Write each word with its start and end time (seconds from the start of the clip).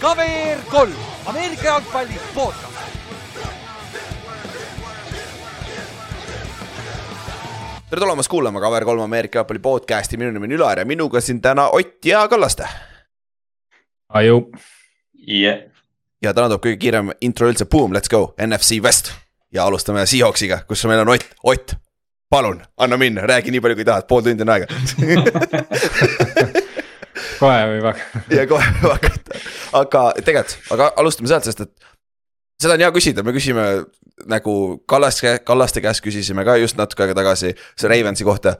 KVR 0.00 0.60
kolm, 0.70 0.92
Ameerika 1.26 1.64
jalgpalli 1.64 2.20
podcast. 2.34 2.78
tere 7.90 8.00
tulemast 8.00 8.28
kuulama 8.28 8.60
KVR3 8.60 9.02
Ameerika 9.02 9.38
jalgpalli 9.38 9.58
podcast'i, 9.58 10.16
minu 10.16 10.30
nimi 10.30 10.44
on 10.44 10.52
Ülar 10.52 10.78
ja 10.78 10.84
minuga 10.84 11.20
siin 11.20 11.40
täna 11.42 11.68
Ott 11.68 12.04
ja 12.04 12.28
Kallaste. 12.28 12.68
Aju. 14.08 14.50
Yeah. 15.28 15.58
ja 16.22 16.34
täna 16.34 16.48
tuleb 16.48 16.62
kõige 16.64 16.76
kiirem 16.80 17.10
intro 17.20 17.48
üldse, 17.48 17.64
boom, 17.64 17.92
let's 17.92 18.10
go, 18.10 18.34
NFC 18.46 18.80
West. 18.82 19.12
ja 19.52 19.64
alustame 19.64 20.06
Seahawksiga, 20.06 20.62
kus 20.68 20.84
meil 20.84 21.00
on 21.00 21.08
Ott, 21.08 21.26
Ott, 21.42 21.74
palun, 22.30 22.62
anna 22.76 22.96
minna, 22.96 23.26
räägi 23.26 23.50
nii 23.50 23.60
palju, 23.60 23.76
kui 23.78 23.84
tahad, 23.88 24.08
pool 24.08 24.22
tundi 24.24 24.44
on 24.44 24.52
aega 24.52 24.66
kohe 27.38 27.60
võib 27.72 27.86
hakata. 27.88 28.24
ja 28.34 28.46
kohe 28.50 28.72
võib 28.80 28.92
hakata, 28.92 29.40
aga 29.80 30.02
tegelikult, 30.18 30.72
aga 30.74 30.90
alustame 31.00 31.30
sealt, 31.30 31.48
sest 31.48 31.64
et 31.64 31.72
seda 32.60 32.76
on 32.76 32.84
hea 32.84 32.90
küsida, 32.94 33.24
me 33.24 33.34
küsime 33.36 33.64
nagu 34.28 34.54
Kallaste, 34.90 35.38
Kallaste 35.46 35.82
käest 35.84 36.02
küsisime 36.04 36.44
ka 36.46 36.58
just 36.58 36.78
natuke 36.78 37.06
aega 37.06 37.16
tagasi 37.20 37.54
see 37.54 37.90
Ravensi 37.90 38.26
kohta. 38.26 38.56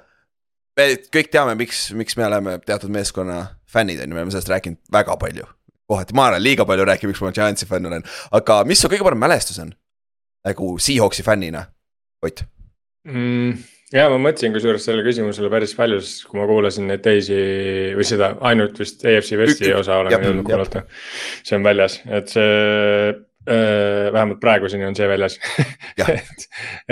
me 0.78 0.90
kõik 1.14 1.30
teame, 1.34 1.56
miks, 1.59 1.88
miks 1.98 2.16
me 2.16 2.26
oleme 2.26 2.59
teatud 2.66 2.92
meeskonna 2.95 3.46
fännid, 3.68 4.00
on 4.00 4.09
ju, 4.09 4.14
me 4.14 4.23
oleme 4.23 4.34
sellest 4.34 4.52
rääkinud 4.54 4.78
väga 4.92 5.16
palju. 5.16 5.46
kohati 5.88 6.14
ma 6.14 6.28
olen 6.28 6.42
liiga 6.42 6.64
palju 6.64 6.84
rääkinud, 6.84 7.12
miks 7.12 7.24
ma 7.24 7.32
Giantsi 7.32 7.66
fänn 7.66 7.87
olen, 7.87 8.06
aga 8.30 8.62
mis 8.64 8.80
su 8.80 8.88
kõige 8.88 9.04
parem 9.04 9.20
mälestus 9.20 9.59
on? 9.59 9.74
nagu 10.46 10.78
Seahawksi 10.78 11.23
fännina, 11.23 11.66
Ott 12.23 12.40
mm,. 13.08 13.54
ja 13.96 14.08
ma 14.12 14.18
mõtlesin 14.22 14.54
kusjuures 14.56 14.84
sellele 14.86 15.06
küsimusele 15.06 15.50
päris 15.52 15.74
palju, 15.78 16.00
sest 16.04 16.28
kui 16.28 16.40
ma 16.40 16.48
kuulasin 16.50 16.90
neid 16.92 17.04
teisi 17.04 17.38
või 17.98 18.09
seda 18.09 18.34
ainult 18.50 18.78
vist 18.80 19.04
EFC 19.04 19.40
Westi 19.40 19.73
osa 19.76 20.02
olen 20.02 20.18
jõudnud 20.18 20.48
kuulata. 20.48 20.84
see 21.42 21.56
on 21.59 21.66
väljas, 21.66 22.00
et 22.06 22.34
see 22.34 22.52
äh, 23.09 24.12
vähemalt 24.12 24.42
praeguseni 24.45 24.87
on 24.88 24.98
see 24.98 25.09
väljas 25.10 25.40
et, 26.18 26.46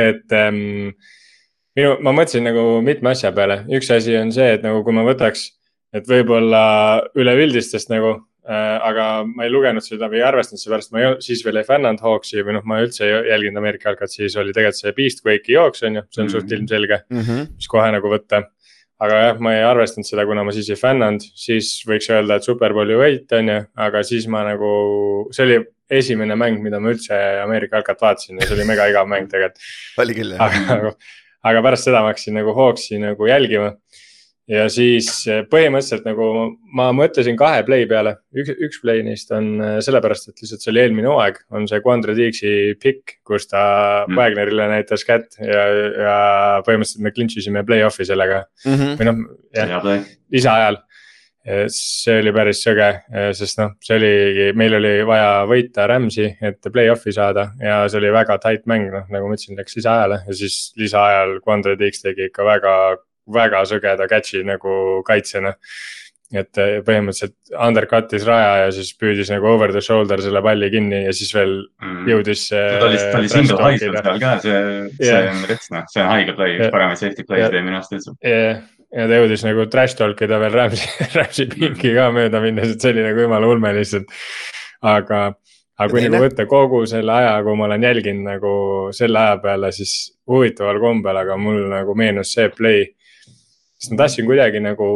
et 0.09 0.37
ähm, 0.41 0.97
minu, 1.77 1.97
ma 2.05 2.15
mõtlesin 2.17 2.47
nagu 2.47 2.81
mitme 2.85 3.13
asja 3.13 3.33
peale, 3.37 3.61
üks 3.77 3.91
asi 3.95 4.17
on 4.19 4.33
see, 4.35 4.49
et 4.57 4.65
nagu 4.65 4.83
kui 4.87 4.97
ma 4.97 5.05
võtaks, 5.07 5.51
et 5.97 6.09
võib-olla 6.11 6.63
üleüldistest 7.19 7.93
nagu. 7.93 8.19
Aga 8.47 9.25
ma 9.27 9.47
ei 9.47 9.51
lugenud 9.51 9.83
seda 9.83 10.07
või 10.11 10.21
ei 10.21 10.27
arvestanud 10.27 10.63
seepärast, 10.63 10.93
ma 10.95 11.01
ei, 11.03 11.15
siis 11.25 11.41
veel 11.47 11.59
ei 11.59 11.67
fännanud 11.67 12.03
Hawksi 12.05 12.45
või 12.47 12.55
noh, 12.59 12.67
ma 12.69 12.79
üldse 12.85 13.07
ei 13.07 13.31
jälginud 13.33 13.59
Ameerika 13.63 13.91
jalkat, 13.91 14.13
siis 14.13 14.37
oli 14.39 14.55
tegelikult 14.55 14.83
see 14.83 14.97
Beastquake'i 14.97 15.57
jooks 15.57 15.83
on 15.87 15.99
ju, 15.99 16.05
see 16.11 16.23
on 16.23 16.29
mm 16.29 16.35
-hmm. 16.35 16.45
suht 16.47 16.53
ilmselge 16.53 17.01
mm, 17.11 17.25
-hmm. 17.25 17.49
mis 17.57 17.69
kohe 17.73 17.91
nagu 17.91 18.13
võtta 18.13 18.45
aga 19.03 19.19
jah, 19.21 19.41
ma 19.45 19.53
ei 19.57 19.65
arvestanud 19.67 20.09
seda, 20.09 20.25
kuna 20.29 20.45
ma 20.47 20.55
siis 20.57 20.71
ei 20.73 20.79
fännanud, 20.81 21.25
siis 21.37 21.73
võiks 21.89 22.09
öelda, 22.13 22.39
et 22.39 22.47
superbowli 22.47 22.97
võit 22.97 23.35
on 23.37 23.51
ju, 23.53 23.59
aga 23.87 24.03
siis 24.07 24.29
ma 24.33 24.45
nagu, 24.47 24.71
see 25.37 25.45
oli 25.45 25.59
esimene 25.99 26.37
mäng, 26.39 26.63
mida 26.65 26.81
ma 26.83 26.91
üldse 26.95 27.19
Ameerika 27.43 27.81
jalkat 27.81 28.01
vaatasin 28.03 28.41
ja 28.41 28.49
see 28.49 28.57
oli 28.57 28.67
mega 28.69 28.89
igav 28.91 29.09
mäng 29.11 29.29
tegelikult. 29.31 29.69
oli 30.03 30.17
küll 30.17 30.35
jah. 30.35 30.57
aga, 30.73 30.95
aga 31.51 31.63
pärast 31.69 31.89
seda 31.89 32.03
ma 32.03 32.13
hakkasin 32.13 32.39
nagu 32.41 32.57
Hawksi 32.57 33.01
nagu 33.03 33.29
jälgima 33.29 33.77
ja 34.51 34.67
siis 34.71 35.09
eh, 35.31 35.43
põhimõtteliselt 35.51 36.07
nagu 36.07 36.29
ma 36.77 36.89
mõtlesin 36.95 37.37
kahe 37.39 37.65
play 37.67 37.87
peale, 37.91 38.17
üks, 38.37 38.53
üks 38.69 38.81
play 38.83 39.03
neist 39.07 39.31
on 39.35 39.51
eh, 39.59 39.77
sellepärast, 39.85 40.31
et 40.31 40.43
lihtsalt 40.43 40.63
see 40.63 40.73
oli 40.73 40.83
eelmine 40.85 41.11
hooaeg, 41.11 41.41
on 41.57 41.67
see 41.71 41.83
Quandre 41.85 42.15
Dixi 42.19 42.55
pikk, 42.83 43.19
kus 43.27 43.51
ta 43.51 43.63
mm. 44.07 44.19
Wagnerile 44.19 44.69
näitas 44.71 45.07
kätt 45.07 45.39
ja, 45.43 45.67
ja 46.07 46.19
põhimõtteliselt 46.67 47.07
me 47.07 47.15
clinch 47.15 47.39
isime 47.43 47.65
play-off'i 47.67 48.07
sellega 48.07 48.45
mm. 48.65 48.75
-hmm. 48.75 48.99
või 49.01 49.09
noh, 49.11 49.25
jah, 49.57 49.89
lisaajal. 50.35 50.83
see 51.71 52.17
oli 52.19 52.33
päris 52.35 52.59
sõge, 52.59 52.87
eh, 53.15 53.29
sest 53.39 53.59
noh, 53.61 53.75
see 53.83 53.99
oligi, 53.99 54.47
meil 54.59 54.79
oli 54.79 54.95
vaja 55.07 55.45
võita 55.47 55.87
Rams'i, 55.91 56.27
et 56.43 56.71
play-off'i 56.75 57.15
saada 57.15 57.53
ja 57.63 57.85
see 57.87 58.01
oli 58.01 58.11
väga 58.15 58.39
tight 58.43 58.67
mäng, 58.67 58.89
noh 58.95 59.11
nagu 59.11 59.27
ma 59.27 59.35
ütlesin, 59.35 59.59
läks 59.59 59.79
lisaajale 59.79 60.23
ja 60.27 60.39
siis 60.39 60.73
lisaajal 60.79 61.39
Quandre 61.43 61.77
Dix 61.79 62.03
tegi 62.03 62.31
ikka 62.31 62.47
väga 62.47 62.73
väga 63.33 63.63
sõgeda 63.69 64.09
catch'i 64.11 64.43
nagu 64.47 65.03
kaitsjana. 65.07 65.55
et 66.35 66.59
eh, 66.59 66.81
põhimõtteliselt 66.83 67.53
undercut'is 67.55 68.25
raja 68.27 68.65
ja 68.65 68.71
siis 68.75 68.89
püüdis 68.99 69.29
nagu 69.31 69.47
over 69.47 69.71
the 69.71 69.79
shoulder 69.79 70.19
selle 70.19 70.41
palli 70.43 70.73
kinni 70.73 71.05
ja 71.05 71.13
siis 71.15 71.31
veel 71.35 71.53
mm. 71.79 72.09
jõudis. 72.11 72.49
ta 72.51 72.89
oli, 72.89 72.99
ta 72.99 73.21
oli 73.21 73.31
single 73.31 73.59
high'l 73.63 73.79
seal 74.01 74.19
ka, 74.25 74.33
see 74.43 74.57
yeah., 74.57 74.89
see 75.07 75.21
on 75.31 75.45
rets 75.53 75.71
noh, 75.71 75.85
see 75.93 76.03
on 76.03 76.11
haige 76.11 76.35
play, 76.35 76.57
üks 76.59 76.73
paremaid 76.75 76.99
safety 76.99 77.23
play'sid 77.29 77.55
yeah. 77.55 77.69
minu 77.69 77.79
arust 77.79 77.95
üldse. 77.95 78.17
jah, 78.27 78.59
ja 78.97 79.07
ta 79.07 79.19
jõudis 79.21 79.47
nagu 79.47 79.67
trash 79.71 79.99
talk 79.99 80.23
ida 80.27 80.39
veel 80.43 80.55
Rams'i, 80.55 80.91
Rams'i 81.17 81.49
pinki 81.53 81.95
ka 81.97 82.11
mööda 82.15 82.43
minnes, 82.43 82.75
et 82.75 82.83
see 82.83 82.95
oli 82.95 83.07
nagu 83.07 83.27
jumala 83.27 83.51
ulme 83.51 83.73
lihtsalt. 83.77 84.11
aga, 84.83 85.23
aga 85.79 85.91
kui 85.93 86.05
nagu 86.07 86.23
võtta 86.27 86.47
kogu 86.51 86.85
selle 86.91 87.15
aja, 87.17 87.39
kui 87.47 87.59
ma 87.59 87.71
olen 87.71 87.89
jälginud 87.89 88.31
nagu 88.33 88.53
selle 88.97 89.23
aja 89.23 89.41
peale, 89.43 89.73
siis 89.75 89.97
huvitaval 90.31 90.81
kombel, 90.83 91.23
aga 91.23 91.39
mul 91.41 91.67
nagu 91.71 91.95
meenus 91.99 92.35
see 92.37 92.51
play 92.55 92.87
sest 93.81 93.93
ma 93.93 94.03
tahtsin 94.03 94.29
kuidagi 94.29 94.63
nagu, 94.65 94.89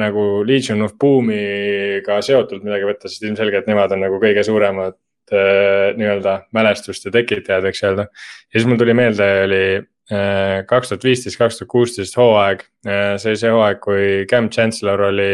nagu 0.00 0.24
Legion 0.46 0.82
of 0.86 0.96
Boom'iga 1.00 2.18
seotult 2.24 2.66
midagi 2.66 2.88
võtta, 2.88 3.10
sest 3.10 3.26
ilmselgelt 3.28 3.70
nemad 3.70 3.94
on 3.94 4.04
nagu 4.04 4.18
kõige 4.22 4.44
suuremad 4.46 4.96
äh, 5.34 5.92
nii-öelda 5.98 6.40
mälestuste 6.56 7.12
tekitajad, 7.14 7.64
võiks 7.68 7.82
öelda. 7.86 8.08
ja 8.50 8.58
siis 8.58 8.68
mul 8.68 8.80
tuli 8.80 8.96
meelde, 8.98 9.28
oli 9.46 9.62
äh, 9.78 10.56
kaks 10.70 10.92
tuhat 10.92 11.06
viisteist, 11.06 11.38
kaks 11.40 11.60
tuhat 11.60 11.72
kuusteist 11.76 12.18
hooaeg 12.18 12.64
äh,. 12.86 13.14
see 13.22 13.34
oli 13.34 13.42
see 13.44 13.54
hooaeg, 13.54 13.82
kui 13.84 14.08
Cam 14.30 14.50
Chancellor 14.50 15.06
oli 15.12 15.30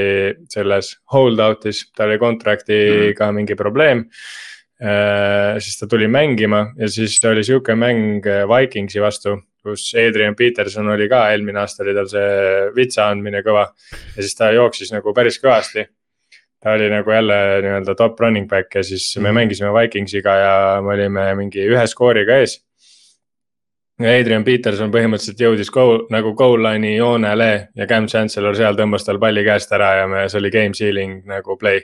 selles 0.53 0.93
hold 1.15 1.41
out'is, 1.43 1.87
tal 1.97 2.13
oli 2.13 2.21
contract'iga 2.21 3.31
mm. 3.31 3.41
mingi 3.41 3.57
probleem 3.59 4.07
äh,. 4.85 5.57
siis 5.65 5.81
ta 5.81 5.89
tuli 5.89 6.11
mängima 6.13 6.67
ja 6.77 6.93
siis 6.93 7.17
oli 7.25 7.45
sihuke 7.49 7.79
mäng 7.79 8.29
Vikingsi 8.53 9.01
vastu 9.01 9.39
kus 9.66 9.88
Adrian 9.99 10.37
Peterson 10.38 10.88
oli 10.94 11.09
ka, 11.10 11.27
eelmine 11.34 11.62
aasta 11.62 11.84
oli 11.84 11.94
tal 11.97 12.09
see 12.10 12.66
vitsa 12.77 13.10
andmine 13.10 13.43
kõva. 13.47 13.66
ja 14.16 14.22
siis 14.22 14.37
ta 14.38 14.50
jooksis 14.54 14.93
nagu 14.94 15.15
päris 15.15 15.41
kõvasti. 15.43 15.87
ta 16.62 16.75
oli 16.75 16.88
nagu 16.91 17.10
jälle 17.10 17.41
nii-öelda 17.62 17.94
top 17.94 18.21
running 18.21 18.49
back 18.49 18.75
ja 18.75 18.84
siis 18.84 19.10
me 19.19 19.28
mhm. 19.28 19.34
mängisime 19.41 19.72
Vikingsiga 19.75 20.37
ja 20.41 20.54
me 20.82 20.94
olime 20.94 21.34
mingi 21.43 21.66
ühe 21.66 21.87
skooriga 21.87 22.41
ees. 22.43 22.60
Adrian 23.97 24.44
Peterson 24.44 24.91
põhimõtteliselt 24.93 25.41
jõudis 25.41 25.71
goal, 25.72 26.03
nagu 26.12 26.34
goal 26.37 26.60
line'i 26.60 26.98
joonele 26.98 27.50
ja 27.72 27.87
Cam 27.88 28.04
Chancellor 28.12 28.56
seal 28.56 28.77
tõmbas 28.77 29.06
tal 29.06 29.16
palli 29.19 29.44
käest 29.47 29.72
ära 29.72 29.94
ja 30.03 30.10
me, 30.10 30.27
see 30.28 30.43
oli 30.43 30.50
game 30.53 30.77
sealing 30.77 31.22
nagu 31.25 31.56
play. 31.56 31.81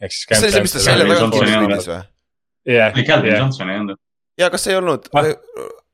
ehk 0.00 0.12
siis. 0.12 0.24
see 0.30 0.46
oli 0.46 0.54
see, 0.56 0.64
mis 0.64 0.72
ta 0.72 0.84
selle 0.86 1.08
tagant 1.10 1.36
kiiris 1.36 1.88
või? 1.90 2.00
jah. 2.78 3.00
Calvin 3.06 3.36
Johnson 3.36 3.70
ei 3.70 3.78
olnud. 3.82 4.00
ja 4.40 4.50
kas 4.50 4.66
ei 4.72 4.78
olnud 4.80 5.10
ah.? 5.12 5.28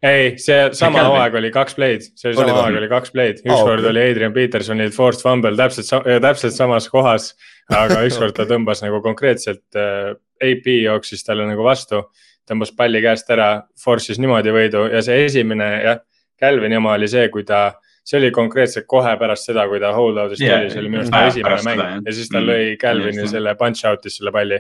Ei, 0.03 0.33
see 0.41 0.59
sama 0.77 1.03
hooaeg 1.05 1.37
oli 1.41 1.51
kaks 1.55 1.77
play'd, 1.77 2.07
see 2.17 2.31
oli 2.31 2.39
sama 2.39 2.57
hooaeg 2.57 2.79
oli 2.81 2.89
kaks 2.91 3.13
play'd, 3.15 3.43
ükskord 3.45 3.83
okay. 3.83 3.91
oli 3.93 4.05
Adrian 4.13 4.35
Petersonil 4.37 4.93
forced 4.95 5.25
fumble 5.25 5.53
täpselt, 5.59 6.09
täpselt 6.25 6.57
samas 6.57 6.89
kohas. 6.93 7.35
aga 7.71 8.01
ükskord 8.09 8.35
ta 8.35 8.49
tõmbas 8.51 8.83
nagu 8.85 9.03
konkreetselt 9.05 9.79
äh,, 9.79 10.15
AP 10.41 10.67
jooksis 10.81 11.23
talle 11.27 11.45
nagu 11.47 11.65
vastu, 11.67 12.01
tõmbas 12.49 12.73
palli 12.77 13.03
käest 13.05 13.29
ära, 13.31 13.51
force'is 13.79 14.19
niimoodi 14.19 14.55
võidu 14.57 14.89
ja 14.91 15.05
see 15.05 15.27
esimene 15.27 15.71
jah, 15.85 16.01
Calvini 16.41 16.79
oma 16.81 16.97
oli 16.97 17.09
see, 17.13 17.29
kui 17.29 17.45
ta 17.45 17.69
see 18.07 18.19
oli 18.19 18.31
konkreetselt 18.35 18.87
kohe 18.89 19.13
pärast 19.21 19.51
seda, 19.51 19.67
kui 19.69 19.81
ta 19.83 19.93
hold 19.95 20.19
out'ist 20.23 20.43
yeah, 20.43 20.63
tuli, 20.63 20.73
see 20.73 20.81
oli 20.81 20.93
minu 20.93 21.03
arust 21.03 21.13
ta 21.15 21.27
esimene 21.29 21.61
mäng 21.67 21.83
seda, 21.83 21.89
ja 22.07 22.15
siis 22.17 22.33
ta 22.33 22.41
lõi 22.41 22.63
mm. 22.63 22.81
Calvini 22.81 23.29
selle 23.29 23.55
punch 23.61 23.87
out'is 23.91 24.17
selle 24.19 24.33
palli. 24.35 24.59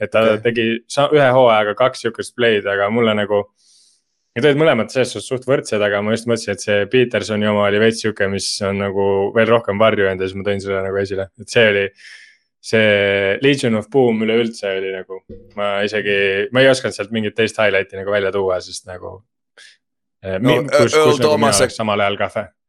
et 0.00 0.12
ta 0.12 0.22
okay. 0.22 0.40
tegi 0.44 0.66
ühe 1.18 1.28
hooajaga 1.32 1.74
kaks 1.74 2.04
sihukest 2.04 2.36
play'd, 2.36 2.68
aga 2.70 2.88
mulle 2.92 3.16
nagu 3.18 3.42
Need 4.36 4.44
olid 4.50 4.58
mõlemad 4.60 4.92
selles 4.92 5.14
suhtes 5.14 5.30
suht 5.30 5.46
võrdsed, 5.48 5.80
aga 5.80 6.02
ma 6.04 6.12
just 6.12 6.26
mõtlesin, 6.28 6.52
et 6.52 6.60
see 6.60 6.88
Petersoni 6.92 7.46
oma 7.48 7.62
oli 7.70 7.78
veits 7.80 8.02
sihuke, 8.02 8.26
mis 8.28 8.50
on 8.68 8.82
nagu 8.82 9.06
veel 9.32 9.48
rohkem 9.48 9.80
varju 9.80 10.04
jäänud 10.04 10.20
ja 10.20 10.28
siis 10.28 10.36
ma 10.36 10.44
tõin 10.44 10.60
selle 10.60 10.82
nagu 10.84 10.98
esile, 11.00 11.30
et 11.40 11.54
see 11.54 11.64
oli. 11.70 11.84
see 12.66 13.38
Legion 13.40 13.78
of 13.78 13.86
Boom 13.88 14.20
üleüldse 14.26 14.66
oli 14.76 14.90
nagu, 14.92 15.22
ma 15.56 15.70
isegi, 15.86 16.18
ma 16.52 16.60
ei 16.64 16.68
osanud 16.68 16.98
sealt 16.98 17.14
mingit 17.14 17.36
teist 17.38 17.56
highlight'i 17.62 17.96
nagu 17.96 18.12
välja 18.12 18.32
tuua, 18.34 18.58
sest 18.60 18.90
nagu. 18.90 19.20
Eh, 20.20 20.36
no, 20.42 20.58
kus, 20.68 20.92
kus 20.92 21.22
nagu 21.22 21.38
mina 21.40 21.54
oleks 21.54 21.80
samal 21.80 22.04
ajal 22.04 22.20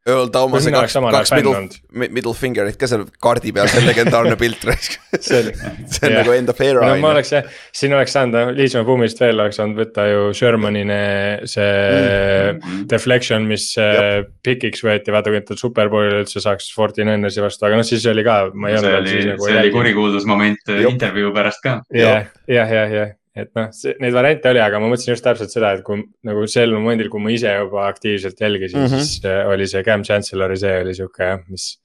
ka 0.07 0.13
Earl 0.15 0.31
Thomas'e 0.33 0.71
kaks, 0.73 0.95
kaks 1.13 1.33
middle, 1.35 2.07
middle 2.07 2.33
finger'it 2.37 2.79
ka 2.79 2.89
seal 2.89 3.03
kaardi 3.23 3.53
peal, 3.55 3.69
see 3.71 3.81
on 3.81 3.89
legendaarne 3.89 4.37
pilt 4.43 4.63
raisk 4.67 4.97
see 5.27 5.41
oli, 5.41 5.53
see 5.57 6.07
on 6.07 6.13
yeah. 6.13 6.21
nagu 6.21 6.35
end 6.35 6.53
of 6.53 6.61
era. 6.63 6.85
no 6.87 6.95
ma 7.03 7.11
oleks 7.15 7.33
jah, 7.35 7.51
siin 7.75 7.95
oleks 7.97 8.15
saanud, 8.15 8.53
Legion 8.57 8.83
of 8.83 8.89
Boom'ist 8.89 9.21
veel 9.23 9.43
oleks 9.43 9.59
saanud 9.59 9.81
võtta 9.81 10.07
ju 10.11 10.31
Shermanine 10.37 11.01
see 11.49 11.67
mm 11.67 12.85
deflection, 12.87 13.43
mis 13.49 13.65
Jop. 13.75 14.29
pikiks 14.45 14.83
võeti, 14.85 15.11
vaata 15.11 15.31
kui 15.33 15.41
ta 15.43 15.55
superbowlil 15.59 16.21
üldse 16.21 16.41
saaks 16.43 16.69
Fortinersi 16.75 17.41
vastu, 17.43 17.65
aga 17.67 17.79
noh, 17.79 17.87
siis 17.87 18.05
oli 18.09 18.23
ka, 18.25 18.37
ma 18.53 18.71
ei 18.71 18.77
olnud. 18.79 19.07
see 19.07 19.19
oli, 19.19 19.29
nagu 19.31 19.47
see 19.49 19.61
oli 19.61 19.71
kurikuulus 19.73 20.27
moment 20.29 20.73
intervjuu 20.77 21.33
pärast 21.35 21.63
ka. 21.65 21.79
jah, 21.91 22.29
jah, 22.47 22.75
jah, 22.77 22.93
jah 22.93 23.15
et 23.37 23.51
noh, 23.57 23.69
neid 24.03 24.15
variante 24.15 24.51
oli, 24.51 24.61
aga 24.63 24.79
ma 24.81 24.89
mõtlesin 24.91 25.13
just 25.13 25.25
täpselt 25.25 25.53
seda, 25.53 25.73
et 25.77 25.83
kui 25.85 26.01
nagu 26.27 26.45
sel 26.51 26.73
momendil, 26.75 27.09
kui 27.13 27.23
ma 27.23 27.33
ise 27.33 27.53
juba 27.53 27.87
aktiivselt 27.87 28.39
jälgisin 28.41 28.81
mm, 28.81 28.91
-hmm. 28.91 29.09
siis 29.09 29.25
äh, 29.25 29.43
oli 29.49 29.67
see 29.69 29.83
Cam 29.85 30.05
Chancellor'i, 30.07 30.57
see 30.61 30.79
oli 30.83 30.95
sihuke 30.97 31.31
jah, 31.33 31.43
mis. 31.47 31.75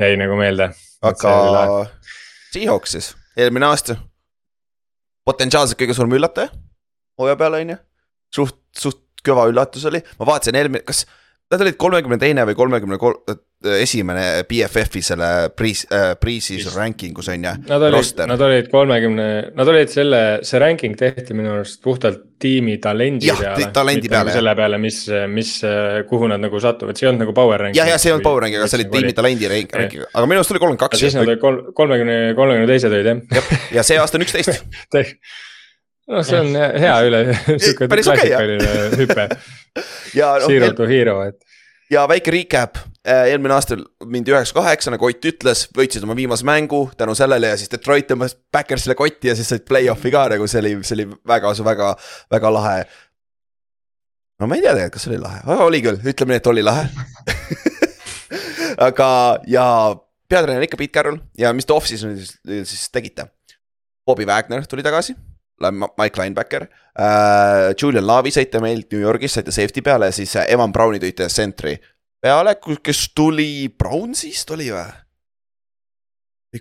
jäi 0.00 0.16
nagu 0.16 0.36
meelde. 0.36 0.70
aga 1.02 1.34
Seahawks 2.50 2.96
siis, 2.96 3.14
eelmine 3.36 3.66
aasta. 3.66 3.96
potentsiaalselt 5.24 5.78
kõige 5.78 5.94
suurem 5.94 6.18
üllataja 6.18 6.50
hooaja 7.20 7.36
peal 7.36 7.58
on 7.58 7.74
ju, 7.74 7.78
suht, 8.34 8.60
suht 8.76 9.02
kõva 9.26 9.46
üllatus 9.50 9.84
oli, 9.90 10.00
ma 10.18 10.28
vaatasin 10.32 10.56
eelmine, 10.56 10.84
kas 10.86 11.04
nad 11.50 11.62
olid 11.64 11.76
kolmekümne 11.80 12.18
teine 12.20 12.44
või 12.46 12.54
kolmekümne 12.58 12.96
kolm, 13.00 13.38
esimene 13.80 14.44
BFF-i 14.48 15.02
selle 15.04 15.30
pre- 15.52 15.72
äh,, 15.92 16.12
pre-season 16.20 16.76
ranking 16.78 17.18
us 17.18 17.28
on 17.28 17.42
ju. 17.44 17.54
Nad 17.68 17.84
olid, 17.88 18.22
nad 18.30 18.44
olid 18.46 18.70
kolmekümne, 18.72 19.26
nad 19.58 19.72
olid 19.72 19.90
selle, 19.92 20.20
see 20.46 20.60
ranking 20.62 20.94
tehti 20.98 21.36
minu 21.36 21.52
arust 21.56 21.82
puhtalt 21.84 22.22
tiimi 22.40 22.78
talendi 22.80 23.28
jah, 23.28 23.42
peale. 23.42 23.68
talendi 23.74 24.08
peale. 24.08 24.32
selle 24.32 24.54
peale, 24.56 24.78
mis, 24.80 25.02
mis, 25.34 25.52
kuhu 26.08 26.30
nad 26.30 26.40
nagu 26.40 26.62
satuvad, 26.62 26.96
see 26.96 27.08
ei 27.08 27.10
olnud 27.10 27.26
nagu 27.26 27.36
power 27.36 27.66
ranking. 27.66 27.82
jah, 27.82 27.92
jah, 27.92 28.00
see 28.00 28.12
ei 28.12 28.16
olnud 28.16 28.28
power 28.30 28.46
ranking, 28.46 28.62
aga 28.62 28.70
see 28.70 28.80
oli 28.80 28.88
tiimi 28.94 29.18
talendi 29.18 29.50
ranking, 29.50 29.76
ranking, 29.82 30.08
aga 30.08 30.30
minu 30.30 30.40
arust 30.40 30.54
oli 30.54 30.62
kolmkümmend 30.62 30.86
kaks. 30.86 31.02
siis 31.02 31.18
nad 31.18 31.28
olid 31.28 31.42
kolm, 31.42 31.74
kolmekümne, 31.76 32.18
kolmekümne 32.38 32.70
teised 32.70 32.96
olid 32.96 33.12
jah. 33.12 33.54
ja 33.80 33.84
see 33.90 34.00
aasta 34.00 34.20
on 34.20 34.28
üksteist 34.28 34.62
noh, 36.10 36.24
see 36.26 36.40
on 36.40 36.50
hea 36.54 36.94
üle, 37.06 37.20
sihuke 37.62 37.88
klassikaline 37.90 38.66
okay, 38.66 38.96
hüpe. 39.00 39.28
No, 40.10 40.32
Zero 40.42 40.72
to 40.74 40.86
hero, 40.90 41.20
et. 41.22 41.38
Ja 41.90 42.02
väike 42.10 42.32
recap, 42.34 42.78
äh, 43.06 43.28
eelmine 43.30 43.54
aasta 43.54 43.76
mindi 44.10 44.32
üheksa 44.34 44.54
kaheksa, 44.56 44.90
nagu 44.94 45.06
Ott 45.06 45.26
ütles, 45.30 45.64
võitsid 45.74 46.02
oma 46.06 46.16
viimase 46.18 46.46
mängu 46.46 46.84
tänu 46.98 47.14
sellele 47.18 47.52
ja 47.52 47.58
siis 47.58 47.70
Detroit 47.70 48.08
tõmbas 48.10 48.34
Backersile 48.52 48.96
kotti 48.98 49.30
ja 49.30 49.36
siis 49.38 49.50
said 49.50 49.64
play-off'i 49.66 50.10
ka 50.14 50.26
nagu 50.34 50.46
see 50.50 50.62
oli, 50.62 50.74
see 50.86 50.98
oli 50.98 51.06
väga, 51.30 51.54
väga, 51.66 51.92
väga 52.34 52.52
lahe. 52.54 52.76
no 54.42 54.50
ma 54.50 54.58
ei 54.58 54.66
tea 54.66 54.74
tegelikult, 54.74 54.98
kas 54.98 55.08
oli 55.10 55.22
lahe, 55.22 55.42
aga 55.46 55.66
oli 55.70 55.82
küll, 55.86 56.02
ütleme 56.12 56.34
nii, 56.34 56.42
et 56.42 56.52
oli 56.54 56.66
lahe. 56.66 56.86
Aga, 58.80 59.08
ja 59.50 59.64
peatreener 60.30 60.64
ikka 60.64 60.78
Pete 60.80 60.94
Carroll 60.94 61.18
ja 61.38 61.50
mis 61.54 61.66
te 61.66 61.74
off-season'is 61.74 62.38
siis 62.46 62.86
tegite? 62.94 63.26
Bobby 64.06 64.24
Wagner 64.26 64.64
tuli 64.66 64.82
tagasi 64.86 65.14
Mike 65.60 66.22
Linebacker 66.22 66.64
uh,. 66.64 67.74
Julian 67.82 68.06
Laavi 68.06 68.30
saite 68.30 68.60
meilt 68.60 68.92
New 68.92 69.02
Yorgis, 69.02 69.34
saite 69.36 69.52
safety 69.52 69.82
peale 69.82 70.10
ja 70.10 70.16
siis 70.16 70.34
Evan 70.46 70.72
Browni 70.72 71.00
tõite 71.02 71.28
center'i 71.28 71.76
peale, 72.20 72.56
kes 72.82 73.06
tuli 73.16 73.68
Brownsist 73.78 74.50
oli 74.56 74.70
või? 74.72 74.88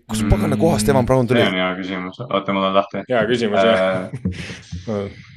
kus 0.06 0.22
pagana 0.30 0.58
kohast 0.58 0.90
Evan 0.90 1.06
Brown 1.06 1.28
tuli? 1.28 1.42
see 1.42 1.50
on 1.50 1.58
hea 1.58 1.72
küsimus, 1.80 2.22
oota, 2.28 2.54
mul 2.54 2.68
on 2.70 2.78
lahti. 2.78 3.04
hea 3.10 3.26
küsimus 3.30 3.66
jah 3.66 4.12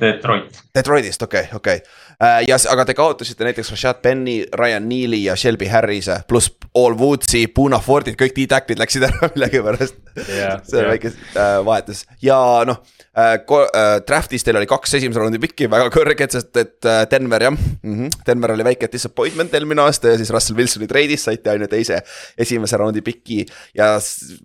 Detroit. 0.00 0.58
Detroitist, 0.74 1.22
okei 1.22 1.40
okay,, 1.40 1.56
okei 1.56 1.76
okay. 1.76 2.07
Uh,. 2.22 2.40
ja, 2.48 2.58
aga 2.72 2.84
te 2.88 2.94
kaotasite 2.98 3.46
näiteks 3.46 3.70
Rashad 3.74 4.02
Penny, 4.02 4.42
Ryan 4.58 4.88
Neely 4.88 5.22
ja 5.24 5.36
Shelby 5.36 5.66
Harrise 5.70 6.20
pluss 6.28 6.52
All 6.74 6.98
Woodsi, 6.98 7.46
Puna 7.54 7.80
Fordid, 7.80 8.18
kõik 8.20 8.34
D-tacklid 8.36 8.80
läksid 8.80 9.06
ära 9.08 9.28
millegipärast 9.34 9.96
yeah,. 10.26 10.60
see 10.68 10.78
on 10.78 10.84
yeah. 10.84 10.92
väike 10.92 11.12
uh, 11.14 11.60
vahetus 11.66 12.04
ja 12.22 12.38
noh 12.68 12.80
uh,. 12.82 12.96
Uh, 13.18 13.98
Draft'is 14.06 14.44
teil 14.46 14.56
oli 14.60 14.66
kaks 14.70 14.92
esimese 14.98 15.18
raundi 15.18 15.40
pikki, 15.42 15.66
väga 15.70 15.88
kõrged, 15.90 16.30
sest 16.36 16.58
et 16.60 16.86
uh, 16.86 17.00
Denver 17.10 17.42
jah 17.42 17.54
mm, 17.54 17.94
-hmm. 17.94 18.20
Denver 18.26 18.52
oli 18.54 18.66
väike 18.66 18.88
disappointment 18.92 19.54
eelmine 19.54 19.82
aasta 19.82 20.12
ja 20.12 20.18
siis 20.20 20.30
Russell 20.30 20.58
Wilsoni 20.58 20.86
treidis 20.86 21.24
saite 21.26 21.50
ainult 21.50 21.70
teise, 21.70 21.98
esimese 22.38 22.76
raundi 22.76 23.02
piki. 23.02 23.44
ja 23.74 23.96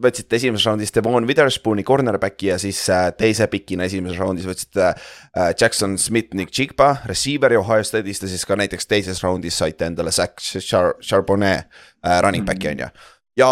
võtsite 0.03 0.35
esimeses 0.35 0.65
raundis 0.65 0.93
Devon 0.95 1.27
Witherspooni 1.27 1.83
cornerback'i 1.83 2.47
ja 2.47 2.57
siis 2.57 2.81
uh, 2.89 3.11
teise 3.17 3.47
pikina 3.47 3.83
esimeses 3.83 4.17
raundis 4.17 4.47
võtsite 4.49 4.89
uh, 4.93 5.51
Jackson 5.59 5.97
Smith, 5.97 6.33
Nick 6.33 6.51
Chigba, 6.51 6.95
receiver'i 7.05 7.62
Ohio 7.63 7.87
State'ist 7.87 8.27
ja 8.27 8.31
siis 8.31 8.45
ka 8.45 8.59
näiteks 8.59 8.87
teises 8.87 9.23
raundis 9.23 9.57
saite 9.57 9.87
endale 9.89 10.11
Zack 10.11 10.43
Char 10.43 10.93
Charbonnet 11.01 11.65
uh, 12.03 12.19
running 12.21 12.45
back'i 12.47 12.71
on 12.75 12.85
ju 12.85 12.93
ja 13.37 13.47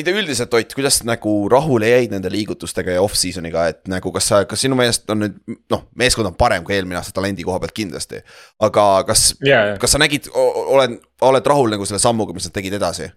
üleüldiselt 0.00 0.54
Ott, 0.54 0.74
kuidas 0.74 1.02
nagu 1.04 1.32
rahule 1.52 1.88
jäid 1.90 2.12
nende 2.14 2.30
liigutustega 2.32 2.96
ja 2.96 3.02
off-season'iga, 3.04 3.66
et 3.72 3.82
nagu 3.90 4.12
kas 4.14 4.30
sa, 4.30 4.42
kas 4.48 4.62
sinu 4.64 4.78
meelest 4.78 5.10
on 5.12 5.24
nüüd 5.24 5.36
noh, 5.72 5.84
meeskond 5.98 6.30
on 6.30 6.38
parem 6.38 6.64
kui 6.64 6.76
eelmine 6.76 6.98
aasta 7.00 7.14
talendi 7.16 7.44
koha 7.44 7.60
pealt 7.60 7.76
kindlasti. 7.76 8.22
aga 8.64 8.86
kas 9.08 9.28
yeah,, 9.44 9.72
yeah. 9.72 9.80
kas 9.80 9.92
sa 9.92 10.00
nägid, 10.00 10.30
oled, 10.32 10.96
oled 11.28 11.52
rahul 11.52 11.72
nagu 11.74 11.88
selle 11.88 12.00
sammuga, 12.02 12.36
mis 12.36 12.48
nad 12.48 12.56
tegid 12.56 12.78
edasi? 12.78 13.10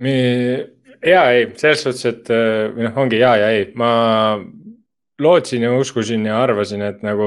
ja 0.00 1.26
ei, 1.32 1.50
selles 1.60 1.84
suhtes, 1.84 2.04
et 2.08 2.32
või 2.76 2.88
noh, 2.88 3.02
ongi 3.04 3.20
ja 3.20 3.36
ja 3.40 3.52
ei, 3.52 3.68
ma 3.76 3.90
lootsin 5.20 5.62
ja 5.62 5.72
uskusin 5.72 6.26
ja 6.26 6.42
arvasin, 6.42 6.82
et 6.82 7.02
nagu, 7.04 7.26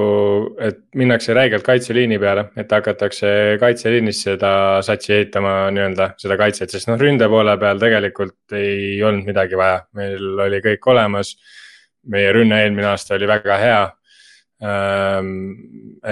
et 0.61 0.79
minnakse 0.95 1.33
räigelt 1.33 1.63
kaitseliini 1.65 2.19
peale, 2.21 2.45
et 2.57 2.71
hakatakse 2.71 3.31
kaitseliinis 3.59 4.21
seda 4.27 4.51
satsi 4.85 5.13
ehitama 5.15 5.53
nii-öelda, 5.73 6.11
seda 6.21 6.37
kaitset, 6.37 6.69
sest 6.73 6.89
noh, 6.89 6.99
ründe 7.01 7.29
poole 7.29 7.55
peal 7.61 7.81
tegelikult 7.81 8.57
ei 8.57 8.99
olnud 9.03 9.29
midagi 9.29 9.57
vaja, 9.57 9.81
meil 9.97 10.43
oli 10.45 10.61
kõik 10.65 10.91
olemas. 10.93 11.37
meie 12.09 12.29
rünne 12.31 12.61
eelmine 12.63 12.87
aasta 12.87 13.15
oli 13.15 13.27
väga 13.27 13.57
hea. 13.59 13.81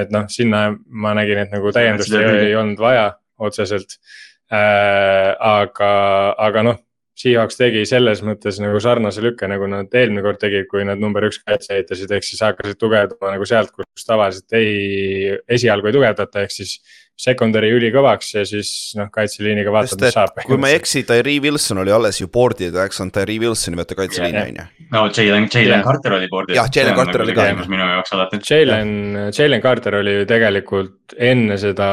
et 0.02 0.12
noh, 0.12 0.26
sinna 0.30 0.72
ma 0.88 1.14
nägin, 1.14 1.38
et 1.38 1.52
nagu 1.52 1.72
täiendust 1.72 2.14
ei, 2.14 2.50
ei 2.50 2.56
olnud 2.56 2.80
vaja 2.80 3.14
otseselt. 3.38 4.00
aga, 4.50 5.94
aga 6.38 6.64
noh 6.64 6.87
Seahawks 7.18 7.58
tegi 7.58 7.82
selles 7.90 8.20
mõttes 8.22 8.60
nagu 8.62 8.78
sarnase 8.84 9.24
lükke, 9.26 9.48
nagu 9.50 9.66
nad 9.72 9.94
eelmine 9.98 10.22
kord 10.22 10.38
tegid, 10.42 10.68
kui 10.70 10.84
nad 10.86 11.02
number 11.02 11.26
üks 11.26 11.40
kaitse 11.42 11.74
ehitasid, 11.74 12.12
ehk 12.14 12.28
siis 12.28 12.44
hakkasid 12.46 12.78
tugevdama 12.78 13.34
nagu 13.34 13.48
sealt, 13.50 13.72
kus 13.74 14.06
tavaliselt 14.06 14.54
ei, 14.60 15.34
esialgu 15.58 15.90
ei 15.90 15.98
tugevdata, 15.98 16.46
ehk 16.46 16.54
siis 16.54 16.78
secondary 17.18 17.72
ülikõvaks 17.74 18.30
ja 18.36 18.44
siis 18.46 18.70
noh, 18.98 19.08
kaitseliiniga 19.14 19.72
vaatad, 19.74 20.02
mis 20.02 20.14
saab. 20.14 20.36
kui 20.46 20.60
ma 20.62 20.70
ei 20.70 20.78
eksi, 20.78 21.02
Tyree 21.08 21.42
Wilson 21.42 21.82
oli 21.82 21.94
alles 21.94 22.22
ju 22.22 22.30
board'il, 22.34 22.76
eks 22.84 23.02
on 23.02 23.10
Tyree 23.14 23.42
Wilsoni 23.42 23.80
võtta 23.80 23.98
kaitseliini 23.98 24.44
on 24.44 24.60
ju. 24.60 24.66
no 24.94 25.02
Jalen, 25.10 25.48
Jalen 25.54 25.82
Carter 25.88 26.18
oli 26.20 26.30
board'il. 26.30 26.60
jah, 26.60 26.70
Jalen 26.76 26.98
Carter 27.00 27.24
oli 27.26 27.36
ka. 27.38 27.48
minu 27.64 27.90
jaoks 27.90 28.14
alati. 28.14 28.42
Jalen, 28.46 28.94
Jalen 29.34 29.66
Carter 29.66 29.98
oli 30.04 30.14
ju 30.20 30.30
tegelikult 30.30 31.18
enne 31.18 31.58
seda 31.62 31.90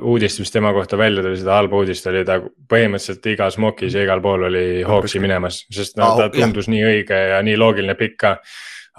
uudist, 0.00 0.40
mis 0.40 0.54
tema 0.54 0.72
kohta 0.76 0.96
välja 1.00 1.24
tuli, 1.26 1.36
seda 1.42 1.58
halba 1.60 1.82
uudist, 1.82 2.08
oli 2.08 2.24
ta 2.24 2.40
põhimõtteliselt 2.40 3.30
igas 3.34 3.60
mokis 3.60 3.98
ja 3.98 4.08
igal 4.08 4.24
pool 4.24 4.48
oli 4.48 4.66
Hawksi 4.88 5.20
minemas, 5.20 5.66
sest 5.72 6.00
no 6.00 6.14
ta 6.16 6.30
tundus 6.32 6.72
nii 6.72 6.82
õige 6.94 7.22
ja 7.34 7.44
nii 7.44 7.60
loogiline 7.60 7.98
pikk 8.00 8.18
ka. 8.24 8.36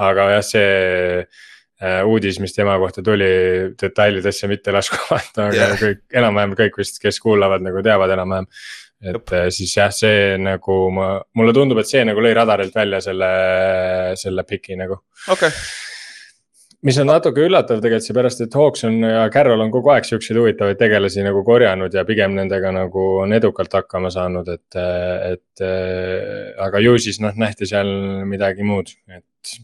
aga 0.06 0.30
jah, 0.36 0.44
see 0.46 1.26
uudis, 2.10 2.40
mis 2.42 2.56
tema 2.56 2.78
kohta 2.82 3.04
tuli, 3.06 3.30
detailidesse 3.78 4.50
mitte 4.50 4.74
lasku 4.74 4.98
vaata, 5.12 5.50
aga 5.52 5.58
yeah. 5.60 5.80
kõik, 5.82 6.04
enam-vähem 6.22 6.56
kõik 6.58 6.80
vist, 6.82 7.02
kes 7.04 7.22
kuulavad, 7.22 7.62
nagu 7.66 7.84
teavad 7.86 8.14
enam-vähem. 8.18 8.48
et 9.06 9.14
Jup. 9.14 9.34
Äh, 9.38 9.50
siis 9.54 9.76
jah, 9.78 9.92
see 9.94 10.38
nagu 10.42 10.78
ma, 10.90 11.10
mulle 11.38 11.54
tundub, 11.54 11.78
et 11.82 11.90
see 11.90 12.02
nagu 12.08 12.24
lõi 12.24 12.34
radarilt 12.34 12.74
välja 12.76 13.02
selle, 13.06 13.34
selle 14.18 14.48
piki 14.48 14.80
nagu. 14.80 15.04
okei 15.28 15.52
okay 15.52 15.86
mis 16.86 16.98
on 17.02 17.10
natuke 17.10 17.42
üllatav 17.46 17.80
tegelikult 17.82 18.06
seepärast, 18.06 18.42
et 18.46 18.56
Hawkson 18.58 19.00
ja 19.02 19.24
Carroll 19.34 19.64
on 19.64 19.72
kogu 19.74 19.92
aeg 19.94 20.06
siukseid 20.08 20.38
huvitavaid 20.38 20.78
tegelasi 20.80 21.26
nagu 21.26 21.42
korjanud 21.48 21.94
ja 21.94 22.04
pigem 22.08 22.36
nendega 22.38 22.72
nagu 22.76 23.06
on 23.24 23.34
edukalt 23.38 23.74
hakkama 23.80 24.12
saanud, 24.14 24.52
et, 24.54 24.78
et. 24.78 25.64
Äh, 25.66 26.54
aga 26.68 26.82
ju 26.82 26.96
siis 27.02 27.20
noh, 27.24 27.34
nähti 27.38 27.68
seal 27.70 27.90
midagi 28.30 28.66
muud, 28.66 28.94
et 29.10 29.58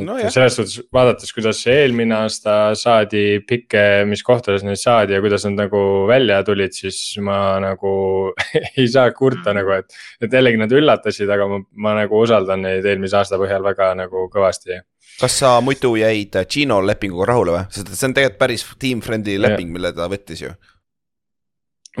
no, 0.00 0.16
selles 0.32 0.56
suhtes 0.56 0.78
vaadates, 0.94 1.32
kuidas 1.36 1.60
eelmine 1.68 2.14
aasta 2.16 2.54
saadi 2.78 3.42
pikke, 3.48 3.82
mis 4.08 4.22
kohtades 4.24 4.64
neid 4.64 4.80
saadi 4.80 5.16
ja 5.16 5.20
kuidas 5.24 5.44
nad 5.48 5.58
nagu 5.66 5.82
välja 6.08 6.40
tulid, 6.46 6.72
siis 6.76 7.00
ma 7.24 7.58
nagu 7.62 7.92
ei 8.78 8.88
saa 8.88 9.10
kurta 9.16 9.54
nagu, 9.56 9.74
et. 9.76 9.92
et 10.22 10.32
jällegi 10.32 10.60
nad 10.60 10.72
üllatasid, 10.72 11.30
aga 11.32 11.48
ma, 11.50 11.60
ma 11.86 11.94
nagu 12.02 12.22
usaldan 12.24 12.64
neid 12.64 12.88
eelmise 12.88 13.20
aasta 13.20 13.40
põhjal 13.40 13.64
väga 13.66 13.92
nagu 14.00 14.26
kõvasti. 14.32 14.80
kas 15.20 15.40
sa 15.44 15.54
muidu 15.60 15.94
jäid 16.00 16.40
Gino 16.48 16.80
lepinguga 16.80 17.32
rahule 17.34 17.56
või, 17.58 17.64
sest 17.70 17.92
see 17.92 18.08
on 18.08 18.16
tegelikult 18.16 18.40
päris 18.40 18.68
team-friendly 18.80 19.40
leping, 19.40 19.72
mille 19.74 19.92
ta 19.96 20.08
võttis 20.08 20.46
ju. 20.46 20.54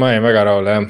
Ma 0.00 0.14
jäin 0.14 0.24
väga 0.24 0.46
rahule 0.48 0.78
jah, 0.78 0.86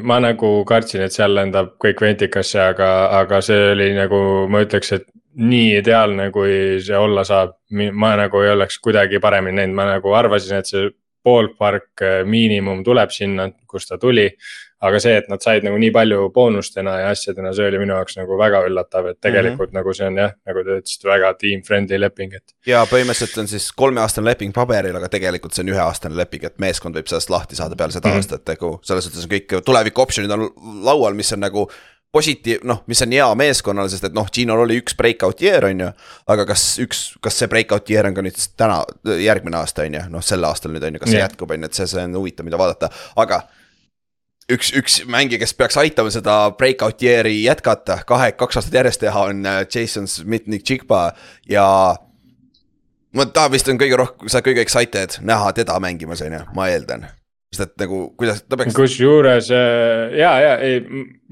ma 0.00 0.16
nagu 0.24 0.54
kartsin, 0.64 1.02
et 1.04 1.12
seal 1.12 1.36
lendab 1.36 1.74
kõik 1.82 2.00
ventikasse, 2.00 2.62
aga, 2.72 2.94
aga 3.20 3.42
see 3.44 3.74
oli 3.74 3.90
nagu 3.98 4.20
ma 4.48 4.64
ütleks, 4.64 4.94
et 4.96 5.04
nii 5.34 5.78
ideaalne, 5.80 6.30
kui 6.30 6.80
see 6.84 6.98
olla 6.98 7.24
saab. 7.24 7.56
ma 7.92 8.14
nagu 8.16 8.40
ei 8.40 8.50
oleks 8.50 8.78
kuidagi 8.78 9.18
paremini 9.20 9.56
näinud, 9.56 9.74
ma 9.74 9.88
nagu 9.88 10.12
arvasin, 10.14 10.60
et 10.60 10.70
see 10.70 10.90
ballpark 11.24 12.04
äh, 12.04 12.20
miinimum 12.28 12.84
tuleb 12.84 13.12
sinna, 13.14 13.48
kust 13.70 13.90
ta 13.92 13.98
tuli. 13.98 14.28
aga 14.84 14.98
see, 15.00 15.14
et 15.16 15.30
nad 15.32 15.40
said 15.40 15.64
nagu 15.64 15.78
nii 15.80 15.88
palju 15.94 16.26
boonustena 16.34 16.98
ja 17.00 17.12
asjadena, 17.14 17.54
see 17.56 17.64
oli 17.70 17.78
minu 17.80 17.94
jaoks 17.94 18.18
nagu 18.18 18.36
väga 18.36 18.58
üllatav, 18.66 19.06
et 19.08 19.16
tegelikult 19.24 19.70
mm 19.70 19.78
-hmm. 19.78 19.78
nagu 19.78 19.94
see 19.96 20.08
on 20.10 20.18
jah, 20.20 20.34
nagu 20.44 20.64
te 20.66 20.74
ütlesite, 20.82 21.08
väga 21.08 21.30
team 21.40 21.62
friendly 21.64 22.00
leping, 22.00 22.34
et. 22.36 22.52
ja 22.66 22.82
põhimõtteliselt 22.90 23.40
on 23.40 23.48
siis 23.48 23.70
kolmeaastane 23.72 24.28
leping 24.28 24.52
paberil, 24.52 24.96
aga 25.00 25.08
tegelikult 25.08 25.56
see 25.56 25.64
on 25.64 25.72
üheaastane 25.72 26.16
leping, 26.20 26.44
et 26.44 26.58
meeskond 26.58 27.00
võib 27.00 27.08
sellest 27.08 27.32
lahti 27.32 27.56
saada 27.56 27.76
peale 27.76 27.96
seda 27.96 28.08
mm 28.08 28.12
-hmm. 28.12 28.16
aastat, 28.16 28.44
nagu 28.48 28.78
selles 28.82 29.08
suhtes 29.08 29.24
on 29.24 29.32
kõik 29.32 29.56
tuleviku 29.64 30.04
optsioonid 30.04 30.36
on 30.36 30.50
laual, 30.84 31.14
mis 31.14 31.32
on 31.32 31.40
nagu 31.40 31.70
positiiv, 32.14 32.62
noh, 32.68 32.84
mis 32.90 33.02
on 33.02 33.14
hea 33.14 33.26
meeskonnale, 33.38 33.90
sest 33.90 34.06
et 34.08 34.14
noh, 34.14 34.28
Ginol 34.34 34.62
oli 34.64 34.78
üks 34.82 34.94
breakout 34.98 35.42
year, 35.42 35.66
on 35.66 35.82
ju. 35.82 35.90
aga 36.30 36.46
kas 36.46 36.62
üks, 36.82 37.02
kas 37.24 37.40
see 37.40 37.50
breakout 37.50 37.90
year 37.90 38.06
on 38.06 38.14
ka 38.14 38.22
nüüd 38.22 38.38
täna, 38.60 38.78
järgmine 39.18 39.58
aasta, 39.58 39.86
on 39.88 39.98
ju, 39.98 40.04
noh, 40.12 40.22
sel 40.24 40.46
aastal 40.46 40.74
nüüd 40.74 40.86
on 40.86 40.94
ju, 40.94 41.02
kas 41.02 41.10
see 41.10 41.18
yeah. 41.18 41.26
jätkub, 41.26 41.50
on 41.50 41.66
ju, 41.66 41.70
et 41.70 41.80
see, 41.80 41.88
see 41.90 42.06
on 42.06 42.14
huvitav, 42.20 42.46
mida 42.46 42.60
vaadata, 42.60 42.92
aga. 43.24 43.40
üks, 44.54 44.70
üks 44.78 45.00
mängija, 45.10 45.40
kes 45.42 45.56
peaks 45.58 45.80
aitama 45.80 46.14
seda 46.14 46.38
breakout 46.58 47.02
year'i 47.02 47.40
jätkata, 47.42 47.98
kahe, 48.06 48.30
kaks 48.38 48.60
aastat 48.60 48.78
järjest 48.78 49.02
teha, 49.02 49.26
on 49.32 49.42
äh, 49.50 49.60
Jason 49.66 50.06
Smith-Nick-Chigba 50.10 51.02
ja. 51.50 51.66
ma, 53.16 53.26
ta 53.26 53.48
vist 53.50 53.68
on 53.72 53.80
kõige 53.82 53.98
rohkem, 53.98 54.30
sa 54.30 54.44
kõige 54.44 54.62
excited 54.62 55.18
näha 55.26 55.50
teda 55.56 55.80
mängimas, 55.82 56.22
on 56.22 56.38
ju, 56.38 56.46
ma 56.54 56.70
eeldan 56.70 57.08
sest 57.54 57.70
et 57.70 57.84
nagu 57.84 58.06
kuidas 58.18 58.42
ta 58.44 58.58
peaks. 58.58 58.74
kusjuures 58.76 59.50
äh, 59.54 60.16
ja, 60.18 60.32
ja 60.42 60.56
ei 60.64 60.82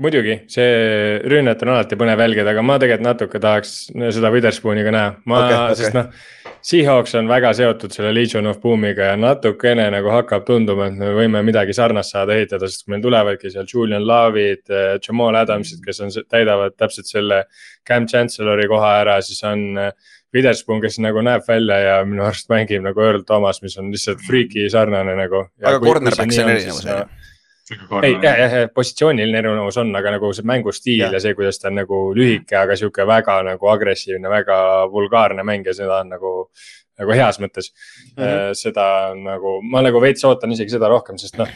muidugi 0.02 0.38
see 0.50 1.19
rünnet 1.29 1.62
on 1.64 1.75
alati 1.75 1.99
põnev 1.99 2.23
jälgida, 2.23 2.52
aga 2.55 2.62
ma 2.64 2.79
tegelikult 2.81 3.09
natuke 3.09 3.41
tahaks 3.43 3.75
seda 4.14 4.31
Witherspooni 4.33 4.85
ka 4.87 4.95
näha, 4.95 5.11
ma 5.29 5.43
okay,, 5.43 5.59
okay. 5.59 5.81
sest 5.83 5.99
noh. 5.99 6.14
Seahawks 6.62 7.17
on 7.19 7.26
väga 7.26 7.50
seotud 7.59 7.91
selle 7.91 8.12
Legion 8.14 8.47
of 8.47 8.61
Boom'iga 8.62 9.09
ja 9.09 9.14
natukene 9.19 9.88
nagu 9.91 10.12
hakkab 10.14 10.45
tunduma, 10.47 10.87
et 10.87 10.99
me 11.00 11.09
võime 11.17 11.41
midagi 11.43 11.75
sarnast 11.75 12.14
saada 12.14 12.37
ehitada, 12.37 12.69
sest 12.71 12.87
meil 12.93 13.02
tulevadki 13.02 13.50
seal 13.50 13.67
Julian 13.67 14.07
Love'id, 14.07 14.62
äh, 14.71 14.93
Jamal 15.02 15.41
Adamsid, 15.41 15.81
kes 15.83 15.99
on, 16.07 16.14
täidavad 16.31 16.79
täpselt 16.79 17.11
selle. 17.11 17.43
Cam 17.88 18.07
Chancellor'i 18.07 18.69
koha 18.71 18.93
ära, 19.00 19.17
siis 19.26 19.43
on 19.49 19.64
äh, 19.83 19.91
Witherspoon, 20.33 20.81
kes 20.81 20.97
nagu 21.05 21.21
näeb 21.25 21.45
välja 21.49 21.79
ja 21.83 21.97
minu 22.09 22.25
arust 22.25 22.49
mängib 22.53 22.85
nagu 22.85 23.03
Earl 23.05 23.25
Thomas, 23.29 23.61
mis 23.65 23.77
on 23.81 23.91
lihtsalt 23.93 24.23
freaky 24.27 24.69
sarnane 24.73 25.17
nagu. 25.19 25.47
aga 25.61 25.81
cornerback'is 25.83 26.41
on 26.41 26.53
erinevus 26.55 26.87
on 26.87 26.93
ju? 26.93 27.03
ei, 28.03 28.15
jah, 28.23 28.39
jah, 28.41 28.55
positsiooniline 28.75 29.43
erinevus 29.43 29.79
on, 29.81 29.93
aga 29.97 30.15
nagu 30.17 30.33
see 30.37 30.47
mängustiil 30.49 31.05
ja. 31.05 31.11
ja 31.12 31.21
see, 31.23 31.35
kuidas 31.39 31.61
ta 31.61 31.69
on 31.71 31.79
nagu 31.83 32.01
lühike, 32.17 32.57
aga 32.59 32.77
sihuke 32.81 33.07
väga 33.09 33.39
nagu 33.47 33.73
agressiivne, 33.73 34.33
väga 34.33 34.57
vulgaarne 34.93 35.45
mäng 35.47 35.69
ja 35.69 35.77
seda 35.77 36.01
on 36.03 36.17
nagu. 36.17 36.33
nagu 37.01 37.15
heas 37.17 37.39
mõttes 37.41 37.71
mm, 37.73 38.23
-hmm. 38.23 38.55
seda 38.55 38.85
nagu, 39.17 39.55
ma 39.65 39.81
nagu 39.83 40.01
veits 40.01 40.25
ootan 40.29 40.53
isegi 40.53 40.75
seda 40.75 40.91
rohkem, 40.93 41.17
sest 41.19 41.39
noh. 41.41 41.49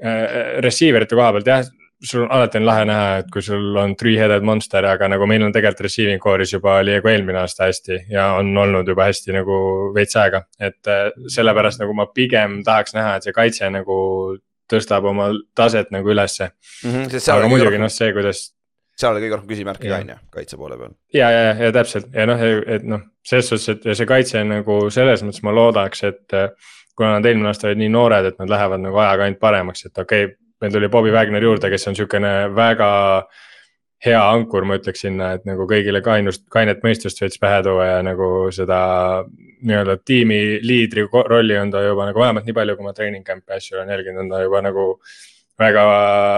Äh, 0.00 0.58
receiver 0.64 1.04
ite 1.04 1.14
koha 1.14 1.30
pealt 1.36 1.46
jah, 1.46 1.68
sul 2.02 2.26
alati 2.30 2.58
on 2.58 2.66
lahe 2.66 2.84
näha, 2.88 3.16
et 3.20 3.30
kui 3.32 3.42
sul 3.44 3.76
on 3.76 3.94
three-headed 3.98 4.44
monster, 4.46 4.84
aga 4.88 5.08
nagu 5.12 5.26
meil 5.28 5.42
on 5.44 5.52
tegelikult 5.52 5.84
receiving 5.86 6.22
core'is 6.22 6.54
juba 6.54 6.78
oli 6.80 6.94
nagu 6.96 7.10
eelmine 7.12 7.42
aasta 7.42 7.68
hästi 7.68 7.98
ja 8.12 8.30
on 8.40 8.52
olnud 8.56 8.88
juba 8.88 9.08
hästi 9.10 9.34
nagu 9.36 9.56
veits 9.94 10.16
aega. 10.16 10.44
et 10.60 10.88
äh, 10.88 11.10
sellepärast 11.28 11.82
nagu 11.82 11.96
ma 11.96 12.06
pigem 12.14 12.60
tahaks 12.64 12.96
näha, 12.96 13.16
et 13.16 13.28
see 13.28 13.36
kaitse 13.36 13.68
nagu 13.70 13.98
tõstab 14.70 15.06
oma 15.10 15.30
taset 15.56 15.92
nagu 15.94 16.10
ülesse 16.10 16.50
mm. 16.50 16.90
-hmm, 16.90 17.30
aga 17.36 17.52
muidugi 17.52 17.78
noh, 17.82 17.92
see, 17.92 18.12
kuidas. 18.16 18.50
seal 18.96 19.14
oli 19.14 19.26
kõige 19.26 19.36
rohkem 19.36 19.52
küsimärke 19.54 19.88
ka 19.88 20.00
on 20.00 20.12
ju, 20.14 20.18
kaitse 20.36 20.56
poole 20.60 20.78
peal. 20.80 20.96
ja, 21.14 21.30
ja, 21.30 21.54
ja 21.66 21.72
täpselt 21.76 22.12
ja 22.14 22.26
noh, 22.30 22.44
et 22.66 22.86
noh, 22.86 23.06
selles 23.26 23.52
suhtes, 23.52 23.68
et 23.76 23.96
see 23.96 24.08
kaitse 24.08 24.44
nagu 24.44 24.82
selles 24.94 25.24
mõttes 25.26 25.44
ma 25.44 25.54
loodaks, 25.56 26.04
et 26.08 26.38
äh, 26.38 26.52
kuna 26.96 27.18
nad 27.18 27.26
eelmine 27.28 27.48
aasta 27.48 27.68
olid 27.68 27.80
nii 27.80 27.92
noored, 27.92 28.32
et 28.32 28.40
nad 28.40 28.50
lähevad 28.52 28.82
nagu 28.82 29.00
ajaga 29.00 29.26
ainult 29.26 29.40
paremaks, 29.40 29.86
et 29.88 29.98
okei 29.98 30.24
okay, 30.28 30.36
meil 30.60 30.74
tuli 30.74 30.90
Bobby 30.92 31.12
Wagner 31.14 31.44
juurde, 31.44 31.70
kes 31.72 31.88
on 31.88 31.96
sihukene 31.96 32.32
väga 32.56 32.90
hea 34.04 34.20
ankur, 34.32 34.64
ma 34.64 34.78
ütleks 34.80 35.02
sinna, 35.04 35.34
et 35.36 35.44
nagu 35.48 35.66
kõigile 35.68 36.00
kainust, 36.04 36.46
kainet 36.52 36.84
mõistust 36.84 37.20
veits 37.20 37.40
pähe 37.40 37.60
tuua 37.64 37.86
ja 37.86 37.98
nagu 38.04 38.48
seda 38.54 38.80
nii-öelda 39.60 39.98
tiimi 40.08 40.60
liidri 40.64 41.04
rolli 41.12 41.58
on 41.60 41.72
ta 41.72 41.82
juba 41.84 42.08
nagu 42.08 42.22
vähemalt 42.22 42.48
nii 42.48 42.56
palju, 42.56 42.78
kui 42.78 42.88
ma 42.88 42.94
treening 42.96 43.26
camp'i 43.26 43.58
asju 43.58 43.76
olen 43.76 43.92
jälginud, 43.92 44.24
on 44.24 44.32
ta 44.32 44.40
juba 44.46 44.62
nagu 44.64 44.86
väga 45.60 45.82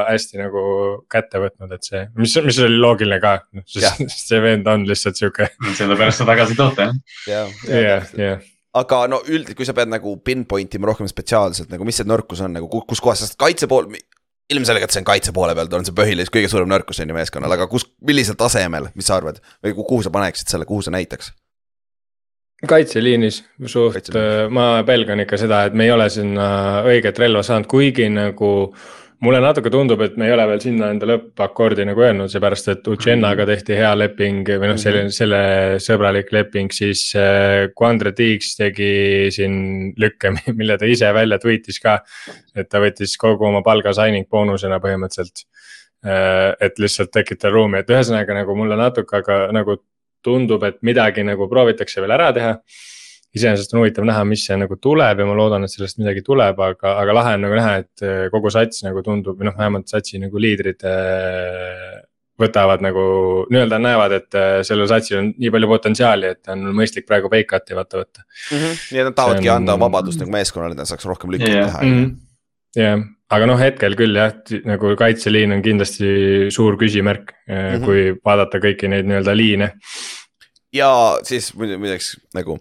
hästi 0.09 0.41
nagu 0.41 0.63
kätte 1.11 1.39
võtnud, 1.45 1.77
et 1.77 1.87
see, 1.87 2.01
mis, 2.19 2.35
mis 2.43 2.59
oli 2.67 2.81
loogiline 2.83 3.21
ka, 3.23 3.37
sest 3.77 4.27
see 4.27 4.43
vend 4.43 4.67
on 4.71 4.89
lihtsalt 4.89 5.21
sihuke. 5.21 5.53
sellepärast 5.79 6.25
sa 6.25 6.27
tagasi 6.33 6.59
toote 6.59 6.91
jah. 7.31 7.55
jah, 7.69 8.11
jah 8.19 8.43
aga 8.73 9.03
no 9.11 9.21
üldiselt, 9.29 9.57
kui 9.59 9.69
sa 9.69 9.75
pead 9.77 9.91
nagu 9.93 10.15
pinpoint 10.25 10.75
ima 10.77 10.89
rohkem 10.89 11.09
spetsiaalselt 11.11 11.73
nagu, 11.73 11.85
mis 11.85 11.99
see 12.01 12.09
nõrkus 12.09 12.41
on 12.45 12.55
nagu, 12.57 12.69
kus 12.89 13.03
kohas, 13.05 13.21
sest 13.25 13.37
kaitse 13.41 13.69
pool. 13.71 13.91
Ilmselgelt 14.51 14.91
see 14.91 15.03
on 15.03 15.09
kaitse 15.09 15.33
poole 15.33 15.55
pealt 15.55 15.75
on 15.77 15.87
see 15.87 15.95
põhiline, 15.97 16.29
kõige 16.33 16.51
suurem 16.51 16.71
nõrkus 16.71 17.01
on 17.03 17.13
ju 17.13 17.17
meeskonnal, 17.17 17.55
aga 17.55 17.69
kus, 17.71 17.87
millisel 18.07 18.37
tasemel, 18.39 18.91
mis 18.99 19.09
sa 19.09 19.21
arvad 19.21 19.41
või 19.65 19.77
kuhu 19.79 20.03
sa 20.05 20.13
paneksid 20.15 20.51
selle, 20.53 20.69
kuhu 20.69 20.83
sa 20.85 20.95
näitaks? 20.95 21.33
kaitseliinis 22.69 23.41
suht, 23.67 24.13
ma 24.55 24.67
pelgan 24.87 25.25
ikka 25.25 25.39
seda, 25.41 25.65
et 25.67 25.75
me 25.75 25.89
ei 25.89 25.91
ole 25.91 26.07
sinna 26.15 26.45
õiget 26.87 27.19
relva 27.19 27.43
saanud, 27.43 27.67
kuigi 27.67 28.07
nagu 28.13 28.51
mulle 29.23 29.39
natuke 29.43 29.71
tundub, 29.71 30.01
et 30.03 30.17
me 30.19 30.27
ei 30.27 30.35
ole 30.35 30.45
veel 30.51 30.61
sinna 30.65 30.89
enda 30.93 31.07
lõppakordi 31.07 31.85
nagu 31.87 32.03
öelnud, 32.03 32.31
seepärast 32.33 32.71
et 32.73 32.89
Uchennaga 32.91 33.47
tehti 33.47 33.77
hea 33.79 33.93
leping 33.95 34.49
või 34.51 34.73
noh, 34.73 34.81
selline, 34.81 35.09
mhm. 35.09 35.15
selle 35.17 35.43
sõbralik 35.83 36.33
leping, 36.35 36.75
siis 36.75 37.05
äh,. 37.19 37.69
Quandre 37.79 38.13
Tiiks 38.17 38.57
tegi 38.59 39.31
siin 39.35 39.55
lükke, 40.01 40.35
mille 40.59 40.79
ta 40.79 40.89
ise 40.91 41.13
välja 41.15 41.39
tweet'is 41.43 41.79
ka. 41.83 42.01
et 42.57 42.69
ta 42.69 42.83
võttis 42.83 43.15
kogu 43.21 43.47
oma 43.49 43.63
palga 43.65 43.95
signing 43.97 44.27
boonusena 44.31 44.81
põhimõtteliselt 44.83 45.45
äh,. 46.05 46.53
et 46.61 46.83
lihtsalt 46.83 47.15
tekitada 47.15 47.55
ruumi, 47.55 47.83
et 47.83 47.91
ühesõnaga 47.95 48.43
nagu 48.43 48.57
mulle 48.59 48.79
natuke, 48.81 49.23
aga 49.23 49.45
nagu 49.55 49.79
tundub, 50.23 50.63
et 50.67 50.83
midagi 50.87 51.23
nagu 51.27 51.49
proovitakse 51.51 52.03
veel 52.03 52.15
ära 52.15 52.31
teha 52.35 52.57
iseenesest 53.33 53.73
on 53.75 53.81
huvitav 53.81 54.07
näha, 54.09 54.25
mis 54.29 54.45
see 54.47 54.57
nagu 54.61 54.77
tuleb 54.77 55.23
ja 55.23 55.27
ma 55.29 55.37
loodan, 55.37 55.65
et 55.65 55.73
sellest 55.73 56.01
midagi 56.03 56.25
tuleb, 56.27 56.59
aga, 56.61 56.97
aga 57.01 57.17
lahe 57.17 57.35
on 57.39 57.47
nagu 57.47 57.59
näha, 57.59 57.75
et 57.85 58.05
eh, 58.05 58.25
kogu 58.33 58.53
sats 58.53 58.85
nagu 58.85 59.05
tundub 59.07 59.39
või 59.39 59.49
noh, 59.49 59.57
vähemalt 59.59 59.89
satsi 59.93 60.21
nagu 60.21 60.43
liidrid 60.43 60.85
äh, 60.89 62.03
võtavad 62.43 62.83
nagu 62.85 63.05
nii-öelda 63.53 63.79
näevad, 63.83 64.17
et 64.19 64.39
äh, 64.39 64.59
sellel 64.67 64.89
satsil 64.91 65.21
on 65.21 65.33
nii 65.37 65.53
palju 65.55 65.71
potentsiaali, 65.71 66.35
et 66.37 66.53
on 66.53 66.69
mõistlik 66.77 67.09
praegu 67.09 67.31
Bacoti 67.33 67.77
vaata 67.79 68.01
võtta 68.01 68.25
mm. 68.25 68.59
-hmm. 68.59 68.85
nii 68.93 69.03
et 69.03 69.11
nad 69.11 69.19
tahavadki 69.19 69.51
on... 69.51 69.57
anda 69.63 69.79
vabadust 69.81 70.23
nagu 70.23 70.35
meeskonnale, 70.35 70.77
et 70.77 70.83
nad 70.83 70.91
saaks 70.91 71.09
rohkem 71.09 71.33
lükkeid 71.35 71.57
yeah. 71.57 71.69
teha 71.71 71.83
mm. 71.83 71.99
-hmm. 71.99 72.15
jah 72.77 72.95
yeah., 72.95 73.11
aga 73.33 73.49
noh, 73.49 73.61
hetkel 73.61 73.97
küll 73.97 74.17
jah, 74.19 74.35
nagu 74.69 74.93
kaitseliin 75.01 75.55
on 75.57 75.63
kindlasti 75.65 76.09
suur 76.53 76.77
küsimärk 76.81 77.33
mm, 77.49 77.55
-hmm. 77.55 77.85
kui 77.87 78.03
vaadata 78.25 78.61
kõiki 78.61 78.91
neid 78.93 79.09
nii-öelda 79.09 79.37
liine. 79.37 79.73
ja 80.73 80.91
siis 81.25 81.55
muideks 81.57 82.17
nagu 82.35 82.59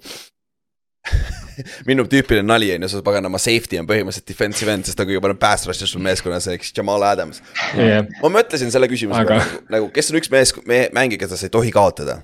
minu 1.89 2.05
tüüpiline 2.09 2.45
nali 2.45 2.69
on 2.75 2.85
ju, 2.85 2.89
see 2.91 3.05
paganama 3.05 3.39
safety 3.41 3.79
on 3.81 3.87
põhimõtteliselt 3.89 4.27
defensive 4.29 4.73
end, 4.73 4.85
sest 4.87 4.99
ta 4.99 5.05
kõige 5.07 5.21
parem 5.23 5.39
pass 5.41 5.65
rusher 5.69 5.89
sul 5.89 6.03
meeskonnas, 6.05 6.47
eks 6.53 6.73
Jamal 6.77 7.03
Adams 7.07 7.41
yeah.. 7.77 8.05
ma 8.21 8.29
mõtlesin 8.37 8.73
selle 8.73 8.89
küsimuse 8.91 9.23
Aga... 9.23 9.39
peale 9.41 9.63
nagu, 9.73 9.89
kes 9.95 10.11
on 10.13 10.19
üks 10.21 10.31
mees, 10.33 10.53
me, 10.69 10.83
mängija, 10.95 11.23
keda 11.23 11.39
sa 11.39 11.49
ei 11.49 11.53
tohi 11.53 11.73
kaotada. 11.73 12.19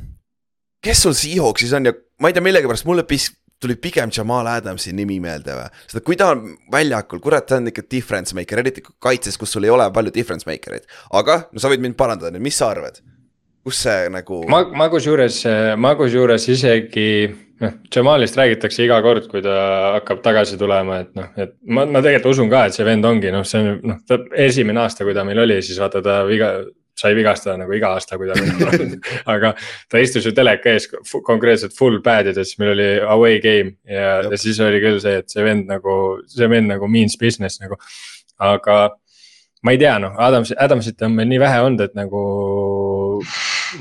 kes 0.86 1.04
sul 1.08 1.18
Seahawksis 1.18 1.74
on 1.78 1.90
ja 1.90 1.96
ma 2.22 2.30
ei 2.30 2.38
tea, 2.38 2.46
millegipärast 2.46 2.86
mulle 2.90 3.06
pis-, 3.10 3.32
tuli 3.62 3.80
pigem 3.82 4.14
Jamal 4.14 4.50
Adamsi 4.54 4.94
nimi 4.96 5.18
meelde 5.24 5.58
või. 5.58 5.74
sest 5.88 6.02
et 6.02 6.08
kui 6.08 6.20
ta 6.20 6.30
on 6.36 6.46
väljakul, 6.74 7.22
kurat, 7.24 7.50
ta 7.50 7.58
on 7.58 7.74
ikka 7.74 7.88
difference 7.90 8.38
maker, 8.38 8.62
eriti 8.62 8.86
kaitses, 8.86 9.40
kus 9.42 9.58
sul 9.58 9.66
ei 9.66 9.74
ole 9.74 9.90
palju 9.94 10.14
difference 10.14 10.50
maker 10.50 10.78
eid. 10.78 10.86
aga 11.18 11.48
no 11.50 11.64
sa 11.64 11.74
võid 11.74 11.82
mind 11.82 11.98
parandada 11.98 12.34
nüüd, 12.36 12.46
mis 12.46 12.62
sa 12.62 12.70
arvad? 12.76 13.02
kus 13.68 13.82
see 13.84 14.06
nagu. 14.14 14.44
ma, 14.54 14.62
ma 14.78 14.88
kusjuures, 14.94 15.42
ma 15.82 15.98
kusjuures 16.00 16.46
isegi 16.54 17.10
noh, 17.64 17.78
Jamalist 17.94 18.38
räägitakse 18.38 18.86
iga 18.86 18.98
kord, 19.06 19.28
kui 19.32 19.44
ta 19.46 19.58
hakkab 19.98 20.24
tagasi 20.26 20.58
tulema, 20.60 21.02
et 21.04 21.14
noh, 21.18 21.30
et 21.40 21.56
ma, 21.66 21.86
ma 21.86 22.02
tegelikult 22.04 22.36
usun 22.36 22.52
ka, 22.52 22.66
et 22.68 22.78
see 22.78 22.86
vend 22.88 23.06
ongi 23.08 23.32
noh, 23.34 23.46
see 23.48 23.62
on 23.62 23.80
noh, 23.94 24.02
ta 24.08 24.20
esimene 24.48 24.84
aasta, 24.84 25.08
kui 25.08 25.16
ta 25.18 25.26
meil 25.28 25.42
oli, 25.46 25.60
siis 25.66 25.80
vaata 25.82 26.02
ta 26.06 26.20
viga, 26.28 26.52
sai 26.98 27.14
vigastada 27.18 27.58
nagu 27.62 27.74
iga 27.78 27.94
aasta, 27.96 28.18
kui 28.18 28.30
ta 28.30 28.38
meil 28.40 28.68
oli. 28.70 29.00
Aga 29.34 29.54
ta 29.92 30.02
istus 30.02 30.26
ju 30.26 30.34
teleka 30.38 30.74
ees 30.74 30.90
konkreetselt 31.26 31.76
full 31.78 32.02
pad 32.06 32.32
ides, 32.34 32.56
meil 32.62 32.74
oli 32.76 32.88
away 33.06 33.42
game 33.44 33.78
ja, 33.86 34.22
ja 34.26 34.40
siis 34.40 34.62
oli 34.66 34.82
küll 34.84 35.02
see, 35.04 35.20
et 35.22 35.34
see 35.34 35.46
vend 35.46 35.70
nagu, 35.70 35.98
see 36.32 36.50
vend 36.52 36.74
nagu 36.74 36.90
means 36.92 37.18
business 37.22 37.62
nagu, 37.64 37.80
aga 38.42 38.80
ma 39.66 39.74
ei 39.74 39.82
tea, 39.82 39.98
noh, 40.02 40.18
Adams, 40.22 40.54
Adamsit 40.58 41.02
on 41.06 41.18
meil 41.18 41.30
nii 41.30 41.42
vähe 41.42 41.62
olnud, 41.66 41.86
et 41.86 41.98
nagu 41.98 42.24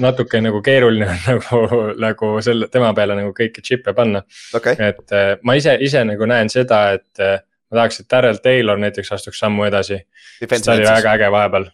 natuke 0.02 0.40
nagu 0.44 0.60
keeruline 0.64 1.08
on 1.08 1.18
nagu, 1.30 1.82
nagu 2.02 2.30
selle, 2.44 2.68
tema 2.72 2.92
peale 2.96 3.16
nagu 3.18 3.34
kõiki 3.36 3.64
chip'e 3.64 3.94
panna 3.96 4.22
okay.. 4.54 4.76
et 4.78 5.14
äh, 5.16 5.34
ma 5.42 5.56
ise, 5.58 5.76
ise 5.80 6.04
nagu 6.08 6.28
näen 6.28 6.52
seda, 6.52 6.82
et 6.98 7.22
äh, 7.22 7.38
ma 7.70 7.82
tahaks, 7.82 8.00
et 8.02 8.10
Darrel 8.10 8.40
Taylor 8.42 8.80
näiteks 8.80 9.12
astuks 9.16 9.42
sammu 9.42 9.66
edasi. 9.66 10.00
ta 10.40 10.72
oli 10.74 10.86
väga 10.86 11.14
äge 11.18 11.30
vahepeal. 11.32 11.70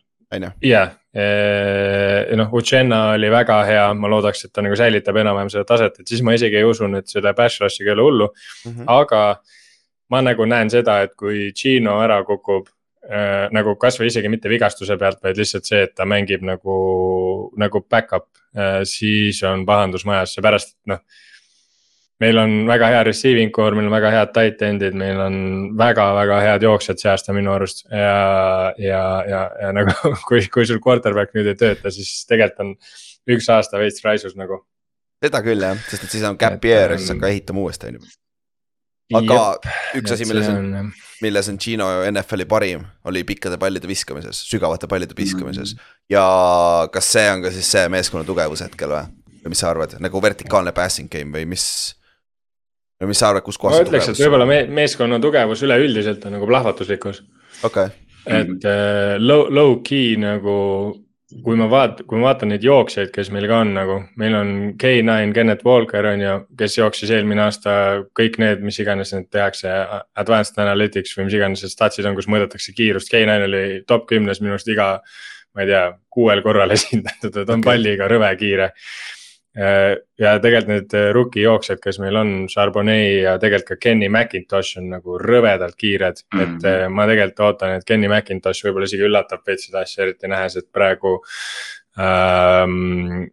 jah, 0.64 0.92
äh, 1.16 2.36
noh, 2.36 2.52
Uchenna 2.56 3.02
oli 3.12 3.30
väga 3.30 3.62
hea, 3.68 3.88
ma 3.94 4.08
loodaks, 4.08 4.46
et 4.46 4.52
ta 4.52 4.64
nagu 4.64 4.76
säilitab 4.76 5.16
enam-vähem 5.20 5.50
seda 5.52 5.64
taset, 5.68 6.00
et 6.00 6.08
siis 6.08 6.22
ma 6.24 6.36
isegi 6.36 6.56
ei 6.56 6.64
usu, 6.64 6.88
et 6.96 7.08
selle 7.08 7.34
bash 7.36 7.60
rush'iga 7.60 7.92
ei 7.92 7.98
ole 7.98 8.06
hullu 8.08 8.28
mm, 8.30 8.70
-hmm. 8.72 8.84
aga 8.86 9.42
ma 10.10 10.22
nagu 10.22 10.46
näen 10.48 10.70
seda, 10.70 11.02
et 11.06 11.14
kui 11.16 11.50
Gino 11.56 11.98
ära 12.04 12.22
kukub 12.24 12.68
äh, 13.08 13.48
nagu 13.54 13.76
kasvõi 13.80 14.10
isegi 14.10 14.30
mitte 14.32 14.50
vigastuse 14.52 14.96
pealt, 15.00 15.22
vaid 15.22 15.40
lihtsalt 15.40 15.68
see, 15.68 15.82
et 15.86 15.94
ta 15.94 16.06
mängib 16.08 16.44
nagu, 16.46 16.76
nagu 17.60 17.84
back-up 17.90 18.28
äh,, 18.56 18.82
siis 18.88 19.42
on 19.48 19.66
pahandus 19.68 20.06
majas, 20.08 20.36
seepärast, 20.36 20.76
et 20.76 20.94
noh 20.94 21.04
meil 22.22 22.38
on 22.38 22.52
väga 22.68 22.90
hea 22.92 23.02
receiving 23.08 23.52
core, 23.54 23.76
meil 23.76 23.88
on 23.88 23.94
väga 23.96 24.10
head 24.14 24.32
tight 24.36 24.64
end'id, 24.66 24.96
meil 24.98 25.20
on 25.24 25.36
väga-väga 25.78 26.40
head 26.44 26.66
jooksjad 26.66 27.00
see 27.00 27.10
aasta 27.12 27.34
minu 27.36 27.54
arust. 27.54 27.84
Ja, 27.90 28.72
ja, 28.80 29.04
ja, 29.28 29.42
ja 29.62 29.72
nagu 29.78 30.14
kui, 30.28 30.44
kui 30.52 30.68
sul 30.68 30.82
quarterback 30.84 31.34
nüüd 31.36 31.52
ei 31.52 31.58
tööta, 31.58 31.92
siis 31.94 32.22
tegelikult 32.30 32.64
on 32.66 32.74
üks 33.36 33.48
aasta 33.54 33.80
veits 33.82 34.04
raisus 34.04 34.36
nagu. 34.38 34.62
seda 35.22 35.42
küll 35.44 35.62
jah, 35.62 35.78
sest 35.86 36.08
et 36.08 36.16
siis 36.16 36.26
on 36.26 36.38
gap 36.38 36.64
year 36.66 36.94
ja 36.94 36.98
siis 36.98 37.14
hakkab 37.14 37.30
ehitama 37.30 37.62
uuesti 37.62 37.90
on 37.90 37.98
ju. 38.00 38.12
Aga 39.18 39.38
Jep, 39.38 39.66
üks 40.00 40.14
asi, 40.14 40.26
milles 40.26 40.48
on, 40.48 40.70
on, 40.78 40.92
milles 41.22 41.48
on 41.50 41.58
Gino 41.60 41.88
NFL-i 42.10 42.46
parim, 42.50 42.84
oli 43.08 43.24
pikkade 43.26 43.58
pallide 43.60 43.88
viskamises, 43.90 44.42
sügavate 44.50 44.88
pallide 44.90 45.16
viskamises 45.18 45.74
mm. 45.74 45.78
-hmm. 45.78 45.96
ja 46.10 46.88
kas 46.92 47.12
see 47.14 47.26
on 47.30 47.42
ka 47.42 47.50
siis 47.54 47.70
see 47.72 47.88
meeskonna 47.92 48.26
tugevus 48.28 48.64
hetkel 48.64 48.94
või? 48.94 49.08
või 49.42 49.54
mis 49.54 49.62
sa 49.64 49.70
arvad, 49.70 49.96
nagu 50.02 50.22
vertikaalne 50.22 50.72
passing 50.72 51.10
game 51.10 51.38
või 51.38 51.46
mis? 51.54 51.66
või 53.00 53.10
mis 53.10 53.22
sa 53.22 53.32
arvad, 53.32 53.42
kus 53.46 53.58
kohas? 53.58 53.80
ma 53.80 53.86
ütleks, 53.86 54.12
et 54.12 54.22
võib-olla 54.22 54.46
me 54.46 54.62
meeskonna 54.70 55.18
tugevus 55.22 55.62
üleüldiselt 55.66 56.26
on 56.26 56.38
nagu 56.38 56.46
plahvatuslikkus. 56.46 57.22
okei 57.62 57.86
okay.. 57.86 58.40
et 58.40 58.68
äh, 58.68 59.16
low, 59.18 59.48
low 59.50 59.80
key 59.82 60.16
nagu 60.20 60.56
kui 61.44 61.56
ma 61.58 61.68
vaat-, 61.70 62.02
kui 62.08 62.20
ma 62.20 62.30
vaatan 62.30 62.52
neid 62.52 62.64
jooksjaid, 62.66 63.10
kes 63.14 63.30
meil 63.34 63.46
ka 63.50 63.60
on 63.64 63.72
nagu, 63.76 63.98
meil 64.20 64.36
on 64.38 64.52
K9, 64.80 65.32
Kennet 65.36 65.64
Walker 65.66 66.08
on 66.12 66.24
ju, 66.24 66.34
kes 66.58 66.78
jooksis 66.78 67.12
eelmine 67.14 67.44
aasta 67.46 67.74
kõik 68.18 68.38
need, 68.42 68.64
mis 68.66 68.80
iganes 68.82 69.14
need 69.16 69.30
tehakse, 69.32 69.72
advanced 70.20 70.60
analytics 70.62 71.16
või 71.18 71.28
mis 71.28 71.38
iganes 71.38 71.64
need 71.64 71.74
statsid 71.74 72.08
on, 72.08 72.18
kus 72.18 72.30
mõõdetakse 72.32 72.76
kiirust, 72.76 73.12
K9 73.12 73.48
oli 73.48 73.64
top 73.88 74.06
kümnes 74.10 74.42
minu 74.42 74.56
arust 74.56 74.72
iga. 74.72 74.92
ma 75.52 75.60
ei 75.60 75.68
tea, 75.68 75.82
kuuel 76.08 76.40
korral 76.40 76.70
esindatud, 76.76 77.34
et 77.34 77.48
on 77.48 77.60
okay. 77.60 77.66
palliga 77.66 78.06
rõve 78.08 78.30
kiire 78.40 78.70
ja 79.54 80.32
tegelikult 80.40 80.70
need 80.70 80.94
äh, 80.96 81.10
rookie 81.12 81.42
jooksjad, 81.44 81.80
kes 81.82 81.98
meil 82.00 82.16
on, 82.16 82.30
Charbonnet 82.48 83.22
ja 83.26 83.34
tegelikult 83.40 83.74
ka 83.74 83.82
Kenny 83.82 84.08
McIntosh 84.08 84.78
on 84.80 84.88
nagu 84.94 85.18
rõvedalt 85.20 85.76
kiired 85.76 86.22
mm. 86.22 86.38
-hmm. 86.38 86.56
et 86.56 86.68
äh, 86.70 86.88
ma 86.88 87.06
tegelikult 87.10 87.44
ootan, 87.48 87.76
et 87.76 87.84
Kenny 87.84 88.08
McIntosh 88.08 88.64
võib-olla 88.64 88.88
isegi 88.88 89.04
üllatab 89.08 89.44
veits 89.46 89.68
seda 89.68 89.84
asja, 89.84 90.06
eriti 90.06 90.30
nähes, 90.32 90.56
et 90.56 90.70
praegu 90.72 91.18
ähm,. 92.00 93.28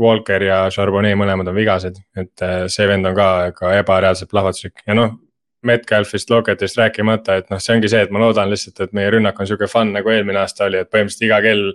Walker 0.00 0.42
ja 0.42 0.62
Charbonnet 0.72 1.18
mõlemad 1.20 1.48
on 1.52 1.58
vigased, 1.58 2.00
et 2.16 2.44
see 2.72 2.88
vend 2.88 3.06
on 3.06 3.14
ka, 3.14 3.28
ka 3.52 3.74
ebareaalselt 3.82 4.30
plahvatuslik 4.30 4.80
ja 4.86 4.96
noh. 4.96 5.20
Metcalfist, 5.64 6.28
Locketist 6.28 6.76
rääkimata, 6.76 7.38
et 7.40 7.46
noh, 7.48 7.56
see 7.56 7.72
ongi 7.72 7.88
see, 7.88 8.02
et 8.04 8.10
ma 8.12 8.20
loodan 8.20 8.50
lihtsalt, 8.50 8.82
et 8.84 8.90
meie 8.92 9.08
rünnak 9.14 9.38
on 9.40 9.48
sihuke 9.48 9.64
fun 9.64 9.94
nagu 9.94 10.10
eelmine 10.12 10.42
aasta 10.42 10.66
oli, 10.66 10.76
et 10.76 10.90
põhimõtteliselt 10.92 11.24
iga 11.24 11.38
kell 11.40 11.70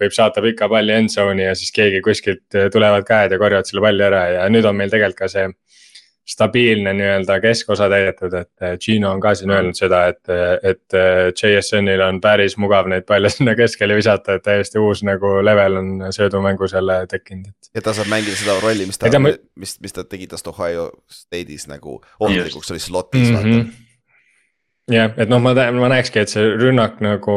võib 0.00 0.14
saata 0.16 0.42
pika 0.44 0.68
palli 0.70 0.94
end 0.96 1.12
zone'i 1.12 1.48
ja 1.48 1.56
siis 1.58 1.72
keegi 1.76 2.02
kuskilt 2.04 2.56
eh, 2.58 2.70
tulevad 2.72 3.06
käed 3.08 3.34
ja 3.34 3.40
korjavad 3.40 3.68
selle 3.68 3.84
palli 3.84 4.06
ära 4.06 4.22
ja 4.36 4.46
nüüd 4.52 4.68
on 4.68 4.78
meil 4.78 4.92
tegelikult 4.92 5.24
ka 5.24 5.28
see 5.32 5.48
stabiilne 6.30 6.92
nii-öelda 6.94 7.40
keskosa 7.42 7.88
täidetud, 7.90 8.34
et 8.38 8.64
eh, 8.66 8.76
Gino 8.78 9.10
on 9.10 9.22
ka 9.22 9.32
siin 9.34 9.50
öelnud 9.50 9.78
seda, 9.78 10.04
et, 10.12 10.20
eh, 10.30 10.72
et 10.72 11.34
JSN-il 11.34 12.04
on 12.06 12.20
päris 12.22 12.54
mugav 12.60 12.88
neid 12.92 13.06
palle 13.08 13.32
sinna 13.34 13.56
keskele 13.58 13.98
visata, 13.98 14.38
et 14.38 14.46
täiesti 14.46 14.78
uus 14.82 15.04
nagu 15.06 15.38
level 15.44 15.80
on 15.82 15.92
söödumängus 16.14 16.76
jälle 16.78 17.02
tekkinud, 17.10 17.50
et. 17.50 17.70
ja 17.74 17.84
ta 17.84 17.96
saab 17.96 18.12
mängida 18.12 18.38
seda 18.38 18.60
rolli, 18.62 18.86
mis 18.86 19.00
ta, 19.00 19.10
mis, 19.20 19.76
mis 19.82 19.96
ta 19.96 20.06
tegi 20.06 20.30
tast 20.30 20.48
Ohio 20.52 20.90
State'is 21.10 21.66
nagu 21.70 22.00
ohtlikuks 22.20 22.76
oli 22.76 22.82
slot'is 22.86 23.30
mm 23.30 23.36
-hmm. 23.36 23.62
vaata 23.64 23.88
jah, 24.90 25.12
et 25.20 25.30
noh, 25.30 25.40
ma, 25.42 25.52
ma 25.54 25.88
näekski, 25.92 26.22
et 26.24 26.32
see 26.32 26.44
rünnak 26.58 26.98
nagu, 27.04 27.34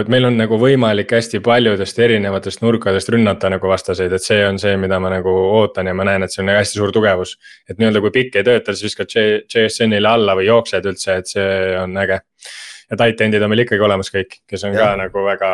et 0.00 0.08
meil 0.12 0.26
on 0.28 0.36
nagu 0.38 0.56
võimalik 0.60 1.12
hästi 1.16 1.40
paljudest 1.44 1.98
erinevatest 2.00 2.62
nurkadest 2.64 3.10
rünnata 3.12 3.50
nagu 3.52 3.68
vastaseid, 3.70 4.12
et 4.16 4.24
see 4.24 4.40
on 4.46 4.58
see, 4.60 4.76
mida 4.80 4.98
ma 5.02 5.12
nagu 5.12 5.32
ootan 5.58 5.90
ja 5.90 5.94
ma 5.96 6.06
näen, 6.08 6.24
et 6.24 6.34
see 6.34 6.42
on 6.44 6.52
hästi 6.54 6.80
suur 6.80 6.94
tugevus. 6.94 7.36
et 7.68 7.78
nii-öelda, 7.78 8.02
kui 8.04 8.14
pikk 8.14 8.40
ei 8.40 8.46
tööta, 8.46 8.74
siis 8.74 8.90
viskad 8.90 9.12
JSN-ile 9.14 10.10
alla 10.10 10.36
või 10.38 10.48
jooksed 10.48 10.88
üldse, 10.90 11.18
et 11.20 11.30
see 11.30 11.48
on 11.80 11.96
äge. 12.00 12.20
ja 12.90 13.00
tight 13.00 13.24
end'id 13.26 13.44
on 13.44 13.52
meil 13.52 13.64
ikkagi 13.64 13.84
olemas 13.84 14.12
kõik, 14.14 14.40
kes 14.50 14.64
on 14.68 14.76
ja. 14.76 14.84
ka 14.84 14.90
nagu 15.04 15.24
väga, 15.26 15.50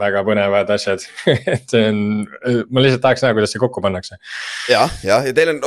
väga 0.00 0.24
põnevad 0.26 0.74
asjad 0.76 1.06
et 1.54 1.66
see 1.70 1.88
on, 1.88 2.04
ma 2.70 2.84
lihtsalt 2.84 3.04
tahaks 3.06 3.26
näha, 3.26 3.38
kuidas 3.38 3.54
see 3.54 3.62
kokku 3.62 3.82
pannakse. 3.84 4.20
ja, 4.70 4.86
ja, 5.06 5.22
ja 5.26 5.34
teil 5.34 5.56
on, 5.56 5.64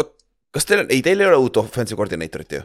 kas 0.53 0.69
teil 0.69 0.86
on, 0.86 0.93
ei, 0.93 1.03
teil 1.05 1.24
ei 1.24 1.31
ole 1.31 1.41
uut 1.43 1.60
offensive 1.63 2.00
coordinator'it 2.00 2.60
ju? 2.60 2.63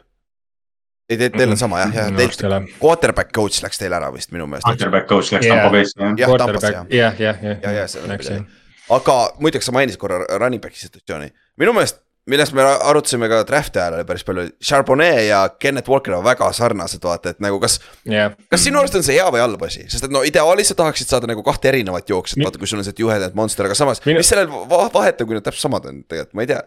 Ei, 1.08 1.16
teil, 1.16 1.30
teil 1.34 1.54
on 1.54 1.60
sama 1.60 1.82
jah, 1.84 1.94
jah, 1.94 2.10
teil 2.16 2.68
quarterback 2.80 3.32
coach 3.34 3.62
läks 3.64 3.80
teil 3.80 3.94
ära 3.96 4.10
vist 4.14 4.34
minu 4.34 4.48
meelest. 4.50 4.68
Quarterback 4.68 5.08
coach 5.10 5.32
läks 5.34 5.48
Tampo 5.48 5.70
Bay'sse 5.74 5.96
jah. 5.96 6.18
jah, 6.20 6.34
Tamposse 6.42 6.74
jah. 6.74 6.90
jah, 6.92 7.22
jah, 7.26 7.40
jah. 7.44 7.62
ja, 7.62 7.76
ja 7.82 7.86
see 7.88 8.36
on. 8.36 8.44
aga 8.98 9.16
muideks 9.40 9.70
sa 9.70 9.74
mainisid 9.76 10.00
korra 10.02 10.20
running 10.36 10.62
back'i 10.64 10.84
situatsiooni, 10.84 11.32
minu 11.60 11.76
meelest 11.76 12.04
millest 12.28 12.52
me 12.52 12.64
arutasime 12.64 13.28
ka 13.30 13.40
draft'i 13.48 13.80
ajal 13.80 13.98
oli 13.98 14.06
päris 14.08 14.24
palju, 14.26 14.44
Charbonnet 14.60 15.22
ja 15.24 15.40
Kennet 15.60 15.88
Walker 15.88 16.18
on 16.18 16.24
väga 16.26 16.50
sarnased, 16.56 17.00
vaata, 17.04 17.32
et 17.32 17.40
nagu 17.40 17.60
kas 17.62 17.78
yeah.. 18.04 18.34
kas 18.52 18.66
sinu 18.66 18.80
arust 18.82 18.98
on 18.98 19.06
see 19.06 19.16
hea 19.16 19.26
või 19.32 19.40
halb 19.42 19.62
asi, 19.64 19.86
sest 19.88 20.08
et 20.08 20.12
no 20.14 20.20
ideaalis 20.28 20.72
sa 20.72 20.76
tahaksid 20.78 21.08
saada 21.08 21.30
nagu 21.30 21.44
kahte 21.46 21.70
erinevat 21.70 22.10
jooksjat, 22.12 22.42
vaata, 22.44 22.60
kui 22.60 22.68
sul 22.68 22.82
on 22.82 22.88
see 22.88 23.00
juhedad 23.00 23.36
monster, 23.38 23.68
aga 23.68 23.78
samas 23.78 24.04
Minu..., 24.04 24.20
mis 24.20 24.28
sellel 24.28 24.50
vahet 24.52 25.22
on, 25.22 25.30
kui 25.30 25.38
nad 25.38 25.46
täpselt 25.46 25.70
samad 25.70 25.88
on, 25.88 26.02
tegelikult 26.04 26.36
ma 26.36 26.44
ei 26.44 26.52
tea 26.52 26.60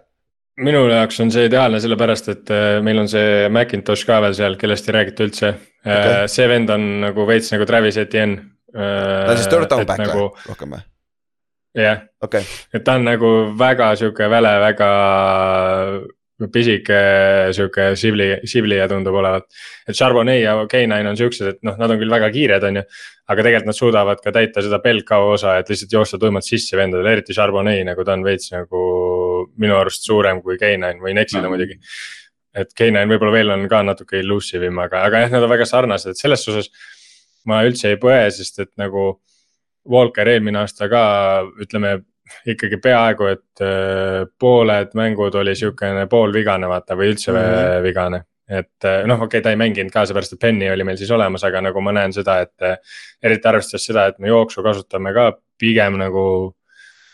minu 0.65 0.83
jaoks 0.91 1.19
on 1.23 1.33
see 1.33 1.47
ideaalne, 1.49 1.81
sellepärast 1.83 2.31
et 2.33 2.53
äh, 2.53 2.77
meil 2.85 3.01
on 3.01 3.09
see 3.11 3.49
Macintosh 3.53 4.07
ka 4.07 4.21
veel 4.25 4.37
seal, 4.37 4.57
kellest 4.61 4.89
ei 4.89 4.97
räägita 4.97 5.27
üldse 5.27 5.49
äh, 5.49 5.89
okay.. 5.89 6.29
see 6.31 6.47
vend 6.51 6.71
on 6.73 6.87
nagu 7.07 7.27
veits 7.29 7.51
nagu 7.53 7.67
Travis 7.69 7.99
Etienne. 8.01 8.47
Äh, 8.71 9.27
ta 9.27 9.33
on 9.33 9.41
siis 9.41 9.51
third 9.51 9.69
down 9.71 9.85
back 9.89 10.05
nagu, 10.05 10.29
või, 10.29 10.47
rohkem 10.51 10.77
või? 10.77 10.87
jah 11.81 12.01
okay., 12.23 12.47
et 12.73 12.85
ta 12.87 12.97
on 12.99 13.07
nagu 13.07 13.29
väga 13.59 13.93
sihuke 13.99 14.27
väle, 14.31 14.55
väga 14.67 14.89
pisike 16.51 16.99
sihuke 17.53 17.91
sibli, 17.99 18.27
siblija 18.49 18.87
tundub 18.89 19.15
olevat. 19.19 19.45
et 19.87 19.97
Charbonnet 19.97 20.41
ja 20.41 20.55
K9 20.65 21.09
on 21.11 21.19
siuksed, 21.19 21.47
et 21.47 21.59
noh, 21.67 21.77
nad 21.77 21.93
on 21.93 21.99
küll 22.01 22.13
väga 22.13 22.31
kiired, 22.33 22.65
on 22.65 22.81
ju. 22.81 22.85
aga 23.31 23.45
tegelikult 23.45 23.69
nad 23.69 23.77
suudavad 23.77 24.23
ka 24.23 24.33
täita 24.35 24.63
seda 24.65 24.81
pelgkao 24.83 25.29
osa, 25.35 25.57
et 25.61 25.69
lihtsalt 25.69 25.93
joosta 25.93 26.19
tuimalt 26.19 26.47
sisse 26.47 26.77
vendadele, 26.77 27.17
eriti 27.17 27.35
Charbonnet 27.37 27.85
nagu 27.87 28.05
ta 28.07 28.17
on 28.17 28.25
veits 28.25 28.51
nagu 28.55 28.81
minu 29.61 29.77
arust 29.77 30.07
suurem 30.07 30.41
kui 30.43 30.57
K9, 30.61 30.99
võin 31.03 31.21
eksida 31.21 31.45
mm. 31.45 31.53
muidugi. 31.53 31.79
et 32.61 32.73
K9 32.77 33.13
võib-olla 33.13 33.35
veel 33.35 33.53
on 33.55 33.67
ka 33.71 33.81
natuke 33.87 34.19
elusive 34.19 34.67
im, 34.67 34.79
aga, 34.83 35.05
aga 35.07 35.25
jah, 35.25 35.35
nad 35.37 35.47
on 35.47 35.53
väga 35.53 35.67
sarnased, 35.69 36.11
et 36.11 36.19
selles 36.19 36.43
suhtes 36.45 36.71
ma 37.47 37.61
üldse 37.65 37.93
ei 37.93 37.99
põe, 38.01 38.23
sest 38.31 38.65
et 38.65 38.73
nagu. 38.81 39.11
Walker 39.89 40.29
eelmine 40.29 40.59
aasta 40.59 40.85
ka 40.85 40.99
ütleme 41.57 41.95
ikkagi 42.51 42.77
peaaegu, 42.81 43.29
et 43.31 43.63
äh, 43.65 44.27
pooled 44.39 44.93
mängud 44.97 45.35
oli 45.39 45.55
sihukene 45.57 46.05
poolvigane 46.11 46.69
vaata 46.69 46.97
või 46.99 47.09
üldse 47.13 47.31
mm 47.31 47.39
-hmm. 47.39 47.83
vigane. 47.83 48.21
et 48.51 48.85
äh, 48.85 49.05
noh, 49.07 49.15
okei 49.15 49.39
okay,, 49.39 49.41
ta 49.41 49.49
ei 49.49 49.55
mänginud 49.55 49.91
ka 49.91 50.05
seepärast, 50.05 50.33
et 50.33 50.39
Penny 50.39 50.69
oli 50.69 50.83
meil 50.83 50.97
siis 50.97 51.11
olemas, 51.11 51.43
aga 51.43 51.61
nagu 51.61 51.81
ma 51.81 51.91
näen 51.91 52.13
seda, 52.13 52.39
et 52.41 52.61
äh, 52.61 52.77
eriti 53.23 53.47
arvestades 53.47 53.85
seda, 53.85 54.05
et 54.05 54.19
me 54.19 54.27
jooksu 54.27 54.63
kasutame 54.63 55.13
ka 55.13 55.31
pigem 55.57 55.97
nagu 55.97 56.53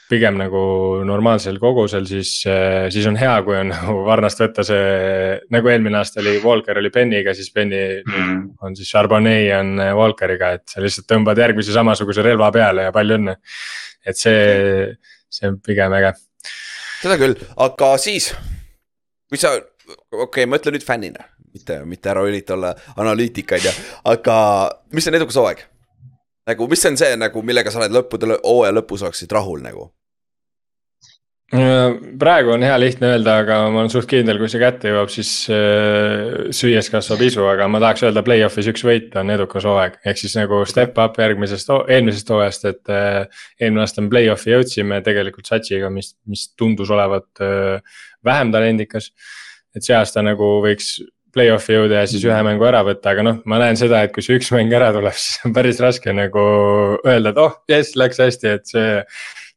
pigem 0.08 0.38
nagu 0.40 0.60
normaalsel 1.08 1.58
kogusel, 1.60 2.06
siis, 2.08 2.38
siis 2.44 3.08
on 3.10 3.18
hea, 3.20 3.34
kui 3.44 3.58
on 3.60 3.72
nagu 3.76 3.98
varnast 4.08 4.40
võtta 4.44 4.64
see, 4.68 5.34
nagu 5.54 5.74
eelmine 5.74 6.00
aasta 6.00 6.22
oli, 6.24 6.38
Walker 6.44 6.80
oli 6.80 6.94
Penny'ga, 6.94 7.36
siis 7.36 7.52
Penny 7.56 7.82
mm. 8.06 8.38
on 8.64 8.78
siis 8.78 8.92
Charbonnet 8.94 9.52
on 9.58 9.76
Walkeriga, 10.00 10.54
et 10.60 10.68
sa 10.72 10.84
lihtsalt 10.84 11.10
tõmbad 11.12 11.40
järgmise 11.44 11.76
samasuguse 11.76 12.24
relva 12.26 12.52
peale 12.56 12.88
ja 12.88 12.96
palju 12.96 13.20
õnne 13.20 13.36
et 14.08 14.20
see, 14.20 14.96
see 15.30 15.50
on 15.52 15.60
pigem 15.64 15.94
äge. 16.00 16.14
seda 17.02 17.18
küll, 17.20 17.36
aga 17.64 17.94
siis, 18.02 18.32
kui 19.30 19.40
sa, 19.42 19.54
okei 19.58 20.24
okay,, 20.24 20.50
ma 20.50 20.60
ütlen 20.62 20.78
nüüd 20.78 20.86
fännina, 20.88 21.28
mitte, 21.54 21.82
mitte 21.90 22.14
ära 22.14 22.24
ürita 22.28 22.56
olla 22.56 22.74
analüütik, 22.96 23.52
on 23.58 23.68
ju, 23.68 23.74
aga 24.14 24.38
mis 24.96 25.10
on 25.10 25.20
edukas 25.20 25.40
hooaeg? 25.42 25.66
nagu, 26.48 26.70
mis 26.72 26.86
on 26.88 26.96
see 27.00 27.16
nagu, 27.20 27.44
millega 27.44 27.74
sa 27.74 27.82
oled 27.82 27.96
lõppude, 27.98 28.32
hooaja 28.40 28.76
lõpus 28.78 29.04
oleksid 29.04 29.36
rahul 29.36 29.64
nagu? 29.66 29.90
Praegu 31.48 32.52
on 32.52 32.64
hea 32.66 32.76
lihtne 32.80 33.14
öelda, 33.14 33.38
aga 33.44 33.58
ma 33.72 33.80
olen 33.80 33.92
suht 33.92 34.10
kindel, 34.12 34.36
kui 34.42 34.50
see 34.52 34.60
kätte 34.60 34.92
jõuab, 34.92 35.12
siis 35.12 35.30
äh, 35.54 36.50
süües 36.52 36.90
kasvab 36.92 37.24
isu, 37.24 37.46
aga 37.48 37.70
ma 37.72 37.80
tahaks 37.80 38.04
öelda 38.04 38.24
play-off'is 38.28 38.68
üks 38.74 38.84
võit 38.84 39.16
on 39.20 39.32
edukas 39.32 39.64
hooaeg. 39.68 39.96
ehk 40.04 40.20
siis 40.20 40.36
nagu 40.36 40.60
step 40.68 41.00
up 41.00 41.16
järgmisest, 41.24 41.72
eelmisest 41.88 42.34
hooajast, 42.36 42.68
et 42.68 42.92
äh, 42.92 43.46
eelmine 43.62 43.86
aasta 43.86 44.04
me 44.04 44.12
play-off'i 44.12 44.58
jõudsime 44.58 45.00
tegelikult 45.06 45.48
Satsiga, 45.48 45.92
mis, 45.94 46.18
mis 46.28 46.50
tundus 46.60 46.92
olevat 46.92 47.40
äh, 47.40 48.02
vähem 48.28 48.52
talendikas. 48.52 49.14
et 49.76 49.88
see 49.88 49.96
aasta 49.96 50.26
nagu 50.26 50.58
võiks 50.66 50.98
play-off'i 51.32 51.78
jõuda 51.78 52.02
ja 52.02 52.12
siis 52.12 52.28
ühe 52.28 52.38
mängu 52.44 52.66
ära 52.68 52.84
võtta, 52.84 53.14
aga 53.14 53.24
noh, 53.24 53.42
ma 53.48 53.62
näen 53.62 53.80
seda, 53.80 54.04
et 54.04 54.12
kui 54.12 54.26
see 54.26 54.36
üks 54.40 54.52
mäng 54.52 54.74
ära 54.74 54.92
tuleb, 54.92 55.16
siis 55.22 55.48
on 55.48 55.56
päris 55.56 55.80
raske 55.80 56.12
nagu 56.12 56.44
öelda, 57.06 57.32
et 57.32 57.40
oh, 57.40 57.62
jess, 57.72 57.96
läks 57.96 58.20
hästi, 58.20 58.56
et 58.60 58.68
see 58.68 59.04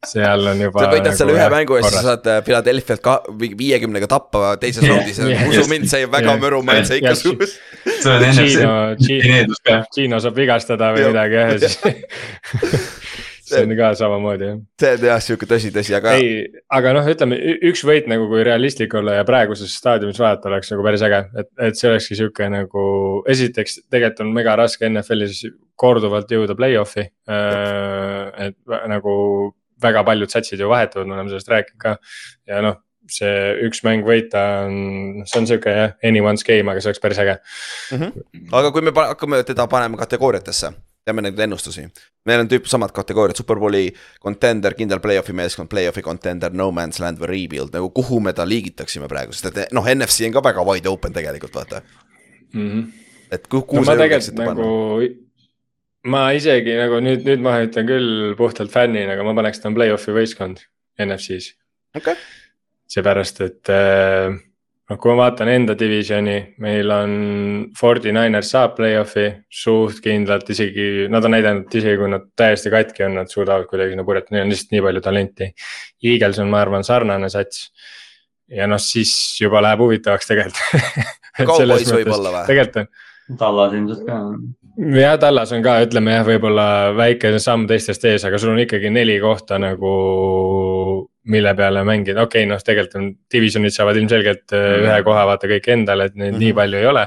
seal 0.06 0.46
on 0.48 0.60
juba. 0.64 0.80
sa 0.80 0.90
võidad 0.94 1.10
nagu 1.10 1.18
selle 1.18 1.34
ühe 1.36 1.48
mängu 1.52 1.76
ja 1.76 1.84
siis 1.84 1.96
sa 1.98 2.04
saad 2.06 2.28
äh, 2.32 2.38
Philadelphia't 2.44 3.02
ka 3.04 3.16
viiekümnega 3.40 4.08
tappa 4.08 4.54
teises 4.60 4.86
raundis 4.88 5.20
yeah, 5.20 5.48
usu 5.50 5.66
mind, 5.68 5.90
see 5.90 6.06
väga 6.08 6.32
yeah, 6.32 6.40
mõru 6.40 6.62
maitse 6.64 6.96
ikka 7.00 7.12
suus. 7.18 7.58
Gino 9.96 10.22
saab 10.24 10.40
vigastada 10.40 10.94
või 10.96 11.10
midagi 11.10 11.36
jah 11.36 11.52
ja 11.52 11.58
siis 11.60 11.76
see 13.50 13.62
on 13.66 13.76
ka 13.76 13.92
samamoodi 13.98 14.48
jah. 14.48 14.58
see 14.80 14.94
on 14.96 15.06
jah 15.10 15.22
sihuke 15.24 15.48
tõsi, 15.50 15.72
tõsi, 15.74 15.94
aga. 15.98 16.16
ei, 16.16 16.48
aga 16.72 16.94
noh, 16.96 17.12
ütleme 17.12 17.36
üks 17.68 17.84
võit 17.86 18.08
nagu, 18.10 18.28
kui 18.30 18.44
realistlik 18.46 18.94
olla 18.96 19.18
ja 19.18 19.28
praeguses 19.28 19.74
staadiumis 19.82 20.20
vaadata 20.22 20.48
oleks 20.52 20.72
nagu 20.72 20.86
päris 20.86 21.04
äge, 21.06 21.22
et, 21.42 21.50
et 21.68 21.80
see 21.80 21.90
olekski 21.90 22.18
sihuke 22.22 22.48
nagu. 22.52 22.84
esiteks 23.30 23.82
tegelikult 23.90 24.24
on 24.24 24.34
mega 24.36 24.56
raske 24.64 24.88
NFL-is 24.88 25.44
korduvalt 25.80 26.30
jõuda 26.32 26.56
play-off'i 26.56 27.04
äh,. 27.04 28.48
et 28.48 28.78
nagu 28.90 29.14
väga 29.82 30.04
paljud 30.04 30.30
satsid 30.30 30.60
ju 30.60 30.68
vahetuvad, 30.70 31.08
me 31.08 31.18
oleme 31.18 31.32
sellest 31.32 31.52
rääkinud 31.52 31.82
ka. 31.82 31.96
ja 32.50 32.62
noh, 32.64 32.78
see 33.10 33.32
üks 33.66 33.82
mäng 33.86 34.04
võita 34.06 34.42
on, 34.66 35.24
see 35.28 35.40
on 35.40 35.48
sihuke 35.48 35.72
jah, 35.74 35.96
anyone's 36.06 36.44
game, 36.46 36.70
aga 36.70 36.82
see 36.82 36.90
oleks 36.92 37.02
päris 37.02 37.20
äge 37.22 37.36
mm. 37.36 37.98
-hmm. 37.98 38.46
aga 38.60 38.70
kui 38.74 38.84
me 38.86 38.94
hakkame 38.94 39.42
teda 39.46 39.66
panema 39.70 39.98
kategooriatesse, 40.00 40.72
teeme 41.04 41.24
neid 41.24 41.38
ennustusi. 41.38 41.86
meil 42.26 42.44
on 42.44 42.50
tüüp 42.50 42.68
samad 42.70 42.92
kategooriad, 42.96 43.36
superbowli 43.36 43.94
contender, 44.22 44.74
kindel 44.74 45.00
play-off'i 45.00 45.32
meeskond, 45.32 45.70
play-off'i 45.72 46.02
contender, 46.02 46.52
no 46.52 46.70
man's 46.70 47.00
land 47.00 47.18
või 47.22 47.32
rebuild, 47.34 47.74
nagu 47.74 47.90
kuhu 47.90 48.20
me 48.20 48.32
ta 48.32 48.48
liigitaksime 48.48 49.08
praegu, 49.08 49.32
sest 49.32 49.50
et 49.56 49.72
noh, 49.72 49.86
NFC 49.86 50.28
on 50.28 50.36
ka 50.36 50.44
väga 50.50 50.66
wide 50.66 50.88
open 50.88 51.16
tegelikult, 51.16 51.54
vaata 51.54 51.82
mm. 52.52 52.70
-hmm. 52.70 52.86
et 53.30 53.46
kuhu, 53.46 53.62
kuhu 53.62 53.84
no, 53.84 53.86
sa 53.86 53.98
julgeksite 53.98 54.38
nagu... 54.38 54.54
panna? 54.54 55.26
Ma 56.08 56.26
isegi 56.36 56.76
nagu 56.78 57.00
nüüd, 57.04 57.24
nüüd 57.28 57.42
ma 57.44 57.58
ütlen 57.64 57.88
küll 57.88 58.36
puhtalt 58.38 58.72
fännina, 58.72 59.14
aga 59.16 59.24
ma 59.26 59.34
paneks 59.36 59.60
ta 59.60 59.72
play-off'i 59.74 60.14
võistkond 60.16 60.62
NFC-s. 61.00 61.56
okei 61.96 62.14
okay.. 62.14 62.22
seepärast, 62.90 63.42
et 63.44 63.72
äh, 63.72 64.30
noh, 64.90 64.98
kui 64.98 65.12
ma 65.12 65.26
vaatan 65.26 65.50
enda 65.52 65.76
divisioni, 65.78 66.36
meil 66.64 66.90
on 66.94 67.12
Forty 67.78 68.14
Niners 68.16 68.52
saab 68.54 68.74
play-off'i 68.78 69.28
suht 69.62 70.00
kindlalt, 70.04 70.50
isegi 70.54 71.06
nad 71.12 71.26
on 71.26 71.36
näidanud, 71.36 71.68
isegi 71.68 72.00
kui 72.00 72.10
nad 72.12 72.26
täiesti 72.38 72.72
katki 72.72 73.06
on, 73.06 73.20
nad 73.20 73.32
suudavad 73.32 73.68
kuidagi 73.70 73.94
sinna 73.94 74.06
purjetada, 74.08 74.36
neil 74.36 74.48
on 74.48 74.54
lihtsalt 74.54 74.74
nii 74.74 74.84
palju 74.88 75.04
talenti. 75.04 75.50
Eagles 76.12 76.40
on, 76.42 76.50
ma 76.52 76.64
arvan, 76.64 76.86
sarnane 76.86 77.30
sats. 77.32 77.68
ja 78.50 78.66
noh, 78.66 78.80
siis 78.82 79.12
juba 79.38 79.60
läheb 79.62 79.84
huvitavaks 79.84 80.26
tegelikult 80.26 81.04
Cowboys 81.50 81.92
võib-olla 81.94 82.32
või? 82.34 82.46
tegelikult 82.48 82.80
on. 82.82 82.90
Tallas 83.38 83.76
ilmselt 83.78 84.00
ka 84.08 84.16
jah, 84.80 85.16
Tallas 85.20 85.52
on 85.54 85.64
ka, 85.64 85.76
ütleme 85.84 86.14
jah, 86.14 86.26
võib-olla 86.26 86.66
väike 86.96 87.32
samm 87.42 87.66
teistest 87.70 88.04
ees, 88.08 88.24
aga 88.26 88.38
sul 88.40 88.54
on 88.54 88.62
ikkagi 88.62 88.92
neli 88.92 89.18
kohta 89.22 89.58
nagu, 89.60 89.90
mille 91.30 91.52
peale 91.58 91.82
mängida, 91.86 92.24
okei 92.24 92.44
okay,, 92.44 92.50
noh, 92.50 92.62
tegelikult 92.64 92.96
on 93.00 93.10
divisionid 93.32 93.74
saavad 93.74 93.98
ilmselgelt 94.00 94.54
mm. 94.54 94.86
ühe 94.86 95.02
koha 95.06 95.26
vaata 95.28 95.50
kõik 95.50 95.68
endale, 95.74 96.08
et 96.08 96.16
neid 96.16 96.32
mm 96.32 96.36
-hmm. 96.36 96.46
nii 96.46 96.56
palju 96.60 96.80
ei 96.80 96.88
ole. 96.92 97.04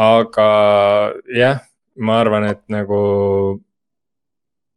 aga 0.00 0.46
jah, 1.36 1.58
ma 1.98 2.20
arvan, 2.20 2.48
et 2.54 2.62
nagu. 2.72 3.00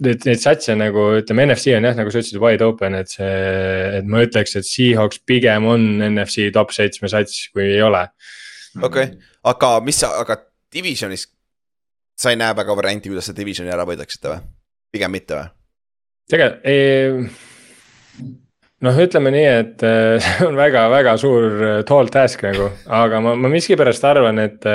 Neid, 0.04 0.26
neid 0.26 0.42
satse 0.42 0.74
nagu 0.76 1.04
ütleme, 1.16 1.46
NFC 1.46 1.72
on 1.78 1.86
jah, 1.86 1.94
nagu 1.96 2.12
sa 2.12 2.20
ütlesid, 2.20 2.40
wide 2.42 2.66
open, 2.66 2.96
et 2.98 3.08
see, 3.08 3.36
et 4.00 4.08
ma 4.10 4.24
ütleks, 4.26 4.58
et 4.58 4.66
Seahawks 4.68 5.22
pigem 5.24 5.68
on 5.70 5.86
NFC 6.10 6.50
top 6.52 6.74
seitsme 6.76 7.08
sats, 7.08 7.46
kui 7.54 7.70
ei 7.78 7.82
ole. 7.82 8.02
okei 8.82 9.04
okay., 9.04 9.16
aga 9.44 9.80
mis 9.86 10.02
sa, 10.02 10.10
aga 10.20 10.42
divisionis 10.74 11.28
sa 12.20 12.34
ei 12.34 12.40
näe 12.40 12.56
väga 12.56 12.76
varianti, 12.78 13.12
kuidas 13.12 13.30
sa 13.30 13.36
divisioni 13.38 13.74
ära 13.74 13.88
võidaksite 13.90 14.32
või? 14.32 14.46
pigem 14.94 15.14
mitte 15.16 15.40
või? 15.40 15.50
tegelikult, 16.34 17.38
noh, 18.88 19.04
ütleme 19.06 19.34
nii, 19.36 19.52
et 19.64 19.86
äh, 19.88 20.18
see 20.24 20.48
on 20.48 20.58
väga-väga 20.60 21.18
suur 21.22 21.62
äh, 21.68 21.78
tall 21.88 22.12
task 22.14 22.46
nagu, 22.48 22.72
aga 22.88 23.22
ma, 23.24 23.38
ma 23.40 23.52
miskipärast 23.54 24.06
arvan, 24.08 24.42
et 24.44 24.68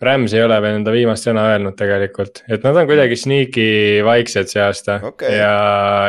Rams 0.00 0.32
ei 0.32 0.40
ole 0.40 0.56
veel 0.64 0.78
enda 0.78 0.92
viimast 0.94 1.26
sõna 1.26 1.42
öelnud 1.50 1.74
tegelikult, 1.76 2.40
et 2.48 2.62
nad 2.64 2.76
on 2.80 2.86
kuidagi 2.88 3.18
sneaky 3.20 3.66
vaiksed 4.06 4.48
see 4.48 4.62
aasta 4.64 4.96
okay.. 5.04 5.34
ja, 5.36 5.50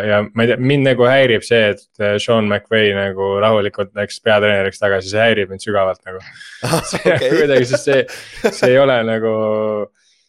ja 0.07 0.19
ma 0.29 0.45
ei 0.45 0.53
tea, 0.53 0.59
mind 0.71 0.87
nagu 0.87 1.07
häirib 1.09 1.43
see, 1.43 1.73
et 1.73 2.05
Sean 2.23 2.47
McVay 2.47 2.93
nagu 2.95 3.33
rahulikult 3.43 3.91
läks 3.99 4.21
peatreeneriks 4.23 4.79
tagasi, 4.79 5.11
see 5.11 5.19
häirib 5.19 5.51
mind 5.51 5.65
sügavalt 5.65 5.99
nagu 6.07 6.23
okay. 6.77 7.33
kuidagi, 7.41 7.67
sest 7.73 7.89
see, 7.89 8.05
see 8.47 8.71
ei 8.71 8.79
ole 8.79 8.95
nagu 9.11 9.33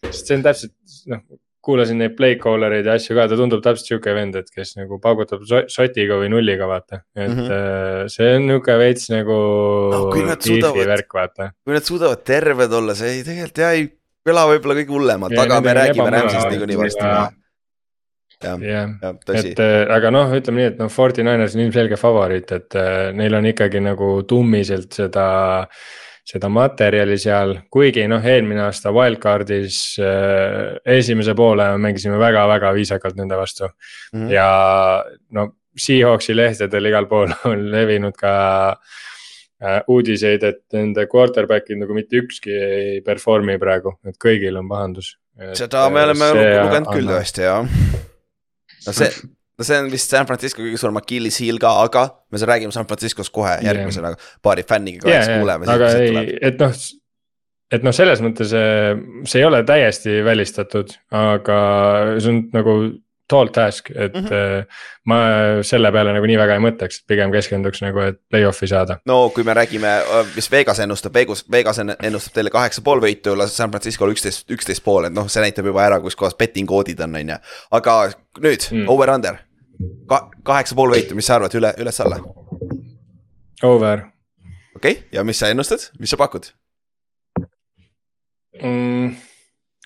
sest 0.08 0.28
see 0.28 0.38
on 0.38 0.44
täpselt 0.46 0.74
noh, 1.12 1.22
kuulasin 1.62 2.00
neid 2.02 2.16
play 2.18 2.36
caller 2.42 2.74
eid 2.74 2.88
ja 2.90 2.96
asju 2.98 3.14
ka, 3.16 3.28
ta 3.30 3.38
tundub 3.38 3.62
täpselt 3.64 3.92
sihuke 3.92 4.14
vend, 4.16 4.36
et 4.40 4.48
kes 4.50 4.74
nagu 4.80 4.98
paugutab 5.02 5.44
sotiga 5.70 6.18
või 6.20 6.32
nulliga, 6.32 6.66
vaata. 6.70 7.02
et 7.14 7.28
mm 7.28 7.36
-hmm. 7.38 8.08
see 8.12 8.32
on 8.38 8.48
nihuke 8.50 8.78
veits 8.78 9.10
nagu 9.14 9.36
no,. 9.94 10.00
kui 10.14 10.24
nad 10.26 10.42
suudavad, 10.42 11.06
kui 11.62 11.76
nad 11.76 11.86
suudavad 11.86 12.24
terved 12.26 12.72
olla, 12.80 12.98
see 12.98 13.18
ei 13.18 13.22
tegelikult 13.28 13.62
jah 13.64 13.76
ei 13.78 13.86
kõla 14.26 14.48
võib-olla 14.50 14.80
kõige 14.80 14.96
hullemalt, 14.96 15.38
aga 15.38 15.60
me 15.60 15.78
räägime 15.78 16.10
Rams'ist 16.10 16.50
niikuinii 16.50 16.82
varsti 16.82 17.06
maha 17.06 17.30
jah, 18.42 18.58
jah, 18.58 19.18
et 19.38 19.60
äh, 19.62 19.80
aga 19.86 20.10
noh, 20.10 20.32
ütleme 20.34 20.58
nii, 20.58 20.70
et 20.72 20.78
noh, 20.82 20.90
Forty 20.90 21.22
Niners 21.22 21.54
on 21.54 21.62
ilmselge 21.62 21.98
favoriit, 22.00 22.50
et 22.50 22.74
äh, 22.74 23.10
neil 23.14 23.38
on 23.38 23.46
ikkagi 23.46 23.82
nagu 23.82 24.14
tummiselt 24.26 24.98
seda 24.98 25.26
äh, 25.62 25.92
seda 26.26 26.48
materjali 26.52 27.16
seal, 27.18 27.56
kuigi 27.72 28.04
noh, 28.10 28.22
eelmine 28.22 28.62
aasta 28.68 28.92
wildcard'is 28.94 29.78
äh, 30.02 30.76
esimese 30.98 31.34
poole 31.38 31.66
mängisime 31.82 32.20
väga-väga 32.20 32.70
viisakalt 32.76 33.18
nende 33.18 33.38
vastu 33.38 33.66
mm. 33.66 34.20
-hmm. 34.20 34.30
ja 34.30 34.46
no 35.30 35.48
Seahawksi 35.72 36.36
lehtedel 36.36 36.84
igal 36.90 37.06
pool 37.08 37.32
on 37.50 37.64
levinud 37.72 38.14
ka 38.18 38.34
äh, 38.70 39.80
uudiseid, 39.88 40.42
et 40.44 40.62
nende 40.76 41.06
quarterback'id 41.08 41.80
nagu 41.80 41.94
mitte 41.96 42.20
ükski 42.20 42.52
ei 42.52 43.00
perform'i 43.00 43.58
praegu, 43.58 43.96
et 44.06 44.18
kõigil 44.20 44.58
on 44.60 44.68
pahandus. 44.68 45.16
seda 45.58 45.88
me 45.90 46.04
oleme 46.04 46.32
lugenud 46.36 46.92
küll 46.92 47.08
tõesti 47.08 47.48
jah. 47.48 47.66
no 48.86 48.92
see 48.92 49.10
no 49.58 49.66
see 49.66 49.78
on 49.82 49.90
vist 49.92 50.12
San 50.12 50.26
Francisco 50.28 50.64
kõige 50.64 50.80
suurem 50.80 50.98
Achilles 51.00 51.38
heel 51.42 51.60
ka, 51.62 51.74
aga 51.84 52.06
me 52.32 52.40
räägime 52.40 52.74
San 52.74 52.88
Franciscost 52.88 53.32
kohe 53.34 53.58
järgmise 53.64 54.02
yeah. 54.02 54.26
paari 54.42 54.64
fänniga 54.68 55.04
ka 55.04 55.12
yeah,, 55.12 55.24
siis 55.26 55.40
kuuleme. 55.40 55.68
aga 55.70 55.92
ei, 56.00 56.36
et 56.40 56.60
noh, 56.62 56.74
et 57.72 57.86
noh, 57.86 57.96
selles 57.96 58.22
mõttes 58.24 58.52
see 58.52 59.40
ei 59.40 59.48
ole 59.48 59.62
täiesti 59.68 60.20
välistatud, 60.26 60.92
aga 61.16 61.58
see 62.18 62.34
on 62.34 62.44
nagu 62.56 62.76
tall 63.32 63.50
task, 63.54 63.90
et 63.90 64.14
mm 64.14 64.26
-hmm. 64.26 64.66
ma 65.08 65.18
selle 65.66 65.92
peale 65.92 66.12
nagu 66.12 66.28
nii 66.28 66.38
väga 66.38 66.56
ei 66.58 66.64
mõtleks, 66.64 67.02
pigem 67.08 67.32
keskenduks 67.32 67.82
nagu, 67.84 68.04
et 68.10 68.20
play-off'i 68.30 68.68
saada. 68.68 68.98
no 69.08 69.30
kui 69.34 69.44
me 69.44 69.54
räägime, 69.54 69.92
mis 70.36 70.50
Vegas 70.50 70.82
ennustab, 70.84 71.14
Vegas, 71.14 71.44
Vegas 71.50 71.80
ennustab 71.80 72.34
teile 72.34 72.50
kaheksa 72.50 72.82
pool 72.84 73.00
võitu, 73.00 73.36
San 73.46 73.70
Francisco'l 73.70 74.12
üksteist, 74.12 74.50
üksteist 74.50 74.84
pool, 74.84 75.08
et 75.08 75.16
noh, 75.16 75.28
see 75.28 75.42
näitab 75.42 75.66
juba 75.66 75.86
ära, 75.86 76.00
kus 76.00 76.16
kohas 76.16 76.36
betting 76.38 76.68
koodid 76.68 77.00
on, 77.00 77.16
on 77.16 77.34
ju. 77.34 77.40
aga 77.70 77.96
nüüd 78.40 78.68
mm. 78.70 78.88
over-under 78.88 79.40
Ka, 80.08 80.28
kaheksa 80.46 80.76
pool 80.78 80.92
võitu, 80.94 81.16
mis 81.18 81.26
sa 81.26 81.38
arvad, 81.38 81.54
üle, 81.58 81.72
üles-alla? 81.80 82.20
Over. 83.66 84.04
okei 84.76 84.92
okay., 84.92 85.08
ja 85.12 85.24
mis 85.24 85.38
sa 85.38 85.50
ennustad, 85.50 85.88
mis 85.98 86.10
sa 86.12 86.18
pakud 86.20 86.50
mm,? 88.60 89.14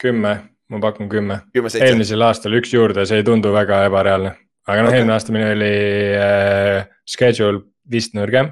kümme, 0.01 0.33
ma 0.73 0.81
pakun 0.83 1.11
kümme. 1.11 1.41
eelmisel 1.55 2.25
aastal 2.27 2.57
üks 2.59 2.73
juurde, 2.75 3.07
see 3.07 3.23
ei 3.23 3.27
tundu 3.27 3.53
väga 3.55 3.85
ebareaalne. 3.91 4.33
aga 4.67 4.83
noh 4.83 4.91
okay., 4.91 5.01
eelmine 5.01 5.15
aasta 5.15 5.35
meil 5.35 5.53
oli 5.55 5.75
äh, 6.19 6.89
schedule 7.07 7.63
vist 7.91 8.17
nõrgem. 8.19 8.51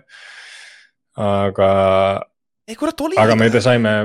aga. 1.17 1.73
ei 2.69 2.79
kurat, 2.79 3.05
oli. 3.07 3.19
aga 3.21 3.37
me 3.39 3.51
saime 3.59 3.97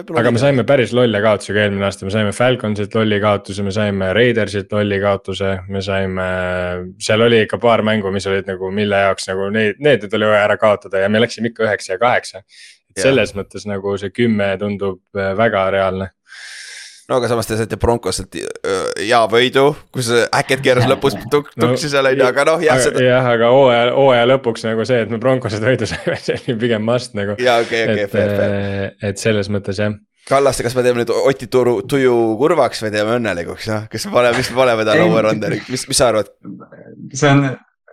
aga 0.00 0.30
me 0.32 0.40
saime 0.40 0.64
päris 0.64 0.94
lolle 0.96 1.20
kaotuse 1.22 1.54
ka 1.54 1.66
eelmine 1.66 1.84
aasta, 1.86 2.06
me 2.08 2.14
saime 2.14 2.32
Falconsilt 2.34 2.94
lolli 2.96 3.18
kaotuse, 3.20 3.64
me 3.66 3.74
saime 3.74 4.12
Raidersilt 4.16 4.72
lolli 4.72 4.98
kaotuse, 5.02 5.50
me 5.68 5.82
saime. 5.84 6.28
seal 7.02 7.26
oli 7.28 7.42
ikka 7.44 7.60
paar 7.62 7.84
mängu, 7.86 8.10
mis 8.14 8.26
olid 8.30 8.48
nagu, 8.48 8.70
mille 8.74 9.02
jaoks 9.06 9.28
nagu 9.28 9.50
neid, 9.54 9.82
need 9.84 10.08
tuli 10.08 10.30
vaja 10.30 10.46
ära 10.48 10.56
kaotada 10.60 11.04
ja 11.04 11.12
me 11.12 11.20
läksime 11.20 11.52
ikka 11.52 11.68
üheksa 11.68 11.94
ja 11.94 12.00
kaheksa. 12.02 12.42
et 12.92 13.04
selles 13.04 13.36
mõttes 13.36 13.64
nagu 13.68 13.94
see 14.00 14.10
kümme 14.12 14.50
tundub 14.60 15.00
äh, 15.16 15.32
väga 15.36 15.68
reaalne 15.72 16.10
no 17.10 17.18
aga 17.18 17.30
samas 17.30 17.48
te 17.48 17.58
saite 17.58 17.78
Broncoselt 17.80 18.36
hea 18.36 19.22
võidu, 19.30 19.64
kus 19.94 20.10
Hackett 20.28 20.62
keeras 20.64 20.86
lõpus 20.90 21.16
tuk, 21.32 21.50
tuksi 21.58 21.90
seal 21.92 22.08
on 22.10 22.18
ju, 22.18 22.28
aga 22.28 22.46
noh, 22.48 22.62
jah 22.62 22.78
seda.... 22.82 23.02
jah, 23.04 23.28
aga 23.34 23.50
hooaja, 23.54 23.90
hooaja 23.96 24.28
lõpuks 24.34 24.66
nagu 24.68 24.86
see, 24.88 25.02
et 25.06 25.12
me 25.12 25.18
Broncoselt 25.22 25.66
võidu 25.66 25.88
saime, 25.90 26.18
see 26.22 26.38
oli 26.38 26.58
pigem 26.62 26.86
must 26.86 27.16
nagu. 27.18 27.36
jaa, 27.42 27.58
okei, 27.64 27.84
okei, 27.88 28.06
fair, 28.12 28.34
fair. 28.38 28.56
Äh, 28.60 29.10
et 29.10 29.22
selles 29.22 29.50
mõttes 29.52 29.82
jah. 29.82 29.98
Kallaste, 30.28 30.62
kas 30.62 30.76
me 30.78 30.84
teeme 30.86 31.02
nüüd 31.02 31.10
Oti 31.10 31.48
Turu, 31.50 31.80
tuju 31.90 32.14
kurvaks 32.38 32.84
või 32.84 32.92
teeme 32.94 33.16
õnnelikuks, 33.18 33.66
noh, 33.72 33.90
kas 33.90 34.06
me 34.06 34.14
paneme, 34.14 34.38
mis 34.38 34.52
me 34.52 34.60
paneme 34.60 34.86
talle 34.86 35.08
over-under'i, 35.10 35.58
mis, 35.66 35.88
mis 35.90 35.98
sa 35.98 36.12
arvad? 36.12 36.30
see 37.10 37.32
on 37.32 37.48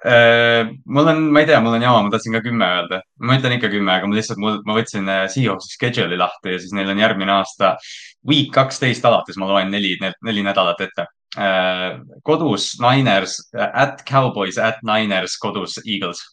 äh,, 0.06 0.70
mul 0.86 1.10
on, 1.10 1.24
ma 1.34 1.42
ei 1.42 1.50
tea, 1.50 1.58
mul 1.66 1.80
on 1.80 1.88
jama, 1.88 2.04
ma 2.06 2.14
tahtsin 2.14 2.38
ka 2.38 2.44
kümme 2.46 2.70
öelda. 2.76 3.02
ma 3.26 3.40
ütlen 3.40 3.58
ikka 3.58 3.74
kümme, 3.74 3.96
aga 3.96 4.12
ma 4.12 4.20
lihtsalt, 4.20 4.38
ma 4.40 4.78
võtsin 4.78 5.10
äh, 5.10 5.26
Seahawksi 5.34 5.74
schedule'i 5.74 6.22
lahti 6.22 6.54
ja 6.54 6.62
siis 6.62 6.78
neil 6.78 6.94
on 6.94 7.02
järgmine 7.02 7.34
aasta 7.40 7.74
äh, 7.74 7.90
week 8.28 8.52
kaksteist 8.54 9.06
alates 9.06 9.38
ma 9.40 9.48
loen 9.50 9.72
neli, 9.72 9.96
neli 10.26 10.44
nädalat 10.44 10.82
ette. 10.82 11.08
Äh, 11.38 12.00
kodus 12.26 12.74
Niners, 12.82 13.38
äh, 13.54 13.70
at 13.74 14.04
Cowboys, 14.06 14.58
at 14.58 14.82
Niners, 14.84 15.38
kodus 15.38 15.78
Eagles 15.86 16.24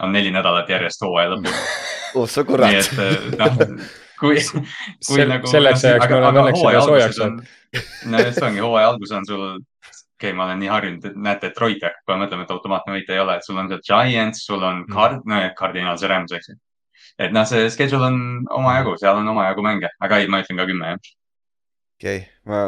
on 0.00 0.14
neli 0.16 0.30
nädalat 0.32 0.70
järjest 0.72 1.02
hooaja 1.04 1.34
lõpus 1.34 1.58
oh 2.16 2.28
sa 2.28 2.44
kurat. 2.48 2.72
nii 2.72 2.78
et 2.80 3.02
äh, 3.04 3.26
noh, 3.36 3.58
kui, 4.16 4.40
kui 5.06 5.18
Sel, 5.18 5.28
nagu. 5.28 5.50
selleks 5.50 5.84
ajaks 5.84 6.08
me 6.08 6.16
oleme 6.22 6.40
õnneks 6.44 6.64
juba 6.64 6.86
soojaks 6.86 7.20
saanud. 7.20 7.52
no 8.14 8.24
just 8.24 8.48
ongi, 8.48 8.64
hooaja 8.64 8.94
algus 8.94 9.12
on 9.12 9.28
sul 9.28 9.44
okei 9.44 10.30
okay,, 10.30 10.34
ma 10.36 10.48
olen 10.48 10.64
nii 10.64 10.72
harjunud, 10.72 11.04
et 11.12 11.20
näed, 11.28 11.44
Detroit 11.44 11.84
hakkab 11.84 12.08
kohe 12.08 12.24
mõtlema, 12.24 12.48
et 12.48 12.56
automaatne 12.56 12.96
võit 12.96 13.12
ei 13.12 13.20
ole, 13.20 13.36
et 13.36 13.46
sul 13.46 13.60
on 13.60 13.68
seal 13.68 13.84
Giants, 13.84 14.42
sul 14.48 14.64
on 14.64 14.82
mm. 14.82 14.96
Card-, 14.96 15.28
no 15.28 15.44
Cardinals 15.60 16.04
ja 16.04 16.10
Rams, 16.14 16.32
eks 16.36 16.52
ju. 16.54 16.58
et 17.20 17.36
noh, 17.36 17.44
see 17.48 17.68
schedule 17.76 18.08
on 18.08 18.20
omajagu, 18.56 18.96
seal 19.04 19.20
on 19.20 19.32
omajagu 19.36 19.68
mänge, 19.68 19.92
aga 20.00 20.20
ei, 20.20 20.32
ma 20.32 20.40
ütlen 20.40 20.60
ka 20.60 20.68
kümme 20.68 20.96
jah 20.96 21.16
okei 22.00 22.16
okay,, 22.16 22.26
ma, 22.48 22.64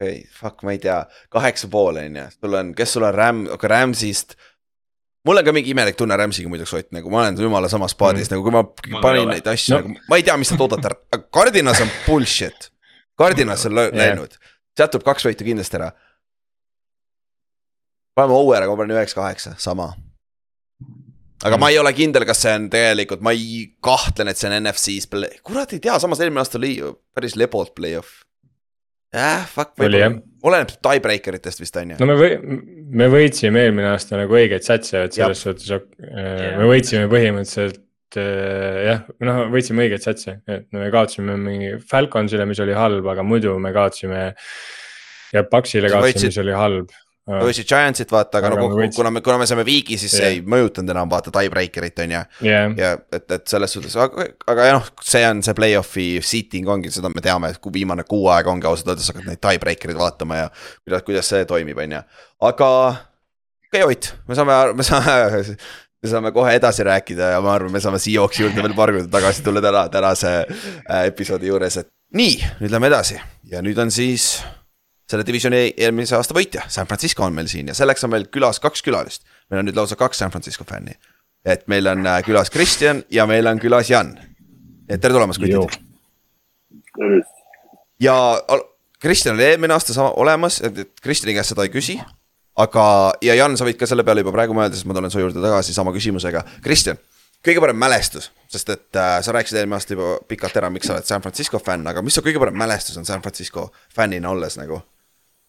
okei 0.00 0.18
okay,, 0.18 0.30
fuck, 0.32 0.62
ma 0.66 0.74
ei 0.74 0.82
tea, 0.82 0.98
kaheksa 1.32 1.70
pool 1.70 2.00
on 2.02 2.16
ju, 2.18 2.26
sul 2.34 2.58
on, 2.58 2.74
kes 2.76 2.96
sul 2.96 3.06
on 3.06 3.14
Ram, 3.14 3.44
aga 3.54 3.68
Rams'ist. 3.70 4.34
mul 5.26 5.38
on 5.40 5.46
ka 5.46 5.54
mingi 5.54 5.70
imelik 5.70 5.98
tunne 5.98 6.16
Rams'iga 6.18 6.50
muideks 6.50 6.74
Ott, 6.74 6.90
nagu 6.94 7.10
ma 7.10 7.22
olen 7.22 7.38
jumala 7.40 7.70
samas 7.70 7.94
paadis 7.94 8.28
mm. 8.30 8.34
nagu, 8.34 8.42
kui 8.46 8.54
ma 8.54 8.64
Mul 8.96 9.04
panin 9.04 9.22
ei 9.26 9.36
neid 9.36 9.52
asju 9.52 9.76
No. 9.76 9.82
nagu, 9.82 10.00
ma 10.10 10.18
ei 10.18 10.26
tea, 10.26 10.36
mis 10.40 10.50
te 10.50 10.58
toodate, 10.58 10.96
Cardinas 11.34 11.80
on 11.84 11.92
bullshit. 12.06 12.70
Cardinas 13.18 13.66
on 13.66 13.78
Jah. 13.78 13.94
läinud, 14.02 14.34
sealt 14.76 14.92
tuleb 14.96 15.06
kaks 15.06 15.28
võitu 15.28 15.46
kindlasti 15.46 15.78
ära. 15.80 15.92
paneme 18.16 18.34
Ower'ga, 18.34 18.72
ma 18.72 18.82
panen 18.82 18.96
üheksa, 18.96 19.20
kaheksa, 19.20 19.54
sama. 19.62 19.92
aga 21.44 21.58
ma 21.60 21.70
ei 21.70 21.78
ole 21.78 21.92
kindel, 21.96 22.24
kas 22.26 22.42
see 22.42 22.54
on 22.58 22.70
tegelikult, 22.72 23.22
ma 23.22 23.32
ei 23.36 23.66
kahtlen, 23.84 24.28
et 24.32 24.40
see 24.40 24.50
on 24.50 24.58
NFC-s, 24.62 25.10
kurat 25.46 25.72
ei 25.72 25.82
tea, 25.84 25.98
samas 26.00 26.20
eelmine 26.20 26.40
aasta 26.42 26.58
oli 26.58 26.76
ju 26.78 26.94
päris 27.14 27.36
lebalt 27.36 27.74
play-off. 27.76 28.25
Jah, 29.14 29.46
fuck, 29.50 29.74
Oli, 29.84 30.00
jah. 30.02 30.14
oleneb 30.46 30.72
tiebreaker 30.82 31.38
itest 31.38 31.62
vist 31.62 31.78
on 31.80 31.94
ju. 31.94 31.98
no 32.02 32.08
me 32.10 32.16
või-, 32.18 32.36
me 33.00 33.08
võitsime 33.12 33.66
eelmine 33.66 33.92
aasta 33.92 34.18
nagu 34.20 34.38
õigeid 34.38 34.66
satse, 34.66 35.06
et 35.06 35.16
selles 35.16 35.42
suhtes 35.46 35.70
äh, 35.76 36.56
me 36.58 36.68
võitsime 36.70 37.06
põhimõtteliselt 37.12 38.18
äh, 38.20 38.82
jah, 38.90 39.06
noh 39.26 39.42
võitsime 39.54 39.86
õigeid 39.86 40.04
satse, 40.06 40.38
et 40.48 40.68
no 40.74 40.82
me 40.82 40.90
kaotasime 40.94 41.38
mingi 41.40 41.74
Falconsile, 41.90 42.48
mis 42.50 42.62
oli 42.64 42.76
halb, 42.76 43.06
aga 43.14 43.26
muidu 43.26 43.56
me 43.62 43.74
kaotasime. 43.76 44.28
ja 45.34 45.46
Paxile 45.50 45.90
kaotasime, 45.92 46.32
mis 46.32 46.42
oli 46.44 46.56
halb. 46.56 46.94
Võitsid 47.26 47.66
Giantsit 47.66 48.12
vaata, 48.14 48.38
aga 48.38 48.46
Aga 48.52 48.56
no 48.60 48.68
kui- 48.68 48.76
võitsime- 48.84 48.96
kuna 49.00 49.10
me, 49.10 49.20
kuna 49.20 49.38
me 49.38 49.46
saime 49.50 49.64
viigi, 49.66 49.96
siis 49.98 50.12
see 50.14 50.22
Jah. 50.22 50.34
ei 50.36 50.42
mõjutanud 50.46 50.90
enam 50.94 51.10
vaata 51.10 51.32
tiebreaker'it 51.34 51.98
on 52.04 52.10
ju. 52.14 52.20
jah, 52.46 52.74
ja 52.78 52.92
et, 53.12 53.30
et 53.34 53.46
selles 53.50 53.72
suhtes, 53.74 53.96
aga, 53.96 54.26
aga 54.46 54.66
jah, 54.68 54.90
see 55.02 55.24
on 55.26 55.42
see 55.42 55.54
play-off'i 55.58 56.06
seating 56.22 56.68
ongi, 56.70 56.90
seda 56.94 57.10
me 57.10 57.20
teame, 57.24 57.50
et 57.50 57.58
kui 57.58 57.72
viimane 57.74 58.04
kuu 58.06 58.28
aega 58.30 58.50
ongi 58.52 58.66
ausalt 58.70 58.92
öeldes 58.94 59.10
hakkad 59.10 59.26
neid 59.26 59.40
tiebreaker'id 59.42 59.98
vaatama 59.98 60.36
ja 60.44 60.50
kuidas, 60.84 61.02
kuidas 61.08 61.26
see 61.34 61.44
toimib, 61.50 61.78
on 61.82 61.96
ju, 61.98 62.02
aga. 62.52 62.70
okei 63.66 63.82
okay,, 63.82 63.90
Ott, 63.96 64.12
me 64.28 64.34
saame, 64.38 64.60
me 64.78 64.82
saame, 64.86 65.56
me 66.02 66.08
saame 66.12 66.30
kohe 66.32 66.52
edasi 66.60 66.84
rääkida 66.86 67.32
ja 67.34 67.40
ma 67.42 67.56
arvan, 67.58 67.72
me 67.74 67.80
saame 67.82 67.98
Seahawksi 67.98 68.44
juurde 68.46 68.62
veel 68.62 68.74
paar 68.78 68.92
korda 68.94 69.10
tagasi 69.18 69.42
tulla 69.42 69.60
täna, 69.64 69.88
tänase 69.90 70.32
äh, 70.46 71.06
episoodi 71.10 71.50
juures, 71.50 71.76
et 71.82 71.90
nii, 72.14 72.38
nüüd 72.62 72.70
lähme 72.70 72.86
edasi 72.92 73.18
ja 73.50 73.60
nüüd 73.66 73.78
on 73.82 73.90
siis 73.90 74.36
selle 75.06 75.26
divisioni 75.26 75.74
eelmise 75.76 76.16
aasta 76.16 76.34
võitja, 76.34 76.64
San 76.68 76.86
Francisco 76.86 77.24
on 77.24 77.34
meil 77.34 77.50
siin 77.50 77.68
ja 77.70 77.74
selleks 77.78 78.04
on 78.04 78.10
meil 78.10 78.26
külas 78.32 78.58
kaks 78.60 78.82
külalist. 78.82 79.22
meil 79.50 79.60
on 79.62 79.70
nüüd 79.70 79.76
lausa 79.78 79.96
kaks 79.96 80.18
San 80.18 80.30
Francisco 80.34 80.64
fänni 80.66 80.96
et 81.46 81.66
meil 81.70 81.86
on 81.86 82.06
äh, 82.06 82.20
külas 82.26 82.50
Kristjan 82.50 83.04
ja 83.10 83.26
meil 83.26 83.46
on 83.46 83.60
külas 83.62 83.90
Jan. 83.90 84.16
et 84.88 85.00
tere 85.00 85.14
tulemast, 85.14 85.40
kutid. 85.40 85.78
ja 88.00 88.16
Kristjan 89.00 89.36
oli 89.36 89.44
eelmine 89.44 89.74
aasta 89.74 89.94
sama 89.94 90.10
olemas, 90.16 90.60
et 90.60 91.00
Kristjani 91.02 91.36
käest 91.36 91.54
seda 91.54 91.66
ei 91.66 91.70
küsi. 91.70 92.00
aga, 92.56 92.86
ja 93.22 93.34
Jan, 93.34 93.56
sa 93.56 93.68
võid 93.68 93.78
ka 93.78 93.86
selle 93.86 94.04
peale 94.04 94.24
juba 94.24 94.34
praegu 94.34 94.56
mõelda, 94.56 94.74
sest 94.74 94.88
ma 94.88 94.96
tulen 94.96 95.12
su 95.12 95.20
juurde 95.20 95.42
tagasi 95.42 95.74
sama 95.76 95.92
küsimusega. 95.92 96.42
Kristjan, 96.64 96.98
kõige 97.44 97.60
parem 97.62 97.78
mälestus, 97.78 98.30
sest 98.50 98.72
et 98.72 98.98
äh, 98.98 99.18
sa 99.22 99.34
rääkisid 99.36 99.60
eelmine 99.60 99.78
aasta 99.78 99.94
juba 99.94 100.16
pikalt 100.28 100.56
ära, 100.56 100.72
miks 100.72 100.88
sa 100.88 100.96
oled 100.96 101.06
San 101.06 101.22
Francisco 101.22 101.60
fänn, 101.62 101.86
aga 101.86 102.02
mis 102.02 102.16
su 102.16 102.24
kõige 102.26 102.42
parem 102.42 102.58
mälestus 102.58 102.96
on 102.98 103.06
San 103.06 103.22
Francisco 103.22 103.70
fännina 103.94 104.32
olles 104.32 104.58
nagu? 104.58 104.82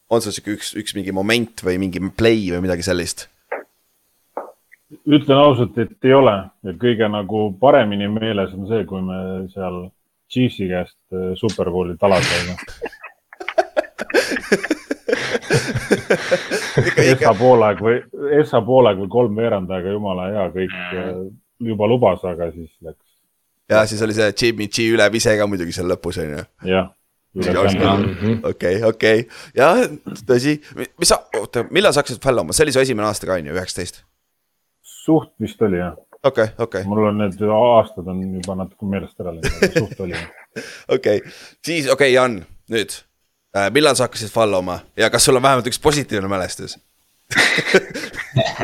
On 0.09 0.21
sul 0.23 0.35
sihuke 0.35 0.55
üks, 0.57 0.73
üks 0.79 0.95
mingi 0.97 1.13
moment 1.15 1.63
või 1.65 1.77
mingi 1.81 2.01
play 2.17 2.47
või 2.53 2.63
midagi 2.67 2.85
sellist? 2.87 3.27
ütlen 4.87 5.37
ausalt, 5.37 5.75
et 5.83 6.05
ei 6.07 6.13
ole, 6.15 6.33
et 6.63 6.77
kõige 6.79 7.09
nagu 7.11 7.49
paremini 7.59 8.07
meeles 8.07 8.53
on 8.55 8.69
see, 8.69 8.85
kui 8.87 9.01
me 9.03 9.17
seal 9.51 9.89
Chiefsi 10.31 10.67
käest 10.67 10.95
äh, 11.15 11.33
superbowli 11.39 11.97
tala 11.99 12.19
saime. 12.23 12.55
Essa 17.03 17.33
poolaeg 17.35 17.83
või, 17.83 17.99
Essa 18.39 18.61
poolaeg 18.63 18.99
või 19.03 19.11
kolmveerand 19.11 19.71
aega, 19.75 19.91
jumala 19.95 20.29
hea, 20.31 20.47
kõik 20.55 20.75
äh, 20.77 21.11
juba 21.67 21.87
lubas, 21.91 22.23
aga 22.27 22.47
siis 22.55 22.71
läks, 22.83 23.03
ja 23.69 23.85
siis 23.87 24.01
oli 24.03 24.15
see 24.15 24.31
Jimmy 24.41 24.67
G 24.67 24.91
ülevise 24.93 25.35
ka 25.39 25.47
muidugi 25.49 25.75
seal 25.75 25.89
lõpus 25.91 26.19
on 26.23 26.31
ju 26.31 26.43
jah. 26.71 26.91
okei, 28.51 28.81
okei, 28.87 29.23
jah, 29.57 29.83
tõsi, 30.27 30.57
mis 30.75 31.11
sa, 31.11 31.21
oota, 31.39 31.65
millal 31.71 31.95
sa 31.95 32.03
hakkasid 32.03 32.23
fällama, 32.23 32.55
see 32.55 32.67
oli 32.67 32.75
su 32.75 32.83
esimene 32.83 33.07
aasta 33.09 33.29
ka 33.29 33.37
on 33.37 33.49
ju, 33.49 33.55
üheksateist? 33.57 34.03
suht 35.07 35.31
vist 35.41 35.61
oli 35.63 35.79
jah, 35.79 35.95
okei, 36.23 36.49
okei, 36.63 36.83
mul 36.89 37.09
on 37.11 37.21
need 37.23 37.41
aastad 37.57 38.09
on 38.11 38.23
juba 38.39 38.57
natuke 38.63 38.89
meelest 38.89 39.23
ära 39.23 39.35
läinud, 39.35 39.53
aga 39.53 39.85
suht 39.85 40.03
oli. 40.05 40.23
okei, 40.97 41.21
siis 41.61 41.87
okei 41.87 41.93
okay,, 41.93 42.15
Jan, 42.15 42.41
nüüd. 42.73 42.99
millal 43.73 43.95
sa 43.97 44.09
hakkasid 44.09 44.33
fällama? 44.33 44.81
Ja 44.99 45.09
kas 45.13 45.25
sul 45.25 45.39
on 45.39 45.45
vähemalt 45.45 45.69
üks 45.69 45.79
positiivne 45.81 46.29
mälestus? 46.31 46.77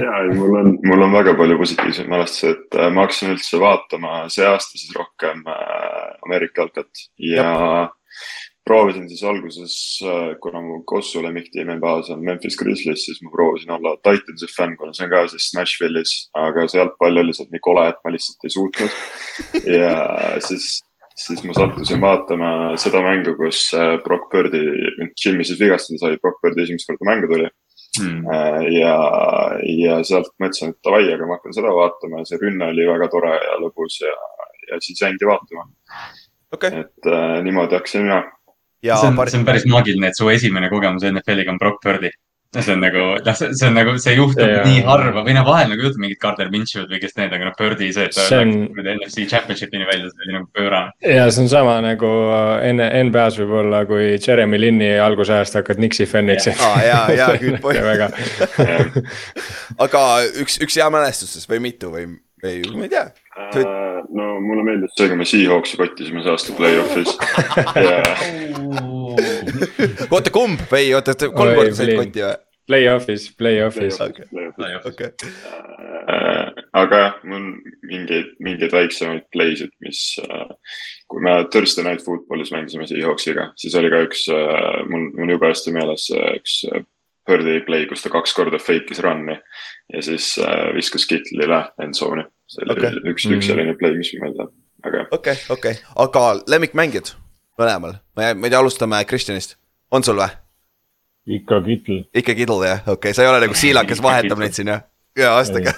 ja, 0.03 0.11
ei 0.23 0.35
mul 0.37 0.55
on, 0.55 0.77
mul 0.87 1.01
on 1.03 1.11
väga 1.11 1.33
palju 1.39 1.57
positiivseid 1.59 2.07
mälestusi, 2.11 2.53
et 2.53 2.77
äh, 2.79 2.89
ma 2.93 3.05
hakkasin 3.05 3.33
üldse 3.33 3.59
vaatama 3.59 4.23
see 4.33 4.45
aasta 4.47 4.79
siis 4.79 4.93
rohkem 4.95 5.43
äh, 5.51 6.13
Ameerika 6.25 6.63
jalkat 6.63 7.03
ja 7.19 7.49
proovisin 8.67 9.09
siis 9.11 9.23
alguses, 9.27 9.73
kuna 10.43 10.61
mu 10.63 10.79
Kossu 10.87 11.23
lemmiktiimi 11.23 11.75
baas 11.83 12.09
on 12.13 12.23
Memphis 12.23 12.55
Grizzlies, 12.59 13.03
siis 13.05 13.19
ma 13.23 13.31
proovisin 13.33 13.73
olla 13.75 13.95
Titansi 13.99 14.47
fänn, 14.55 14.77
kuna 14.79 14.93
see 14.95 15.07
on 15.07 15.11
ka 15.11 15.25
siis 15.33 15.49
Nashville'is, 15.57 16.13
aga 16.39 16.67
see 16.67 16.79
jalgpall 16.79 17.19
oli 17.19 17.31
lihtsalt 17.31 17.51
nii 17.51 17.63
kole, 17.67 17.85
et 17.91 17.99
ma 18.03 18.13
lihtsalt 18.15 18.47
ei 18.47 18.55
suutnud. 18.55 18.95
ja 19.79 19.91
siis, 20.47 20.69
siis 21.25 21.43
ma 21.47 21.57
sattusin 21.57 22.01
vaatama 22.03 22.53
seda 22.81 23.03
mängu, 23.03 23.35
kus 23.41 23.65
äh, 23.77 23.97
Brock 24.05 24.31
Birdi, 24.31 24.63
Jimmy 25.11 25.43
siis 25.47 25.59
vigastada 25.59 26.05
sai, 26.05 26.21
Brock 26.23 26.39
Birdi 26.45 26.67
esimest 26.67 26.89
korda 26.89 27.11
mängu 27.11 27.31
tuli 27.33 27.51
Hmm. 28.01 28.25
Äh, 28.25 28.63
ja, 28.73 28.93
ja 29.69 29.99
sealt 30.01 30.31
mõtlesin, 30.41 30.71
et 30.73 30.85
davai, 30.85 31.03
aga 31.13 31.27
ma 31.29 31.35
hakkan 31.37 31.53
seda 31.53 31.73
vaatama 31.77 32.23
ja 32.23 32.25
see 32.25 32.39
rünne 32.41 32.71
oli 32.73 32.87
väga 32.89 33.05
tore 33.13 33.35
ja 33.37 33.57
lõbus 33.61 33.99
ja, 34.01 34.13
ja 34.71 34.79
siis 34.81 35.03
jäingi 35.03 35.27
vaatama, 35.29 35.67
okei, 36.57 36.79
et 36.81 37.09
äh, 37.11 37.35
niimoodi 37.45 37.77
hakkasin 37.77 38.07
mina. 38.07 38.23
Ja 38.83 38.97
see 38.99 39.07
on, 39.13 39.15
pari- 39.17 39.31
see 39.33 39.39
on 39.39 39.45
päris 39.47 39.65
maagiline, 39.69 40.11
et 40.11 40.19
su 40.19 40.29
esimene 40.29 40.69
kogemus 40.69 41.03
NFL-iga 41.09 41.51
on 41.55 41.57
Brock 41.61 41.81
Purdy. 41.83 42.11
see 42.53 42.69
on 42.75 42.83
nagu, 42.85 43.03
noh, 43.25 43.33
see 43.39 43.65
on 43.65 43.73
nagu, 43.73 43.95
see 43.97 44.11
juhtub 44.13 44.45
Jaa. 44.45 44.59
nii 44.67 44.81
harva 44.85 45.23
või 45.25 45.33
noh, 45.33 45.41
vahel 45.47 45.71
nagu 45.71 45.81
juhtub 45.87 46.03
mingid 46.03 46.19
Gardner 46.21 46.51
Minshew'd 46.53 46.91
või 46.91 46.99
kes 47.01 47.15
need, 47.17 47.31
aga 47.33 47.47
noh, 47.47 47.55
Purdy 47.57 47.87
see, 47.95 48.03
et 48.05 48.13
ta 48.13 48.27
See 48.27 48.37
on- 48.43 48.51
läks 48.77 48.91
NFC 48.93 49.25
Championship'ini 49.31 49.87
välja, 49.89 50.11
see 50.11 50.27
oli 50.27 50.35
nagu 50.37 50.45
pöörane. 50.53 50.91
ja 51.01 51.23
see 51.33 51.41
on 51.41 51.49
sama 51.49 51.79
nagu 51.81 52.11
enne 52.61 52.91
NBA-s 53.09 53.39
võib-olla, 53.41 53.79
kui 53.89 54.19
Jeremy 54.21 54.59
Linni 54.61 54.91
algusajast 55.01 55.57
hakkad 55.57 55.81
Nixi 55.81 56.05
fänniks. 56.05 56.45
aa 56.53 56.83
ja, 56.85 56.99
ja 57.17 57.31
good 57.41 57.57
point, 57.65 57.81
väga, 57.81 58.11
aga 59.87 60.03
üks, 60.43 60.59
üks 60.63 60.77
hea 60.77 60.89
mälestus 60.93 61.33
siis 61.37 61.49
või 61.49 61.59
mitu 61.71 61.89
või, 61.93 62.05
või 62.43 62.59
ma 62.77 62.85
ei 62.87 62.93
tea. 62.93 63.07
Äh, 63.33 64.03
no 64.13 64.39
mulle 64.43 64.63
meeldis 64.67 64.93
see, 64.93 65.07
kui 65.09 65.17
me 65.17 65.25
Seahawksi 65.25 65.77
kottisime 65.79 66.21
see 66.21 66.33
aasta 66.33 66.53
play-off'is 66.57 67.11
oota, 70.13 70.33
kumb 70.33 70.61
või 70.69 70.91
oota, 70.93 71.15
kolm 71.25 71.53
Oi, 71.53 71.55
korda 71.57 71.77
said 71.79 71.95
kotti 71.97 72.25
või? 72.25 72.35
play-off'is, 72.69 73.25
play-off'is. 73.35 73.97
Okei. 73.99 75.09
Äh, 76.13 76.61
aga 76.79 76.99
jah, 77.01 77.17
mul 77.27 77.49
mingeid, 77.89 78.29
mingeid 78.43 78.71
väiksemaid 78.71 79.25
play'sid, 79.35 79.73
mis, 79.83 80.03
kui 81.11 81.25
me 81.25 81.33
Thursday 81.51 81.83
Night 81.87 82.05
Footballis 82.05 82.53
mängisime 82.53 82.87
Seahawksiga, 82.87 83.49
siis 83.59 83.75
oli 83.79 83.91
ka 83.91 84.05
üks, 84.05 84.27
mul, 84.93 85.09
mul 85.17 85.35
jube 85.35 85.49
hästi 85.49 85.75
meeles 85.75 86.07
see 86.11 86.33
üks 86.37 86.61
äh, 86.69 86.85
Birdi 87.27 87.61
play, 87.63 87.85
kus 87.87 88.03
ta 88.03 88.11
kaks 88.11 88.33
korda 88.35 88.59
fake'is 88.59 88.99
run'i 89.03 89.37
ja 89.93 90.01
siis 90.03 90.33
äh, 90.43 90.73
viskas 90.75 91.05
Kittle'ile 91.07 91.61
end 91.83 91.95
zone'i. 91.95 92.25
See 92.47 92.63
oli 92.65 92.77
Okei. 92.77 92.89
okay. 92.89 93.11
üks, 93.13 93.27
üks 93.37 93.49
selline 93.49 93.75
play, 93.79 93.97
mis 93.97 94.13
ma 94.17 94.27
meeldan, 94.27 94.53
aga 94.87 95.03
okei, 95.17 95.35
okei, 95.55 95.75
aga 96.05 96.23
lemmikmängijad 96.55 97.13
mõlemal, 97.59 97.99
ma 98.17 98.31
ei, 98.31 98.39
tea, 98.49 98.59
alustame 98.59 99.03
Kristjanist, 99.09 99.57
on 99.91 100.05
sul 100.05 100.19
või? 100.21 100.31
ikka 101.39 101.61
kitl, 101.67 102.01
ikka 102.13 102.37
Kidl 102.39 102.65
jah, 102.67 102.81
okei 102.85 102.97
okay,, 102.97 103.17
sa 103.17 103.25
ei 103.25 103.31
ole 103.31 103.43
nagu 103.45 103.57
Siila, 103.57 103.85
kes 103.87 104.03
vahetab 104.03 104.41
neid 104.41 104.57
siin 104.57 104.73
jah? 104.73 104.87
jaa, 105.19 105.37
aastaga. 105.37 105.75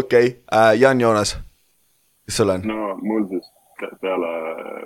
okei, 0.00 0.38
Jan 0.80 1.00
Joonas, 1.00 1.36
mis 2.26 2.40
sul 2.40 2.54
on? 2.54 2.64
no 2.68 2.94
mul 3.02 3.28
siis 3.32 3.50
pe- 3.80 3.96
peale, 4.00 4.32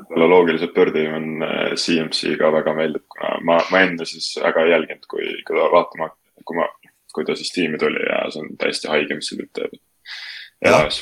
peale 0.09 0.29
loogiliselt 0.29 0.75
Birdi 0.75 1.07
on 1.09 1.43
äh, 1.43 1.75
CMC 1.75 2.37
ka 2.41 2.53
väga 2.53 2.75
meeldib, 2.75 3.05
kuna 3.13 3.37
ma, 3.45 3.59
ma 3.71 3.83
enne 3.85 4.07
siis 4.09 4.31
väga 4.43 4.65
ei 4.65 4.75
jälginud, 4.75 5.07
kui, 5.11 5.29
kui 5.47 5.59
ta 5.59 5.69
vaatama, 5.73 6.11
kui 6.45 6.59
ma, 6.59 6.69
kui 7.19 7.27
ta 7.27 7.37
siis 7.39 7.53
tiimi 7.55 7.79
tuli 7.81 8.01
ja 8.07 8.25
see 8.33 8.45
on 8.45 8.57
täiesti 8.61 8.91
haige, 8.91 9.19
mis 9.19 9.31
see 9.31 9.41
tüüp 9.41 9.53
teeb. 9.59 9.79
elas. 10.65 11.01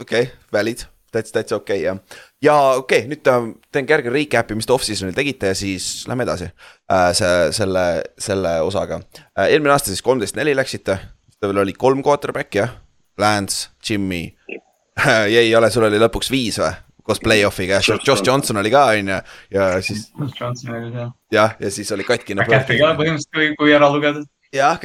okei 0.00 0.28
okay,, 0.28 0.46
valid, 0.52 0.86
täitsa, 1.12 1.36
täitsa 1.36 1.58
okei 1.58 1.82
okay, 1.82 1.84
jah. 1.86 2.22
ja 2.42 2.56
okei 2.80 3.04
okay,, 3.04 3.10
nüüd 3.12 3.60
teen 3.72 3.88
kerge 3.88 4.12
recap'i, 4.12 4.56
mis 4.58 4.68
te 4.68 4.74
off-season'il 4.76 5.16
tegite 5.16 5.52
ja 5.52 5.58
siis 5.58 6.06
lähme 6.08 6.26
edasi 6.26 6.48
äh,. 6.48 7.10
see, 7.16 7.52
selle, 7.56 7.86
selle 8.18 8.56
osaga 8.64 9.02
äh,. 9.36 9.50
eelmine 9.50 9.76
aasta 9.76 9.92
siis 9.92 10.04
kolmteist 10.06 10.38
neli 10.40 10.56
läksite, 10.56 10.98
teil 11.40 11.64
oli 11.64 11.76
kolm 11.76 12.02
quarterback'i 12.06 12.64
jah, 12.64 12.74
Lance, 13.20 13.70
Jimmy 13.84 14.24
jäi, 15.34 15.46
ei 15.46 15.54
ole, 15.56 15.70
sul 15.70 15.88
oli 15.88 16.00
lõpuks 16.00 16.32
viis 16.32 16.60
või? 16.62 16.74
koos 17.06 17.20
play-off'iga, 17.22 17.78
Josh 18.06 18.22
Johnson 18.26 18.56
oli 18.56 18.70
ka 18.70 18.84
on 18.90 19.10
ju, 19.12 19.18
ja 19.54 19.66
siis 19.82 20.08
Johnson 20.40 20.74
oli 20.74 20.90
seal. 20.92 21.10
jah, 21.32 21.54
ja 21.60 21.70
siis 21.70 21.92
oli 21.94 22.06
katkine. 22.06 22.42
McCaffrey 22.42 22.80
ka 22.80 22.94
põhimõtteliselt, 22.98 23.34
kui, 23.36 23.52
kui 23.60 23.74
ära 23.76 23.90
lugeda. 23.92 24.24
jah, 24.54 24.78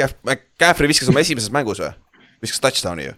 Caffrey 0.60 0.90
viskas 0.92 1.10
oma 1.12 1.22
esimeses 1.24 1.52
mängus 1.54 1.82
või? 1.82 1.92
viskas 2.42 2.62
touchdown'i 2.64 3.08
ju. 3.08 3.16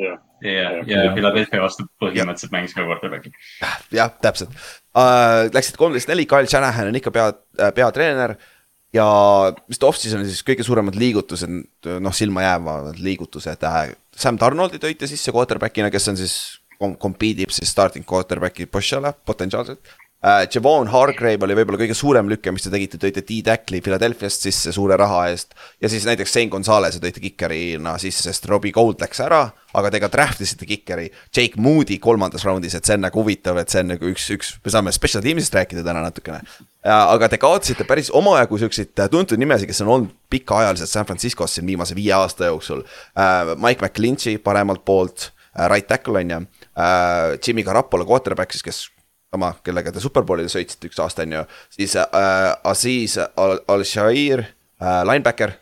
jah, 0.00 0.18
ja, 0.44 0.70
ja 0.86 1.04
Philadelphia 1.14 1.62
vastu 1.62 1.86
põhimõtteliselt 2.02 2.54
mängis 2.54 2.74
ka 2.76 2.86
quarterback'i. 2.86 3.32
jah, 3.94 4.12
täpselt 4.22 4.54
uh,. 4.54 5.50
Läksid 5.54 5.78
kolmteist 5.80 6.10
neli, 6.10 6.26
Kyle 6.30 6.50
Shanahan 6.50 6.90
on 6.90 6.98
ikka 7.00 7.12
pea, 7.14 7.30
peatreener. 7.76 8.36
ja 8.94 9.06
mis 9.68 9.80
ta 9.80 9.90
off-season'i 9.90 10.28
siis 10.30 10.44
kõige 10.46 10.66
suuremad 10.66 10.98
liigutused, 10.98 11.50
noh 12.00 12.14
silma 12.14 12.46
jäävad 12.46 13.00
liigutused 13.02 13.70
äh,. 13.70 13.94
Sam 14.14 14.38
Donaldi 14.38 14.78
tõite 14.82 15.10
sisse 15.10 15.34
quarterback'ina, 15.34 15.90
kes 15.90 16.12
on 16.12 16.20
siis, 16.20 16.36
compete 16.78 17.46
ib 17.46 17.54
siis 17.54 17.70
starting 17.70 18.06
quarterback'i 18.06 18.68
position'ile 18.70 19.14
potentsiaalselt 19.26 19.94
uh,. 20.24 20.44
Javon 20.54 20.88
Hargrave 20.88 21.44
oli 21.46 21.56
võib-olla 21.58 21.80
kõige 21.80 21.96
suurem 21.96 22.28
lüke, 22.30 22.52
mis 22.54 22.64
te 22.64 22.72
tegite, 22.72 22.98
tõite 23.00 23.22
D-Tackli 23.26 23.80
Philadelphia'st 23.84 24.46
sisse 24.46 24.72
suure 24.74 24.96
raha 25.00 25.26
eest. 25.32 25.54
ja 25.82 25.90
siis 25.92 26.06
näiteks 26.08 26.32
Sain 26.32 26.52
Gonzalez'e 26.52 27.02
tõite 27.02 27.22
kikerina 27.22 27.96
sisse, 28.00 28.24
sest 28.28 28.48
Robbie 28.50 28.72
Gold 28.74 29.02
läks 29.04 29.20
ära, 29.24 29.42
aga 29.74 29.90
te 29.92 30.00
ka 30.02 30.10
draft 30.12 30.40
isite 30.44 30.68
kikeri 30.68 31.10
Jake 31.34 31.60
Moody 31.60 31.98
kolmandas 32.02 32.46
raundis, 32.46 32.76
et 32.78 32.86
see 32.86 32.96
on 32.96 33.04
nagu 33.04 33.20
huvitav, 33.20 33.58
et 33.60 33.72
see 33.72 33.84
on 33.84 33.92
nagu 33.94 34.10
üks, 34.12 34.30
üks, 34.34 34.54
me 34.64 34.72
saame 34.72 34.94
special 34.96 35.24
team'ist 35.24 35.54
rääkida 35.54 35.84
täna 35.86 36.04
natukene. 36.06 36.40
aga 36.84 37.28
te 37.28 37.40
kaotasite 37.40 37.86
päris 37.88 38.10
omajagu 38.14 38.58
siukseid 38.64 38.94
tuntud 39.10 39.40
nimesid, 39.40 39.68
kes 39.68 39.84
on 39.84 39.92
olnud 39.98 40.16
pikaajaliselt 40.32 40.90
San 40.90 41.06
Franciscos 41.08 41.56
siin 41.56 41.68
viimase 41.68 41.96
viie 41.96 42.12
aasta 42.16 42.50
jooksul 42.50 42.84
uh,. 42.84 43.54
Mike 43.56 43.84
McClinchy 43.84 44.38
paremalt 44.38 44.84
poolt 44.84 45.30
uh,, 45.30 45.68
right 45.68 45.88
tackle 45.88 46.20
on 46.20 46.30
ju 46.30 46.42
Jimmy 47.46 47.62
Garoppolo 47.62 48.04
quarterback 48.04 48.52
siis, 48.52 48.62
kes 48.62 48.82
sama, 49.34 49.50
kellega 49.66 49.92
te 49.92 50.02
superbowlile 50.02 50.52
sõitsite 50.52 50.88
üks 50.90 51.02
aasta 51.02 51.26
on 51.26 51.36
ju, 51.40 51.42
siis 51.74 51.98
äh, 52.00 52.54
Aziz 52.70 53.18
Al- 53.18 53.60
Al-Shair 53.74 54.46
äh,, 54.46 55.02
linebacker 55.10 55.56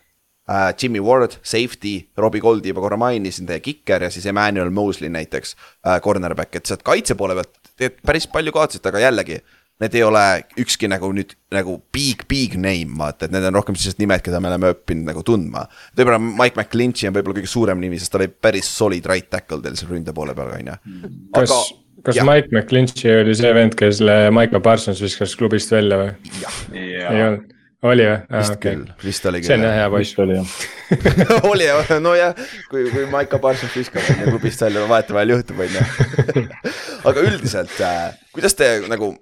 äh,. 0.45 0.69
Jimmy 0.77 1.01
Ward, 1.03 1.39
safety, 1.41 1.97
Robbie 2.19 2.43
Goldi 2.43 2.71
juba 2.73 2.85
korra 2.85 2.99
mainisin, 3.01 3.49
teie 3.49 3.63
kiker 3.63 4.05
ja 4.05 4.13
siis 4.13 4.29
Emmanuel 4.29 4.71
Mosley 4.75 5.11
näiteks 5.13 5.57
äh,, 5.57 5.99
cornerback, 6.05 6.55
et 6.61 6.69
sealt 6.69 6.85
kaitse 6.85 7.17
poole 7.19 7.35
pealt 7.39 7.59
te 7.79 7.89
päris 8.05 8.29
palju 8.29 8.53
kaotasite, 8.55 8.91
aga 8.91 9.07
jällegi. 9.07 9.41
Need 9.81 9.95
ei 9.97 10.03
ole 10.05 10.21
ükski 10.61 10.85
nagu 10.87 11.07
nüüd 11.17 11.31
nagu 11.51 11.73
big, 11.91 12.21
big 12.29 12.53
name, 12.61 12.93
vaata, 12.99 13.25
et 13.25 13.33
need 13.33 13.47
on 13.49 13.55
rohkem 13.57 13.75
sellised 13.75 13.97
nimed, 13.99 14.21
keda 14.23 14.37
me 14.39 14.51
oleme 14.51 14.69
õppinud 14.75 15.09
nagu 15.09 15.23
tundma. 15.25 15.63
võib-olla 15.97 16.19
Mike 16.21 16.59
McClinchy 16.59 17.09
on 17.09 17.15
võib-olla 17.15 17.39
kõige 17.39 17.49
suurem 17.51 17.81
nimi, 17.81 17.97
sest 17.99 18.13
ta 18.13 18.19
oli 18.21 18.29
päris 18.29 18.69
solid 18.69 19.09
right 19.09 19.31
tackle 19.33 19.59
teil 19.65 19.75
seal 19.79 19.89
ründe 19.95 20.13
poole 20.15 20.37
peal, 20.37 20.53
on 20.59 20.69
ju. 20.69 20.77
Aga-, 21.41 21.59
kas 22.03 22.19
jah. 22.19 22.27
Mike 22.27 22.51
McClinchy 22.51 23.11
oli 23.21 23.35
see 23.37 23.51
vend, 23.55 23.75
kelle 23.79 24.17
Michael 24.35 24.63
Parsons 24.63 25.01
viskas 25.03 25.35
klubist 25.39 25.71
välja 25.73 25.99
või? 26.01 26.13
ei 26.75 26.87
ja 26.91 27.09
olnud, 27.13 27.53
oli 27.87 28.07
või? 28.09 28.17
vist 28.37 28.55
okei 28.57 28.75
küll, 28.75 28.85
vist 29.03 29.27
oli 29.29 29.43
see 29.43 29.55
on 29.55 29.63
küll 29.63 29.69
jah. 29.69 29.77
hea 29.79 29.89
poiss 29.93 30.19
oli 30.23 30.37
jah. 30.37 30.55
oli 31.51 31.67
jah, 31.69 31.93
nojah, 32.03 32.45
kui, 32.71 32.85
kui 32.91 33.05
Maiko 33.11 33.39
Parsons 33.43 33.75
viskab 33.79 34.03
on 34.03 34.23
ju 34.25 34.33
klubist 34.35 34.65
välja, 34.65 34.87
vahetevahel 34.91 35.35
juhtub, 35.37 35.63
on 35.63 35.77
ju. 35.77 36.47
aga 37.11 37.27
üldiselt 37.29 37.75
äh,, 37.83 38.09
kuidas 38.35 38.59
te 38.59 38.73
nagu, 38.91 39.13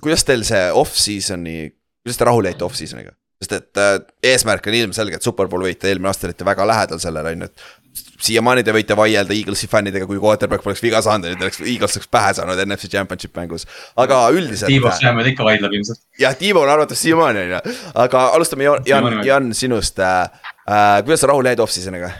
kuidas 0.00 0.24
teil 0.28 0.46
see 0.48 0.64
off-season'i, 0.82 1.58
kuidas 2.04 2.20
te 2.20 2.30
rahule 2.30 2.54
jäite 2.54 2.68
off-season'iga? 2.68 3.16
sest 3.42 3.56
et 3.58 3.80
äh, 3.82 3.96
eesmärk 4.32 4.66
on 4.70 4.76
ilmselgelt 4.78 5.24
superbowl 5.24 5.66
võita, 5.66 5.88
eelmine 5.90 6.12
aasta 6.12 6.28
olite 6.28 6.46
väga 6.46 6.66
lähedal 6.68 7.00
sellele, 7.02 7.32
on 7.34 7.42
ju, 7.42 7.48
et 7.50 7.81
siiamaani 7.94 8.64
te 8.64 8.74
võite 8.74 8.96
vaielda 8.96 9.34
Eaglesi 9.34 9.68
fännidega, 9.70 10.06
kui 10.08 10.20
quarterback 10.22 10.64
poleks 10.64 10.82
viga 10.84 11.02
saanud, 11.04 11.32
et 11.32 11.42
oleks, 11.42 11.60
Eagles 11.60 11.98
oleks 11.98 12.10
pähe 12.12 12.32
saanud 12.38 12.62
NFC 12.66 12.90
Championship 12.92 13.36
mängus. 13.36 13.66
aga 13.96 14.24
üldiselt. 14.32 14.70
Tiivo 14.72 14.92
Sämmel 14.96 15.32
ikka 15.32 15.46
vaidleb 15.46 15.76
ilmselt. 15.78 16.02
jah, 16.20 16.36
Tiivo 16.38 16.64
on 16.64 16.72
arvates 16.72 17.02
siiamaani 17.02 17.46
on 17.46 17.54
ju, 17.56 17.76
aga 18.06 18.26
alustame 18.38 18.68
Jan, 18.68 18.82
Jan 18.86 19.24
Jan 19.26 19.54
sinust 19.54 19.98
äh,. 19.98 20.28
Äh, 20.62 21.02
kuidas 21.02 21.20
sa 21.20 21.26
rahule 21.26 21.50
jäid 21.50 21.60
off-season'iga? 21.60 22.12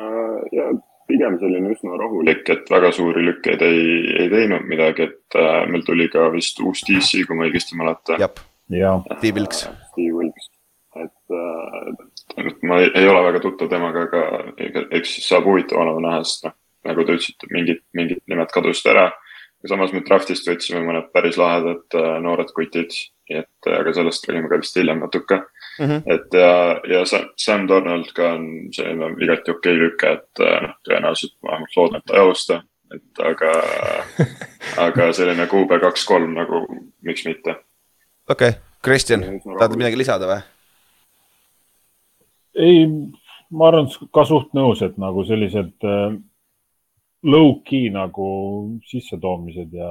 Äh, 0.00 0.38
ja 0.56 0.70
pigem 1.10 1.36
selline 1.42 1.74
üsna 1.74 1.98
rahulik, 2.00 2.46
et 2.54 2.70
väga 2.72 2.92
suuri 2.96 3.24
lükkeid 3.26 3.64
ei, 3.66 3.82
ei 4.22 4.30
teinud 4.32 4.64
midagi, 4.70 5.10
et 5.10 5.38
äh, 5.38 5.66
meil 5.70 5.84
tuli 5.86 6.08
ka 6.12 6.30
vist 6.32 6.60
uus 6.64 6.80
DC, 6.88 7.26
kui 7.28 7.36
ma 7.36 7.48
õigesti 7.48 7.76
mäletan. 7.78 8.22
jah, 8.22 8.40
ja 8.72 8.94
Steve 9.18 9.42
Wilks. 9.42 9.66
Steve 9.90 10.16
Wilks, 10.16 10.48
et 11.02 11.36
äh, 11.36 11.92
ma 12.62 12.80
ei, 12.80 12.90
ei 12.94 13.08
ole 13.08 13.22
väga 13.26 13.42
tuttav 13.44 13.70
temaga, 13.70 14.06
aga 14.06 14.84
eks 14.96 15.16
siis 15.16 15.28
saab 15.30 15.48
huvitav 15.48 15.82
olema 15.82 16.02
näha, 16.06 16.22
sest 16.26 16.46
noh, 16.46 16.56
nagu 16.88 17.04
te 17.04 17.16
ütlesite, 17.16 17.48
mingid, 17.54 17.82
mingid 17.96 18.22
nimed 18.30 18.52
kadusid 18.54 18.92
ära. 18.94 19.10
samas 19.68 19.92
me 19.92 20.00
draft'ist 20.00 20.46
võtsime 20.48 20.80
mõned 20.86 21.10
päris 21.12 21.36
lahedad 21.36 21.96
äh, 21.98 22.14
noored 22.24 22.48
kutid, 22.56 22.94
nii 23.28 23.42
et 23.42 23.68
äh, 23.68 23.74
aga 23.76 23.92
sellest 23.92 24.24
räägime 24.28 24.48
ka 24.48 24.60
vist 24.62 24.78
hiljem 24.78 25.02
natuke. 25.04 25.42
Mhm. 25.80 26.02
et 26.12 26.34
ja, 26.36 26.80
ja 26.88 27.04
Sam, 27.08 27.28
Sam 27.40 27.66
Donald 27.68 28.10
ka 28.16 28.34
on 28.36 28.46
selline 28.72 29.14
igati 29.24 29.52
okei 29.52 29.76
lüke, 29.76 30.14
et 30.18 30.42
äh, 30.44 30.56
noh, 30.64 30.74
tõenäoliselt 30.88 31.36
ma 31.42 31.54
vähemalt 31.54 31.76
loodan, 31.76 32.00
et 32.00 32.08
ta 32.08 32.16
ei 32.16 32.24
alusta. 32.24 32.62
et 32.90 33.20
aga, 33.22 33.52
aga 34.86 35.10
selline 35.16 35.46
QB 35.52 35.78
kaks-kolm 35.84 36.34
nagu, 36.40 36.64
miks 37.06 37.28
mitte. 37.28 37.60
okei 38.28 38.56
okay., 38.56 38.66
Kristjan, 38.80 39.26
tahad 39.44 39.76
midagi 39.76 40.00
lisada 40.00 40.28
või? 40.28 40.40
ei, 42.58 42.86
ma 43.50 43.70
arvan, 43.70 43.90
ka 44.14 44.24
suht 44.28 44.54
nõus, 44.56 44.82
et 44.86 44.98
nagu 45.00 45.24
sellised 45.28 45.86
äh, 45.86 46.16
low-key 47.22 47.90
nagu 47.94 48.28
sissetoomised 48.90 49.74
ja, 49.76 49.90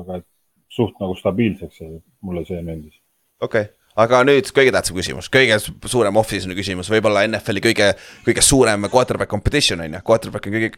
aga 0.00 0.22
suht 0.70 0.96
nagu 1.02 1.16
stabiilseks 1.18 1.82
mulle 2.24 2.46
see 2.48 2.62
meeldis. 2.62 2.96
okei 3.42 3.66
okay., 3.66 3.74
aga 4.00 4.22
nüüd 4.26 4.50
kõige 4.54 4.72
tähtsam 4.74 4.96
küsimus, 4.98 5.28
kõige 5.32 5.58
suurem 5.90 6.16
off-season'i 6.20 6.56
küsimus, 6.58 6.90
võib-olla 6.92 7.24
NFL-i 7.26 7.64
kõige, 7.64 7.90
kõige 8.26 8.44
suurem 8.44 8.86
quarterback 8.88 9.30
competition 9.30 9.82
on 9.84 9.98
ju, 9.98 10.02
quarterback 10.06 10.46
on 10.46 10.56
kõige, 10.56 10.70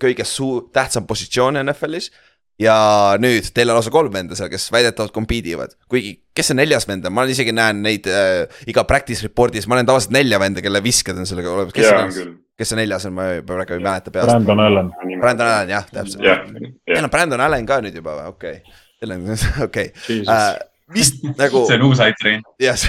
kõige 0.00 0.26
suu-, 0.28 0.64
tähtsam 0.74 1.06
positsioon 1.06 1.60
NFL-is. 1.62 2.10
Ja 2.60 2.74
nüüd 3.18 3.48
teil 3.54 3.70
on 3.72 3.78
lausa 3.80 3.90
kolm 3.90 4.12
venda 4.14 4.36
seal, 4.38 4.48
kes 4.52 4.68
väidetavalt 4.72 5.14
compete 5.14 5.50
ivad, 5.54 5.72
kuigi 5.90 6.12
kes 6.34 6.50
see 6.50 6.56
neljas 6.58 6.86
vend 6.88 7.06
on, 7.08 7.14
ma 7.14 7.24
isegi 7.30 7.52
näen 7.54 7.80
neid 7.82 8.06
äh, 8.10 8.44
iga 8.70 8.84
practice 8.88 9.24
report'is, 9.26 9.66
ma 9.70 9.78
olen 9.78 9.88
tavaliselt 9.88 10.14
nelja 10.14 10.38
venda, 10.42 10.62
kelle 10.62 10.82
visked 10.84 11.18
on 11.18 11.26
sellega 11.26 11.50
olemas, 11.50 11.74
kes 11.74 11.86
ja 11.86 11.90
see 11.90 12.02
on 12.04 12.28
on, 12.28 12.36
kes 12.58 12.70
see 12.72 12.78
neljas 12.78 13.06
on, 13.10 13.16
ma 13.16 13.28
ei- 13.36 13.42
praegu 13.46 13.74
ei 13.78 13.82
mäleta 13.82 14.14
peast. 14.14 14.30
Brandon 14.30 14.60
Allan, 14.66 14.92
Brandon 15.20 15.46
Allan 15.48 15.72
jah, 15.74 15.88
täpselt. 15.90 16.22
jah, 16.26 16.44
Teil 16.52 16.96
jah, 16.98 17.02
on 17.06 17.10
Brandon 17.10 17.42
Allan 17.48 17.66
ka 17.66 17.80
nüüd 17.84 17.98
juba 17.98 18.14
või, 18.20 18.30
okei. 18.36 18.60
Okay., 18.62 18.78
teil 19.02 19.16
on, 19.16 19.26
okei. 19.68 19.90
Okay., 20.22 20.68
mis 20.94 21.10
nagu 21.38 21.64
see 21.68 21.78
on 21.80 21.88
uus 21.90 22.02
aitrain. 22.06 22.42
jah, 22.62 22.86